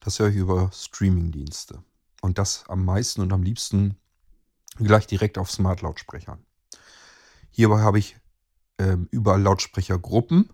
Das 0.07 0.19
höre 0.19 0.29
ich 0.29 0.37
über 0.37 0.71
Streamingdienste. 0.73 1.83
Und 2.21 2.37
das 2.37 2.63
am 2.69 2.85
meisten 2.85 3.19
und 3.19 3.33
am 3.33 3.43
liebsten 3.43 3.97
gleich 4.77 5.05
direkt 5.05 5.37
auf 5.37 5.51
Smart-Lautsprechern. 5.51 6.45
Hierbei 7.49 7.81
habe 7.81 7.99
ich 7.99 8.15
ähm, 8.79 9.09
überall 9.11 9.41
Lautsprechergruppen. 9.41 10.49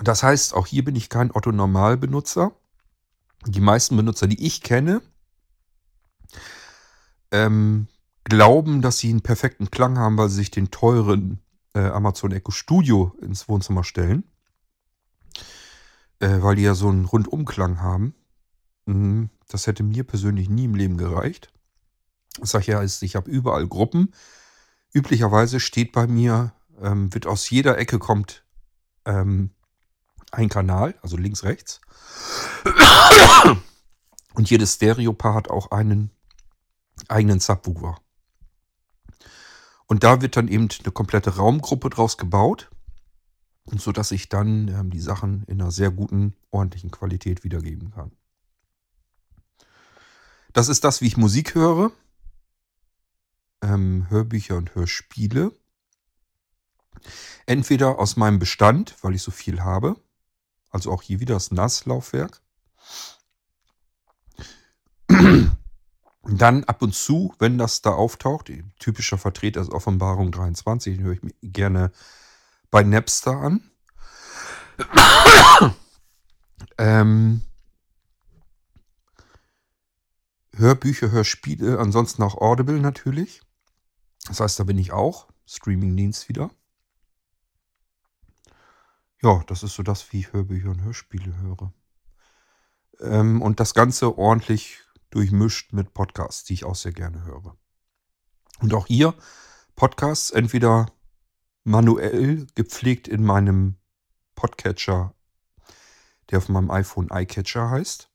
Das 0.00 0.22
heißt, 0.22 0.54
auch 0.54 0.68
hier 0.68 0.84
bin 0.84 0.94
ich 0.94 1.08
kein 1.08 1.32
Otto-Normal-Benutzer. 1.32 2.52
Die 3.46 3.60
meisten 3.60 3.96
Benutzer, 3.96 4.28
die 4.28 4.46
ich 4.46 4.60
kenne, 4.60 5.02
ähm, 7.32 7.88
glauben, 8.22 8.80
dass 8.80 8.98
sie 8.98 9.10
einen 9.10 9.22
perfekten 9.22 9.72
Klang 9.72 9.98
haben, 9.98 10.18
weil 10.18 10.28
sie 10.28 10.36
sich 10.36 10.52
den 10.52 10.70
teuren 10.70 11.40
äh, 11.74 11.80
Amazon 11.80 12.30
Echo 12.30 12.52
Studio 12.52 13.16
ins 13.20 13.48
Wohnzimmer 13.48 13.82
stellen 13.82 14.22
äh, 16.22 16.42
weil 16.42 16.56
die 16.56 16.62
ja 16.62 16.74
so 16.74 16.88
einen 16.88 17.04
Rundumklang 17.04 17.82
haben. 17.82 18.14
Mhm. 18.86 19.30
Das 19.48 19.66
hätte 19.66 19.82
mir 19.82 20.04
persönlich 20.04 20.48
nie 20.48 20.64
im 20.64 20.74
Leben 20.74 20.96
gereicht. 20.96 21.52
Ich 22.42 22.48
sage 22.48 22.72
ja, 22.72 22.82
ich 22.82 23.16
habe 23.16 23.30
überall 23.30 23.66
Gruppen. 23.66 24.14
Üblicherweise 24.94 25.60
steht 25.60 25.92
bei 25.92 26.06
mir, 26.06 26.54
ähm, 26.80 27.12
wird 27.12 27.26
aus 27.26 27.50
jeder 27.50 27.76
Ecke 27.76 27.98
kommt 27.98 28.44
ähm, 29.04 29.50
ein 30.30 30.48
Kanal, 30.48 30.94
also 31.02 31.16
links, 31.16 31.44
rechts. 31.44 31.80
Und 34.34 34.48
jedes 34.48 34.74
Stereopaar 34.74 35.34
hat 35.34 35.50
auch 35.50 35.70
einen 35.72 36.10
eigenen 37.08 37.40
Subwoofer. 37.40 37.96
Und 39.86 40.04
da 40.04 40.22
wird 40.22 40.36
dann 40.36 40.48
eben 40.48 40.68
eine 40.82 40.92
komplette 40.92 41.36
Raumgruppe 41.36 41.90
draus 41.90 42.16
gebaut. 42.16 42.70
Und 43.64 43.80
so 43.80 43.92
dass 43.92 44.10
ich 44.10 44.28
dann 44.28 44.68
ähm, 44.68 44.90
die 44.90 45.00
Sachen 45.00 45.44
in 45.44 45.60
einer 45.60 45.70
sehr 45.70 45.90
guten, 45.90 46.34
ordentlichen 46.50 46.90
Qualität 46.90 47.44
wiedergeben 47.44 47.90
kann. 47.90 48.12
Das 50.52 50.68
ist 50.68 50.84
das, 50.84 51.00
wie 51.00 51.06
ich 51.06 51.16
Musik 51.16 51.54
höre. 51.54 51.92
Ähm, 53.62 54.06
Hörbücher 54.10 54.56
und 54.56 54.74
Hörspiele. 54.74 55.52
Entweder 57.46 57.98
aus 57.98 58.16
meinem 58.16 58.38
Bestand, 58.38 58.96
weil 59.02 59.14
ich 59.14 59.22
so 59.22 59.30
viel 59.30 59.60
habe. 59.62 59.96
Also 60.70 60.90
auch 60.90 61.02
hier 61.02 61.20
wieder 61.20 61.34
das 61.34 61.50
NAS-Laufwerk. 61.50 62.40
Dann 66.24 66.64
ab 66.64 66.82
und 66.82 66.94
zu, 66.94 67.34
wenn 67.38 67.58
das 67.58 67.82
da 67.82 67.90
auftaucht, 67.90 68.50
typischer 68.78 69.18
Vertreter 69.18 69.60
ist 69.60 69.70
Offenbarung 69.70 70.30
23, 70.32 70.96
den 70.96 71.04
höre 71.04 71.14
ich 71.14 71.22
mir 71.22 71.34
gerne 71.42 71.92
bei 72.72 72.82
Napster 72.82 73.36
an. 73.36 73.70
ähm, 76.78 77.42
Hörbücher, 80.56 81.10
Hörspiele, 81.10 81.78
ansonsten 81.78 82.22
auch 82.22 82.34
Audible 82.38 82.80
natürlich. 82.80 83.42
Das 84.26 84.40
heißt, 84.40 84.58
da 84.58 84.64
bin 84.64 84.78
ich 84.78 84.90
auch. 84.90 85.28
Streamingdienst 85.46 86.28
wieder. 86.28 86.50
Ja, 89.20 89.44
das 89.46 89.62
ist 89.62 89.74
so 89.74 89.82
das, 89.82 90.10
wie 90.12 90.20
ich 90.20 90.32
Hörbücher 90.32 90.70
und 90.70 90.82
Hörspiele 90.82 91.36
höre. 91.36 91.72
Ähm, 93.00 93.42
und 93.42 93.60
das 93.60 93.74
Ganze 93.74 94.16
ordentlich 94.16 94.80
durchmischt 95.10 95.74
mit 95.74 95.92
Podcasts, 95.92 96.44
die 96.44 96.54
ich 96.54 96.64
auch 96.64 96.74
sehr 96.74 96.92
gerne 96.92 97.22
höre. 97.24 97.54
Und 98.60 98.72
auch 98.72 98.86
hier 98.86 99.14
Podcasts 99.76 100.30
entweder 100.30 100.86
manuell 101.64 102.46
gepflegt 102.54 103.08
in 103.08 103.24
meinem 103.24 103.76
Podcatcher, 104.34 105.14
der 106.30 106.38
auf 106.38 106.48
meinem 106.48 106.70
iPhone 106.70 107.08
iCatcher 107.10 107.70
heißt. 107.70 108.10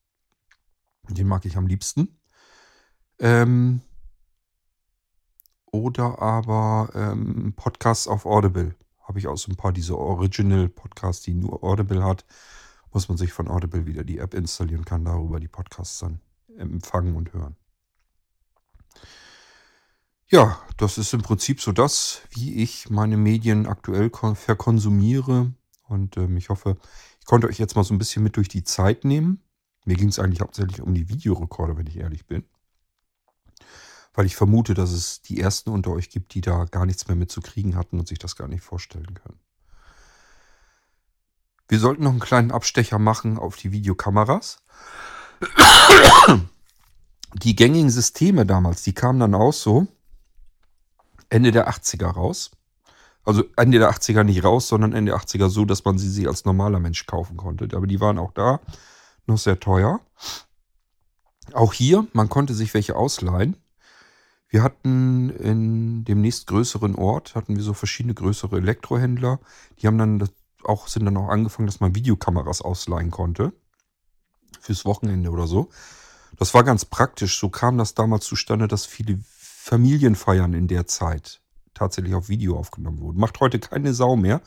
Den 1.09 1.27
mag 1.27 1.45
ich 1.45 1.57
am 1.57 1.67
liebsten. 1.67 2.19
Ähm, 3.19 3.81
oder 5.71 6.21
aber 6.21 6.89
ähm, 6.93 7.53
Podcasts 7.55 8.07
auf 8.07 8.25
Audible 8.25 8.75
habe 9.01 9.19
ich 9.19 9.27
auch 9.27 9.37
so 9.37 9.51
ein 9.51 9.55
paar 9.55 9.71
dieser 9.71 9.97
Original-Podcasts, 9.97 11.23
die 11.23 11.33
nur 11.33 11.63
Audible 11.63 12.03
hat. 12.03 12.25
Muss 12.91 13.07
man 13.07 13.17
sich 13.17 13.31
von 13.31 13.47
Audible 13.47 13.85
wieder 13.85 14.03
die 14.03 14.17
App 14.17 14.33
installieren, 14.33 14.85
kann 14.85 15.05
darüber 15.05 15.39
die 15.39 15.47
Podcasts 15.47 15.99
dann 15.99 16.19
empfangen 16.57 17.15
und 17.15 17.33
hören. 17.33 17.55
Ja, 20.29 20.59
das 20.75 20.97
ist 20.97 21.13
im 21.13 21.21
Prinzip 21.21 21.61
so 21.61 21.71
das, 21.71 22.21
wie 22.31 22.61
ich 22.61 22.89
meine 22.89 23.15
Medien 23.15 23.65
aktuell 23.65 24.11
verkonsumiere. 24.11 25.53
Und 25.87 26.17
ähm, 26.17 26.35
ich 26.35 26.49
hoffe, 26.49 26.77
ich 27.19 27.25
konnte 27.25 27.47
euch 27.47 27.57
jetzt 27.57 27.75
mal 27.77 27.83
so 27.83 27.93
ein 27.93 27.97
bisschen 27.97 28.23
mit 28.23 28.35
durch 28.35 28.49
die 28.49 28.65
Zeit 28.65 29.05
nehmen. 29.05 29.41
Mir 29.85 29.95
ging 29.95 30.09
es 30.09 30.19
eigentlich 30.19 30.41
hauptsächlich 30.41 30.81
um 30.81 30.93
die 30.93 31.07
Videorekorder, 31.07 31.77
wenn 31.77 31.87
ich 31.87 31.97
ehrlich 31.97 32.25
bin. 32.25 32.43
Weil 34.13 34.25
ich 34.25 34.35
vermute, 34.35 34.73
dass 34.73 34.91
es 34.91 35.21
die 35.21 35.39
ersten 35.39 35.69
unter 35.69 35.91
euch 35.91 36.09
gibt, 36.09 36.33
die 36.33 36.41
da 36.41 36.65
gar 36.65 36.85
nichts 36.85 37.07
mehr 37.07 37.15
mit 37.15 37.31
zu 37.31 37.39
kriegen 37.39 37.77
hatten 37.77 37.97
und 37.97 38.09
sich 38.09 38.19
das 38.19 38.35
gar 38.35 38.49
nicht 38.49 38.63
vorstellen 38.63 39.13
können. 39.13 39.39
Wir 41.69 41.79
sollten 41.79 42.03
noch 42.03 42.11
einen 42.11 42.19
kleinen 42.19 42.51
Abstecher 42.51 42.99
machen 42.99 43.37
auf 43.37 43.55
die 43.55 43.71
Videokameras. 43.71 44.61
Die 47.33 47.55
gängigen 47.55 47.89
Systeme 47.89 48.45
damals, 48.45 48.83
die 48.83 48.93
kamen 48.93 49.19
dann 49.19 49.35
auch 49.35 49.53
so, 49.53 49.87
Ende 51.29 51.51
der 51.51 51.69
80er 51.69 52.07
raus. 52.07 52.51
Also 53.23 53.43
Ende 53.57 53.79
der 53.79 53.91
80er 53.91 54.23
nicht 54.23 54.43
raus, 54.43 54.69
sondern 54.69 54.93
Ende 54.93 55.11
der 55.11 55.19
80er 55.19 55.49
so, 55.49 55.65
dass 55.65 55.83
man 55.83 55.97
sie 55.97 56.09
sich 56.09 56.27
als 56.27 56.45
normaler 56.45 56.79
Mensch 56.79 57.05
kaufen 57.05 57.35
konnte. 57.35 57.67
Aber 57.75 57.87
die 57.87 57.99
waren 57.99 58.17
auch 58.17 58.31
da 58.31 58.61
noch 59.25 59.37
sehr 59.37 59.59
teuer. 59.59 59.99
Auch 61.53 61.73
hier, 61.73 62.07
man 62.13 62.29
konnte 62.29 62.53
sich 62.53 62.73
welche 62.73 62.95
ausleihen. 62.95 63.57
Wir 64.49 64.63
hatten 64.63 65.29
in 65.29 66.05
dem 66.05 66.21
nächstgrößeren 66.21 66.95
Ort, 66.95 67.35
hatten 67.35 67.57
wir 67.57 67.63
so 67.63 67.73
verschiedene 67.73 68.13
größere 68.13 68.57
Elektrohändler. 68.57 69.39
Die 69.79 69.87
haben 69.87 69.97
dann 69.97 70.29
auch, 70.63 70.87
sind 70.87 71.05
dann 71.05 71.17
auch 71.17 71.27
angefangen, 71.27 71.67
dass 71.67 71.81
man 71.81 71.95
Videokameras 71.95 72.61
ausleihen 72.61 73.11
konnte. 73.11 73.51
Fürs 74.61 74.85
Wochenende 74.85 75.29
oder 75.29 75.47
so. 75.47 75.69
Das 76.37 76.53
war 76.53 76.63
ganz 76.63 76.85
praktisch. 76.85 77.39
So 77.39 77.49
kam 77.49 77.77
das 77.77 77.93
damals 77.93 78.25
zustande, 78.25 78.67
dass 78.67 78.85
viele 78.85 79.19
Familienfeiern 79.67 80.53
in 80.53 80.67
der 80.67 80.87
Zeit 80.87 81.41
tatsächlich 81.73 82.15
auf 82.15 82.29
Video 82.29 82.57
aufgenommen 82.57 82.99
wurden. 83.01 83.19
Macht 83.19 83.39
heute 83.41 83.59
keine 83.59 83.93
Sau 83.93 84.15
mehr. 84.15 84.41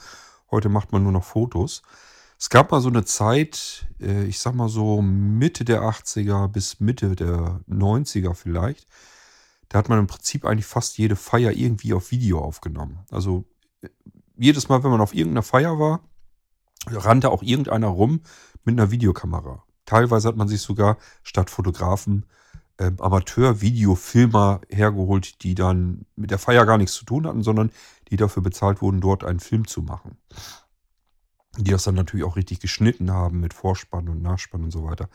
Heute 0.50 0.68
macht 0.70 0.92
man 0.92 1.02
nur 1.02 1.12
noch 1.12 1.24
Fotos. 1.24 1.82
Es 2.38 2.48
gab 2.48 2.70
mal 2.70 2.80
so 2.80 2.88
eine 2.88 3.04
Zeit, 3.04 3.86
äh, 4.00 4.24
ich 4.24 4.38
sag 4.38 4.54
mal 4.54 4.70
so 4.70 5.02
Mitte 5.02 5.66
der 5.66 5.82
80er 5.82 6.48
bis 6.48 6.80
Mitte 6.80 7.14
der 7.16 7.60
90er 7.68 8.32
vielleicht. 8.34 8.88
Da 9.68 9.78
hat 9.78 9.90
man 9.90 9.98
im 9.98 10.06
Prinzip 10.06 10.46
eigentlich 10.46 10.64
fast 10.64 10.96
jede 10.96 11.16
Feier 11.16 11.52
irgendwie 11.52 11.92
auf 11.92 12.10
Video 12.10 12.40
aufgenommen. 12.40 13.00
Also 13.10 13.44
äh, 13.82 13.90
jedes 14.38 14.70
Mal, 14.70 14.82
wenn 14.82 14.90
man 14.90 15.02
auf 15.02 15.14
irgendeiner 15.14 15.42
Feier 15.42 15.78
war, 15.78 16.00
rannte 16.86 17.30
auch 17.30 17.42
irgendeiner 17.42 17.88
rum 17.88 18.22
mit 18.64 18.80
einer 18.80 18.90
Videokamera. 18.90 19.64
Teilweise 19.84 20.28
hat 20.28 20.36
man 20.36 20.48
sich 20.48 20.62
sogar 20.62 20.96
statt 21.22 21.50
Fotografen 21.50 22.24
äh, 22.80 22.92
Amateur-Videofilmer 22.98 24.62
hergeholt, 24.70 25.42
die 25.42 25.54
dann 25.54 26.06
mit 26.16 26.30
der 26.30 26.38
Feier 26.38 26.64
gar 26.64 26.78
nichts 26.78 26.94
zu 26.94 27.04
tun 27.04 27.26
hatten, 27.26 27.42
sondern 27.42 27.70
die 28.10 28.16
dafür 28.16 28.42
bezahlt 28.42 28.80
wurden, 28.80 29.02
dort 29.02 29.22
einen 29.22 29.40
Film 29.40 29.66
zu 29.66 29.82
machen. 29.82 30.16
Die 31.58 31.70
das 31.70 31.84
dann 31.84 31.94
natürlich 31.94 32.24
auch 32.24 32.36
richtig 32.36 32.60
geschnitten 32.60 33.10
haben 33.10 33.40
mit 33.40 33.52
Vorspann 33.52 34.08
und 34.08 34.22
Nachspann 34.22 34.64
und 34.64 34.70
so 34.70 34.84
weiter. 34.84 35.10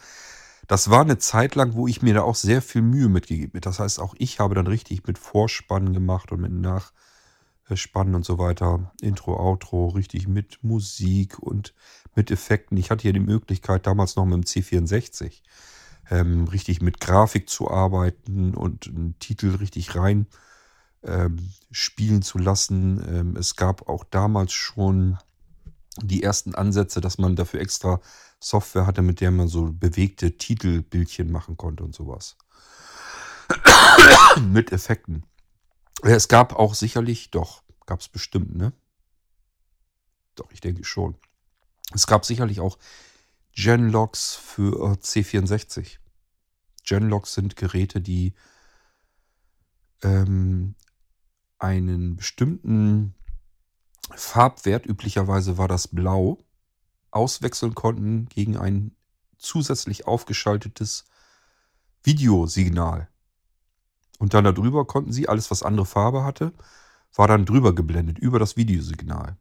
Das 0.68 0.90
war 0.90 1.02
eine 1.02 1.18
Zeit 1.18 1.56
lang, 1.56 1.74
wo 1.74 1.88
ich 1.88 2.02
mir 2.02 2.14
da 2.14 2.22
auch 2.22 2.36
sehr 2.36 2.62
viel 2.62 2.82
Mühe 2.84 3.10
mitgegeben 3.10 3.54
habe. 3.54 3.62
Das 3.62 3.80
heißt, 3.80 4.00
auch 4.00 4.14
ich 4.18 4.40
habe 4.40 4.54
dann 4.54 4.68
richtig 4.68 5.08
mit 5.08 5.18
Vorspannen 5.18 5.94
gemacht 5.94 6.32
und 6.32 6.42
mit 6.42 6.52
Nachspannen 6.52 8.16
und 8.16 8.26
so 8.26 8.38
weiter. 8.38 8.92
Intro, 9.02 9.38
Outro, 9.40 9.88
richtig 9.88 10.28
mit 10.28 10.64
Musik 10.64 11.40
und 11.40 11.74
mit 12.16 12.30
Effekten. 12.30 12.78
Ich 12.78 12.92
hatte 12.92 13.08
ja 13.08 13.12
die 13.12 13.20
Möglichkeit, 13.20 13.88
damals 13.88 14.16
noch 14.16 14.26
mit 14.26 14.36
dem 14.36 14.44
C64 14.44 15.42
ähm, 16.10 16.46
richtig 16.48 16.82
mit 16.82 17.00
Grafik 17.00 17.50
zu 17.50 17.70
arbeiten 17.70 18.54
und 18.54 18.88
einen 18.88 19.18
Titel 19.20 19.56
richtig 19.56 19.96
rein 19.96 20.28
ähm, 21.04 21.52
spielen 21.72 22.22
zu 22.22 22.38
lassen. 22.38 23.04
Ähm, 23.08 23.36
es 23.38 23.56
gab 23.56 23.88
auch 23.88 24.04
damals 24.04 24.54
schon 24.54 25.18
die 26.02 26.24
ersten 26.24 26.56
Ansätze, 26.56 27.02
dass 27.02 27.18
man 27.18 27.36
dafür 27.36 27.62
extra 27.62 28.02
Software 28.40 28.86
hatte, 28.86 29.02
mit 29.02 29.22
der 29.22 29.32
man 29.32 29.48
so 29.48 29.72
bewegte 29.72 30.38
Titelbildchen 30.38 31.32
machen 31.32 31.58
konnte 31.58 31.84
und 31.84 31.96
sowas. 31.96 32.38
mit 34.42 34.72
Effekten. 34.72 35.24
Es 36.02 36.28
gab 36.28 36.54
auch 36.54 36.74
sicherlich, 36.74 37.32
doch, 37.32 37.64
gab 37.86 38.02
es 38.02 38.10
bestimmt, 38.10 38.56
ne? 38.56 38.74
Doch, 40.36 40.52
ich 40.52 40.60
denke 40.60 40.84
schon. 40.84 41.16
Es 41.94 42.08
gab 42.08 42.26
sicherlich 42.26 42.60
auch 42.60 42.78
Genlogs 43.56 44.36
für 44.36 44.92
äh, 44.92 44.98
C64. 44.98 45.98
Genlogs 46.84 47.34
sind 47.34 47.56
Geräte, 47.56 48.02
die 48.02 48.34
ähm, 50.04 50.76
einen 51.58 52.18
bestimmten 52.18 53.16
Farbwert, 54.14 54.86
üblicherweise 54.86 55.58
war 55.58 55.68
das 55.68 55.88
blau, 55.88 56.38
auswechseln 57.12 57.74
konnten 57.74 58.28
gegen 58.28 58.58
ein 58.58 58.96
zusätzlich 59.38 60.06
aufgeschaltetes 60.06 61.06
Videosignal. 62.04 63.08
Und 64.20 64.34
dann 64.34 64.44
darüber 64.44 64.86
konnten 64.86 65.12
sie, 65.12 65.28
alles 65.28 65.50
was 65.50 65.64
andere 65.64 65.86
Farbe 65.86 66.24
hatte, 66.24 66.54
war 67.16 67.28
dann 67.28 67.46
drüber 67.46 67.74
geblendet, 67.74 68.20
über 68.20 68.38
das 68.38 68.58
Videosignal. 68.58 69.38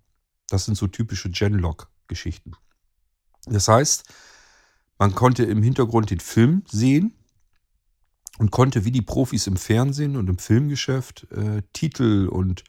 Das 0.48 0.64
sind 0.64 0.76
so 0.76 0.86
typische 0.86 1.30
Genlog-Geschichten. 1.30 2.52
Das 3.46 3.68
heißt, 3.68 4.04
man 4.98 5.14
konnte 5.14 5.44
im 5.44 5.62
Hintergrund 5.62 6.10
den 6.10 6.20
Film 6.20 6.62
sehen 6.70 7.14
und 8.38 8.50
konnte 8.50 8.84
wie 8.84 8.90
die 8.90 9.02
Profis 9.02 9.46
im 9.46 9.56
Fernsehen 9.56 10.16
und 10.16 10.28
im 10.28 10.38
Filmgeschäft 10.38 11.26
äh, 11.32 11.62
Titel 11.72 12.28
und 12.28 12.64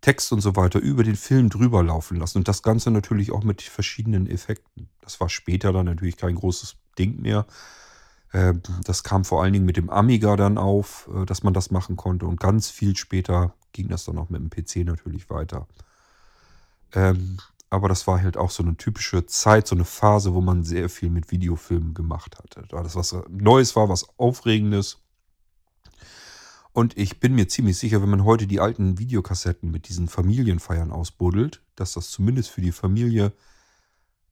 Text 0.00 0.32
und 0.32 0.40
so 0.40 0.56
weiter 0.56 0.80
über 0.80 1.04
den 1.04 1.16
Film 1.16 1.48
drüber 1.48 1.82
laufen 1.82 2.18
lassen. 2.18 2.38
Und 2.38 2.48
das 2.48 2.62
Ganze 2.62 2.90
natürlich 2.90 3.30
auch 3.30 3.44
mit 3.44 3.62
verschiedenen 3.62 4.26
Effekten. 4.26 4.88
Das 5.00 5.20
war 5.20 5.28
später 5.28 5.72
dann 5.72 5.86
natürlich 5.86 6.16
kein 6.16 6.34
großes 6.34 6.76
Ding 6.98 7.20
mehr. 7.20 7.46
Äh, 8.32 8.54
das 8.84 9.04
kam 9.04 9.24
vor 9.24 9.42
allen 9.42 9.52
Dingen 9.52 9.64
mit 9.64 9.76
dem 9.76 9.90
Amiga 9.90 10.36
dann 10.36 10.58
auf, 10.58 11.08
äh, 11.14 11.24
dass 11.24 11.44
man 11.44 11.54
das 11.54 11.70
machen 11.70 11.96
konnte. 11.96 12.26
Und 12.26 12.40
ganz 12.40 12.68
viel 12.68 12.96
später 12.96 13.54
ging 13.72 13.88
das 13.88 14.04
dann 14.04 14.18
auch 14.18 14.28
mit 14.28 14.40
dem 14.40 14.50
PC 14.50 14.84
natürlich 14.84 15.30
weiter. 15.30 15.68
Aber 17.72 17.88
das 17.88 18.06
war 18.06 18.20
halt 18.20 18.36
auch 18.36 18.50
so 18.50 18.62
eine 18.62 18.76
typische 18.76 19.24
Zeit, 19.24 19.66
so 19.66 19.74
eine 19.74 19.86
Phase, 19.86 20.34
wo 20.34 20.42
man 20.42 20.62
sehr 20.62 20.90
viel 20.90 21.08
mit 21.08 21.30
Videofilmen 21.30 21.94
gemacht 21.94 22.36
hatte. 22.36 22.66
Da 22.68 22.82
das 22.82 22.96
was 22.96 23.16
Neues 23.30 23.74
war, 23.76 23.88
was 23.88 24.06
Aufregendes. 24.18 24.98
Und 26.74 26.98
ich 26.98 27.18
bin 27.18 27.34
mir 27.34 27.48
ziemlich 27.48 27.78
sicher, 27.78 28.02
wenn 28.02 28.10
man 28.10 28.24
heute 28.24 28.46
die 28.46 28.60
alten 28.60 28.98
Videokassetten 28.98 29.70
mit 29.70 29.88
diesen 29.88 30.08
Familienfeiern 30.08 30.90
ausbuddelt, 30.90 31.62
dass 31.74 31.94
das 31.94 32.10
zumindest 32.10 32.50
für 32.50 32.60
die 32.60 32.72
Familie 32.72 33.32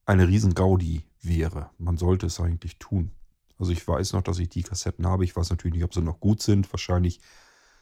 eine 0.05 0.27
riesen 0.27 0.53
Gaudi 0.53 1.01
wäre. 1.23 1.71
Man 1.79 1.97
sollte 1.97 2.27
es 2.27 2.39
eigentlich 2.39 2.77
tun. 2.77 3.09
Also 3.57 3.71
ich 3.71 3.87
weiß 3.87 4.13
noch, 4.13 4.21
dass 4.21 4.37
ich 4.37 4.49
die 4.49 4.61
Kassetten 4.61 5.07
habe. 5.07 5.23
Ich 5.23 5.35
weiß 5.35 5.49
natürlich 5.49 5.73
nicht, 5.73 5.83
ob 5.83 5.95
sie 5.95 6.03
noch 6.03 6.19
gut 6.19 6.43
sind. 6.43 6.71
Wahrscheinlich 6.71 7.19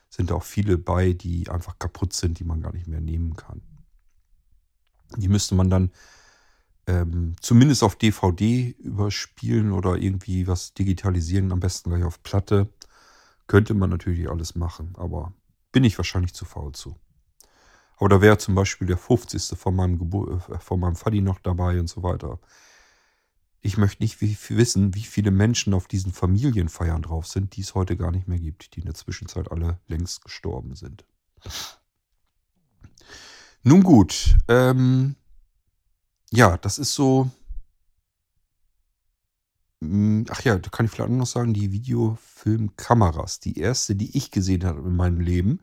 sind 0.09 0.31
da 0.31 0.35
auch 0.35 0.43
viele 0.43 0.77
bei, 0.77 1.11
die 1.11 1.49
einfach 1.49 1.77
kaputt 1.79 2.13
sind, 2.13 2.39
die 2.39 2.45
man 2.45 2.61
gar 2.61 2.71
nicht 2.71 2.87
mehr 2.87 3.01
nehmen 3.01 3.35
kann. 3.35 3.61
Die 5.17 5.27
müsste 5.27 5.55
man 5.55 5.69
dann 5.69 5.91
ähm, 6.87 7.35
zumindest 7.39 7.83
auf 7.83 7.95
DVD 7.95 8.75
überspielen 8.79 9.71
oder 9.71 9.95
irgendwie 9.95 10.47
was 10.47 10.73
digitalisieren, 10.73 11.51
am 11.51 11.59
besten 11.59 11.89
gleich 11.89 12.03
auf 12.03 12.23
Platte. 12.23 12.69
Könnte 13.47 13.73
man 13.73 13.89
natürlich 13.89 14.29
alles 14.29 14.55
machen, 14.55 14.93
aber 14.97 15.33
bin 15.71 15.83
ich 15.83 15.97
wahrscheinlich 15.97 16.33
zu 16.33 16.45
faul 16.45 16.71
zu. 16.73 16.95
Aber 17.97 18.09
da 18.09 18.21
wäre 18.21 18.37
zum 18.37 18.55
Beispiel 18.55 18.87
der 18.87 18.97
50. 18.97 19.57
von 19.57 19.75
meinem, 19.75 19.99
Gebur 19.99 20.41
äh, 20.49 20.75
meinem 20.77 20.95
Faddy 20.95 21.21
noch 21.21 21.39
dabei 21.39 21.79
und 21.79 21.87
so 21.87 22.01
weiter. 22.01 22.39
Ich 23.61 23.77
möchte 23.77 24.01
nicht 24.01 24.21
wissen, 24.21 24.95
wie 24.95 25.03
viele 25.03 25.31
Menschen 25.31 25.73
auf 25.73 25.87
diesen 25.87 26.13
Familienfeiern 26.13 27.01
drauf 27.01 27.27
sind, 27.27 27.57
die 27.57 27.61
es 27.61 27.75
heute 27.75 27.97
gar 27.97 28.11
nicht 28.11 28.27
mehr 28.27 28.39
gibt, 28.39 28.75
die 28.75 28.79
in 28.79 28.85
der 28.85 28.95
Zwischenzeit 28.95 29.51
alle 29.51 29.79
längst 29.87 30.23
gestorben 30.23 30.75
sind. 30.75 31.03
Nun 33.63 33.83
gut, 33.83 34.37
ähm, 34.47 35.15
ja, 36.31 36.57
das 36.57 36.77
ist 36.79 36.93
so. 36.93 37.29
Hm, 39.81 40.25
ach 40.29 40.41
ja, 40.43 40.57
da 40.57 40.69
kann 40.69 40.85
ich 40.85 40.91
vielleicht 40.91 41.09
auch 41.09 41.15
noch 41.15 41.25
sagen, 41.25 41.53
die 41.53 41.71
Videofilmkameras. 41.71 43.39
Die 43.41 43.59
erste, 43.59 43.95
die 43.95 44.17
ich 44.17 44.31
gesehen 44.31 44.63
habe 44.65 44.79
in 44.79 44.95
meinem 44.95 45.19
Leben, 45.19 45.59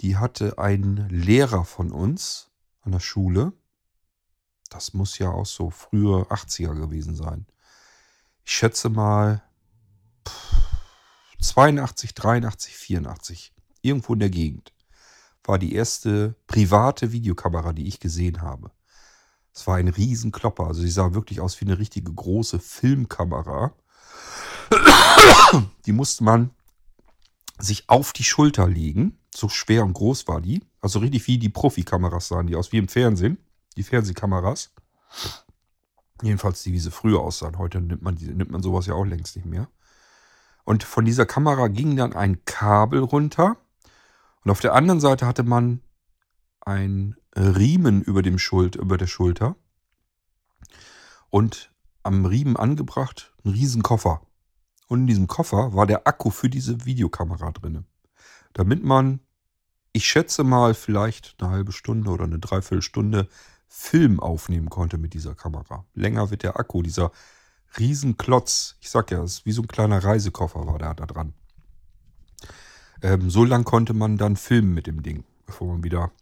die 0.00 0.16
hatte 0.16 0.58
ein 0.58 1.08
Lehrer 1.08 1.64
von 1.64 1.92
uns 1.92 2.50
an 2.82 2.92
der 2.92 3.00
Schule. 3.00 3.52
Das 4.70 4.92
muss 4.92 5.18
ja 5.18 5.30
auch 5.30 5.46
so 5.46 5.70
frühe 5.70 6.24
80er 6.30 6.74
gewesen 6.74 7.14
sein. 7.14 7.46
Ich 8.44 8.52
schätze 8.52 8.90
mal 8.90 9.42
82, 11.40 12.14
83, 12.14 12.76
84. 12.76 13.52
Irgendwo 13.80 14.12
in 14.12 14.20
der 14.20 14.30
Gegend 14.30 14.72
war 15.48 15.58
die 15.58 15.74
erste 15.74 16.34
private 16.46 17.10
Videokamera, 17.12 17.72
die 17.72 17.88
ich 17.88 18.00
gesehen 18.00 18.42
habe. 18.42 18.70
Es 19.54 19.66
war 19.66 19.76
ein 19.76 19.88
Riesenklopper. 19.88 20.66
Also 20.66 20.82
sie 20.82 20.90
sah 20.90 21.14
wirklich 21.14 21.40
aus 21.40 21.60
wie 21.60 21.64
eine 21.64 21.78
richtige 21.78 22.12
große 22.12 22.60
Filmkamera. 22.60 23.72
Die 25.86 25.92
musste 25.92 26.22
man 26.22 26.50
sich 27.58 27.88
auf 27.88 28.12
die 28.12 28.24
Schulter 28.24 28.68
legen. 28.68 29.18
So 29.34 29.48
schwer 29.48 29.84
und 29.84 29.94
groß 29.94 30.28
war 30.28 30.40
die. 30.40 30.62
Also 30.80 31.00
richtig 31.00 31.26
wie 31.26 31.38
die 31.38 31.48
Profikameras 31.48 32.28
sahen 32.28 32.46
die 32.46 32.54
aus, 32.54 32.70
wie 32.70 32.78
im 32.78 32.88
Fernsehen. 32.88 33.38
Die 33.76 33.82
Fernsehkameras. 33.82 34.72
Jedenfalls 36.22 36.62
die, 36.62 36.72
wie 36.72 36.78
sie 36.78 36.90
früher 36.90 37.20
aussahen. 37.20 37.58
Heute 37.58 37.80
nimmt 37.80 38.02
man, 38.02 38.14
nimmt 38.14 38.50
man 38.50 38.62
sowas 38.62 38.86
ja 38.86 38.94
auch 38.94 39.04
längst 39.04 39.34
nicht 39.34 39.46
mehr. 39.46 39.68
Und 40.64 40.84
von 40.84 41.04
dieser 41.04 41.24
Kamera 41.24 41.68
ging 41.68 41.96
dann 41.96 42.12
ein 42.12 42.44
Kabel 42.44 43.00
runter. 43.00 43.56
Und 44.44 44.50
auf 44.50 44.60
der 44.60 44.74
anderen 44.74 45.00
Seite 45.00 45.26
hatte 45.26 45.42
man 45.42 45.82
ein 46.60 47.16
Riemen 47.36 48.02
über, 48.02 48.22
dem 48.22 48.38
Schuld, 48.38 48.76
über 48.76 48.96
der 48.96 49.06
Schulter. 49.06 49.56
Und 51.30 51.72
am 52.02 52.24
Riemen 52.24 52.56
angebracht 52.56 53.34
ein 53.44 53.50
Riesenkoffer. 53.50 54.22
Und 54.86 55.00
in 55.00 55.06
diesem 55.06 55.26
Koffer 55.26 55.74
war 55.74 55.86
der 55.86 56.06
Akku 56.06 56.30
für 56.30 56.48
diese 56.48 56.84
Videokamera 56.86 57.52
drin. 57.52 57.84
Damit 58.54 58.82
man, 58.82 59.20
ich 59.92 60.06
schätze 60.06 60.44
mal, 60.44 60.74
vielleicht 60.74 61.36
eine 61.38 61.50
halbe 61.50 61.72
Stunde 61.72 62.10
oder 62.10 62.24
eine 62.24 62.38
Dreiviertelstunde 62.38 63.28
Film 63.66 64.18
aufnehmen 64.18 64.70
konnte 64.70 64.96
mit 64.96 65.12
dieser 65.12 65.34
Kamera. 65.34 65.84
Länger 65.94 66.30
wird 66.30 66.42
der 66.42 66.58
Akku, 66.58 66.82
dieser 66.82 67.12
Riesenklotz, 67.78 68.76
ich 68.80 68.88
sag 68.88 69.10
ja, 69.10 69.22
es 69.22 69.40
ist 69.40 69.46
wie 69.46 69.52
so 69.52 69.60
ein 69.60 69.68
kleiner 69.68 70.02
Reisekoffer 70.02 70.66
war 70.66 70.78
da, 70.78 70.94
da 70.94 71.04
dran. 71.04 71.34
Ähm, 73.02 73.30
so 73.30 73.44
lang 73.44 73.64
konnte 73.64 73.94
man 73.94 74.16
dann 74.16 74.36
filmen 74.36 74.74
mit 74.74 74.86
dem 74.86 75.02
Ding, 75.02 75.24
bevor 75.46 75.68
man 75.68 75.84
wieder 75.84 76.12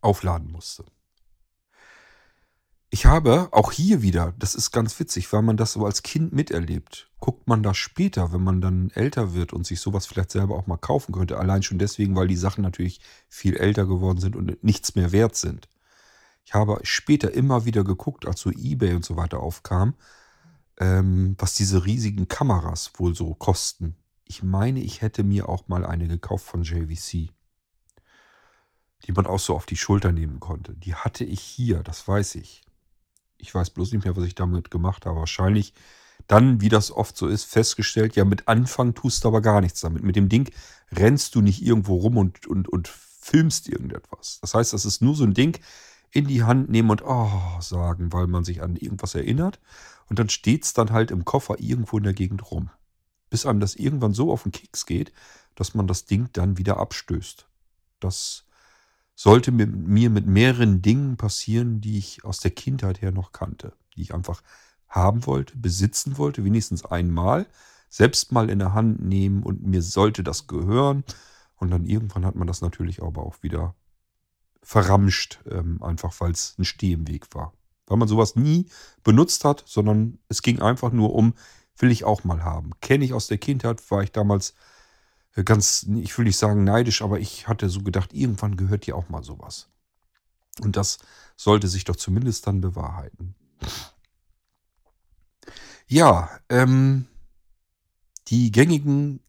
aufladen 0.00 0.52
musste. 0.52 0.84
Ich 2.88 3.04
habe 3.04 3.48
auch 3.50 3.72
hier 3.72 4.00
wieder, 4.00 4.32
das 4.38 4.54
ist 4.54 4.70
ganz 4.70 4.98
witzig, 5.00 5.32
weil 5.32 5.42
man 5.42 5.56
das 5.56 5.72
so 5.72 5.84
als 5.84 6.02
Kind 6.02 6.32
miterlebt, 6.32 7.10
guckt 7.18 7.48
man 7.48 7.62
da 7.62 7.74
später, 7.74 8.32
wenn 8.32 8.42
man 8.42 8.60
dann 8.60 8.90
älter 8.90 9.34
wird 9.34 9.52
und 9.52 9.66
sich 9.66 9.80
sowas 9.80 10.06
vielleicht 10.06 10.30
selber 10.30 10.54
auch 10.54 10.68
mal 10.68 10.76
kaufen 10.76 11.12
könnte. 11.12 11.38
Allein 11.38 11.64
schon 11.64 11.78
deswegen, 11.78 12.14
weil 12.14 12.28
die 12.28 12.36
Sachen 12.36 12.62
natürlich 12.62 13.00
viel 13.28 13.56
älter 13.56 13.86
geworden 13.86 14.20
sind 14.20 14.36
und 14.36 14.62
nichts 14.62 14.94
mehr 14.94 15.10
wert 15.10 15.34
sind. 15.34 15.68
Ich 16.44 16.54
habe 16.54 16.78
später 16.84 17.34
immer 17.34 17.64
wieder 17.64 17.82
geguckt, 17.82 18.24
als 18.24 18.40
so 18.40 18.50
eBay 18.50 18.94
und 18.94 19.04
so 19.04 19.16
weiter 19.16 19.40
aufkam, 19.40 19.94
ähm, 20.78 21.34
was 21.38 21.54
diese 21.54 21.84
riesigen 21.84 22.28
Kameras 22.28 22.92
wohl 22.98 23.16
so 23.16 23.34
kosten. 23.34 23.96
Ich 24.26 24.42
meine, 24.42 24.80
ich 24.80 25.00
hätte 25.00 25.24
mir 25.24 25.48
auch 25.48 25.68
mal 25.68 25.86
eine 25.86 26.08
gekauft 26.08 26.46
von 26.46 26.62
JVC 26.62 27.30
die 29.04 29.12
man 29.12 29.26
auch 29.26 29.38
so 29.38 29.54
auf 29.54 29.66
die 29.66 29.76
Schulter 29.76 30.12
nehmen 30.12 30.40
konnte. 30.40 30.74
Die 30.74 30.94
hatte 30.94 31.24
ich 31.24 31.40
hier, 31.40 31.82
das 31.82 32.06
weiß 32.06 32.36
ich. 32.36 32.62
Ich 33.38 33.54
weiß 33.54 33.70
bloß 33.70 33.92
nicht 33.92 34.04
mehr, 34.04 34.16
was 34.16 34.24
ich 34.24 34.34
damit 34.34 34.70
gemacht 34.70 35.06
habe. 35.06 35.20
Wahrscheinlich 35.20 35.74
dann, 36.26 36.60
wie 36.60 36.68
das 36.68 36.90
oft 36.90 37.16
so 37.16 37.28
ist, 37.28 37.44
festgestellt, 37.44 38.16
ja, 38.16 38.24
mit 38.24 38.48
Anfang 38.48 38.94
tust 38.94 39.22
du 39.22 39.28
aber 39.28 39.42
gar 39.42 39.60
nichts 39.60 39.80
damit. 39.80 40.02
Mit 40.02 40.16
dem 40.16 40.28
Ding 40.28 40.50
rennst 40.90 41.34
du 41.34 41.42
nicht 41.42 41.62
irgendwo 41.62 41.96
rum 41.96 42.16
und, 42.16 42.46
und, 42.46 42.68
und 42.68 42.88
filmst 42.88 43.68
irgendetwas. 43.68 44.38
Das 44.40 44.54
heißt, 44.54 44.72
das 44.72 44.84
ist 44.84 45.02
nur 45.02 45.14
so 45.14 45.24
ein 45.24 45.34
Ding, 45.34 45.58
in 46.10 46.26
die 46.26 46.44
Hand 46.44 46.70
nehmen 46.70 46.90
und 46.90 47.02
oh 47.04 47.60
sagen, 47.60 48.12
weil 48.12 48.26
man 48.26 48.44
sich 48.44 48.62
an 48.62 48.76
irgendwas 48.76 49.14
erinnert. 49.14 49.60
Und 50.08 50.18
dann 50.18 50.30
steht 50.30 50.64
es 50.64 50.72
dann 50.72 50.90
halt 50.90 51.10
im 51.10 51.24
Koffer 51.24 51.56
irgendwo 51.58 51.98
in 51.98 52.04
der 52.04 52.14
Gegend 52.14 52.50
rum. 52.50 52.70
Bis 53.30 53.46
einem 53.46 53.60
das 53.60 53.74
irgendwann 53.74 54.14
so 54.14 54.32
auf 54.32 54.44
den 54.44 54.52
Keks 54.52 54.86
geht, 54.86 55.12
dass 55.54 55.74
man 55.74 55.86
das 55.86 56.04
Ding 56.04 56.28
dann 56.32 56.58
wieder 56.58 56.78
abstößt. 56.78 57.48
Das 58.00 58.46
sollte 59.14 59.50
mir, 59.50 59.66
mir 59.66 60.10
mit 60.10 60.26
mehreren 60.26 60.82
Dingen 60.82 61.16
passieren, 61.16 61.80
die 61.80 61.98
ich 61.98 62.24
aus 62.24 62.38
der 62.38 62.50
Kindheit 62.50 63.00
her 63.00 63.10
noch 63.10 63.32
kannte, 63.32 63.72
die 63.96 64.02
ich 64.02 64.14
einfach 64.14 64.42
haben 64.88 65.26
wollte, 65.26 65.56
besitzen 65.56 66.18
wollte, 66.18 66.44
wenigstens 66.44 66.84
einmal, 66.84 67.46
selbst 67.88 68.30
mal 68.32 68.50
in 68.50 68.58
der 68.58 68.74
Hand 68.74 69.02
nehmen 69.02 69.42
und 69.42 69.62
mir 69.62 69.82
sollte 69.82 70.22
das 70.22 70.46
gehören. 70.46 71.02
Und 71.56 71.70
dann 71.70 71.86
irgendwann 71.86 72.26
hat 72.26 72.34
man 72.34 72.46
das 72.46 72.60
natürlich 72.60 73.02
aber 73.02 73.22
auch 73.22 73.42
wieder 73.42 73.74
verramscht, 74.62 75.40
ähm, 75.46 75.82
einfach 75.82 76.14
weil 76.20 76.32
es 76.32 76.54
ein 76.58 76.64
Steh 76.64 76.92
im 76.92 77.08
Weg 77.08 77.34
war. 77.34 77.54
Weil 77.86 77.98
man 77.98 78.08
sowas 78.08 78.36
nie 78.36 78.68
benutzt 79.02 79.44
hat, 79.44 79.62
sondern 79.66 80.18
es 80.28 80.42
ging 80.42 80.60
einfach 80.60 80.92
nur 80.92 81.14
um, 81.14 81.34
will 81.78 81.90
ich 81.90 82.04
auch 82.04 82.24
mal 82.24 82.42
haben. 82.42 82.70
Kenne 82.80 83.04
ich 83.04 83.12
aus 83.12 83.26
der 83.26 83.38
Kindheit, 83.38 83.90
war 83.90 84.02
ich 84.02 84.12
damals 84.12 84.54
äh, 85.34 85.44
ganz, 85.44 85.86
ich 86.02 86.16
will 86.16 86.24
nicht 86.24 86.38
sagen 86.38 86.64
neidisch, 86.64 87.02
aber 87.02 87.20
ich 87.20 87.48
hatte 87.48 87.68
so 87.68 87.82
gedacht, 87.82 88.12
irgendwann 88.12 88.56
gehört 88.56 88.86
dir 88.86 88.96
auch 88.96 89.08
mal 89.08 89.22
sowas. 89.22 89.68
Und 90.60 90.76
das 90.76 90.98
sollte 91.36 91.68
sich 91.68 91.84
doch 91.84 91.96
zumindest 91.96 92.46
dann 92.46 92.60
bewahrheiten. 92.60 93.34
Ja, 95.86 96.30
ähm, 96.48 97.06
die 98.28 98.50
gängigen 98.50 99.20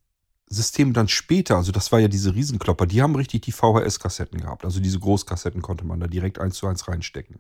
Systeme 0.50 0.94
dann 0.94 1.10
später, 1.10 1.58
also 1.58 1.72
das 1.72 1.92
war 1.92 2.00
ja 2.00 2.08
diese 2.08 2.34
Riesenklopper, 2.34 2.86
die 2.86 3.02
haben 3.02 3.16
richtig 3.16 3.42
die 3.42 3.52
VHS-Kassetten 3.52 4.40
gehabt. 4.40 4.64
Also 4.64 4.80
diese 4.80 5.00
Großkassetten 5.00 5.62
konnte 5.62 5.86
man 5.86 6.00
da 6.00 6.08
direkt 6.08 6.40
eins 6.40 6.56
zu 6.56 6.68
eins 6.68 6.88
reinstecken. 6.88 7.40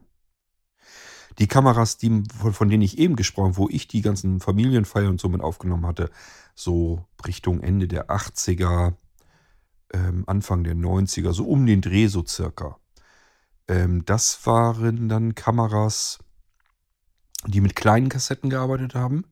Die 1.40 1.48
Kameras, 1.48 1.98
die, 1.98 2.24
von, 2.40 2.54
von 2.54 2.70
denen 2.70 2.82
ich 2.82 2.98
eben 2.98 3.16
gesprochen 3.16 3.50
habe, 3.50 3.58
wo 3.58 3.70
ich 3.70 3.88
die 3.88 4.02
ganzen 4.02 4.40
Familienfeiern 4.40 5.10
und 5.10 5.22
so 5.22 5.30
mit 5.30 5.42
aufgenommen 5.42 5.86
hatte, 5.86 6.10
so 6.56 7.06
Richtung 7.26 7.62
Ende 7.62 7.88
der 7.88 8.10
80er, 8.10 8.96
ähm, 9.94 10.24
Anfang 10.28 10.64
der 10.64 10.76
90er, 10.76 11.34
so 11.34 11.46
um 11.46 11.66
den 11.66 11.82
Dreh 11.82 12.08
so 12.08 12.26
circa. 12.26 12.78
Ähm, 13.68 14.04
das 14.06 14.46
waren 14.46 15.10
dann 15.10 15.36
Kameras, 15.36 16.20
die 17.46 17.62
mit 17.62 17.76
kleinen 17.76 18.10
Kassetten 18.10 18.50
gearbeitet 18.50 18.96
haben. 18.96 19.26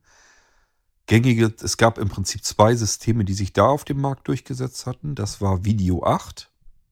Gängige, 1.07 1.53
es 1.61 1.77
gab 1.77 1.98
im 1.98 2.10
Prinzip 2.10 2.44
zwei 2.44 2.76
Systeme, 2.76 3.26
die 3.26 3.34
sich 3.34 3.53
da 3.53 3.68
auf 3.68 3.84
dem 3.84 4.02
Markt 4.02 4.27
durchgesetzt 4.27 4.86
hatten. 4.86 5.15
Das 5.15 5.40
war 5.40 5.64
Video 5.64 6.03
8, 6.03 6.52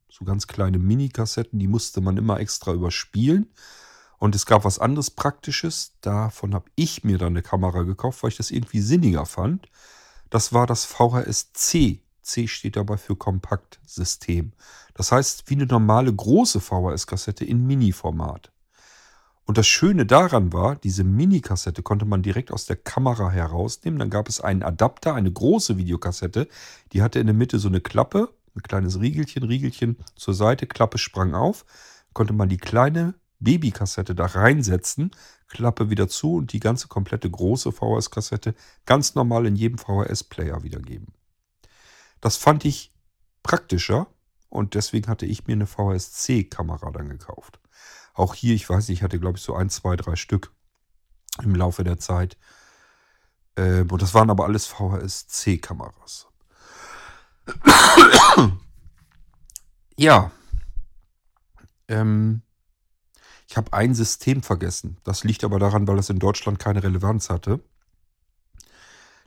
so 0.10 0.24
ganz 0.26 0.48
kleine 0.48 0.78
Mini-Kassetten, 0.78 1.60
die 1.60 1.68
musste 1.68 2.00
man 2.02 2.18
immer 2.18 2.40
extra 2.40 2.74
überspielen. 2.74 3.52
Und 4.18 4.36
es 4.36 4.46
gab 4.46 4.64
was 4.64 4.80
anderes 4.80 5.12
Praktisches. 5.12 5.94
Davon 6.02 6.54
habe 6.54 6.70
ich 6.76 7.04
mir 7.04 7.18
dann 7.18 7.34
eine 7.34 7.42
Kamera 7.42 7.84
gekauft, 7.84 8.24
weil 8.24 8.30
ich 8.30 8.38
das 8.38 8.52
irgendwie 8.52 8.82
sinniger 8.82 9.26
fand. 9.26 9.68
Das 10.30 10.54
war 10.54 10.66
das 10.66 10.86
VHS-C. 10.86 12.00
C 12.22 12.48
steht 12.48 12.78
dabei 12.78 12.98
für 12.98 13.16
Kompaktsystem. 13.16 14.54
Das 14.94 15.12
heißt, 15.12 15.50
wie 15.50 15.56
eine 15.56 15.66
normale 15.66 16.14
große 16.14 16.60
VHS-Kassette 16.60 17.46
in 17.46 17.68
Mini-Format. 17.68 18.52
Und 19.46 19.58
das 19.58 19.68
Schöne 19.68 20.06
daran 20.06 20.54
war, 20.54 20.78
diese 20.78 21.04
Mini-Kassette 21.04 21.84
konnte 21.84 22.06
man 22.06 22.22
direkt 22.22 22.52
aus 22.52 22.66
der 22.66 22.78
Kamera 22.78 23.30
herausnehmen. 23.30 24.00
Dann 24.00 24.10
gab 24.10 24.30
es 24.30 24.40
einen 24.40 24.64
Adapter, 24.64 25.16
eine 25.16 25.32
große 25.32 25.78
Videokassette. 25.78 26.48
Die 26.94 27.02
hatte 27.02 27.20
in 27.20 27.28
der 27.28 27.36
Mitte 27.36 27.60
so 27.60 27.68
eine 27.68 27.82
Klappe, 27.82 28.34
ein 28.56 28.62
kleines 28.62 29.02
Riegelchen, 29.02 29.44
Riegelchen 29.44 29.98
zur 30.16 30.34
Seite, 30.34 30.66
Klappe 30.66 30.98
sprang 30.98 31.34
auf. 31.34 31.66
Konnte 32.14 32.34
man 32.34 32.48
die 32.48 32.58
kleine 32.58 33.16
Babykassette 33.44 34.16
da 34.16 34.26
reinsetzen, 34.26 35.12
Klappe 35.48 35.90
wieder 35.90 36.08
zu 36.08 36.36
und 36.36 36.54
die 36.54 36.60
ganze 36.60 36.88
komplette 36.88 37.30
große 37.30 37.72
VHS-Kassette 37.72 38.56
ganz 38.86 39.16
normal 39.16 39.46
in 39.46 39.56
jedem 39.56 39.78
VHS-Player 39.78 40.64
wiedergeben. 40.64 41.14
Das 42.22 42.38
fand 42.38 42.66
ich 42.66 42.94
praktischer 43.44 44.08
und 44.50 44.76
deswegen 44.76 45.08
hatte 45.08 45.26
ich 45.26 45.46
mir 45.46 45.54
eine 45.54 45.68
VHS-C-Kamera 45.68 46.92
dann 46.92 47.10
gekauft. 47.10 47.60
Auch 48.14 48.34
hier, 48.34 48.56
ich 48.56 48.70
weiß 48.70 48.88
nicht, 48.88 49.00
ich 49.00 49.04
hatte 49.04 49.20
glaube 49.20 49.38
ich 49.38 49.44
so 49.44 49.56
ein, 49.56 49.70
zwei, 49.70 49.96
drei 49.96 50.16
Stück 50.16 50.52
im 51.42 51.56
Laufe 51.56 51.84
der 51.84 51.98
Zeit. 52.00 52.38
Ähm, 53.56 53.92
und 53.92 54.02
das 54.02 54.14
waren 54.14 54.30
aber 54.30 54.46
alles 54.46 54.68
VHS-C-Kameras. 54.68 56.28
ja. 59.98 60.32
Ähm, 61.88 62.42
ich 63.54 63.58
habe 63.58 63.72
ein 63.72 63.94
System 63.94 64.42
vergessen. 64.42 64.98
Das 65.04 65.24
liegt 65.24 65.44
aber 65.44 65.60
daran, 65.60 65.88
weil 65.88 65.98
das 65.98 66.10
in 66.10 66.18
Deutschland 66.18 66.58
keine 66.58 66.82
Relevanz 66.82 67.30
hatte. 67.30 67.60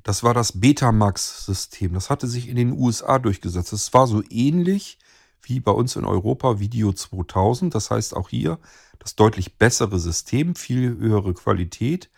Das 0.03 0.25
war 0.25 0.35
das 0.35 0.59
Betamax-System. 0.59 1.95
Das 1.95 2.11
hatte 2.11 2.27
sich 2.27 2.49
in 2.49 2.57
den 2.57 2.73
USA 2.73 3.21
durchgesetzt. 3.21 3.73
Es 3.73 3.95
war 3.95 4.09
so 4.09 4.25
ähnlich 4.29 4.99
wie 5.43 5.61
bei 5.61 5.71
uns 5.71 5.95
in 5.95 6.05
Europa 6.05 6.59
Video 6.59 6.93
2000. 6.93 7.73
Das 7.73 7.93
heißt 7.93 8.17
auch 8.17 8.29
hier 8.29 8.59
das 8.99 9.15
deutlich 9.15 9.59
bessere 9.59 10.01
System, 10.01 10.57
viel 10.57 10.97
höhere 10.97 11.33
Qualität, 11.33 12.11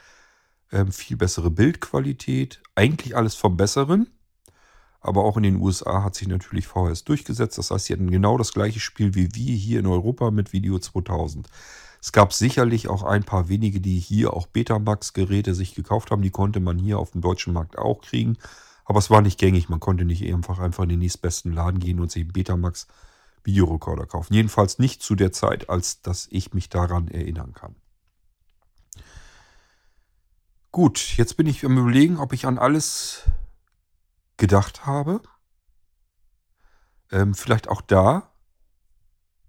ähm, 0.73 0.93
viel 0.93 1.19
bessere 1.19 1.51
Bildqualität. 1.51 2.63
Eigentlich 2.75 3.19
alles 3.19 3.35
vom 3.35 3.59
Besseren. 3.59 4.09
Aber 5.01 5.25
auch 5.25 5.37
in 5.37 5.43
den 5.43 5.57
USA 5.57 6.05
hat 6.05 6.15
sich 6.15 6.27
natürlich 6.27 6.69
VHS 6.69 7.05
durchgesetzt. 7.05 7.59
Das 7.59 7.71
heißt, 7.71 7.85
sie 7.85 7.93
hatten 7.93 8.11
genau 8.11 8.39
das 8.39 8.55
gleiche 8.55 8.81
Spiel 8.81 9.15
wie 9.15 9.29
wir 9.35 9.55
hier 9.55 9.81
in 9.81 9.87
Europa 9.87 10.31
mit 10.31 10.55
Video 10.55 10.79
2000. 10.79 11.51
Es 12.01 12.12
gab 12.12 12.33
sicherlich 12.33 12.89
auch 12.89 13.03
ein 13.03 13.25
paar 13.25 13.49
wenige, 13.49 13.81
die 13.81 13.99
hier 13.99 14.33
auch 14.33 14.47
Betamax-Geräte 14.47 15.55
sich 15.55 15.75
gekauft 15.75 16.11
haben. 16.11 16.23
Die 16.23 16.31
konnte 16.31 16.61
man 16.61 16.79
hier 16.79 16.99
auf 16.99 17.11
dem 17.11 17.20
deutschen 17.20 17.53
Markt 17.53 17.77
auch 17.79 18.01
kriegen. 18.01 18.37
Aber 18.85 18.99
es 18.99 19.11
war 19.11 19.20
nicht 19.20 19.39
gängig. 19.39 19.69
Man 19.69 19.81
konnte 19.81 20.05
nicht 20.05 20.25
einfach, 20.33 20.59
einfach 20.61 20.85
in 20.85 20.91
den 20.91 21.01
nächstbesten 21.01 21.53
Laden 21.53 21.81
gehen 21.81 22.01
und 22.01 22.11
sich 22.11 22.25
ein 22.25 22.33
Betamax 22.33 22.87
Videorekorder 23.45 24.07
kaufen. 24.07 24.35
Jedenfalls 24.35 24.79
nicht 24.79 25.03
zu 25.03 25.15
der 25.15 25.33
Zeit, 25.33 25.69
als 25.69 26.03
dass 26.03 26.29
ich 26.31 26.55
mich 26.55 26.69
daran 26.69 27.09
erinnern 27.09 27.53
kann. 27.53 27.75
Gut, 30.70 31.16
jetzt 31.16 31.37
bin 31.37 31.47
ich 31.47 31.65
am 31.65 31.79
Überlegen, 31.79 32.19
ob 32.19 32.33
ich 32.33 32.47
an 32.47 32.59
alles 32.59 33.23
gedacht 34.37 34.87
habe. 34.87 35.23
Ähm, 37.11 37.35
vielleicht 37.35 37.69
auch 37.69 37.81
da. 37.81 38.31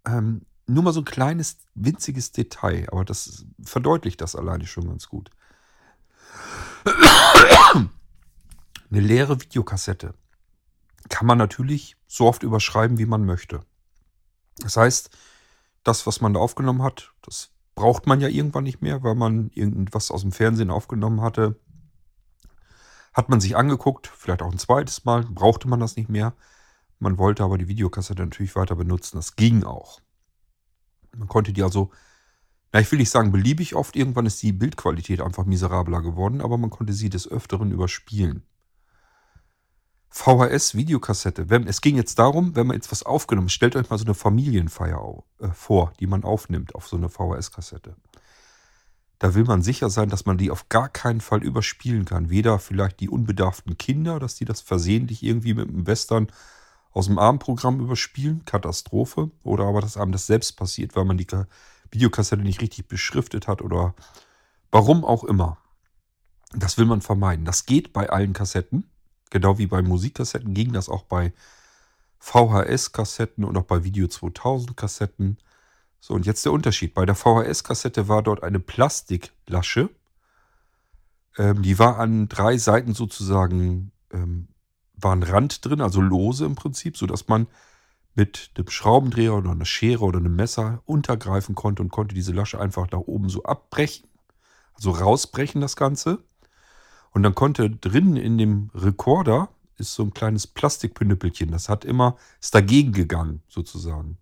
Ähm, 0.06 0.46
nur 0.70 0.84
mal 0.84 0.94
so 0.94 1.02
ein 1.02 1.06
kleines, 1.06 1.58
winziges 1.76 2.32
Detail, 2.32 2.88
aber 2.92 3.04
das 3.04 3.46
verdeutlicht 3.64 4.22
das 4.22 4.36
alleine 4.36 4.68
schon 4.68 4.88
ganz 4.88 5.10
gut. 5.10 5.32
Eine 8.92 9.02
leere 9.02 9.42
Videokassette 9.42 10.14
kann 11.10 11.28
man 11.28 11.38
natürlich 11.38 11.98
so 12.08 12.28
oft 12.28 12.44
überschreiben, 12.44 12.98
wie 12.98 13.06
man 13.06 13.26
möchte. 13.26 13.62
Das 14.60 14.78
heißt, 14.78 15.10
das, 15.84 16.08
was 16.08 16.22
man 16.22 16.34
da 16.34 16.40
aufgenommen 16.40 16.84
hat, 16.84 17.14
das 17.22 17.52
braucht 17.76 18.08
man 18.08 18.20
ja 18.22 18.28
irgendwann 18.28 18.64
nicht 18.64 18.82
mehr, 18.82 19.04
weil 19.04 19.16
man 19.16 19.50
irgendwas 19.54 20.12
aus 20.12 20.22
dem 20.22 20.32
Fernsehen 20.32 20.70
aufgenommen 20.70 21.22
hatte. 21.22 21.60
Hat 23.14 23.30
man 23.30 23.40
sich 23.42 23.56
angeguckt, 23.56 24.08
vielleicht 24.08 24.42
auch 24.42 24.52
ein 24.52 24.60
zweites 24.60 25.06
Mal, 25.06 25.24
brauchte 25.24 25.68
man 25.68 25.80
das 25.80 25.96
nicht 25.96 26.10
mehr. 26.10 26.34
Man 27.00 27.18
wollte 27.18 27.44
aber 27.44 27.58
die 27.58 27.68
Videokassette 27.68 28.24
natürlich 28.24 28.56
weiter 28.56 28.76
benutzen. 28.76 29.18
Das 29.18 29.36
ging 29.36 29.64
auch. 29.64 30.02
Man 31.16 31.28
konnte 31.28 31.54
die 31.54 31.64
also, 31.64 31.92
na, 32.72 32.80
ich 32.80 32.92
will 32.92 33.00
nicht 33.00 33.10
sagen 33.10 33.32
beliebig 33.32 33.76
oft, 33.76 33.96
irgendwann 33.96 34.26
ist 34.26 34.42
die 34.42 34.52
Bildqualität 34.52 35.22
einfach 35.22 35.46
miserabler 35.46 36.02
geworden, 36.02 36.42
aber 36.42 36.58
man 36.58 36.70
konnte 36.70 36.94
sie 36.94 37.10
des 37.10 37.28
Öfteren 37.28 37.72
überspielen. 37.72 38.44
VHS-Videokassette. 40.12 41.46
Es 41.68 41.82
ging 41.82 41.96
jetzt 41.96 42.18
darum, 42.18 42.56
wenn 42.56 42.68
man 42.68 42.76
jetzt 42.76 42.92
was 42.92 43.04
aufgenommen 43.04 43.50
stellt 43.50 43.76
euch 43.76 43.90
mal 43.90 43.98
so 43.98 44.06
eine 44.06 44.16
Familienfeier 44.16 45.24
äh, 45.40 45.50
vor, 45.50 45.94
die 46.00 46.08
man 46.08 46.24
aufnimmt 46.24 46.74
auf 46.76 46.88
so 46.88 46.98
eine 46.98 47.10
VHS-Kassette. 47.10 47.96
Da 49.20 49.36
will 49.36 49.44
man 49.44 49.62
sicher 49.62 49.90
sein, 49.90 50.10
dass 50.10 50.26
man 50.26 50.38
die 50.38 50.50
auf 50.50 50.70
gar 50.70 50.90
keinen 50.90 51.22
Fall 51.22 51.44
überspielen 51.44 52.06
kann. 52.06 52.30
Weder 52.30 52.58
vielleicht 52.58 53.02
die 53.02 53.10
unbedarften 53.10 53.78
Kinder, 53.78 54.18
dass 54.18 54.36
die 54.36 54.46
das 54.46 54.62
versehentlich 54.62 55.24
irgendwie 55.24 55.54
mit 55.54 55.68
einem 55.68 55.86
Western 55.86 56.28
aus 56.92 57.06
dem 57.06 57.20
Abendprogramm 57.20 57.80
überspielen, 57.80 58.44
Katastrophe, 58.46 59.32
oder 59.44 59.66
aber 59.66 59.82
dass 59.82 59.98
einem 59.98 60.12
das 60.12 60.28
selbst 60.28 60.54
passiert, 60.54 60.96
weil 60.96 61.06
man 61.06 61.18
die 61.18 61.28
Videokassette 61.92 62.42
nicht 62.42 62.62
richtig 62.62 62.88
beschriftet 62.88 63.48
hat 63.48 63.62
oder 63.62 63.96
warum 64.72 65.06
auch 65.06 65.24
immer. 65.24 65.58
Das 66.54 66.78
will 66.78 66.86
man 66.86 67.02
vermeiden. 67.02 67.46
Das 67.46 67.66
geht 67.66 67.94
bei 67.94 68.10
allen 68.10 68.34
Kassetten. 68.34 68.90
Genau 69.30 69.60
wie 69.60 69.68
bei 69.68 69.82
Musikkassetten 69.82 70.54
ging 70.54 70.74
das 70.74 70.90
auch 70.90 71.04
bei 71.04 71.34
VHS-Kassetten 72.20 73.44
und 73.44 73.56
auch 73.58 73.64
bei 73.64 73.84
Video 73.84 74.08
2000-Kassetten. 74.08 75.38
So, 76.00 76.14
und 76.14 76.26
jetzt 76.26 76.46
der 76.46 76.52
Unterschied. 76.52 76.94
Bei 76.94 77.06
der 77.06 77.16
VHS-Kassette 77.16 78.08
war 78.08 78.24
dort 78.24 78.44
eine 78.44 78.60
Plastiklasche. 78.60 79.90
Ähm, 81.38 81.62
die 81.62 81.78
war 81.78 82.00
an 82.00 82.28
drei 82.30 82.58
Seiten 82.58 82.94
sozusagen, 82.94 83.92
ähm, 84.12 84.48
war 85.02 85.16
ein 85.16 85.24
Rand 85.24 85.66
drin, 85.66 85.82
also 85.82 86.02
lose 86.02 86.46
im 86.46 86.56
Prinzip, 86.56 86.98
sodass 86.98 87.28
man 87.28 87.48
mit 88.16 88.52
einem 88.56 88.70
Schraubendreher 88.70 89.34
oder 89.34 89.52
einer 89.52 89.66
Schere 89.66 90.04
oder 90.04 90.20
einem 90.20 90.36
Messer 90.36 90.82
untergreifen 90.86 91.56
konnte 91.56 91.82
und 91.82 91.90
konnte 91.90 92.16
diese 92.16 92.34
Lasche 92.34 92.60
einfach 92.60 92.88
da 92.88 92.98
oben 92.98 93.30
so 93.30 93.44
abbrechen, 93.44 94.08
also 94.74 94.92
rausbrechen 94.92 95.62
das 95.62 95.76
Ganze. 95.76 96.24
Und 97.12 97.24
dann 97.24 97.36
konnte 97.36 97.70
drinnen 97.70 98.18
in 98.18 98.38
dem 98.38 98.70
Rekorder 98.74 99.50
ist 99.78 99.94
so 99.94 100.04
ein 100.04 100.14
kleines 100.14 100.46
Plastikpünnepelchen. 100.46 101.52
Das 101.52 101.70
hat 101.70 101.86
immer, 101.86 102.18
ist 102.42 102.54
dagegen 102.54 102.92
gegangen, 102.92 103.42
sozusagen. 103.48 104.18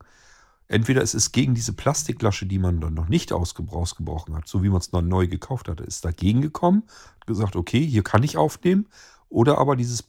Entweder 0.68 1.02
es 1.02 1.14
ist 1.14 1.32
gegen 1.32 1.56
diese 1.56 1.74
Plastiklasche, 1.74 2.46
die 2.46 2.60
man 2.60 2.82
dann 2.82 2.94
noch 2.94 3.08
nicht 3.08 3.32
ausgebrochen 3.32 4.36
hat, 4.36 4.48
so 4.48 4.64
wie 4.64 4.70
man 4.70 4.80
es 4.80 4.92
noch 4.92 5.02
neu 5.02 5.28
gekauft 5.28 5.70
hatte, 5.70 5.84
ist 5.84 6.04
dagegen 6.04 6.42
gekommen, 6.42 6.84
hat 7.16 7.28
gesagt, 7.28 7.56
okay, 7.56 7.86
hier 7.86 8.04
kann 8.04 8.24
ich 8.24 8.38
aufnehmen. 8.38 8.88
Oder 9.30 9.58
aber 9.58 9.76
dieses 9.76 10.04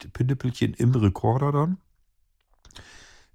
Plastikpünnepelchen 0.00 0.74
im 0.74 0.94
Rekorder 0.94 1.52
dann 1.52 1.78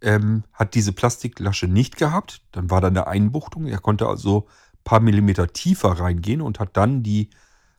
ähm, 0.01 0.43
hat 0.53 0.75
diese 0.75 0.93
Plastiklasche 0.93 1.67
nicht 1.67 1.97
gehabt. 1.97 2.41
Dann 2.51 2.69
war 2.69 2.81
da 2.81 2.87
eine 2.87 3.07
Einbuchtung. 3.07 3.67
Er 3.67 3.79
konnte 3.79 4.07
also 4.07 4.47
ein 4.73 4.83
paar 4.83 4.99
Millimeter 4.99 5.51
tiefer 5.53 5.91
reingehen 5.91 6.41
und 6.41 6.59
hat 6.59 6.75
dann 6.77 7.03
die 7.03 7.29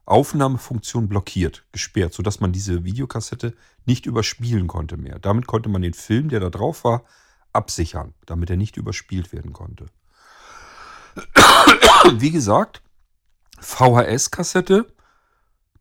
Aufnahmefunktion 0.07 1.09
blockiert, 1.09 1.67
gesperrt, 1.73 2.15
sodass 2.15 2.41
man 2.41 2.53
diese 2.53 2.85
Videokassette 2.85 3.55
nicht 3.85 4.07
überspielen 4.07 4.69
konnte 4.69 4.97
mehr. 4.97 5.19
Damit 5.19 5.47
konnte 5.47 5.69
man 5.69 5.83
den 5.83 5.95
Film, 5.95 6.29
der 6.29 6.41
da 6.41 6.49
drauf 6.49 6.85
war, 6.85 7.05
absichern, 7.53 8.15
damit 8.25 8.51
er 8.51 8.57
nicht 8.57 8.77
überspielt 8.77 9.33
werden 9.33 9.53
konnte. 9.53 9.87
Wie 12.13 12.31
gesagt, 12.31 12.83
VHS-Kassette, 13.59 14.87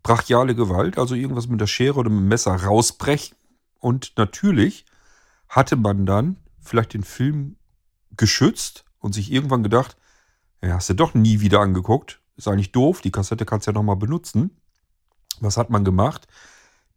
brachiale 0.05 0.53
Gewalt, 0.53 0.99
also 0.99 1.15
irgendwas 1.15 1.47
mit 1.47 1.59
der 1.59 1.65
Schere 1.65 1.97
oder 1.97 2.11
mit 2.11 2.19
dem 2.19 2.27
Messer 2.27 2.55
rausbrechen. 2.55 3.35
Und 3.79 4.13
natürlich 4.17 4.85
hatte 5.49 5.75
man 5.75 6.05
dann 6.05 6.35
vielleicht 6.61 6.93
den 6.93 7.01
Film 7.01 7.55
geschützt 8.15 8.85
und 8.99 9.15
sich 9.15 9.31
irgendwann 9.31 9.63
gedacht, 9.63 9.97
ja, 10.61 10.75
hast 10.75 10.91
du 10.91 10.93
doch 10.93 11.15
nie 11.15 11.39
wieder 11.39 11.59
angeguckt. 11.59 12.21
Ist 12.37 12.47
eigentlich 12.47 12.71
doof, 12.71 13.01
die 13.01 13.09
Kassette 13.09 13.47
kannst 13.47 13.65
du 13.65 13.71
ja 13.71 13.73
nochmal 13.73 13.95
benutzen. 13.95 14.51
Was 15.39 15.57
hat 15.57 15.71
man 15.71 15.83
gemacht? 15.83 16.27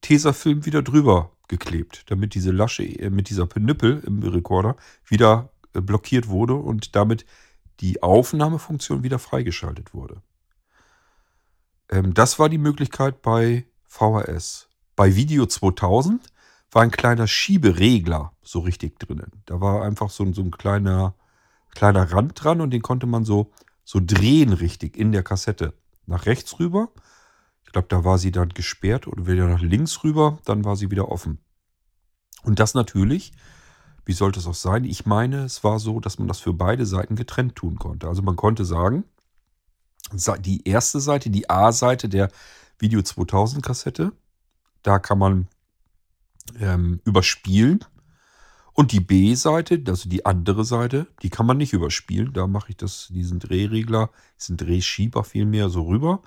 Tesafilm 0.03 0.67
wieder 0.67 0.83
drüber 0.83 1.33
geklebt, 1.49 2.05
damit 2.11 2.35
diese 2.35 2.51
Lasche 2.51 2.83
äh, 2.83 3.09
mit 3.09 3.31
dieser 3.31 3.47
Penüppel 3.47 4.03
im 4.07 4.23
Rekorder 4.23 4.77
wieder 5.07 5.49
äh, 5.73 5.81
blockiert 5.81 6.29
wurde 6.29 6.57
und 6.57 6.95
damit 6.95 7.25
die 7.81 8.03
Aufnahmefunktion 8.03 9.03
wieder 9.03 9.19
freigeschaltet 9.19 9.95
wurde. 9.95 10.21
Ähm, 11.91 12.15
das 12.15 12.39
war 12.39 12.49
die 12.49 12.59
Möglichkeit 12.59 13.23
bei 13.23 13.67
VHS. 13.87 14.69
Bei 14.97 15.15
Video 15.15 15.47
2000 15.47 16.27
war 16.71 16.83
ein 16.83 16.91
kleiner 16.91 17.27
Schieberegler 17.27 18.33
so 18.43 18.61
richtig 18.61 18.99
drinnen. 18.99 19.33
Da 19.47 19.61
war 19.61 19.83
einfach 19.83 20.11
so, 20.11 20.31
so 20.33 20.43
ein 20.43 20.51
kleiner, 20.51 21.15
kleiner 21.75 22.13
Rand 22.13 22.43
dran 22.43 22.61
und 22.61 22.71
den 22.71 22.83
konnte 22.83 23.07
man 23.07 23.25
so 23.25 23.53
so 23.89 24.01
drehen 24.05 24.53
richtig 24.53 24.99
in 24.99 25.13
der 25.13 25.23
Kassette. 25.23 25.73
Nach 26.05 26.27
rechts 26.27 26.61
rüber. 26.61 26.91
Ich 27.65 27.73
glaube, 27.73 27.89
da 27.89 28.05
war 28.05 28.19
sie 28.19 28.31
dann 28.31 28.51
gesperrt 28.51 29.07
und 29.07 29.27
wieder 29.27 29.49
nach 29.49 29.63
links 29.63 30.05
rüber, 30.05 30.39
dann 30.45 30.63
war 30.67 30.77
sie 30.77 30.91
wieder 30.91 31.09
offen. 31.09 31.39
Und 32.43 32.61
das 32.61 32.75
natürlich, 32.75 33.33
wie 34.05 34.13
sollte 34.13 34.41
es 34.41 34.47
auch 34.47 34.53
sein? 34.53 34.85
Ich 34.85 35.07
meine, 35.07 35.39
es 35.45 35.65
war 35.65 35.79
so, 35.79 36.01
dass 36.01 36.19
man 36.19 36.29
das 36.29 36.39
für 36.39 36.53
beide 36.53 36.85
Seiten 36.85 37.17
getrennt 37.17 37.57
tun 37.57 37.79
konnte. 37.79 38.09
Also 38.09 38.21
man 38.21 38.37
konnte 38.37 38.67
sagen, 38.67 39.05
die 40.13 40.67
erste 40.67 41.01
Seite, 41.01 41.31
die 41.31 41.49
A-Seite 41.51 42.09
der 42.09 42.31
Video 42.79 43.03
2000 43.03 43.65
Kassette, 43.65 44.13
da 44.83 44.99
kann 44.99 45.19
man 45.19 45.49
ähm, 46.59 47.01
überspielen 47.05 47.85
und 48.79 48.93
die 48.93 49.01
B-Seite, 49.01 49.83
also 49.89 50.09
die 50.09 50.25
andere 50.25 50.65
Seite, 50.65 51.09
die 51.23 51.31
kann 51.31 51.47
man 51.47 51.57
nicht 51.57 51.73
überspielen. 51.73 52.33
Da 52.33 52.47
mache 52.47 52.71
ich 52.71 52.77
das, 52.77 53.09
diesen 53.11 53.41
Drehregler, 53.41 54.11
diesen 54.39 54.57
Drehschieber 54.57 55.25
vielmehr 55.25 55.69
so 55.69 55.83
rüber, 55.83 56.23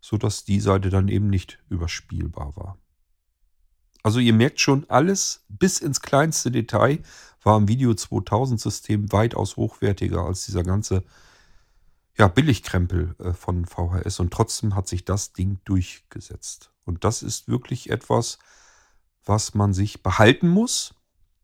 sodass 0.00 0.44
die 0.44 0.60
Seite 0.60 0.88
dann 0.88 1.08
eben 1.08 1.28
nicht 1.28 1.58
überspielbar 1.68 2.56
war. 2.56 2.78
Also 4.02 4.18
ihr 4.18 4.32
merkt 4.32 4.60
schon, 4.60 4.88
alles 4.88 5.44
bis 5.50 5.78
ins 5.78 6.00
kleinste 6.00 6.50
Detail 6.50 7.00
war 7.42 7.58
im 7.58 7.68
Video 7.68 7.92
2000 7.92 8.58
System 8.58 9.12
weitaus 9.12 9.56
hochwertiger 9.56 10.22
als 10.22 10.46
dieser 10.46 10.62
ganze 10.62 11.04
ja, 12.20 12.28
Billigkrempel 12.28 13.16
äh, 13.18 13.32
von 13.32 13.64
VHS 13.64 14.20
und 14.20 14.30
trotzdem 14.30 14.76
hat 14.76 14.86
sich 14.86 15.06
das 15.06 15.32
Ding 15.32 15.58
durchgesetzt. 15.64 16.70
Und 16.84 17.02
das 17.04 17.22
ist 17.22 17.48
wirklich 17.48 17.88
etwas, 17.88 18.38
was 19.24 19.54
man 19.54 19.72
sich 19.72 20.02
behalten 20.02 20.46
muss, 20.46 20.94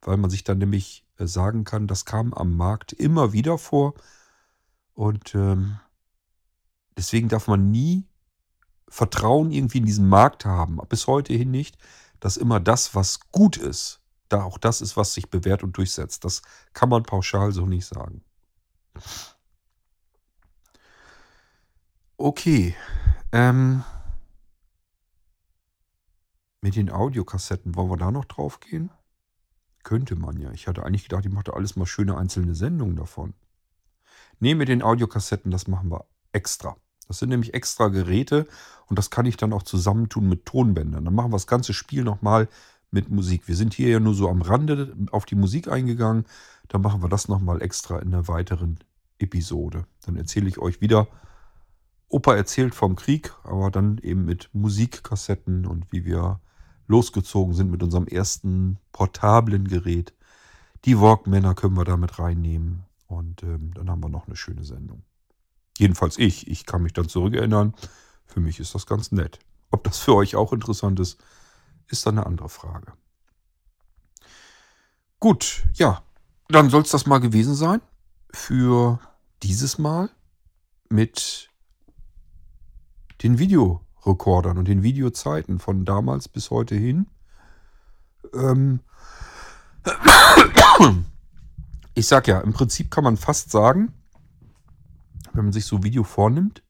weil 0.02 0.18
man 0.18 0.28
sich 0.28 0.44
dann 0.44 0.58
nämlich 0.58 1.06
äh, 1.16 1.26
sagen 1.26 1.64
kann, 1.64 1.86
das 1.86 2.04
kam 2.04 2.34
am 2.34 2.54
Markt 2.54 2.92
immer 2.92 3.32
wieder 3.32 3.56
vor. 3.56 3.94
Und 4.92 5.34
ähm, 5.34 5.78
deswegen 6.94 7.30
darf 7.30 7.48
man 7.48 7.70
nie 7.70 8.04
Vertrauen 8.86 9.52
irgendwie 9.52 9.78
in 9.78 9.86
diesen 9.86 10.10
Markt 10.10 10.44
haben, 10.44 10.78
bis 10.90 11.06
heute 11.06 11.32
hin 11.32 11.50
nicht, 11.50 11.78
dass 12.20 12.36
immer 12.36 12.60
das, 12.60 12.94
was 12.94 13.20
gut 13.32 13.56
ist, 13.56 14.02
da 14.28 14.42
auch 14.42 14.58
das 14.58 14.82
ist, 14.82 14.94
was 14.98 15.14
sich 15.14 15.30
bewährt 15.30 15.62
und 15.62 15.78
durchsetzt. 15.78 16.26
Das 16.26 16.42
kann 16.74 16.90
man 16.90 17.02
pauschal 17.02 17.52
so 17.52 17.64
nicht 17.64 17.86
sagen. 17.86 18.22
Okay. 22.18 22.74
Ähm, 23.32 23.84
mit 26.62 26.76
den 26.76 26.90
Audiokassetten, 26.90 27.74
wollen 27.74 27.90
wir 27.90 27.96
da 27.96 28.10
noch 28.10 28.24
drauf 28.24 28.60
gehen? 28.60 28.90
Könnte 29.82 30.16
man 30.16 30.40
ja. 30.40 30.50
Ich 30.52 30.66
hatte 30.66 30.84
eigentlich 30.84 31.04
gedacht, 31.04 31.26
ich 31.26 31.32
mache 31.32 31.44
da 31.44 31.52
alles 31.52 31.76
mal 31.76 31.86
schöne 31.86 32.16
einzelne 32.16 32.54
Sendungen 32.54 32.96
davon. 32.96 33.34
Nee, 34.40 34.54
mit 34.54 34.68
den 34.68 34.82
Audiokassetten, 34.82 35.50
das 35.50 35.68
machen 35.68 35.90
wir 35.90 36.06
extra. 36.32 36.76
Das 37.06 37.18
sind 37.18 37.28
nämlich 37.28 37.54
extra 37.54 37.88
Geräte 37.88 38.48
und 38.86 38.98
das 38.98 39.10
kann 39.10 39.26
ich 39.26 39.36
dann 39.36 39.52
auch 39.52 39.62
zusammentun 39.62 40.28
mit 40.28 40.44
Tonbändern. 40.46 41.04
Dann 41.04 41.14
machen 41.14 41.30
wir 41.30 41.36
das 41.36 41.46
ganze 41.46 41.72
Spiel 41.72 42.02
nochmal 42.02 42.48
mit 42.90 43.10
Musik. 43.10 43.46
Wir 43.46 43.54
sind 43.54 43.74
hier 43.74 43.90
ja 43.90 44.00
nur 44.00 44.14
so 44.14 44.28
am 44.28 44.42
Rande 44.42 44.96
auf 45.12 45.24
die 45.24 45.36
Musik 45.36 45.68
eingegangen. 45.68 46.24
Dann 46.68 46.80
machen 46.80 47.02
wir 47.02 47.08
das 47.08 47.28
nochmal 47.28 47.62
extra 47.62 47.98
in 47.98 48.12
einer 48.12 48.26
weiteren 48.26 48.78
Episode. 49.18 49.86
Dann 50.04 50.16
erzähle 50.16 50.48
ich 50.48 50.58
euch 50.58 50.80
wieder. 50.80 51.06
Opa 52.08 52.34
erzählt 52.34 52.74
vom 52.74 52.96
Krieg, 52.96 53.32
aber 53.42 53.70
dann 53.70 53.98
eben 53.98 54.24
mit 54.24 54.50
Musikkassetten 54.52 55.66
und 55.66 55.90
wie 55.92 56.04
wir 56.04 56.40
losgezogen 56.86 57.54
sind 57.54 57.70
mit 57.70 57.82
unserem 57.82 58.06
ersten 58.06 58.78
portablen 58.92 59.66
Gerät. 59.66 60.14
Die 60.84 61.00
Walkmänner 61.00 61.54
können 61.54 61.76
wir 61.76 61.84
damit 61.84 62.18
reinnehmen. 62.18 62.84
Und 63.08 63.42
ähm, 63.42 63.72
dann 63.74 63.90
haben 63.90 64.02
wir 64.02 64.08
noch 64.08 64.26
eine 64.26 64.36
schöne 64.36 64.64
Sendung. 64.64 65.02
Jedenfalls 65.78 66.18
ich. 66.18 66.48
Ich 66.48 66.66
kann 66.66 66.82
mich 66.82 66.92
dann 66.92 67.08
zurückerinnern. 67.08 67.74
Für 68.24 68.40
mich 68.40 68.60
ist 68.60 68.74
das 68.74 68.86
ganz 68.86 69.12
nett. 69.12 69.38
Ob 69.70 69.84
das 69.84 69.98
für 69.98 70.14
euch 70.14 70.36
auch 70.36 70.52
interessant 70.52 71.00
ist, 71.00 71.20
ist 71.88 72.06
dann 72.06 72.18
eine 72.18 72.26
andere 72.26 72.48
Frage. 72.48 72.92
Gut, 75.18 75.64
ja, 75.74 76.02
dann 76.48 76.70
soll 76.70 76.82
es 76.82 76.90
das 76.90 77.06
mal 77.06 77.18
gewesen 77.18 77.54
sein 77.54 77.80
für 78.32 79.00
dieses 79.42 79.78
Mal 79.78 80.10
mit 80.88 81.50
den 83.22 83.38
Videorekordern 83.38 84.58
und 84.58 84.68
den 84.68 84.82
Videozeiten 84.82 85.58
von 85.58 85.84
damals 85.84 86.28
bis 86.28 86.50
heute 86.50 86.74
hin. 86.74 87.06
Ähm 88.34 88.80
ich 91.94 92.06
sag 92.06 92.28
ja, 92.28 92.40
im 92.40 92.52
Prinzip 92.52 92.90
kann 92.90 93.04
man 93.04 93.16
fast 93.16 93.50
sagen, 93.50 93.92
wenn 95.32 95.44
man 95.44 95.52
sich 95.52 95.64
so 95.64 95.82
Video 95.82 96.02
vornimmt, 96.04 96.62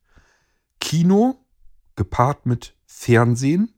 Kino 0.79 1.43
gepaart 1.95 2.45
mit 2.45 2.75
Fernsehen, 2.85 3.73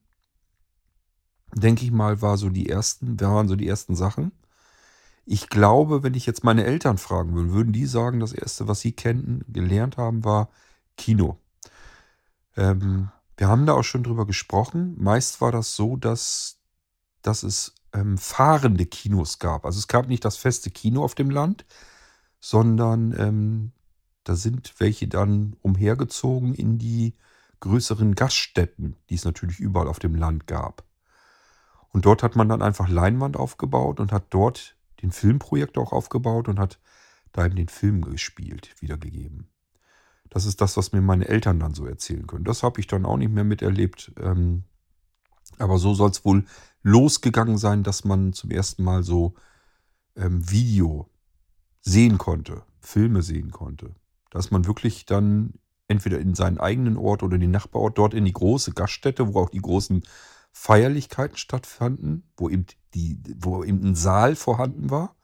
denke 1.54 1.86
ich 1.86 1.92
mal, 1.92 2.22
war 2.22 2.38
so 2.38 2.50
die 2.50 2.70
ersten, 2.70 3.20
waren 3.20 3.48
so 3.48 3.56
die 3.56 3.68
ersten 3.68 3.96
Sachen. 3.96 4.32
Ich 5.26 5.50
glaube, 5.50 6.04
wenn 6.04 6.16
ich 6.16 6.26
jetzt 6.26 6.44
meine 6.44 6.66
Eltern 6.66 6.98
fragen 6.98 7.34
würde, 7.36 7.54
würden 7.54 7.74
die 7.74 7.86
sagen, 7.86 8.20
das 8.20 8.34
erste, 8.34 8.68
was 8.68 8.80
sie 8.82 8.92
kennten, 8.92 9.46
gelernt 9.52 9.98
haben, 9.98 10.24
war 10.24 10.50
Kino. 10.98 11.38
Ähm, 12.60 13.10
wir 13.38 13.48
haben 13.48 13.66
da 13.66 13.74
auch 13.74 13.84
schon 13.84 14.04
drüber 14.04 14.28
gesprochen. 14.28 14.96
Meist 15.00 15.40
war 15.40 15.52
das 15.52 15.76
so, 15.76 15.96
dass, 15.96 16.60
dass 17.22 17.44
es 17.44 17.74
ähm, 17.94 18.18
fahrende 18.18 18.86
Kinos 18.86 19.40
gab. 19.40 19.66
Also 19.66 19.80
es 19.80 19.88
gab 19.88 20.08
nicht 20.10 20.26
das 20.26 20.36
feste 20.36 20.70
Kino 20.70 21.04
auf 21.04 21.16
dem 21.16 21.30
Land, 21.30 21.66
sondern 22.42 23.16
ähm, 23.18 23.72
da 24.26 24.36
sind 24.36 24.76
welche 24.80 25.08
dann 25.08 25.56
umhergezogen 25.62 26.54
in 26.54 26.78
die 26.78 27.16
größeren 27.62 28.14
Gaststätten, 28.16 28.98
die 29.10 29.16
es 29.16 29.26
natürlich 29.26 29.60
überall 29.60 29.88
auf 29.88 30.00
dem 30.00 30.16
Land 30.16 30.46
gab. 30.46 30.84
Und 31.90 32.06
dort 32.06 32.24
hat 32.24 32.36
man 32.36 32.50
dann 32.50 32.62
einfach 32.62 32.90
Leinwand 32.90 33.38
aufgebaut 33.38 34.00
und 34.00 34.12
hat 34.12 34.26
dort 34.30 34.76
den 35.02 35.12
Filmprojektor 35.12 35.84
auch 35.84 35.94
aufgebaut 35.94 36.50
und 36.50 36.60
hat 36.60 36.80
da 37.32 37.46
eben 37.46 37.56
den 37.56 37.70
Film 37.70 38.02
gespielt, 38.02 38.76
wiedergegeben. 38.80 39.50
Das 40.30 40.46
ist 40.46 40.62
das, 40.62 40.78
was 40.78 40.92
mir 40.92 41.02
meine 41.02 41.28
Eltern 41.28 41.60
dann 41.60 41.74
so 41.74 41.86
erzählen 41.86 42.28
können. 42.28 42.44
Das 42.44 42.64
habe 42.64 42.80
ich 42.80 42.88
dann 42.88 43.06
auch 43.06 43.18
nicht 43.18 43.32
mehr 43.32 43.44
miterlebt. 43.44 44.12
Ähm, 44.20 44.64
aber 45.58 45.78
so 45.78 45.94
soll 45.94 46.12
es 46.12 46.24
wohl 46.24 46.46
losgegangen 46.84 47.58
sein, 47.58 47.84
dass 47.84 48.06
man 48.06 48.34
zum 48.34 48.52
ersten 48.52 48.84
Mal 48.84 49.04
so 49.04 49.34
ähm, 50.16 50.50
Video 50.50 51.10
sehen 51.82 52.18
konnte, 52.18 52.64
Filme 52.80 53.24
sehen 53.24 53.52
konnte. 53.52 53.96
Dass 54.30 54.52
man 54.52 54.68
wirklich 54.68 55.06
dann 55.06 55.54
entweder 55.88 56.20
in 56.20 56.36
seinen 56.36 56.60
eigenen 56.60 56.98
Ort 56.98 57.24
oder 57.24 57.36
in 57.36 57.42
den 57.42 57.52
Nachbarort, 57.52 57.98
dort 57.98 58.14
in 58.14 58.26
die 58.26 58.34
große 58.34 58.74
Gaststätte, 58.74 59.34
wo 59.34 59.40
auch 59.40 59.50
die 59.50 59.62
großen 59.62 60.04
Feierlichkeiten 60.52 61.38
stattfanden, 61.38 62.30
wo 62.38 62.50
eben, 62.50 62.68
die, 62.94 63.20
wo 63.38 63.64
eben 63.64 63.84
ein 63.84 63.96
Saal 63.96 64.36
vorhanden 64.36 64.92
war. 64.92 65.16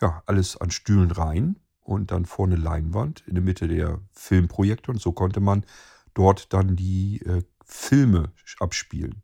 Ja, 0.00 0.22
alles 0.26 0.56
an 0.56 0.70
Stühlen 0.70 1.10
rein 1.10 1.56
und 1.88 2.10
dann 2.10 2.26
vorne 2.26 2.56
Leinwand, 2.56 3.24
in 3.26 3.34
der 3.34 3.42
Mitte 3.42 3.66
der 3.66 4.00
Filmprojekte 4.12 4.90
und 4.90 5.00
so 5.00 5.12
konnte 5.12 5.40
man 5.40 5.64
dort 6.12 6.52
dann 6.52 6.76
die 6.76 7.22
äh, 7.22 7.42
Filme 7.64 8.32
abspielen. 8.60 9.22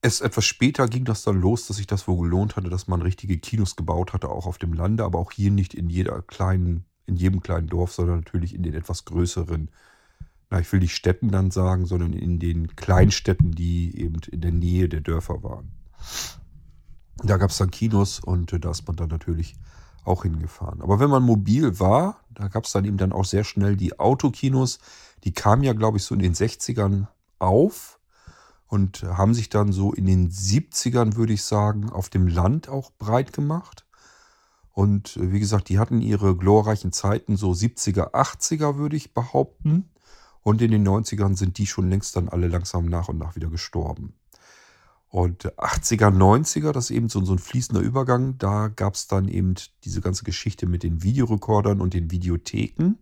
Erst 0.00 0.22
etwas 0.22 0.44
später 0.44 0.88
ging 0.88 1.04
das 1.04 1.22
dann 1.22 1.40
los, 1.40 1.66
dass 1.66 1.76
sich 1.76 1.86
das 1.86 2.08
wohl 2.08 2.22
gelohnt 2.22 2.56
hatte, 2.56 2.70
dass 2.70 2.88
man 2.88 3.02
richtige 3.02 3.38
Kinos 3.38 3.76
gebaut 3.76 4.12
hatte, 4.12 4.28
auch 4.28 4.46
auf 4.46 4.58
dem 4.58 4.72
Lande, 4.72 5.04
aber 5.04 5.18
auch 5.18 5.32
hier 5.32 5.50
nicht 5.50 5.74
in 5.74 5.90
jeder 5.90 6.22
kleinen, 6.22 6.86
in 7.06 7.16
jedem 7.16 7.40
kleinen 7.40 7.66
Dorf, 7.66 7.92
sondern 7.92 8.18
natürlich 8.18 8.54
in 8.54 8.62
den 8.62 8.74
etwas 8.74 9.04
größeren 9.04 9.70
na, 10.50 10.60
ich 10.60 10.72
will 10.72 10.80
nicht 10.80 10.94
Städten 10.94 11.30
dann 11.30 11.50
sagen, 11.50 11.84
sondern 11.84 12.14
in 12.14 12.38
den 12.38 12.74
Kleinstädten, 12.74 13.52
die 13.52 14.00
eben 14.00 14.20
in 14.30 14.40
der 14.40 14.52
Nähe 14.52 14.88
der 14.88 15.02
Dörfer 15.02 15.42
waren. 15.42 15.72
Da 17.22 17.36
gab 17.36 17.50
es 17.50 17.58
dann 17.58 17.70
Kinos 17.70 18.20
und 18.20 18.52
äh, 18.52 18.60
da 18.60 18.70
ist 18.70 18.86
man 18.86 18.96
dann 18.96 19.10
natürlich 19.10 19.56
auch 20.08 20.22
hingefahren. 20.22 20.82
Aber 20.82 20.98
wenn 20.98 21.10
man 21.10 21.22
mobil 21.22 21.78
war, 21.78 22.20
da 22.34 22.48
gab 22.48 22.64
es 22.64 22.72
dann 22.72 22.84
eben 22.84 22.96
dann 22.96 23.12
auch 23.12 23.24
sehr 23.24 23.44
schnell 23.44 23.76
die 23.76 23.98
Autokinos. 23.98 24.78
Die 25.24 25.32
kamen 25.32 25.62
ja, 25.62 25.72
glaube 25.72 25.98
ich, 25.98 26.04
so 26.04 26.14
in 26.14 26.20
den 26.20 26.34
60ern 26.34 27.06
auf 27.38 27.98
und 28.66 29.02
haben 29.02 29.34
sich 29.34 29.48
dann 29.48 29.72
so 29.72 29.92
in 29.92 30.06
den 30.06 30.30
70ern, 30.30 31.16
würde 31.16 31.32
ich 31.32 31.42
sagen, 31.42 31.90
auf 31.90 32.08
dem 32.08 32.26
Land 32.26 32.68
auch 32.68 32.90
breit 32.98 33.32
gemacht. 33.32 33.84
Und 34.72 35.16
äh, 35.16 35.32
wie 35.32 35.40
gesagt, 35.40 35.68
die 35.68 35.78
hatten 35.78 36.00
ihre 36.00 36.36
glorreichen 36.36 36.92
Zeiten 36.92 37.36
so 37.36 37.50
70er, 37.50 38.12
80er, 38.12 38.76
würde 38.76 38.96
ich 38.96 39.14
behaupten. 39.14 39.90
Und 40.42 40.62
in 40.62 40.70
den 40.70 40.86
90ern 40.86 41.36
sind 41.36 41.58
die 41.58 41.66
schon 41.66 41.90
längst 41.90 42.14
dann 42.16 42.28
alle 42.28 42.48
langsam 42.48 42.86
nach 42.86 43.08
und 43.08 43.18
nach 43.18 43.36
wieder 43.36 43.50
gestorben. 43.50 44.14
Und 45.10 45.46
80er, 45.56 46.10
90er, 46.10 46.72
das 46.72 46.86
ist 46.86 46.96
eben 46.96 47.08
so, 47.08 47.20
ein 47.20 47.38
fließender 47.38 47.80
Übergang. 47.80 48.36
Da 48.36 48.68
gab 48.68 48.94
es 48.94 49.06
dann 49.06 49.28
eben 49.28 49.54
diese 49.84 50.02
ganze 50.02 50.24
Geschichte 50.24 50.66
mit 50.66 50.82
den 50.82 51.02
Videorekordern 51.02 51.80
und 51.80 51.94
den 51.94 52.10
Videotheken. 52.10 52.96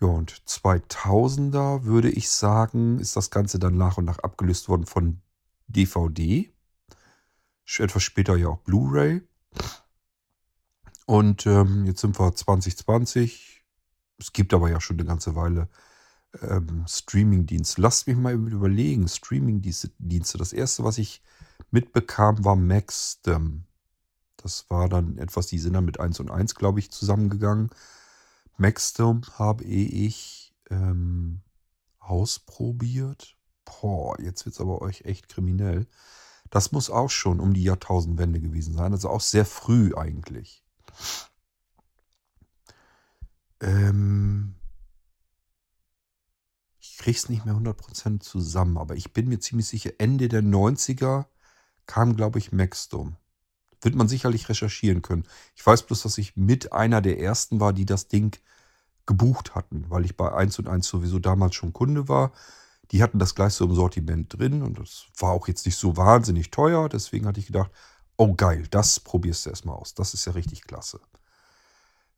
Ja, 0.00 0.08
und 0.08 0.32
2000er 0.46 1.84
würde 1.84 2.10
ich 2.10 2.28
sagen, 2.28 2.98
ist 2.98 3.16
das 3.16 3.30
Ganze 3.30 3.58
dann 3.58 3.76
nach 3.76 3.96
und 3.96 4.04
nach 4.04 4.18
abgelöst 4.18 4.68
worden 4.68 4.84
von 4.84 5.20
DVD. 5.68 6.52
Etwas 7.78 8.02
später 8.02 8.36
ja 8.36 8.48
auch 8.48 8.58
Blu-ray. 8.58 9.22
Und 11.06 11.46
ähm, 11.46 11.86
jetzt 11.86 12.00
sind 12.00 12.18
wir 12.18 12.34
2020. 12.34 13.64
Es 14.18 14.32
gibt 14.32 14.52
aber 14.52 14.70
ja 14.70 14.80
schon 14.80 14.98
eine 14.98 15.06
ganze 15.06 15.34
Weile 15.34 15.68
ähm, 16.40 16.84
Streamingdienst. 16.88 17.78
Lasst 17.78 18.06
mich 18.06 18.16
mal 18.16 18.34
überlegen. 18.34 19.08
Streamingdienste. 19.08 20.38
Das 20.38 20.52
erste, 20.52 20.84
was 20.84 20.98
ich 20.98 21.22
mitbekam, 21.70 22.44
war 22.44 22.56
Maxdem. 22.56 23.64
Das 24.36 24.68
war 24.70 24.88
dann 24.88 25.18
etwas, 25.18 25.46
die 25.46 25.58
sind 25.58 25.74
dann 25.74 25.84
mit 25.84 26.00
1 26.00 26.20
und 26.20 26.30
1, 26.30 26.54
glaube 26.54 26.80
ich, 26.80 26.90
zusammengegangen. 26.90 27.70
Maxdem 28.56 29.22
habe 29.38 29.64
ich 29.64 30.54
ähm, 30.70 31.42
ausprobiert. 31.98 33.36
Boah, 33.64 34.20
jetzt 34.20 34.44
wird 34.44 34.54
es 34.54 34.60
aber 34.60 34.82
euch 34.82 35.02
echt 35.02 35.28
kriminell. 35.28 35.86
Das 36.50 36.72
muss 36.72 36.90
auch 36.90 37.10
schon 37.10 37.40
um 37.40 37.54
die 37.54 37.62
Jahrtausendwende 37.62 38.40
gewesen 38.40 38.74
sein. 38.74 38.92
Also 38.92 39.08
auch 39.08 39.20
sehr 39.20 39.46
früh 39.46 39.94
eigentlich. 39.94 40.62
Ähm, 43.60 44.56
krieg's 46.98 47.28
nicht 47.28 47.44
mehr 47.44 47.54
100% 47.54 48.20
zusammen, 48.20 48.78
aber 48.78 48.96
ich 48.96 49.12
bin 49.12 49.28
mir 49.28 49.40
ziemlich 49.40 49.66
sicher, 49.66 49.92
Ende 49.98 50.28
der 50.28 50.42
90er 50.42 51.26
kam, 51.86 52.16
glaube 52.16 52.38
ich, 52.38 52.52
Maxdom. 52.52 53.16
Wird 53.80 53.94
man 53.94 54.08
sicherlich 54.08 54.48
recherchieren 54.48 55.02
können. 55.02 55.24
Ich 55.56 55.66
weiß 55.66 55.84
bloß, 55.84 56.02
dass 56.02 56.18
ich 56.18 56.36
mit 56.36 56.72
einer 56.72 57.00
der 57.00 57.18
ersten 57.20 57.60
war, 57.60 57.72
die 57.72 57.84
das 57.84 58.08
Ding 58.08 58.38
gebucht 59.06 59.54
hatten, 59.54 59.86
weil 59.88 60.04
ich 60.04 60.16
bei 60.16 60.32
1 60.32 60.58
und 60.60 60.68
1 60.68 60.86
sowieso 60.86 61.18
damals 61.18 61.54
schon 61.54 61.72
Kunde 61.72 62.08
war. 62.08 62.32
Die 62.90 63.02
hatten 63.02 63.18
das 63.18 63.34
gleich 63.34 63.54
so 63.54 63.64
im 63.64 63.74
Sortiment 63.74 64.38
drin 64.38 64.62
und 64.62 64.78
das 64.78 65.06
war 65.18 65.30
auch 65.30 65.48
jetzt 65.48 65.66
nicht 65.66 65.76
so 65.76 65.96
wahnsinnig 65.96 66.50
teuer. 66.50 66.88
Deswegen 66.88 67.26
hatte 67.26 67.40
ich 67.40 67.46
gedacht, 67.46 67.70
oh 68.16 68.34
geil, 68.34 68.66
das 68.70 69.00
probierst 69.00 69.46
du 69.46 69.50
erstmal 69.50 69.76
aus. 69.76 69.94
Das 69.94 70.14
ist 70.14 70.24
ja 70.26 70.32
richtig 70.32 70.62
klasse. 70.62 71.00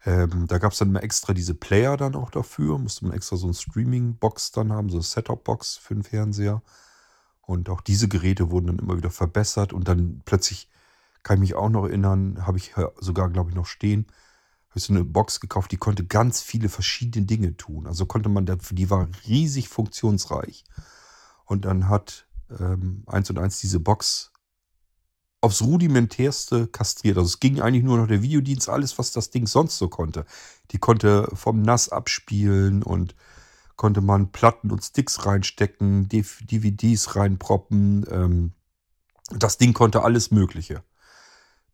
Ähm, 0.07 0.47
da 0.47 0.59
gab 0.59 0.73
es 0.73 0.79
dann 0.79 0.89
immer 0.89 1.03
extra 1.03 1.33
diese 1.33 1.55
Player 1.55 1.97
dann 1.97 2.15
auch 2.15 2.31
dafür. 2.31 2.79
Musste 2.79 3.07
man 3.07 3.15
extra 3.15 3.37
so 3.37 3.47
eine 3.47 3.55
Streaming-Box 3.55 4.53
dann 4.53 4.73
haben, 4.73 4.91
so 4.91 4.97
eine 4.97 5.03
Setup-Box 5.03 5.77
für 5.77 5.95
den 5.95 6.03
Fernseher. 6.03 6.63
Und 7.43 7.69
auch 7.69 7.81
diese 7.81 8.09
Geräte 8.09 8.51
wurden 8.51 8.67
dann 8.67 8.79
immer 8.79 8.97
wieder 8.97 9.11
verbessert. 9.11 9.73
Und 9.73 9.89
dann 9.89 10.23
plötzlich, 10.25 10.69
kann 11.23 11.37
ich 11.37 11.41
mich 11.41 11.55
auch 11.55 11.71
noch 11.71 11.85
erinnern, 11.87 12.47
habe 12.47 12.59
ich 12.59 12.75
sogar, 13.01 13.31
glaube 13.31 13.51
ich, 13.51 13.57
noch 13.57 13.67
stehen, 13.67 14.07
habe 14.69 14.79
ich 14.79 14.85
so 14.85 14.93
eine 14.93 15.05
Box 15.05 15.41
gekauft, 15.41 15.73
die 15.73 15.77
konnte 15.77 16.05
ganz 16.05 16.43
viele 16.43 16.69
verschiedene 16.69 17.27
Dinge 17.27 17.57
tun. 17.57 17.87
Also 17.87 18.07
konnte 18.07 18.29
man, 18.29 18.45
die 18.45 18.91
war 18.91 19.09
riesig 19.27 19.69
funktionsreich. 19.69 20.65
Und 21.47 21.65
dann 21.65 21.89
hat 21.89 22.27
ähm, 22.59 23.05
eins 23.07 23.31
und 23.31 23.39
eins 23.39 23.61
diese 23.61 23.81
Box 23.81 24.33
aufs 25.45 25.63
rudimentärste 25.63 26.67
kastriert. 26.67 27.19
Also 27.19 27.29
es 27.29 27.39
ging 27.41 27.61
eigentlich 27.61 27.85
nur 27.85 27.99
noch 27.99 28.09
der 28.09 28.23
Videodienst, 28.23 28.69
alles, 28.69 28.99
was 28.99 29.13
das 29.13 29.31
Ding 29.31 29.47
sonst 29.47 29.79
so 29.79 29.89
konnte. 29.89 30.25
Die 30.71 30.79
konnte 30.79 31.29
vom 31.35 31.63
NAS 31.63 31.91
abspielen 31.91 32.83
und 32.83 33.15
konnte 33.77 34.01
man 34.01 34.33
Platten 34.33 34.71
und 34.71 34.83
Sticks 34.83 35.27
reinstecken, 35.27 36.09
DVDs 36.09 37.17
reinproppen. 37.17 38.07
Ähm, 38.11 38.53
Das 39.31 39.59
Ding 39.59 39.73
konnte 39.75 40.03
alles 40.03 40.31
Mögliche. 40.31 40.83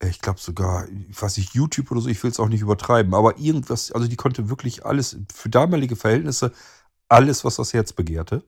Äh, 0.01 0.09
ich 0.09 0.21
glaube 0.21 0.41
sogar, 0.41 0.89
ich 0.89 1.21
weiß 1.21 1.37
nicht, 1.37 1.55
YouTube 1.55 1.91
oder 1.93 2.01
so, 2.01 2.09
ich 2.09 2.23
will 2.23 2.31
es 2.31 2.41
auch 2.41 2.49
nicht 2.49 2.63
übertreiben, 2.63 3.15
aber 3.15 3.39
irgendwas, 3.39 3.93
also 3.93 4.09
die 4.09 4.17
konnte 4.17 4.49
wirklich 4.49 4.85
alles, 4.85 5.17
für 5.33 5.49
damalige 5.49 5.97
Verhältnisse, 5.97 6.53
alles, 7.09 7.45
was 7.45 7.57
das 7.57 7.73
Herz 7.73 7.93
begehrte. 7.93 8.45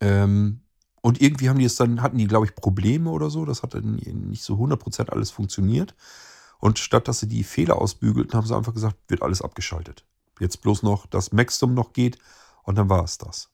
Ähm, 0.00 0.62
und 1.02 1.20
irgendwie 1.20 1.48
haben 1.48 1.58
die 1.58 1.64
es 1.64 1.76
dann, 1.76 2.02
hatten 2.02 2.18
die, 2.18 2.26
glaube 2.26 2.46
ich, 2.46 2.54
Probleme 2.54 3.10
oder 3.10 3.30
so. 3.30 3.44
Das 3.44 3.62
hat 3.62 3.74
dann 3.74 3.96
nicht 3.96 4.42
so 4.42 4.54
100% 4.54 5.08
alles 5.08 5.30
funktioniert. 5.30 5.94
Und 6.58 6.78
statt 6.78 7.08
dass 7.08 7.20
sie 7.20 7.28
die 7.28 7.42
Fehler 7.42 7.76
ausbügelten, 7.76 8.34
haben 8.34 8.46
sie 8.46 8.56
einfach 8.56 8.74
gesagt, 8.74 8.96
wird 9.08 9.22
alles 9.22 9.40
abgeschaltet. 9.40 10.04
Jetzt 10.38 10.60
bloß 10.60 10.82
noch, 10.82 11.06
dass 11.06 11.32
Maxdom 11.32 11.74
noch 11.74 11.92
geht 11.92 12.18
und 12.64 12.76
dann 12.76 12.90
war 12.90 13.02
es 13.02 13.18
das. 13.18 13.50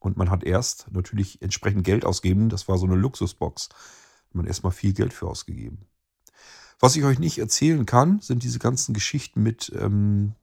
Und 0.00 0.16
man 0.16 0.30
hat 0.30 0.44
erst 0.44 0.90
natürlich 0.90 1.40
entsprechend 1.40 1.84
Geld 1.84 2.04
ausgegeben. 2.04 2.48
Das 2.48 2.68
war 2.68 2.76
so 2.76 2.86
eine 2.86 2.96
Luxusbox. 2.96 3.68
Man 4.32 4.46
erstmal 4.46 4.72
viel 4.72 4.92
Geld 4.92 5.12
für 5.12 5.28
ausgegeben. 5.28 5.86
Was 6.80 6.96
ich 6.96 7.04
euch 7.04 7.20
nicht 7.20 7.38
erzählen 7.38 7.86
kann, 7.86 8.20
sind 8.20 8.42
diese 8.42 8.58
ganzen 8.58 8.94
Geschichten 8.94 9.42
mit, 9.42 9.72
ähm, 9.78 10.34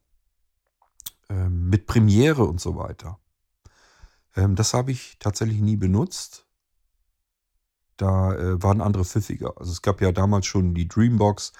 ähm, 1.29 1.69
mit 1.69 1.87
Premiere 1.87 2.45
und 2.45 2.61
so 2.61 2.77
weiter. 2.77 3.19
Ähm, 4.35 4.55
das 4.55 4.73
habe 4.73 4.91
ich 4.91 5.17
tatsächlich 5.19 5.61
nie 5.61 5.77
benutzt. 5.77 6.45
Da 7.97 8.33
äh, 8.33 8.63
waren 8.63 8.81
andere 8.81 9.05
pfiffiger. 9.05 9.53
Also 9.57 9.71
es 9.71 9.81
gab 9.81 10.01
ja 10.01 10.11
damals 10.11 10.45
schon 10.45 10.73
die 10.73 10.87
Dreambox. 10.87 11.53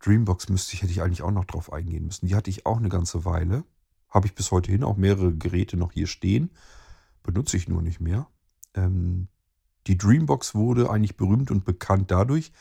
Dreambox 0.00 0.48
müsste 0.48 0.74
ich, 0.74 0.82
hätte 0.82 0.92
ich 0.92 1.02
eigentlich 1.02 1.22
auch 1.22 1.30
noch 1.30 1.44
drauf 1.44 1.72
eingehen 1.72 2.06
müssen. 2.06 2.26
Die 2.26 2.34
hatte 2.34 2.50
ich 2.50 2.66
auch 2.66 2.78
eine 2.78 2.88
ganze 2.88 3.24
Weile. 3.24 3.64
Habe 4.08 4.26
ich 4.26 4.34
bis 4.34 4.50
heute 4.50 4.72
hin 4.72 4.84
auch 4.84 4.96
mehrere 4.96 5.34
Geräte 5.34 5.76
noch 5.76 5.92
hier 5.92 6.06
stehen. 6.06 6.50
Benutze 7.22 7.56
ich 7.56 7.68
nur 7.68 7.82
nicht 7.82 8.00
mehr. 8.00 8.26
Ähm, 8.74 9.28
die 9.86 9.98
Dreambox 9.98 10.54
wurde 10.54 10.90
eigentlich 10.90 11.16
berühmt 11.16 11.50
und 11.50 11.64
bekannt 11.64 12.10
dadurch, 12.10 12.52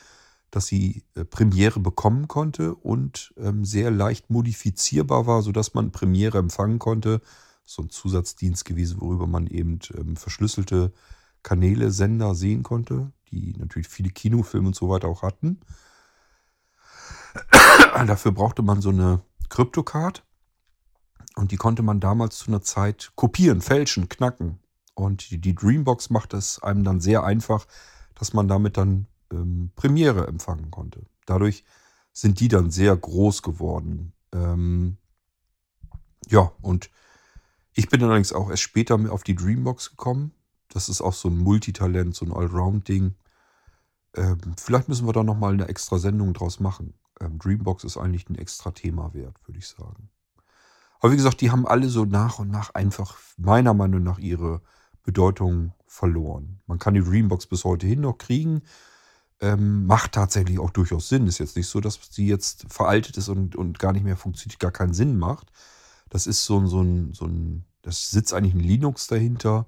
dass 0.52 0.68
sie 0.68 1.04
äh, 1.16 1.26
Premiere 1.26 1.80
bekommen 1.80 2.28
konnte 2.28 2.76
und 2.76 3.34
ähm, 3.38 3.66
sehr 3.66 3.92
leicht 3.92 4.30
modifizierbar 4.30 5.28
war, 5.28 5.42
sodass 5.42 5.74
man 5.74 5.92
Premiere 5.92 6.38
empfangen 6.38 6.80
konnte 6.80 7.22
so 7.68 7.84
ein 7.84 7.90
Zusatzdienst 7.90 8.66
gewesen, 8.66 9.02
worüber 9.02 9.28
man 9.28 9.46
eben 9.46 9.80
ähm, 9.94 10.16
verschlüsselte 10.16 10.94
Kanäle, 11.44 11.92
Sender 11.92 12.34
sehen 12.34 12.64
konnte, 12.64 13.12
die 13.30 13.54
natürlich 13.58 13.90
viele 13.90 14.10
Kinofilme 14.10 14.68
und 14.68 14.76
so 14.76 14.90
weiter 14.90 15.08
auch 15.08 15.22
hatten. 15.22 15.60
Dafür 18.08 18.32
brauchte 18.32 18.62
man 18.62 18.82
so 18.82 18.90
eine 18.90 19.22
Kryptocard 19.50 20.24
und 21.36 21.52
die 21.52 21.58
konnte 21.58 21.84
man 21.84 22.00
damals 22.00 22.38
zu 22.40 22.48
einer 22.48 22.62
Zeit 22.62 23.12
kopieren, 23.16 23.62
fälschen, 23.62 24.10
knacken. 24.10 24.60
Und 24.96 25.30
die, 25.30 25.54
Dreambox 25.54 26.10
macht 26.10 26.34
es 26.34 26.64
einem 26.64 26.84
dann 26.84 27.02
sehr 27.02 27.24
einfach, 27.24 27.68
dass 28.16 28.34
man 28.34 28.48
damit 28.48 28.78
dann 28.78 29.08
ähm, 29.32 29.72
Premiere 29.76 30.26
empfangen 30.26 30.72
konnte. 30.72 31.06
Dadurch 31.26 31.64
sind 32.14 32.40
die 32.40 32.48
dann 32.48 32.72
sehr 32.72 32.96
groß 32.96 33.44
geworden. 33.44 34.14
Ähm, 34.34 34.98
ja, 36.30 36.52
und 36.62 36.90
ich 37.78 37.90
bin 37.90 38.04
allerdings 38.04 38.34
auch 38.34 38.50
erst 38.50 38.64
später 38.64 39.00
auf 39.12 39.24
die 39.24 39.36
Dreambox 39.36 39.92
gekommen. 39.92 40.32
Das 40.70 40.90
ist 40.90 41.00
auch 41.00 41.14
so 41.14 41.30
ein 41.30 41.38
Multitalent, 41.38 42.16
so 42.16 42.26
ein 42.26 42.34
Allround-Ding. 42.34 43.14
Ähm, 44.16 44.38
vielleicht 44.58 44.90
müssen 44.90 45.08
wir 45.08 45.14
da 45.14 45.24
nochmal 45.24 45.54
eine 45.54 45.68
extra 45.68 46.00
Sendung 46.00 46.34
draus 46.34 46.60
machen. 46.60 46.96
Ähm, 47.22 47.38
Dreambox 47.38 47.84
ist 47.84 47.98
eigentlich 47.98 48.28
ein 48.30 48.36
extra 48.36 48.72
Thema 48.72 49.14
wert, 49.14 49.48
würde 49.48 49.60
ich 49.60 49.68
sagen. 49.68 50.10
Aber 51.00 51.12
wie 51.12 51.18
gesagt, 51.18 51.40
die 51.42 51.52
haben 51.52 51.68
alle 51.68 51.88
so 51.88 52.04
nach 52.06 52.40
und 52.40 52.50
nach 52.50 52.74
einfach 52.74 53.16
meiner 53.38 53.76
Meinung 53.76 54.02
nach 54.02 54.18
ihre 54.18 54.62
Bedeutung 55.04 55.74
verloren. 55.86 56.60
Man 56.66 56.80
kann 56.80 56.96
die 56.96 57.04
Dreambox 57.04 57.46
bis 57.46 57.64
heute 57.64 57.86
hin 57.86 58.02
noch 58.02 58.18
kriegen. 58.18 58.64
Ähm, 59.40 59.86
macht 59.86 60.14
tatsächlich 60.14 60.58
auch 60.58 60.72
durchaus 60.72 61.10
Sinn. 61.10 61.28
Ist 61.28 61.38
jetzt 61.38 61.56
nicht 61.56 61.68
so, 61.68 61.80
dass 61.80 62.00
sie 62.10 62.28
jetzt 62.28 62.66
veraltet 62.74 63.18
ist 63.18 63.30
und, 63.30 63.56
und 63.56 63.78
gar 63.78 63.94
nicht 63.94 64.04
mehr 64.04 64.18
funktioniert, 64.18 64.60
gar 64.60 64.72
keinen 64.72 64.96
Sinn 64.96 65.20
macht. 65.20 65.52
Das 66.10 66.28
ist 66.28 66.46
so 66.46 66.60
ein, 66.60 66.68
so 66.68 66.82
ein, 66.82 67.14
so 67.14 67.26
ein, 67.26 67.66
das 67.82 68.12
sitzt 68.12 68.34
eigentlich 68.34 68.54
ein 68.54 68.60
Linux 68.60 69.08
dahinter. 69.08 69.68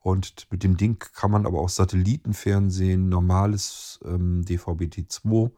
Und 0.00 0.46
mit 0.50 0.62
dem 0.62 0.76
Ding 0.76 0.98
kann 0.98 1.30
man 1.30 1.46
aber 1.46 1.60
auch 1.60 1.68
Satellitenfernsehen, 1.68 3.08
normales 3.08 4.00
ähm, 4.04 4.44
DVB-T2 4.44 5.50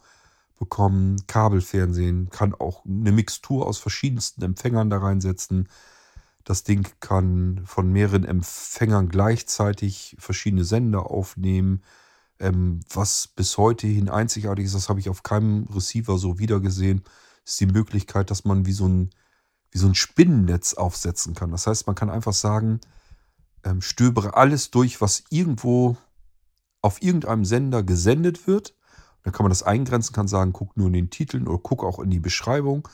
bekommen, 0.58 1.16
Kabelfernsehen, 1.26 2.30
kann 2.30 2.54
auch 2.54 2.84
eine 2.84 3.12
Mixtur 3.12 3.66
aus 3.66 3.78
verschiedensten 3.78 4.42
Empfängern 4.42 4.90
da 4.90 4.98
reinsetzen. 4.98 5.68
Das 6.44 6.64
Ding 6.64 6.88
kann 7.00 7.62
von 7.66 7.92
mehreren 7.92 8.24
Empfängern 8.24 9.08
gleichzeitig 9.08 10.16
verschiedene 10.18 10.64
Sender 10.64 11.10
aufnehmen. 11.10 11.82
Ähm, 12.40 12.80
was 12.92 13.28
bis 13.28 13.58
heute 13.58 13.86
hin 13.86 14.08
einzigartig 14.08 14.66
ist, 14.66 14.74
das 14.74 14.88
habe 14.88 14.98
ich 14.98 15.08
auf 15.08 15.22
keinem 15.22 15.68
Receiver 15.72 16.18
so 16.18 16.38
wiedergesehen, 16.40 17.02
ist 17.44 17.60
die 17.60 17.66
Möglichkeit, 17.66 18.30
dass 18.30 18.44
man 18.44 18.66
wie 18.66 18.72
so 18.72 18.88
ein 18.88 19.10
wie 19.72 19.78
so 19.78 19.86
ein 19.88 19.94
Spinnennetz 19.94 20.74
aufsetzen 20.74 21.34
kann. 21.34 21.50
Das 21.50 21.66
heißt, 21.66 21.86
man 21.86 21.96
kann 21.96 22.10
einfach 22.10 22.34
sagen, 22.34 22.80
ähm, 23.64 23.80
stöbere 23.80 24.34
alles 24.34 24.70
durch, 24.70 25.00
was 25.00 25.24
irgendwo 25.30 25.96
auf 26.82 27.02
irgendeinem 27.02 27.44
Sender 27.44 27.82
gesendet 27.82 28.46
wird. 28.46 28.76
Dann 29.22 29.32
kann 29.32 29.44
man 29.44 29.50
das 29.50 29.62
eingrenzen, 29.62 30.12
kann 30.12 30.28
sagen, 30.28 30.52
guck 30.52 30.76
nur 30.76 30.88
in 30.88 30.92
den 30.92 31.10
Titeln 31.10 31.48
oder 31.48 31.58
guck 31.62 31.84
auch 31.84 31.98
in 31.98 32.10
die 32.10 32.20
Beschreibung. 32.20 32.86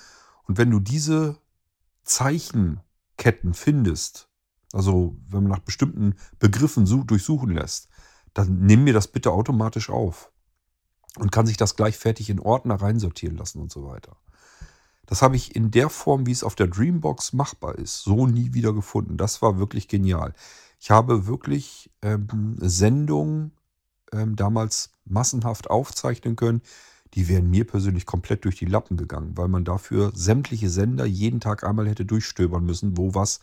Und 0.44 0.56
wenn 0.56 0.70
du 0.70 0.78
diese 0.78 1.36
Zeichenketten 2.04 3.54
findest, 3.54 4.28
also 4.72 5.16
wenn 5.28 5.42
man 5.42 5.52
nach 5.52 5.60
bestimmten 5.60 6.14
Begriffen 6.38 6.84
durchsuchen 7.06 7.50
lässt, 7.50 7.88
dann 8.34 8.60
nimm 8.60 8.84
mir 8.84 8.92
das 8.92 9.08
bitte 9.08 9.32
automatisch 9.32 9.90
auf. 9.90 10.30
Und 11.16 11.32
kann 11.32 11.46
sich 11.46 11.56
das 11.56 11.74
gleich 11.74 11.96
fertig 11.96 12.30
in 12.30 12.38
Ordner 12.38 12.76
reinsortieren 12.76 13.36
lassen 13.36 13.60
und 13.60 13.72
so 13.72 13.86
weiter. 13.86 14.16
Das 15.08 15.22
habe 15.22 15.36
ich 15.36 15.56
in 15.56 15.70
der 15.70 15.88
Form, 15.88 16.26
wie 16.26 16.32
es 16.32 16.44
auf 16.44 16.54
der 16.54 16.66
Dreambox 16.66 17.32
machbar 17.32 17.76
ist, 17.76 18.02
so 18.02 18.26
nie 18.26 18.52
wieder 18.52 18.74
gefunden. 18.74 19.16
Das 19.16 19.40
war 19.40 19.58
wirklich 19.58 19.88
genial. 19.88 20.34
Ich 20.78 20.90
habe 20.90 21.26
wirklich 21.26 21.90
ähm, 22.02 22.56
Sendungen 22.60 23.52
ähm, 24.12 24.36
damals 24.36 24.90
massenhaft 25.06 25.70
aufzeichnen 25.70 26.36
können. 26.36 26.60
Die 27.14 27.26
wären 27.26 27.48
mir 27.48 27.66
persönlich 27.66 28.04
komplett 28.04 28.44
durch 28.44 28.56
die 28.56 28.66
Lappen 28.66 28.98
gegangen, 28.98 29.34
weil 29.38 29.48
man 29.48 29.64
dafür 29.64 30.12
sämtliche 30.14 30.68
Sender 30.68 31.06
jeden 31.06 31.40
Tag 31.40 31.64
einmal 31.64 31.88
hätte 31.88 32.04
durchstöbern 32.04 32.66
müssen, 32.66 32.98
wo 32.98 33.14
was 33.14 33.40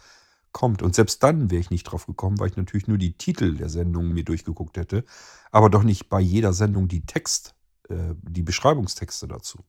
kommt. 0.51 0.83
Und 0.83 0.93
selbst 0.93 1.23
dann 1.23 1.49
wäre 1.49 1.61
ich 1.61 1.71
nicht 1.71 1.85
drauf 1.85 2.05
gekommen, 2.05 2.39
weil 2.39 2.49
ich 2.49 2.57
natürlich 2.57 2.87
nur 2.87 2.99
die 2.99 3.17
Titel 3.17 3.57
der 3.57 3.69
Sendungen 3.69 4.13
mir 4.13 4.23
durchgeguckt 4.23 4.77
hätte, 4.77 5.03
aber 5.51 5.71
doch 5.71 5.83
nicht 5.83 6.09
bei 6.09 6.19
jeder 6.19 6.53
Sendung 6.53 6.87
die 6.87 7.07
Text, 7.07 7.55
äh, 7.89 8.13
die 8.21 8.43
Beschreibungstexte 8.43 9.27
dazu. 9.27 9.65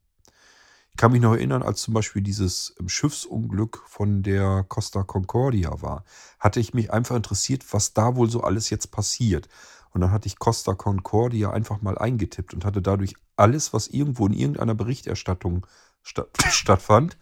Ich 0.96 0.98
kann 0.98 1.12
mich 1.12 1.20
noch 1.20 1.34
erinnern, 1.34 1.62
als 1.62 1.82
zum 1.82 1.92
Beispiel 1.92 2.22
dieses 2.22 2.74
ähm, 2.80 2.88
Schiffsunglück 2.88 3.82
von 3.86 4.22
der 4.22 4.64
Costa 4.66 5.02
Concordia 5.02 5.82
war, 5.82 6.06
hatte 6.40 6.58
ich 6.58 6.72
mich 6.72 6.90
einfach 6.90 7.16
interessiert, 7.16 7.70
was 7.74 7.92
da 7.92 8.16
wohl 8.16 8.30
so 8.30 8.40
alles 8.40 8.70
jetzt 8.70 8.92
passiert. 8.92 9.46
Und 9.90 10.00
dann 10.00 10.10
hatte 10.10 10.26
ich 10.26 10.38
Costa 10.38 10.72
Concordia 10.72 11.50
einfach 11.50 11.82
mal 11.82 11.98
eingetippt 11.98 12.54
und 12.54 12.64
hatte 12.64 12.80
dadurch 12.80 13.12
alles, 13.36 13.74
was 13.74 13.88
irgendwo 13.88 14.26
in 14.26 14.32
irgendeiner 14.32 14.74
Berichterstattung 14.74 15.66
sta 16.02 16.24
stattfand, 16.48 17.18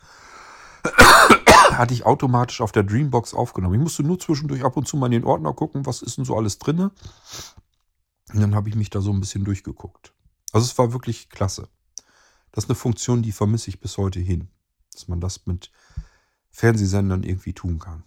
hatte 1.72 1.94
ich 1.94 2.06
automatisch 2.06 2.60
auf 2.60 2.70
der 2.70 2.84
Dreambox 2.84 3.34
aufgenommen. 3.34 3.74
Ich 3.74 3.80
musste 3.80 4.05
nur 4.05 4.20
zwischendurch 4.20 4.62
ab 4.62 4.76
und 4.76 4.86
zu 4.86 4.96
mal 4.96 5.06
in 5.06 5.22
den 5.22 5.24
Ordner 5.24 5.52
gucken, 5.52 5.84
was 5.84 6.01
ist 6.01 6.16
denn 6.16 6.24
so 6.24 6.36
alles 6.36 6.60
drin. 6.60 6.78
Und 6.78 8.40
dann 8.40 8.55
habe 8.55 8.68
ich 8.68 8.76
mich 8.76 8.90
da 8.90 9.01
so 9.01 9.12
ein 9.12 9.18
bisschen 9.18 9.42
durchgeguckt. 9.42 10.14
Also 10.52 10.64
es 10.64 10.78
war 10.78 10.92
wirklich 10.92 11.28
klasse. 11.28 11.66
Das 12.55 12.64
ist 12.64 12.70
eine 12.70 12.76
Funktion, 12.76 13.20
die 13.20 13.32
vermisse 13.32 13.68
ich 13.68 13.81
bis 13.81 13.98
heute 13.98 14.20
hin. 14.20 14.47
Dass 14.93 15.09
man 15.09 15.20
das 15.20 15.44
mit 15.44 15.72
Fernsehsendern 16.51 17.24
irgendwie 17.24 17.52
tun 17.52 17.81
kann. 17.81 18.05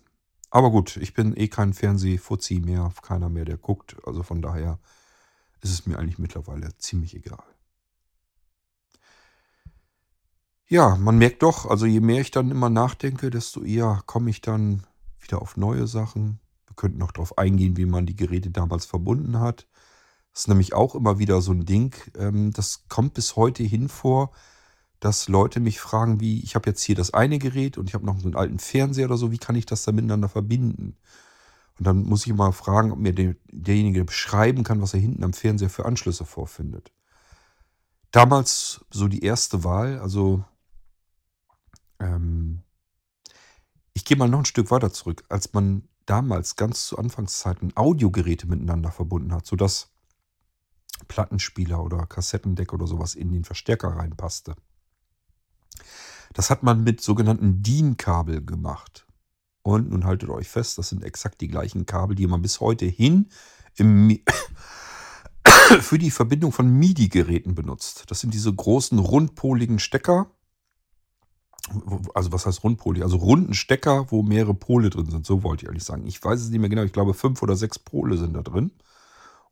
Aber 0.50 0.72
gut, 0.72 0.96
ich 0.96 1.14
bin 1.14 1.36
eh 1.36 1.50
kein 1.50 1.74
Fernsehfuzzi 1.74 2.62
mehr, 2.62 2.94
keiner 3.02 3.28
mehr, 3.28 3.44
der 3.44 3.58
guckt. 3.58 3.98
Also 4.06 4.24
von 4.24 4.42
daher 4.42 4.80
ist 5.60 5.72
es 5.72 5.86
mir 5.86 6.00
eigentlich 6.00 6.18
mittlerweile 6.18 6.70
ziemlich 6.78 7.14
egal. 7.14 7.44
Ja, 10.70 10.96
man 10.96 11.18
merkt 11.18 11.44
doch, 11.44 11.66
also 11.66 11.86
je 11.86 12.00
mehr 12.00 12.22
ich 12.22 12.32
dann 12.32 12.50
immer 12.50 12.70
nachdenke, 12.70 13.30
desto 13.30 13.64
eher 13.64 14.02
komme 14.06 14.30
ich 14.30 14.40
dann 14.40 14.88
wieder 15.20 15.42
auf 15.42 15.58
neue 15.58 15.88
Sachen. 15.88 16.40
Wir 16.68 16.76
könnten 16.78 17.00
noch 17.00 17.12
darauf 17.12 17.38
eingehen, 17.38 17.76
wie 17.76 17.86
man 17.86 18.06
die 18.06 18.16
Geräte 18.16 18.50
damals 18.50 18.86
verbunden 18.86 19.42
hat. 19.42 19.68
Das 20.38 20.44
ist 20.44 20.50
nämlich 20.50 20.76
auch 20.76 20.94
immer 20.94 21.18
wieder 21.18 21.42
so 21.42 21.52
ein 21.52 21.66
Ding. 21.66 21.96
Ähm, 22.16 22.54
das 22.54 22.84
kommt 22.90 23.16
bis 23.16 23.38
heute 23.38 23.64
hin 23.64 23.90
vor, 23.90 24.30
dass 25.00 25.28
Leute 25.28 25.60
mich 25.60 25.80
fragen, 25.80 26.20
wie, 26.20 26.44
ich 26.44 26.54
habe 26.54 26.70
jetzt 26.70 26.84
hier 26.84 26.94
das 26.94 27.12
eine 27.12 27.40
Gerät 27.40 27.80
und 27.80 27.90
ich 27.90 27.96
habe 27.96 28.06
noch 28.06 28.24
einen 28.24 28.36
alten 28.36 28.60
Fernseher 28.60 29.08
oder 29.08 29.18
so, 29.18 29.32
wie 29.32 29.40
kann 29.40 29.56
ich 29.56 29.66
das 29.66 29.82
da 29.82 29.92
miteinander 29.92 30.30
verbinden? 30.30 30.96
Und 31.80 31.88
dann 31.88 32.04
muss 32.04 32.28
ich 32.28 32.34
mal 32.36 32.52
fragen, 32.52 32.92
ob 32.92 33.00
mir 33.00 33.14
der, 33.14 33.36
derjenige 33.52 34.06
beschreiben 34.06 34.64
kann, 34.64 34.80
was 34.80 34.94
er 34.94 35.00
hinten 35.00 35.24
am 35.24 35.34
Fernseher 35.34 35.72
für 35.72 35.86
Anschlüsse 35.86 36.24
vorfindet. 36.24 36.92
Damals 38.12 38.86
so 38.92 39.08
die 39.08 39.24
erste 39.24 39.64
Wahl, 39.64 39.98
also 39.98 40.46
ähm, 42.00 42.62
ich 43.96 44.06
gehe 44.06 44.18
mal 44.18 44.30
noch 44.30 44.40
ein 44.40 44.46
Stück 44.46 44.70
weiter 44.70 44.94
zurück, 44.94 45.24
als 45.30 45.52
man 45.54 45.88
damals 46.06 46.56
ganz 46.58 46.86
zu 46.86 47.00
Anfangszeiten 47.00 47.76
Audiogeräte 47.76 48.46
miteinander 48.46 48.92
verbunden 48.92 49.34
hat, 49.34 49.48
sodass 49.48 49.97
Plattenspieler 51.08 51.84
oder 51.84 52.06
Kassettendeck 52.06 52.74
oder 52.74 52.88
sowas 52.88 53.16
in 53.16 53.32
den 53.32 53.44
Verstärker 53.44 53.90
reinpasste. 53.90 54.56
Das 56.34 56.50
hat 56.50 56.64
man 56.64 56.84
mit 56.84 57.02
sogenannten 57.02 57.62
DIN-Kabel 57.64 58.44
gemacht. 58.46 59.08
Und 59.64 59.90
nun 59.90 60.06
haltet 60.06 60.30
euch 60.30 60.48
fest, 60.48 60.78
das 60.78 60.90
sind 60.90 61.04
exakt 61.04 61.42
die 61.42 61.50
gleichen 61.50 61.86
Kabel, 61.86 62.16
die 62.16 62.28
man 62.28 62.42
bis 62.42 62.62
heute 62.62 62.86
hin 62.86 63.30
für 65.82 65.98
die 65.98 66.12
Verbindung 66.12 66.52
von 66.52 66.70
MIDI-Geräten 66.70 67.54
benutzt. 67.54 68.06
Das 68.08 68.22
sind 68.22 68.34
diese 68.34 68.54
großen 68.54 68.98
rundpoligen 68.98 69.80
Stecker. 69.80 70.32
Also 72.14 72.32
was 72.32 72.46
heißt 72.46 72.64
rundpolig? 72.64 73.04
Also 73.04 73.18
runden 73.18 73.54
Stecker, 73.54 74.10
wo 74.10 74.24
mehrere 74.24 74.54
Pole 74.54 74.90
drin 74.90 75.10
sind. 75.10 75.26
So 75.26 75.44
wollte 75.44 75.66
ich 75.66 75.70
eigentlich 75.70 75.84
sagen. 75.84 76.08
Ich 76.08 76.24
weiß 76.24 76.40
es 76.40 76.50
nicht 76.50 76.60
mehr 76.60 76.70
genau. 76.70 76.84
Ich 76.84 76.94
glaube, 76.94 77.14
fünf 77.14 77.42
oder 77.44 77.58
sechs 77.58 77.78
Pole 77.78 78.18
sind 78.18 78.34
da 78.34 78.42
drin. 78.42 78.72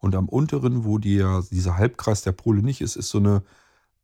Und 0.05 0.15
am 0.15 0.29
unteren, 0.29 0.85
wo 0.85 0.99
die, 0.99 1.25
dieser 1.49 1.77
Halbkreis 1.77 2.21
der 2.21 2.31
Pole 2.31 2.61
nicht 2.61 2.79
ist, 2.79 2.95
ist 2.95 3.09
so 3.09 3.17
eine 3.17 3.41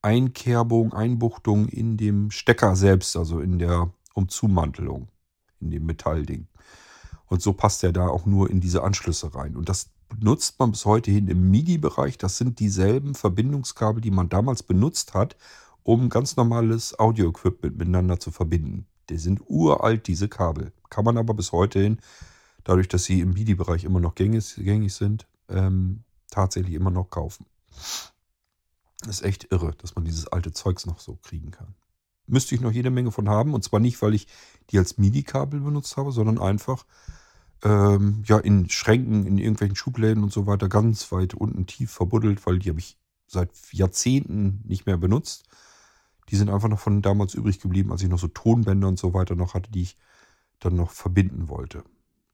Einkerbung, 0.01 0.93
Einbuchtung 0.93 1.67
in 1.67 1.95
dem 1.95 2.31
Stecker 2.31 2.75
selbst, 2.75 3.15
also 3.15 3.39
in 3.39 3.59
der 3.59 3.93
Umzumantelung, 4.15 5.09
in 5.59 5.69
dem 5.69 5.85
Metallding. 5.85 6.47
Und 7.27 7.43
so 7.43 7.53
passt 7.53 7.83
er 7.83 7.91
da 7.91 8.07
auch 8.07 8.25
nur 8.25 8.49
in 8.49 8.61
diese 8.61 8.81
Anschlüsse 8.81 9.35
rein. 9.35 9.55
Und 9.55 9.69
das 9.69 9.91
benutzt 10.09 10.57
man 10.57 10.71
bis 10.71 10.85
heute 10.85 11.11
hin 11.11 11.27
im 11.27 11.51
MIDI-Bereich. 11.51 12.17
Das 12.17 12.35
sind 12.35 12.57
dieselben 12.57 13.13
Verbindungskabel, 13.13 14.01
die 14.01 14.09
man 14.09 14.27
damals 14.27 14.63
benutzt 14.63 15.13
hat, 15.13 15.37
um 15.83 16.09
ganz 16.09 16.35
normales 16.35 16.97
Audio-Equipment 16.97 17.77
miteinander 17.77 18.19
zu 18.19 18.31
verbinden. 18.31 18.87
Die 19.11 19.19
sind 19.19 19.39
uralt, 19.45 20.07
diese 20.07 20.29
Kabel. 20.29 20.71
Kann 20.89 21.05
man 21.05 21.19
aber 21.19 21.35
bis 21.35 21.51
heute 21.51 21.79
hin, 21.79 21.99
dadurch, 22.63 22.87
dass 22.87 23.03
sie 23.03 23.19
im 23.19 23.33
MIDI-Bereich 23.33 23.83
immer 23.83 23.99
noch 23.99 24.15
gängig, 24.15 24.55
gängig 24.55 24.95
sind, 24.95 25.27
ähm, 25.51 26.03
tatsächlich 26.29 26.73
immer 26.73 26.91
noch 26.91 27.09
kaufen. 27.09 27.45
Das 29.01 29.19
ist 29.19 29.23
echt 29.23 29.51
irre, 29.51 29.73
dass 29.77 29.95
man 29.95 30.05
dieses 30.05 30.27
alte 30.27 30.51
Zeugs 30.51 30.85
noch 30.85 30.99
so 30.99 31.17
kriegen 31.21 31.51
kann. 31.51 31.75
Müsste 32.27 32.55
ich 32.55 32.61
noch 32.61 32.71
jede 32.71 32.91
Menge 32.91 33.11
von 33.11 33.29
haben. 33.29 33.53
Und 33.53 33.63
zwar 33.63 33.79
nicht, 33.79 34.01
weil 34.01 34.13
ich 34.13 34.27
die 34.69 34.77
als 34.77 34.97
MIDI-Kabel 34.97 35.59
benutzt 35.59 35.97
habe, 35.97 36.11
sondern 36.11 36.37
einfach 36.37 36.85
ähm, 37.63 38.23
ja, 38.25 38.37
in 38.37 38.69
Schränken, 38.69 39.25
in 39.25 39.37
irgendwelchen 39.37 39.75
Schubläden 39.75 40.23
und 40.23 40.31
so 40.31 40.47
weiter 40.47 40.69
ganz 40.69 41.11
weit 41.11 41.33
unten 41.33 41.65
tief 41.65 41.91
verbuddelt, 41.91 42.45
weil 42.45 42.59
die 42.59 42.69
habe 42.69 42.79
ich 42.79 42.97
seit 43.27 43.51
Jahrzehnten 43.71 44.61
nicht 44.65 44.85
mehr 44.85 44.97
benutzt. 44.97 45.45
Die 46.29 46.35
sind 46.35 46.49
einfach 46.49 46.69
noch 46.69 46.79
von 46.79 47.01
damals 47.01 47.33
übrig 47.33 47.59
geblieben, 47.59 47.91
als 47.91 48.01
ich 48.01 48.09
noch 48.09 48.19
so 48.19 48.27
Tonbänder 48.27 48.87
und 48.87 48.99
so 48.99 49.13
weiter 49.13 49.35
noch 49.35 49.53
hatte, 49.53 49.71
die 49.71 49.83
ich 49.83 49.97
dann 50.59 50.75
noch 50.75 50.91
verbinden 50.91 51.49
wollte. 51.49 51.83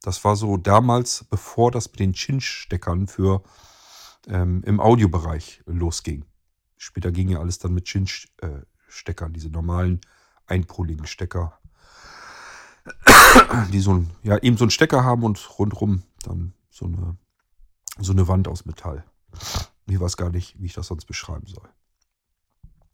Das 0.02 0.24
war 0.24 0.36
so 0.36 0.58
damals, 0.58 1.26
bevor 1.30 1.72
das 1.72 1.90
mit 1.92 2.00
den 2.00 2.14
Chinch-Steckern 2.14 3.08
für 3.08 3.44
ähm, 4.28 4.64
im 4.64 4.80
Audiobereich 4.80 5.64
losging. 5.66 6.26
Später 6.78 7.12
ging 7.12 7.30
ja 7.30 7.40
alles 7.40 7.60
dann 7.60 7.74
mit 7.74 7.86
Chinch-Steckern, 7.86 9.34
diese 9.34 9.50
normalen 9.50 10.02
einpoligen 10.46 11.08
Stecker, 11.08 11.60
die 13.72 13.80
so 13.80 13.96
ein, 13.96 14.10
ja, 14.24 14.38
eben 14.38 14.58
so 14.58 14.64
einen 14.64 14.72
Stecker 14.72 15.04
haben 15.04 15.24
und 15.24 15.60
rundrum 15.60 16.04
dann 16.24 16.54
so 16.70 16.86
eine, 16.86 17.18
so 18.00 18.14
eine 18.14 18.28
Wand 18.28 18.48
aus 18.48 18.66
Metall. 18.66 19.04
Ich 19.88 20.00
weiß 20.00 20.18
gar 20.18 20.30
nicht, 20.30 20.60
wie 20.62 20.68
ich 20.68 20.74
das 20.74 20.88
sonst 20.88 21.06
beschreiben 21.06 21.48
soll. 21.48 21.68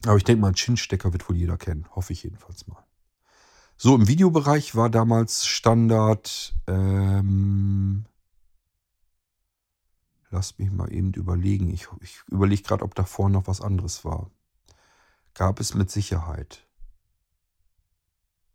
Aber 0.06 0.18
ich 0.18 0.24
denke 0.24 0.42
mal, 0.42 0.48
einen 0.48 0.56
Chinch-Stecker 0.56 1.14
wird 1.14 1.28
wohl 1.30 1.36
jeder 1.36 1.58
kennen. 1.58 1.88
Hoffe 1.96 2.14
ich 2.14 2.24
jedenfalls 2.24 2.68
mal. 2.68 2.84
So, 3.78 3.96
im 3.96 4.08
Videobereich 4.08 4.76
war 4.76 4.90
damals 4.90 5.46
Standard. 5.46 6.56
Ähm, 6.68 8.06
Lasst 10.34 10.58
mich 10.58 10.72
mal 10.72 10.92
eben 10.92 11.14
überlegen. 11.14 11.70
Ich, 11.70 11.88
ich 12.02 12.24
überlege 12.28 12.64
gerade, 12.64 12.84
ob 12.84 12.96
davor 12.96 13.30
noch 13.30 13.46
was 13.46 13.62
anderes 13.62 14.04
war. 14.04 14.32
Gab 15.36 15.60
es 15.60 15.76
mit 15.76 15.92
Sicherheit. 15.92 16.68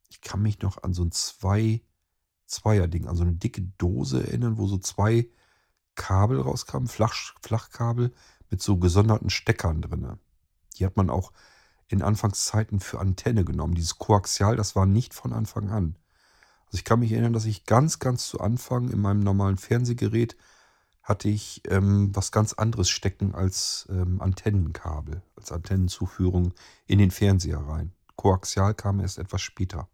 Ich 0.09 0.21
kann 0.21 0.43
mich 0.43 0.61
noch 0.61 0.83
an 0.83 0.93
so 0.93 1.05
ein 1.05 1.13
zwei, 1.13 1.81
Zweier-Ding, 2.47 3.07
an 3.07 3.15
so 3.15 3.23
eine 3.23 3.35
dicke 3.35 3.63
Dose 3.79 4.27
erinnern, 4.27 4.59
wo 4.59 4.67
so 4.67 4.79
zwei 4.79 5.29
Kabel 5.95 6.41
rauskamen, 6.41 6.89
Flach, 6.89 7.15
Flachkabel 7.43 8.13
mit 8.51 8.61
so 8.61 8.79
gesonderten 8.79 9.31
Steckern 9.31 9.81
drin. 9.81 10.19
Die 10.77 10.85
hat 10.85 10.97
man 10.97 11.11
auch 11.11 11.33
in 11.89 12.03
Anfangszeiten 12.03 12.81
für 12.81 13.01
Antenne 13.01 13.45
genommen. 13.45 13.75
Dieses 13.75 13.99
Koaxial, 13.99 14.57
das 14.57 14.77
war 14.77 14.87
nicht 14.87 15.15
von 15.15 15.33
Anfang 15.33 15.71
an. 15.71 15.97
Also 16.67 16.77
ich 16.77 16.85
kann 16.85 17.01
mich 17.01 17.13
erinnern, 17.13 17.33
dass 17.33 17.47
ich 17.47 17.65
ganz, 17.65 17.99
ganz 17.99 18.29
zu 18.29 18.41
Anfang 18.41 18.91
in 18.91 19.01
meinem 19.01 19.21
normalen 19.21 19.57
Fernsehgerät 19.57 20.37
hatte 21.03 21.31
ich 21.31 21.63
ähm, 21.69 22.15
was 22.15 22.33
ganz 22.33 22.53
anderes 22.53 22.91
stecken 22.91 23.35
als 23.35 23.87
ähm, 23.91 24.21
Antennenkabel, 24.21 25.23
als 25.37 25.51
Antennenzuführung 25.51 26.53
in 26.87 26.99
den 26.99 27.11
Fernseher 27.11 27.61
rein. 27.61 27.93
Koaxial 28.17 28.75
kam 28.75 29.01
erst 29.01 29.19
etwas 29.19 29.41
später. 29.41 29.89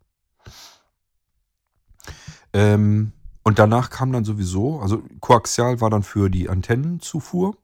Ähm, 2.52 3.12
und 3.44 3.60
danach 3.60 3.90
kam 3.90 4.10
dann 4.10 4.24
sowieso, 4.24 4.80
also 4.80 5.04
Koaxial 5.20 5.80
war 5.80 5.90
dann 5.90 6.02
für 6.02 6.30
die 6.30 6.48
Antennenzufuhr. 6.48 7.56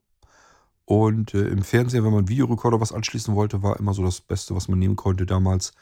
Und 0.91 1.35
äh, 1.35 1.49
im 1.49 1.62
Fernseher, 1.62 2.05
wenn 2.05 2.12
man 2.12 2.29
Videorekorder 2.29 2.81
was 2.81 2.93
anschließen 2.93 3.35
wollte, 3.35 3.62
war 3.62 3.79
immer 3.79 3.95
so 3.95 4.03
das 4.03 4.21
Beste, 4.21 4.57
was 4.57 4.67
man 4.67 4.79
nehmen 4.79 4.97
konnte 4.97 5.25
damals. 5.25 5.73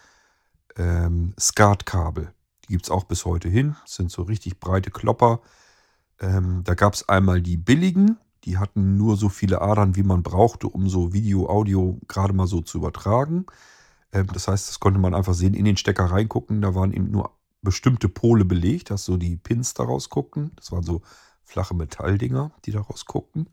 Ähm, 0.77 1.33
Skatkabel. 1.39 2.33
Die 2.65 2.75
gibt 2.75 2.85
es 2.85 2.91
auch 2.91 3.05
bis 3.05 3.25
heute 3.25 3.49
hin. 3.49 3.77
Das 3.83 3.95
sind 3.95 4.11
so 4.11 4.23
richtig 4.23 4.61
breite 4.61 4.91
Klopper 4.91 5.41
ähm, 6.21 6.63
da 6.65 6.75
gab 6.75 6.95
es 6.95 7.09
einmal 7.09 7.41
die 7.41 7.57
billigen, 7.57 8.19
die 8.45 8.59
hatten 8.59 8.97
nur 8.97 9.17
so 9.17 9.29
viele 9.29 9.61
Adern, 9.61 9.97
wie 9.97 10.03
man 10.03 10.23
brauchte, 10.23 10.69
um 10.69 10.89
so 10.89 11.13
Video, 11.13 11.49
Audio 11.49 11.99
gerade 12.09 12.33
mal 12.33 12.47
so 12.47 12.61
zu 12.61 12.79
übertragen. 12.79 13.47
Ähm, 14.13 14.27
das 14.33 14.49
heißt, 14.49 14.69
das 14.69 14.81
konnte 14.81 14.99
man 14.99 15.15
einfach 15.15 15.35
sehen, 15.35 15.55
in 15.55 15.65
den 15.65 15.77
Stecker 15.77 16.07
reingucken. 16.07 16.63
Da 16.63 16.75
waren 16.75 16.93
eben 16.93 17.11
nur 17.11 17.33
bestimmte 17.63 18.09
Pole 18.09 18.45
belegt, 18.45 18.91
dass 18.91 19.05
so 19.05 19.17
die 19.17 19.37
Pins 19.37 19.75
daraus 19.75 20.09
guckten. 20.09 20.53
Das 20.57 20.73
waren 20.73 20.83
so 20.83 21.03
flache 21.45 21.75
Metalldinger, 21.75 22.53
die 22.65 22.73
daraus 22.73 23.05
guckten. 23.07 23.49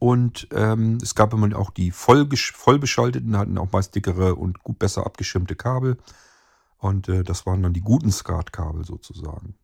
Und 0.00 0.48
ähm, 0.52 0.98
es 1.02 1.14
gab 1.14 1.34
immer 1.34 1.54
auch 1.56 1.70
die 1.70 1.90
voll, 1.90 2.26
voll 2.34 2.78
beschalteten, 2.78 3.36
hatten 3.36 3.58
auch 3.58 3.70
meist 3.70 3.94
dickere 3.94 4.34
und 4.34 4.62
gut 4.62 4.78
besser 4.78 5.04
abgeschirmte 5.04 5.56
Kabel. 5.56 5.98
Und 6.78 7.08
äh, 7.10 7.22
das 7.22 7.44
waren 7.44 7.62
dann 7.62 7.74
die 7.74 7.82
guten 7.82 8.10
Skatkabel 8.10 8.86
sozusagen. 8.86 9.54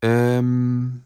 Ähm, 0.00 1.02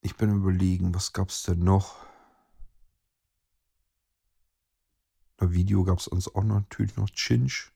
ich 0.00 0.16
bin 0.16 0.30
überlegen, 0.30 0.94
was 0.94 1.12
gab 1.12 1.30
es 1.30 1.42
denn 1.42 1.64
noch? 1.64 1.96
Bei 5.36 5.50
Video 5.50 5.82
gab 5.82 5.98
es 5.98 6.06
uns 6.06 6.32
auch 6.32 6.44
natürlich 6.44 6.96
noch 6.96 7.10
Chinch. 7.10 7.72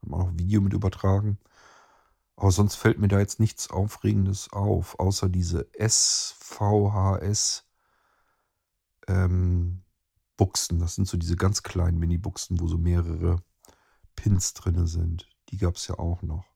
Haben 0.00 0.14
auch 0.14 0.26
noch 0.26 0.38
Video 0.38 0.62
mit 0.62 0.72
übertragen. 0.72 1.38
Aber 2.40 2.50
sonst 2.52 2.76
fällt 2.76 2.98
mir 2.98 3.08
da 3.08 3.18
jetzt 3.18 3.38
nichts 3.38 3.68
Aufregendes 3.68 4.50
auf, 4.50 4.98
außer 4.98 5.28
diese 5.28 5.68
SVHS 5.78 7.66
ähm, 9.08 9.82
Buchsen. 10.38 10.78
Das 10.78 10.94
sind 10.94 11.06
so 11.06 11.18
diese 11.18 11.36
ganz 11.36 11.62
kleinen 11.62 11.98
Mini-Buchsen, 11.98 12.58
wo 12.58 12.66
so 12.66 12.78
mehrere 12.78 13.42
Pins 14.16 14.54
drin 14.54 14.86
sind. 14.86 15.28
Die 15.50 15.58
gab 15.58 15.76
es 15.76 15.86
ja 15.86 15.98
auch 15.98 16.22
noch. 16.22 16.46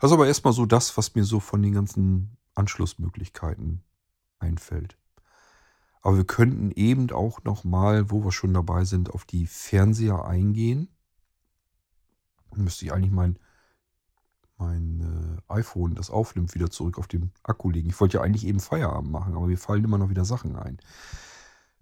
Ist 0.00 0.12
aber 0.12 0.28
erstmal 0.28 0.52
so 0.52 0.64
das, 0.64 0.96
was 0.96 1.16
mir 1.16 1.24
so 1.24 1.40
von 1.40 1.60
den 1.60 1.72
ganzen 1.72 2.36
Anschlussmöglichkeiten 2.54 3.82
einfällt. 4.38 4.96
Aber 6.02 6.18
wir 6.18 6.24
könnten 6.24 6.70
eben 6.70 7.10
auch 7.10 7.42
nochmal, 7.42 8.12
wo 8.12 8.22
wir 8.22 8.30
schon 8.30 8.54
dabei 8.54 8.84
sind, 8.84 9.10
auf 9.10 9.24
die 9.24 9.48
Fernseher 9.48 10.24
eingehen. 10.24 10.88
Müsste 12.54 12.84
ich 12.84 12.92
eigentlich 12.92 13.10
mein, 13.10 13.40
mein 14.58 15.40
äh, 15.48 15.52
iPhone, 15.52 15.94
das 15.94 16.10
aufnimmt, 16.10 16.54
wieder 16.54 16.70
zurück 16.70 16.98
auf 16.98 17.06
den 17.06 17.30
Akku 17.42 17.70
legen. 17.70 17.88
Ich 17.88 18.00
wollte 18.00 18.18
ja 18.18 18.22
eigentlich 18.22 18.46
eben 18.46 18.60
Feierabend 18.60 19.10
machen, 19.10 19.34
aber 19.34 19.46
mir 19.46 19.58
fallen 19.58 19.84
immer 19.84 19.98
noch 19.98 20.10
wieder 20.10 20.24
Sachen 20.24 20.56
ein. 20.56 20.78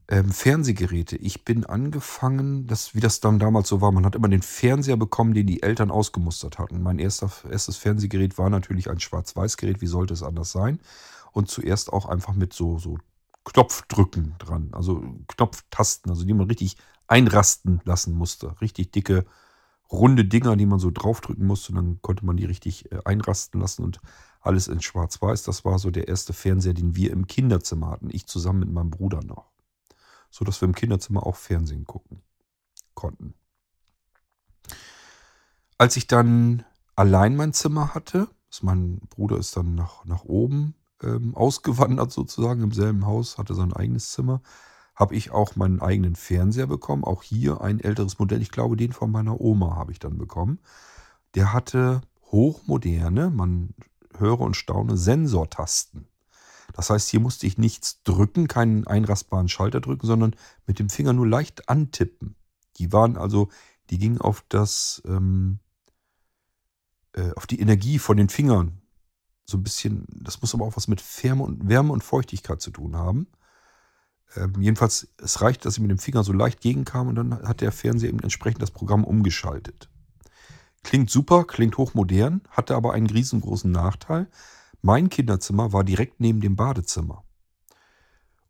Ähm, 0.08 0.30
Fernsehgeräte. 0.30 1.16
Ich 1.16 1.44
bin 1.44 1.64
angefangen, 1.64 2.66
das, 2.66 2.94
wie 2.94 3.00
das 3.00 3.20
dann 3.20 3.38
damals 3.38 3.68
so 3.68 3.80
war, 3.80 3.90
man 3.90 4.04
hat 4.04 4.14
immer 4.14 4.28
den 4.28 4.42
Fernseher 4.42 4.98
bekommen, 4.98 5.32
den 5.32 5.46
die 5.46 5.62
Eltern 5.62 5.90
ausgemustert 5.90 6.58
hatten. 6.58 6.82
Mein 6.82 6.98
erster, 6.98 7.30
erstes 7.50 7.78
Fernsehgerät 7.78 8.36
war 8.36 8.50
natürlich 8.50 8.90
ein 8.90 9.00
Schwarz-Weiß-Gerät, 9.00 9.80
wie 9.80 9.86
sollte 9.86 10.12
es 10.12 10.22
anders 10.22 10.52
sein? 10.52 10.78
Und 11.32 11.48
zuerst 11.48 11.92
auch 11.92 12.06
einfach 12.06 12.34
mit 12.34 12.52
so, 12.52 12.78
so 12.78 12.98
Knopfdrücken 13.44 14.34
dran, 14.38 14.70
also 14.72 15.02
Knopftasten, 15.28 16.10
also 16.10 16.24
die 16.24 16.34
man 16.34 16.48
richtig 16.48 16.76
einrasten 17.06 17.80
lassen 17.84 18.14
musste. 18.14 18.60
Richtig 18.60 18.92
dicke, 18.92 19.24
runde 19.90 20.24
Dinger, 20.24 20.56
die 20.56 20.66
man 20.66 20.78
so 20.78 20.90
draufdrücken 20.90 21.46
musste. 21.46 21.72
Und 21.72 21.76
dann 21.76 22.02
konnte 22.02 22.24
man 22.24 22.36
die 22.36 22.44
richtig 22.44 22.90
äh, 22.92 22.98
einrasten 23.04 23.60
lassen 23.60 23.84
und 23.84 24.00
alles 24.40 24.68
in 24.68 24.80
Schwarz-Weiß. 24.80 25.42
Das 25.44 25.64
war 25.64 25.78
so 25.78 25.90
der 25.90 26.08
erste 26.08 26.32
Fernseher, 26.32 26.74
den 26.74 26.96
wir 26.96 27.10
im 27.12 27.26
Kinderzimmer 27.26 27.90
hatten. 27.90 28.10
Ich 28.10 28.26
zusammen 28.26 28.60
mit 28.60 28.70
meinem 28.70 28.90
Bruder 28.90 29.22
noch 29.24 29.54
sodass 30.34 30.60
wir 30.60 30.66
im 30.66 30.74
Kinderzimmer 30.74 31.24
auch 31.24 31.36
Fernsehen 31.36 31.84
gucken 31.84 32.20
konnten. 32.94 33.34
Als 35.78 35.96
ich 35.96 36.08
dann 36.08 36.64
allein 36.96 37.36
mein 37.36 37.52
Zimmer 37.52 37.94
hatte, 37.94 38.28
Mein 38.60 38.98
Bruder 39.10 39.36
ist 39.38 39.56
dann 39.56 39.74
nach, 39.74 40.04
nach 40.04 40.24
oben 40.24 40.74
ähm, 41.02 41.36
ausgewandert 41.36 42.12
sozusagen 42.12 42.62
im 42.62 42.72
selben 42.72 43.06
Haus, 43.06 43.38
hatte 43.38 43.54
sein 43.54 43.72
eigenes 43.72 44.10
Zimmer. 44.10 44.42
Habe 44.94 45.16
ich 45.16 45.30
auch 45.32 45.56
meinen 45.56 45.80
eigenen 45.80 46.14
Fernseher 46.14 46.66
bekommen. 46.66 47.04
Auch 47.04 47.22
hier 47.22 47.60
ein 47.60 47.80
älteres 47.80 48.18
Modell. 48.18 48.42
Ich 48.42 48.50
glaube, 48.50 48.76
den 48.76 48.92
von 48.92 49.10
meiner 49.10 49.40
Oma 49.40 49.76
habe 49.76 49.92
ich 49.92 49.98
dann 49.98 50.18
bekommen. 50.18 50.60
Der 51.34 51.52
hatte 51.52 52.02
hochmoderne, 52.30 53.30
man 53.30 53.74
höre 54.16 54.40
und 54.40 54.56
staune, 54.56 54.96
Sensortasten. 54.96 56.06
Das 56.72 56.90
heißt, 56.90 57.08
hier 57.08 57.20
musste 57.20 57.46
ich 57.46 57.58
nichts 57.58 58.02
drücken, 58.02 58.48
keinen 58.48 58.86
einrastbaren 58.86 59.48
Schalter 59.48 59.80
drücken, 59.80 60.06
sondern 60.06 60.34
mit 60.66 60.78
dem 60.78 60.88
Finger 60.88 61.12
nur 61.12 61.26
leicht 61.26 61.68
antippen. 61.68 62.36
Die 62.78 62.92
waren 62.92 63.16
also, 63.16 63.48
die 63.90 63.98
gingen 63.98 64.20
auf 64.20 64.44
das, 64.48 65.02
ähm, 65.06 65.60
äh, 67.12 67.32
auf 67.36 67.46
die 67.46 67.60
Energie 67.60 67.98
von 67.98 68.16
den 68.16 68.28
Fingern. 68.28 68.80
So 69.46 69.58
ein 69.58 69.62
bisschen, 69.62 70.06
das 70.10 70.40
muss 70.40 70.54
aber 70.54 70.64
auch 70.64 70.76
was 70.76 70.88
mit 70.88 71.02
Wärme 71.22 71.44
und, 71.44 71.68
Wärme 71.68 71.92
und 71.92 72.02
Feuchtigkeit 72.02 72.60
zu 72.60 72.70
tun 72.70 72.96
haben. 72.96 73.28
Ähm, 74.36 74.54
jedenfalls, 74.60 75.08
es 75.18 75.40
reicht, 75.40 75.64
dass 75.64 75.74
ich 75.74 75.80
mit 75.80 75.90
dem 75.90 75.98
Finger 75.98 76.24
so 76.24 76.32
leicht 76.32 76.60
gegenkam 76.60 77.08
und 77.08 77.14
dann 77.16 77.42
hat 77.42 77.60
der 77.60 77.72
Fernseher 77.72 78.08
eben 78.08 78.20
entsprechend 78.20 78.62
das 78.62 78.70
Programm 78.70 79.04
umgeschaltet. 79.04 79.90
Klingt 80.82 81.10
super, 81.10 81.44
klingt 81.44 81.78
hochmodern, 81.78 82.42
hatte 82.50 82.74
aber 82.76 82.92
einen 82.92 83.08
riesengroßen 83.08 83.70
Nachteil. 83.70 84.28
Mein 84.82 85.08
Kinderzimmer 85.08 85.72
war 85.72 85.82
direkt 85.82 86.20
neben 86.20 86.40
dem 86.40 86.56
Badezimmer. 86.56 87.24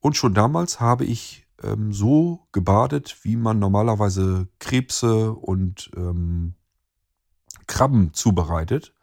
Und 0.00 0.16
schon 0.16 0.34
damals 0.34 0.80
habe 0.80 1.04
ich 1.04 1.46
ähm, 1.62 1.92
so 1.92 2.46
gebadet, 2.52 3.18
wie 3.22 3.36
man 3.36 3.58
normalerweise 3.58 4.48
Krebse 4.58 5.32
und 5.32 5.90
ähm, 5.96 6.54
Krabben 7.66 8.12
zubereitet. 8.12 8.94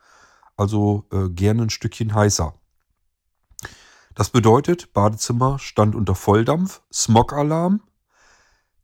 Also 0.57 1.07
äh, 1.11 1.29
gerne 1.29 1.63
ein 1.63 1.69
Stückchen 1.69 2.13
heißer. 2.13 2.53
Das 4.15 4.29
bedeutet, 4.29 4.93
Badezimmer 4.93 5.57
stand 5.59 5.95
unter 5.95 6.15
Volldampf, 6.15 6.81
Smog-Alarm. 6.91 7.81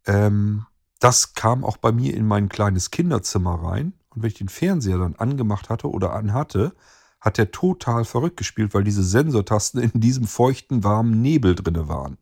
Ähm, 0.05 0.65
das 0.99 1.33
kam 1.33 1.63
auch 1.63 1.77
bei 1.77 1.91
mir 1.91 2.15
in 2.15 2.25
mein 2.25 2.49
kleines 2.49 2.91
Kinderzimmer 2.91 3.55
rein. 3.55 3.93
Und 4.09 4.23
wenn 4.23 4.29
ich 4.29 4.37
den 4.37 4.49
Fernseher 4.49 4.97
dann 4.97 5.15
angemacht 5.15 5.69
hatte 5.69 5.89
oder 5.89 6.13
anhatte, 6.13 6.73
hat 7.19 7.37
er 7.37 7.51
total 7.51 8.05
verrückt 8.05 8.37
gespielt, 8.37 8.73
weil 8.73 8.83
diese 8.83 9.03
Sensortasten 9.03 9.81
in 9.81 9.99
diesem 9.99 10.25
feuchten, 10.27 10.83
warmen 10.83 11.21
Nebel 11.21 11.55
drinne 11.55 11.87
waren. 11.87 12.17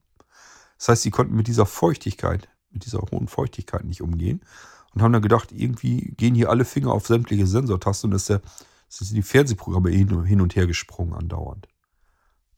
Das 0.78 0.90
heißt, 0.90 1.02
sie 1.04 1.12
konnten 1.12 1.36
mit 1.36 1.48
dieser 1.48 1.66
Feuchtigkeit, 1.66 2.50
mit 2.72 2.86
dieser 2.86 3.00
hohen 3.12 3.28
Feuchtigkeit 3.28 3.86
nicht 3.86 4.02
umgehen 4.02 4.42
und 4.94 5.02
haben 5.02 5.14
dann 5.14 5.22
gedacht, 5.22 5.52
irgendwie 5.52 6.14
gehen 6.18 6.36
hier 6.36 6.50
alle 6.50 6.66
Finger 6.66 6.92
auf 6.92 7.08
sämtliche 7.08 7.46
Sensortasten 7.46 8.10
und 8.10 8.16
ist 8.16 8.30
der, 8.30 8.42
sind 8.90 9.16
die 9.16 9.22
Fernsehprogramme 9.22 9.90
hin 9.90 10.42
und 10.42 10.56
her 10.56 10.68
gesprungen 10.68 11.14
andauernd. 11.14 11.68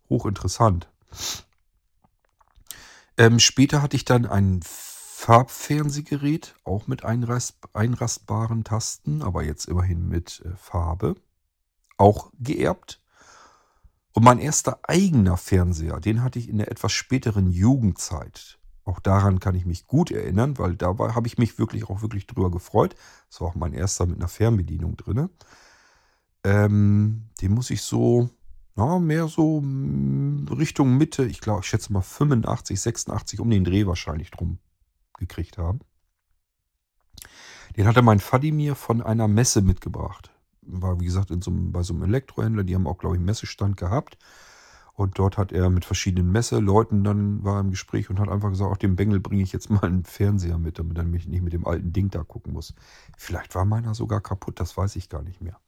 Hochinteressant. 0.09 0.87
Ähm, 3.17 3.39
später 3.39 3.81
hatte 3.81 3.95
ich 3.95 4.05
dann 4.05 4.25
ein 4.25 4.61
Farbfernsehgerät, 4.63 6.55
auch 6.63 6.87
mit 6.87 7.03
einrastbaren 7.03 8.63
Tasten, 8.63 9.23
aber 9.23 9.43
jetzt 9.43 9.65
immerhin 9.65 10.07
mit 10.07 10.43
äh, 10.45 10.55
Farbe 10.55 11.15
auch 11.97 12.31
geerbt. 12.39 13.01
Und 14.13 14.23
mein 14.23 14.39
erster 14.39 14.79
eigener 14.83 15.37
Fernseher, 15.37 15.99
den 15.99 16.23
hatte 16.23 16.39
ich 16.39 16.49
in 16.49 16.59
der 16.59 16.71
etwas 16.71 16.91
späteren 16.91 17.51
Jugendzeit. 17.51 18.57
Auch 18.85 18.99
daran 18.99 19.39
kann 19.39 19.55
ich 19.55 19.65
mich 19.65 19.85
gut 19.85 20.11
erinnern, 20.11 20.57
weil 20.57 20.75
da 20.75 20.95
habe 20.97 21.27
ich 21.27 21.37
mich 21.37 21.59
wirklich 21.59 21.89
auch 21.89 22.01
wirklich 22.01 22.25
drüber 22.25 22.49
gefreut. 22.49 22.95
Das 23.29 23.41
war 23.41 23.49
auch 23.49 23.55
mein 23.55 23.73
erster 23.73 24.05
mit 24.05 24.15
einer 24.15 24.29
Fernbedienung 24.29 24.95
drin. 24.95 25.29
Ähm, 26.43 27.29
den 27.41 27.51
muss 27.51 27.69
ich 27.69 27.81
so, 27.81 28.29
na, 28.77 28.99
mehr 28.99 29.27
so 29.27 29.59
mm, 29.61 30.47
Richtung 30.57 30.97
Mitte, 30.97 31.25
ich 31.25 31.41
glaube, 31.41 31.61
ich 31.61 31.67
schätze 31.67 31.91
mal 31.91 32.01
85, 32.01 32.79
86 32.79 33.39
um 33.39 33.49
den 33.49 33.65
Dreh 33.65 33.85
wahrscheinlich 33.85 34.31
drum 34.31 34.59
gekriegt 35.17 35.57
haben. 35.57 35.79
Den 37.75 37.85
hatte 37.85 38.01
mein 38.01 38.19
Vati 38.19 38.51
mir 38.51 38.75
von 38.75 39.01
einer 39.01 39.27
Messe 39.27 39.61
mitgebracht 39.61 40.31
war, 40.67 40.99
wie 40.99 41.05
gesagt, 41.05 41.31
in 41.31 41.41
so 41.41 41.51
einem, 41.51 41.71
bei 41.71 41.83
so 41.83 41.93
einem 41.93 42.03
Elektrohändler. 42.03 42.63
Die 42.63 42.75
haben 42.75 42.87
auch, 42.87 42.97
glaube 42.97 43.15
ich, 43.15 43.19
einen 43.19 43.25
Messestand 43.25 43.77
gehabt. 43.77 44.17
Und 44.93 45.19
dort 45.19 45.37
hat 45.37 45.51
er 45.51 45.69
mit 45.69 45.85
verschiedenen 45.85 46.31
Messeleuten 46.31 47.03
dann 47.03 47.43
war 47.43 47.59
im 47.59 47.69
Gespräch 47.69 48.09
und 48.09 48.19
hat 48.19 48.29
einfach 48.29 48.49
gesagt, 48.49 48.71
auch 48.71 48.77
dem 48.77 48.95
Bengel 48.95 49.19
bringe 49.19 49.43
ich 49.43 49.53
jetzt 49.53 49.69
mal 49.69 49.83
einen 49.83 50.05
Fernseher 50.05 50.57
mit, 50.57 50.79
damit 50.79 50.97
er 50.97 51.03
mich 51.03 51.27
nicht 51.27 51.43
mit 51.43 51.53
dem 51.53 51.67
alten 51.67 51.93
Ding 51.93 52.09
da 52.09 52.23
gucken 52.23 52.53
muss. 52.53 52.73
Vielleicht 53.15 53.53
war 53.53 53.65
meiner 53.65 53.93
sogar 53.93 54.21
kaputt, 54.21 54.59
das 54.59 54.75
weiß 54.75 54.95
ich 54.95 55.09
gar 55.09 55.21
nicht 55.21 55.41
mehr. 55.41 55.59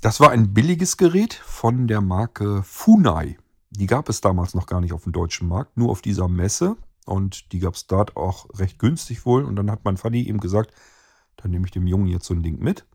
Das 0.00 0.20
war 0.20 0.30
ein 0.30 0.52
billiges 0.52 0.96
Gerät 0.96 1.34
von 1.34 1.86
der 1.88 2.00
Marke 2.00 2.62
Funai. 2.62 3.38
Die 3.70 3.86
gab 3.86 4.08
es 4.08 4.20
damals 4.20 4.54
noch 4.54 4.66
gar 4.66 4.80
nicht 4.80 4.92
auf 4.92 5.04
dem 5.04 5.12
deutschen 5.12 5.48
Markt, 5.48 5.76
nur 5.76 5.90
auf 5.90 6.02
dieser 6.02 6.28
Messe. 6.28 6.76
Und 7.06 7.52
die 7.52 7.58
gab 7.58 7.74
es 7.74 7.86
dort 7.86 8.16
auch 8.16 8.46
recht 8.58 8.78
günstig 8.78 9.26
wohl. 9.26 9.44
Und 9.44 9.56
dann 9.56 9.70
hat 9.70 9.84
mein 9.84 9.96
Fanny 9.96 10.22
ihm 10.22 10.40
gesagt, 10.40 10.72
dann 11.36 11.50
nehme 11.50 11.66
ich 11.66 11.72
dem 11.72 11.86
Jungen 11.86 12.06
jetzt 12.06 12.26
so 12.26 12.34
ein 12.34 12.42
Ding 12.42 12.58
mit. 12.58 12.86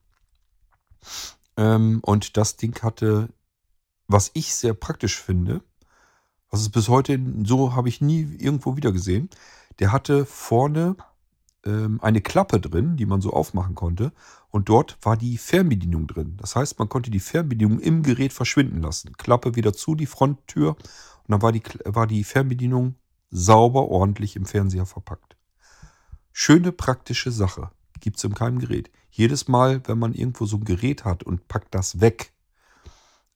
Ähm, 1.58 2.00
und 2.04 2.38
das 2.38 2.58
Ding 2.58 2.82
hatte, 2.82 3.30
was 4.08 4.32
ich 4.34 4.56
sehr 4.56 4.74
praktisch 4.74 5.20
finde, 5.20 5.62
was 6.50 6.62
es 6.62 6.70
bis 6.70 6.90
heute 6.90 7.20
so 7.44 7.76
habe 7.76 7.90
ich 7.90 8.02
nie 8.02 8.22
irgendwo 8.40 8.76
wieder 8.76 8.92
gesehen. 8.92 9.30
Der 9.80 9.92
hatte 9.92 10.26
vorne 10.26 10.96
eine 11.64 12.22
Klappe 12.22 12.60
drin, 12.60 12.96
die 12.96 13.06
man 13.06 13.22
so 13.22 13.34
aufmachen 13.34 13.76
konnte. 13.76 14.12
Und 14.50 14.70
dort 14.70 14.98
war 15.02 15.18
die 15.18 15.38
Fernbedienung 15.38 16.08
drin. 16.08 16.38
Das 16.38 16.56
heißt, 16.56 16.80
man 16.80 16.90
konnte 16.90 17.12
die 17.12 17.20
Fernbedienung 17.20 17.80
im 17.80 18.04
Gerät 18.04 18.34
verschwinden 18.34 18.82
lassen. 18.82 19.14
Klappe 19.18 19.56
wieder 19.56 19.74
zu, 19.74 19.96
die 19.96 20.06
Fronttür. 20.06 20.70
Und 20.70 21.28
dann 21.28 21.42
war 21.42 21.52
die, 21.52 21.62
war 21.86 22.08
die 22.08 22.24
Fernbedienung 22.24 22.96
sauber, 23.30 23.90
ordentlich 23.90 24.36
im 24.36 24.46
Fernseher 24.46 24.86
verpackt. 24.86 25.36
Schöne 26.32 26.72
praktische 26.72 27.32
Sache. 27.32 27.72
Gibt 28.00 28.18
es 28.18 28.24
in 28.24 28.34
keinem 28.34 28.60
Gerät. 28.60 28.90
Jedes 29.12 29.48
Mal, 29.48 29.82
wenn 29.86 30.00
man 30.00 30.14
irgendwo 30.14 30.46
so 30.46 30.58
ein 30.58 30.64
Gerät 30.64 31.04
hat 31.04 31.24
und 31.24 31.48
packt 31.48 31.76
das 31.76 32.00
weg 32.00 32.32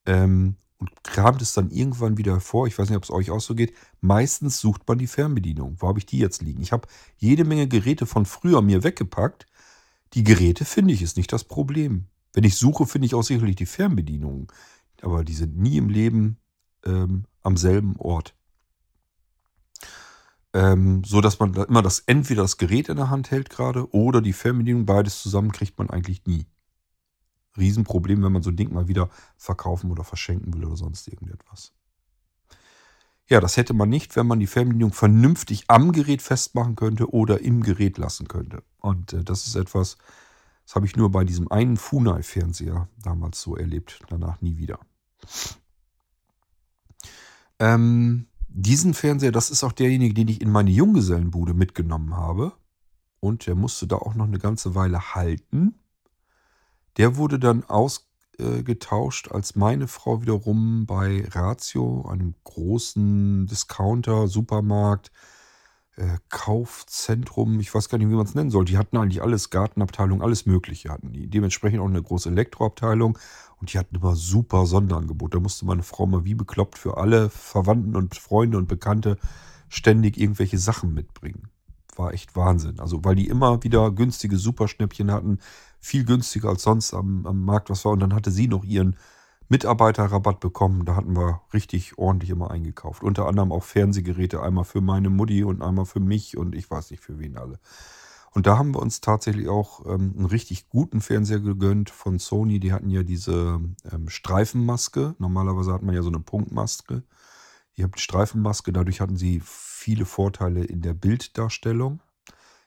ähm, 0.05 0.55
und 0.83 1.03
kramt 1.03 1.41
es 1.41 1.53
dann 1.53 1.69
irgendwann 1.71 2.17
wieder 2.17 2.33
hervor, 2.33 2.67
ich 2.67 2.77
weiß 2.77 2.89
nicht, 2.89 2.97
ob 2.97 3.03
es 3.03 3.11
euch 3.11 3.31
auch 3.31 3.41
so 3.41 3.55
geht, 3.55 3.73
meistens 4.01 4.59
sucht 4.59 4.87
man 4.87 4.97
die 4.97 5.07
Fernbedienung. 5.07 5.77
Wo 5.79 5.87
habe 5.87 5.99
ich 5.99 6.05
die 6.05 6.19
jetzt 6.19 6.41
liegen? 6.41 6.61
Ich 6.61 6.71
habe 6.71 6.87
jede 7.17 7.45
Menge 7.45 7.67
Geräte 7.67 8.05
von 8.05 8.25
früher 8.25 8.61
mir 8.61 8.83
weggepackt. 8.83 9.47
Die 10.13 10.23
Geräte 10.23 10.65
finde 10.65 10.93
ich, 10.93 11.01
ist 11.01 11.17
nicht 11.17 11.33
das 11.33 11.43
Problem. 11.43 12.05
Wenn 12.33 12.43
ich 12.43 12.55
suche, 12.55 12.85
finde 12.85 13.05
ich 13.07 13.15
auch 13.15 13.23
sicherlich 13.23 13.55
die 13.55 13.65
Fernbedienungen. 13.65 14.47
Aber 15.01 15.23
die 15.23 15.33
sind 15.33 15.57
nie 15.57 15.77
im 15.77 15.89
Leben 15.89 16.37
ähm, 16.85 17.25
am 17.41 17.57
selben 17.57 17.95
Ort 17.97 18.35
ähm, 20.53 21.03
so 21.03 21.19
dass 21.21 21.39
man 21.39 21.53
immer 21.53 21.81
das 21.81 21.99
entweder 22.05 22.43
das 22.43 22.57
Gerät 22.57 22.89
in 22.89 22.97
der 22.97 23.09
Hand 23.09 23.31
hält 23.31 23.49
gerade 23.49 23.91
oder 23.93 24.21
die 24.21 24.33
Fernbedienung. 24.33 24.85
Beides 24.85 25.21
zusammen 25.21 25.51
kriegt 25.51 25.77
man 25.77 25.89
eigentlich 25.89 26.25
nie. 26.25 26.45
Riesenproblem, 27.57 28.23
wenn 28.23 28.31
man 28.31 28.43
so 28.43 28.49
ein 28.49 28.55
Ding 28.55 28.73
mal 28.73 28.87
wieder 28.87 29.09
verkaufen 29.37 29.91
oder 29.91 30.03
verschenken 30.03 30.53
will 30.53 30.65
oder 30.65 30.77
sonst 30.77 31.07
irgendetwas. 31.07 31.73
Ja, 33.27 33.39
das 33.39 33.57
hätte 33.57 33.73
man 33.73 33.89
nicht, 33.89 34.15
wenn 34.15 34.27
man 34.27 34.39
die 34.39 34.47
Fernbedienung 34.47 34.91
vernünftig 34.91 35.65
am 35.67 35.91
Gerät 35.91 36.21
festmachen 36.21 36.75
könnte 36.75 37.13
oder 37.13 37.41
im 37.41 37.63
Gerät 37.63 37.97
lassen 37.97 38.27
könnte. 38.27 38.63
Und 38.79 39.13
äh, 39.13 39.23
das 39.23 39.47
ist 39.47 39.55
etwas, 39.55 39.97
das 40.65 40.75
habe 40.75 40.85
ich 40.85 40.95
nur 40.95 41.11
bei 41.11 41.23
diesem 41.23 41.51
einen 41.51 41.77
Funai-Fernseher 41.77 42.87
damals 43.01 43.41
so 43.41 43.55
erlebt, 43.55 43.99
danach 44.09 44.41
nie 44.41 44.57
wieder. 44.57 44.79
Ähm, 47.59 48.27
diesen 48.49 48.93
Fernseher, 48.93 49.31
das 49.31 49.49
ist 49.49 49.63
auch 49.63 49.71
derjenige, 49.71 50.13
den 50.13 50.27
ich 50.27 50.41
in 50.41 50.51
meine 50.51 50.69
Junggesellenbude 50.69 51.53
mitgenommen 51.53 52.15
habe. 52.15 52.53
Und 53.19 53.47
der 53.47 53.55
musste 53.55 53.87
da 53.87 53.95
auch 53.95 54.15
noch 54.15 54.25
eine 54.27 54.37
ganze 54.37 54.75
Weile 54.75 55.15
halten. 55.15 55.75
Der 56.97 57.17
wurde 57.17 57.39
dann 57.39 57.63
ausgetauscht, 57.63 59.31
als 59.31 59.55
meine 59.55 59.87
Frau 59.87 60.21
wiederum 60.21 60.85
bei 60.85 61.27
Ratio, 61.31 62.05
einem 62.07 62.35
großen 62.43 63.47
Discounter, 63.47 64.27
Supermarkt, 64.27 65.11
äh, 65.95 66.17
Kaufzentrum, 66.29 67.59
ich 67.59 67.73
weiß 67.73 67.89
gar 67.89 67.97
nicht, 67.97 68.09
wie 68.09 68.15
man 68.15 68.25
es 68.25 68.35
nennen 68.35 68.49
soll. 68.49 68.65
Die 68.65 68.77
hatten 68.77 68.97
eigentlich 68.97 69.21
alles, 69.21 69.49
Gartenabteilung, 69.49 70.21
alles 70.21 70.45
Mögliche 70.45 70.89
hatten 70.89 71.11
die. 71.13 71.27
Dementsprechend 71.29 71.79
auch 71.79 71.87
eine 71.87 72.01
große 72.01 72.29
Elektroabteilung 72.29 73.17
und 73.59 73.71
die 73.71 73.77
hatten 73.77 73.95
immer 73.95 74.15
super 74.15 74.65
Sonderangebot. 74.65 75.35
Da 75.35 75.39
musste 75.39 75.65
meine 75.65 75.83
Frau 75.83 76.07
mal 76.07 76.25
wie 76.25 76.33
bekloppt 76.33 76.77
für 76.77 76.97
alle 76.97 77.29
Verwandten 77.29 77.95
und 77.95 78.15
Freunde 78.15 78.57
und 78.57 78.67
Bekannte 78.67 79.17
ständig 79.69 80.17
irgendwelche 80.17 80.57
Sachen 80.57 80.93
mitbringen. 80.93 81.49
War 81.95 82.11
echt 82.11 82.35
Wahnsinn. 82.35 82.79
Also, 82.79 83.03
weil 83.05 83.15
die 83.15 83.27
immer 83.27 83.63
wieder 83.63 83.91
günstige 83.91 84.37
Superschnäppchen 84.37 85.11
hatten, 85.11 85.39
viel 85.83 86.05
günstiger 86.05 86.47
als 86.47 86.63
sonst 86.63 86.93
am, 86.93 87.25
am 87.27 87.43
Markt 87.43 87.69
was 87.69 87.83
war. 87.83 87.91
Und 87.91 87.99
dann 87.99 88.15
hatte 88.15 88.31
sie 88.31 88.47
noch 88.47 88.63
ihren 88.63 88.95
Mitarbeiterrabatt 89.49 90.39
bekommen. 90.39 90.85
Da 90.85 90.95
hatten 90.95 91.15
wir 91.17 91.41
richtig 91.53 91.97
ordentlich 91.97 92.29
immer 92.29 92.51
eingekauft. 92.51 93.03
Unter 93.03 93.27
anderem 93.27 93.51
auch 93.51 93.63
Fernsehgeräte, 93.63 94.41
einmal 94.41 94.63
für 94.63 94.79
meine 94.79 95.09
Mutti 95.09 95.43
und 95.43 95.61
einmal 95.61 95.85
für 95.85 95.99
mich 95.99 96.37
und 96.37 96.55
ich 96.55 96.71
weiß 96.71 96.89
nicht 96.89 97.03
für 97.03 97.19
wen 97.19 97.37
alle. 97.37 97.59
Und 98.31 98.47
da 98.47 98.57
haben 98.57 98.73
wir 98.73 98.81
uns 98.81 99.01
tatsächlich 99.01 99.49
auch 99.49 99.85
ähm, 99.85 100.13
einen 100.17 100.25
richtig 100.25 100.69
guten 100.69 101.01
Fernseher 101.01 101.41
gegönnt 101.41 101.89
von 101.89 102.17
Sony. 102.17 102.61
Die 102.61 102.71
hatten 102.71 102.89
ja 102.89 103.03
diese 103.03 103.59
ähm, 103.91 104.07
Streifenmaske. 104.07 105.15
Normalerweise 105.19 105.73
hat 105.73 105.83
man 105.83 105.93
ja 105.93 106.01
so 106.01 106.09
eine 106.09 106.21
Punktmaske. 106.21 107.03
Ihr 107.75 107.83
habt 107.83 107.99
Streifenmaske, 107.99 108.71
dadurch 108.71 109.01
hatten 109.01 109.17
sie 109.17 109.41
viele 109.43 110.05
Vorteile 110.05 110.63
in 110.63 110.81
der 110.81 110.93
Bilddarstellung. 110.93 111.99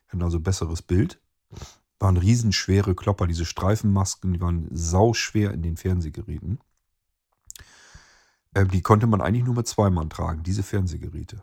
Hatten 0.08 0.22
also 0.22 0.38
besseres 0.38 0.82
Bild. 0.82 1.18
Waren 1.98 2.16
riesenschwere 2.16 2.94
Klopper, 2.94 3.26
diese 3.26 3.46
Streifenmasken, 3.46 4.34
die 4.34 4.40
waren 4.40 4.68
sauschwer 4.70 5.52
in 5.52 5.62
den 5.62 5.76
Fernsehgeräten. 5.76 6.58
Ähm, 8.54 8.70
die 8.70 8.82
konnte 8.82 9.06
man 9.06 9.20
eigentlich 9.20 9.44
nur 9.44 9.54
mit 9.54 9.66
zwei 9.66 9.90
Mann 9.90 10.10
tragen, 10.10 10.42
diese 10.42 10.62
Fernsehgeräte. 10.62 11.42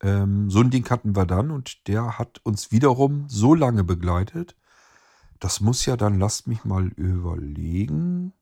Ähm, 0.00 0.50
so 0.50 0.60
ein 0.60 0.70
Ding 0.70 0.88
hatten 0.90 1.14
wir 1.14 1.26
dann 1.26 1.50
und 1.50 1.86
der 1.88 2.18
hat 2.18 2.40
uns 2.44 2.72
wiederum 2.72 3.28
so 3.28 3.54
lange 3.54 3.84
begleitet. 3.84 4.56
Das 5.38 5.60
muss 5.60 5.86
ja 5.86 5.96
dann, 5.96 6.18
lasst 6.18 6.46
mich 6.46 6.64
mal 6.64 6.88
überlegen. 6.88 8.32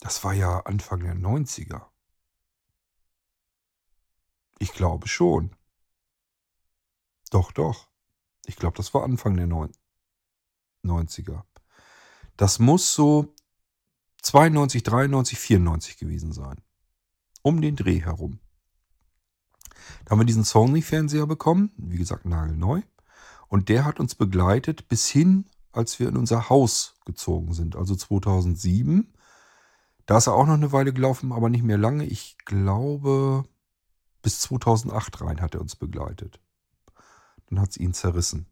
Das 0.00 0.24
war 0.24 0.32
ja 0.32 0.60
Anfang 0.60 1.00
der 1.00 1.14
90er. 1.14 1.82
Ich 4.58 4.72
glaube 4.72 5.08
schon. 5.08 5.50
Doch, 7.30 7.52
doch. 7.52 7.88
Ich 8.46 8.56
glaube, 8.56 8.76
das 8.76 8.92
war 8.92 9.04
Anfang 9.04 9.36
der 9.36 9.46
90er. 10.84 11.42
Das 12.36 12.58
muss 12.58 12.94
so 12.94 13.34
92, 14.22 14.82
93, 14.82 15.38
94 15.38 15.96
gewesen 15.98 16.32
sein. 16.32 16.60
Um 17.42 17.60
den 17.62 17.76
Dreh 17.76 18.00
herum. 18.02 18.40
Da 20.04 20.10
haben 20.10 20.20
wir 20.20 20.26
diesen 20.26 20.44
Sony-Fernseher 20.44 21.26
bekommen, 21.26 21.70
wie 21.76 21.96
gesagt 21.96 22.26
nagelneu. 22.26 22.82
Und 23.48 23.68
der 23.68 23.84
hat 23.84 24.00
uns 24.00 24.14
begleitet 24.14 24.88
bis 24.88 25.08
hin, 25.08 25.46
als 25.72 25.98
wir 25.98 26.08
in 26.08 26.16
unser 26.16 26.48
Haus 26.50 26.96
gezogen 27.04 27.52
sind, 27.54 27.76
also 27.76 27.94
2007. 27.94 29.12
Da 30.06 30.18
ist 30.18 30.26
er 30.26 30.34
auch 30.34 30.46
noch 30.46 30.54
eine 30.54 30.72
Weile 30.72 30.92
gelaufen, 30.92 31.32
aber 31.32 31.48
nicht 31.48 31.62
mehr 31.62 31.78
lange. 31.78 32.04
Ich 32.04 32.36
glaube, 32.44 33.44
bis 34.22 34.40
2008 34.40 35.20
rein 35.20 35.40
hat 35.40 35.54
er 35.54 35.60
uns 35.60 35.76
begleitet. 35.76 36.40
Dann 37.50 37.60
hat 37.60 37.70
es 37.70 37.76
ihn 37.76 37.92
zerrissen. 37.92 38.46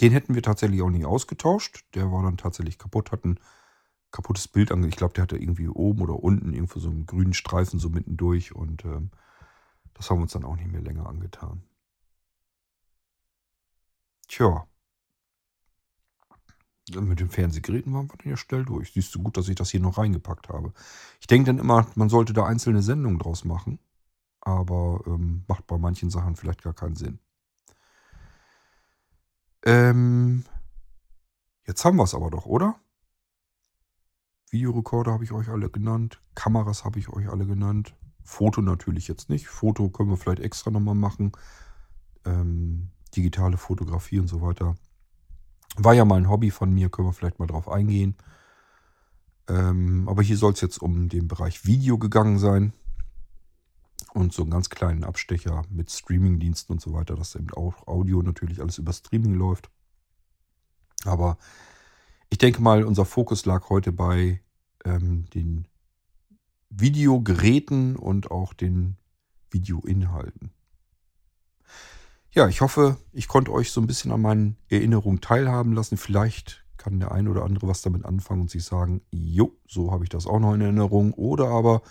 Den 0.00 0.12
hätten 0.12 0.34
wir 0.34 0.42
tatsächlich 0.42 0.82
auch 0.82 0.90
nicht 0.90 1.06
ausgetauscht. 1.06 1.84
Der 1.94 2.10
war 2.12 2.22
dann 2.22 2.36
tatsächlich 2.36 2.78
kaputt, 2.78 3.12
hatten 3.12 3.38
kaputtes 4.10 4.48
Bild 4.48 4.70
ange. 4.70 4.88
Ich 4.88 4.96
glaube, 4.96 5.14
der 5.14 5.22
hatte 5.22 5.36
irgendwie 5.36 5.68
oben 5.68 6.02
oder 6.02 6.22
unten 6.22 6.52
irgendwo 6.52 6.78
so 6.78 6.88
einen 6.88 7.06
grünen 7.06 7.34
Streifen 7.34 7.78
so 7.78 7.88
mittendurch 7.88 8.54
und 8.54 8.84
ähm, 8.84 9.10
das 9.94 10.10
haben 10.10 10.18
wir 10.18 10.22
uns 10.22 10.32
dann 10.32 10.44
auch 10.44 10.56
nicht 10.56 10.70
mehr 10.70 10.82
länger 10.82 11.06
angetan. 11.06 11.62
Tja. 14.28 14.66
Mit 16.94 17.20
den 17.20 17.30
Fernsehgeräten 17.30 17.94
waren 17.94 18.08
wir 18.10 18.16
dann 18.18 18.30
ja 18.30 18.36
schnell 18.36 18.64
durch. 18.64 18.92
Siehst 18.92 19.14
du 19.14 19.22
gut, 19.22 19.36
dass 19.36 19.48
ich 19.48 19.54
das 19.54 19.70
hier 19.70 19.80
noch 19.80 19.96
reingepackt 19.96 20.48
habe. 20.50 20.74
Ich 21.20 21.26
denke 21.26 21.46
dann 21.46 21.58
immer, 21.58 21.86
man 21.94 22.10
sollte 22.10 22.34
da 22.34 22.44
einzelne 22.44 22.82
Sendungen 22.82 23.18
draus 23.18 23.44
machen. 23.44 23.78
Aber 24.42 25.02
ähm, 25.06 25.44
macht 25.48 25.66
bei 25.66 25.78
manchen 25.78 26.10
Sachen 26.10 26.36
vielleicht 26.36 26.62
gar 26.62 26.74
keinen 26.74 26.96
Sinn. 26.96 27.20
Ähm, 29.64 30.44
jetzt 31.66 31.84
haben 31.84 31.96
wir 31.96 32.04
es 32.04 32.14
aber 32.14 32.30
doch, 32.30 32.46
oder? 32.46 32.76
Videorekorder 34.50 35.12
habe 35.12 35.24
ich 35.24 35.32
euch 35.32 35.48
alle 35.48 35.70
genannt. 35.70 36.20
Kameras 36.34 36.84
habe 36.84 36.98
ich 36.98 37.08
euch 37.08 37.28
alle 37.28 37.46
genannt. 37.46 37.96
Foto 38.22 38.62
natürlich 38.62 39.08
jetzt 39.08 39.28
nicht. 39.28 39.48
Foto 39.48 39.88
können 39.90 40.10
wir 40.10 40.16
vielleicht 40.16 40.40
extra 40.40 40.70
nochmal 40.70 40.94
machen. 40.94 41.32
Ähm, 42.24 42.90
digitale 43.16 43.56
Fotografie 43.56 44.20
und 44.20 44.28
so 44.28 44.40
weiter. 44.42 44.76
War 45.76 45.94
ja 45.94 46.04
mal 46.04 46.16
ein 46.16 46.28
Hobby 46.28 46.50
von 46.50 46.72
mir, 46.72 46.88
können 46.88 47.08
wir 47.08 47.12
vielleicht 47.12 47.38
mal 47.38 47.46
drauf 47.46 47.68
eingehen. 47.68 48.16
Ähm, 49.48 50.08
aber 50.08 50.22
hier 50.22 50.36
soll 50.36 50.52
es 50.52 50.60
jetzt 50.60 50.78
um 50.78 51.08
den 51.08 51.26
Bereich 51.26 51.66
Video 51.66 51.98
gegangen 51.98 52.38
sein. 52.38 52.72
Und 54.14 54.32
so 54.32 54.42
einen 54.42 54.50
ganz 54.50 54.70
kleinen 54.70 55.04
Abstecher 55.04 55.64
mit 55.68 55.90
Streamingdiensten 55.90 56.72
und 56.72 56.80
so 56.80 56.92
weiter, 56.94 57.16
dass 57.16 57.34
eben 57.34 57.50
auch 57.52 57.86
Audio 57.86 58.22
natürlich 58.22 58.60
alles 58.60 58.78
über 58.78 58.92
Streaming 58.92 59.34
läuft. 59.34 59.68
Aber 61.04 61.36
ich 62.30 62.38
denke 62.38 62.62
mal, 62.62 62.84
unser 62.84 63.04
Fokus 63.04 63.44
lag 63.44 63.68
heute 63.68 63.92
bei 63.92 64.40
ähm, 64.84 65.28
den 65.34 65.66
Videogeräten 66.70 67.96
und 67.96 68.30
auch 68.30 68.54
den 68.54 68.96
Videoinhalten. 69.50 70.52
Ja, 72.30 72.48
ich 72.48 72.60
hoffe, 72.60 72.96
ich 73.12 73.28
konnte 73.28 73.52
euch 73.52 73.70
so 73.70 73.80
ein 73.80 73.86
bisschen 73.86 74.10
an 74.10 74.22
meinen 74.22 74.56
Erinnerungen 74.68 75.20
teilhaben 75.20 75.72
lassen. 75.72 75.96
Vielleicht 75.96 76.64
kann 76.76 76.98
der 76.98 77.12
ein 77.12 77.28
oder 77.28 77.44
andere 77.44 77.68
was 77.68 77.82
damit 77.82 78.04
anfangen 78.04 78.42
und 78.42 78.50
sich 78.50 78.64
sagen, 78.64 79.02
jo, 79.10 79.56
so 79.66 79.92
habe 79.92 80.04
ich 80.04 80.10
das 80.10 80.26
auch 80.26 80.40
noch 80.40 80.54
in 80.54 80.60
Erinnerung. 80.60 81.14
Oder 81.14 81.48
aber, 81.48 81.82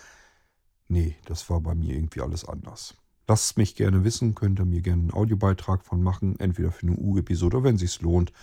nee, 0.88 1.16
das 1.26 1.50
war 1.50 1.62
bei 1.62 1.76
mir 1.76 1.96
irgendwie 1.96 2.22
alles 2.22 2.46
anders. 2.46 2.96
Lasst 3.28 3.58
mich 3.58 3.76
gerne 3.76 4.04
wissen, 4.04 4.36
könnt 4.36 4.60
ihr 4.60 4.66
mir 4.66 4.82
gerne 4.82 5.04
einen 5.04 5.14
Audiobeitrag 5.14 5.86
von 5.86 6.04
machen, 6.04 6.40
entweder 6.40 6.72
für 6.72 6.88
eine 6.88 6.98
U-Episode 6.98 7.58
oder 7.58 7.64
wenn 7.64 7.76
es 7.76 7.82
sich 7.82 8.02
lohnt, 8.02 8.34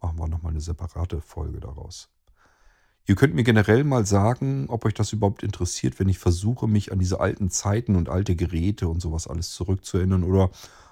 machen 0.00 0.18
wir 0.18 0.28
nochmal 0.28 0.52
eine 0.52 0.60
separate 0.60 1.20
Folge 1.20 1.60
daraus. 1.60 2.08
Ihr 3.06 3.14
könnt 3.14 3.34
mir 3.34 3.42
generell 3.42 3.84
mal 3.84 4.04
sagen, 4.04 4.66
ob 4.68 4.84
euch 4.84 4.94
das 4.94 5.12
überhaupt 5.12 5.42
interessiert, 5.42 5.98
wenn 5.98 6.10
ich 6.10 6.18
versuche, 6.18 6.68
mich 6.68 6.92
an 6.92 6.98
diese 6.98 7.20
alten 7.20 7.50
Zeiten 7.50 7.96
und 7.96 8.10
alte 8.10 8.36
Geräte 8.36 8.86
und 8.86 9.00
sowas 9.00 9.26
alles 9.26 9.50
zurückzuerinnern 9.52 10.24
oder 10.24 10.50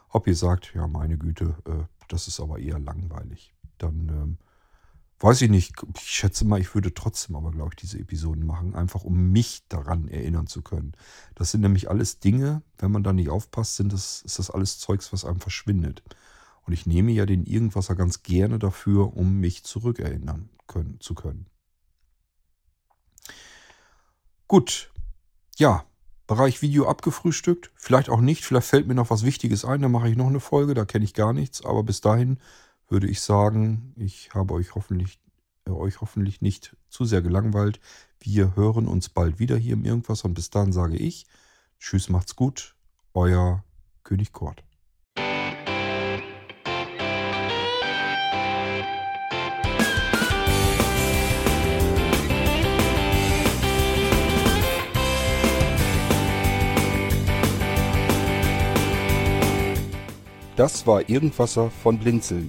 ob 0.09 0.27
ihr 0.27 0.35
sagt, 0.35 0.73
ja, 0.75 0.87
meine 0.87 1.19
Güte, 1.19 1.55
äh, 1.67 1.85
das 2.09 2.27
ist 2.27 2.41
aber 2.41 2.59
eher 2.59 2.79
langweilig. 2.79 3.55
Dann 3.79 4.09
ähm, 4.09 4.39
weiß 5.21 5.43
ich 5.43 5.51
nicht. 5.51 5.75
Ich 5.97 6.11
schätze 6.11 6.45
mal, 6.45 6.61
ich 6.61 6.75
würde 6.75 6.95
trotzdem 6.95 7.37
aber, 7.37 7.51
glaube 7.51 7.71
ich, 7.73 7.77
diese 7.77 7.99
Episoden 7.99 8.47
machen, 8.47 8.75
einfach 8.75 9.05
um 9.05 9.31
mich 9.31 9.63
daran 9.69 10.09
erinnern 10.09 10.47
zu 10.47 10.63
können. 10.63 10.93
Das 11.35 11.51
sind 11.51 11.63
nämlich 11.63 11.89
alles 11.91 12.19
Dinge, 12.19 12.63
wenn 12.79 12.93
man 12.93 13.03
da 13.03 13.13
nicht 13.13 13.31
aufpasst, 13.31 13.77
sind 13.77 13.93
das, 13.93 14.23
ist 14.23 14.39
das 14.39 14.51
alles 14.51 14.79
Zeugs, 14.79 15.13
was 15.13 15.25
einem 15.25 15.41
verschwindet. 15.41 16.03
Und 16.65 16.73
ich 16.73 16.87
nehme 16.87 17.13
ja 17.13 17.27
den 17.27 17.45
Irgendwasser 17.45 17.95
ganz 17.95 18.23
gerne 18.23 18.59
dafür, 18.59 19.17
um 19.17 19.39
mich 19.39 19.65
zurückerinnern 19.65 20.51
können, 20.67 21.01
zu 21.01 21.15
können. 21.15 21.47
Gut. 24.49 24.91
Ja, 25.57 25.85
Bereich 26.27 26.61
Video 26.61 26.89
abgefrühstückt. 26.89 27.71
Vielleicht 27.77 28.09
auch 28.09 28.21
nicht. 28.21 28.45
Vielleicht 28.45 28.67
fällt 28.67 28.89
mir 28.89 28.95
noch 28.95 29.11
was 29.11 29.25
Wichtiges 29.25 29.65
ein. 29.65 29.81
Dann 29.81 29.93
mache 29.93 30.09
ich 30.09 30.17
noch 30.17 30.27
eine 30.27 30.41
Folge. 30.41 30.75
Da 30.75 30.85
kenne 30.85 31.05
ich 31.05 31.15
gar 31.15 31.33
nichts. 31.33 31.65
Aber 31.65 31.85
bis 31.85 32.01
dahin 32.01 32.39
würde 32.89 33.09
ich 33.09 33.21
sagen, 33.21 33.93
ich 33.97 34.35
habe 34.35 34.55
euch 34.55 34.75
hoffentlich, 34.75 35.19
äh, 35.67 35.71
euch 35.71 36.01
hoffentlich 36.01 36.41
nicht 36.41 36.77
zu 36.89 37.05
sehr 37.05 37.23
gelangweilt. 37.23 37.81
Wir 38.21 38.57
hören 38.57 38.87
uns 38.87 39.09
bald 39.09 39.39
wieder 39.39 39.57
hier 39.57 39.75
im 39.75 39.85
Irgendwas. 39.85 40.23
Und 40.23 40.35
bis 40.35 40.51
dahin 40.51 40.73
sage 40.73 40.97
ich, 40.97 41.27
Tschüss, 41.79 42.09
macht's 42.09 42.37
gut. 42.37 42.75
Euer 43.13 43.65
König 44.03 44.33
Kort. 44.33 44.63
Das 60.57 60.87
war 60.87 61.07
Irgendwasser 61.11 61.71
von 61.71 61.99
Blinzeln. 61.99 62.49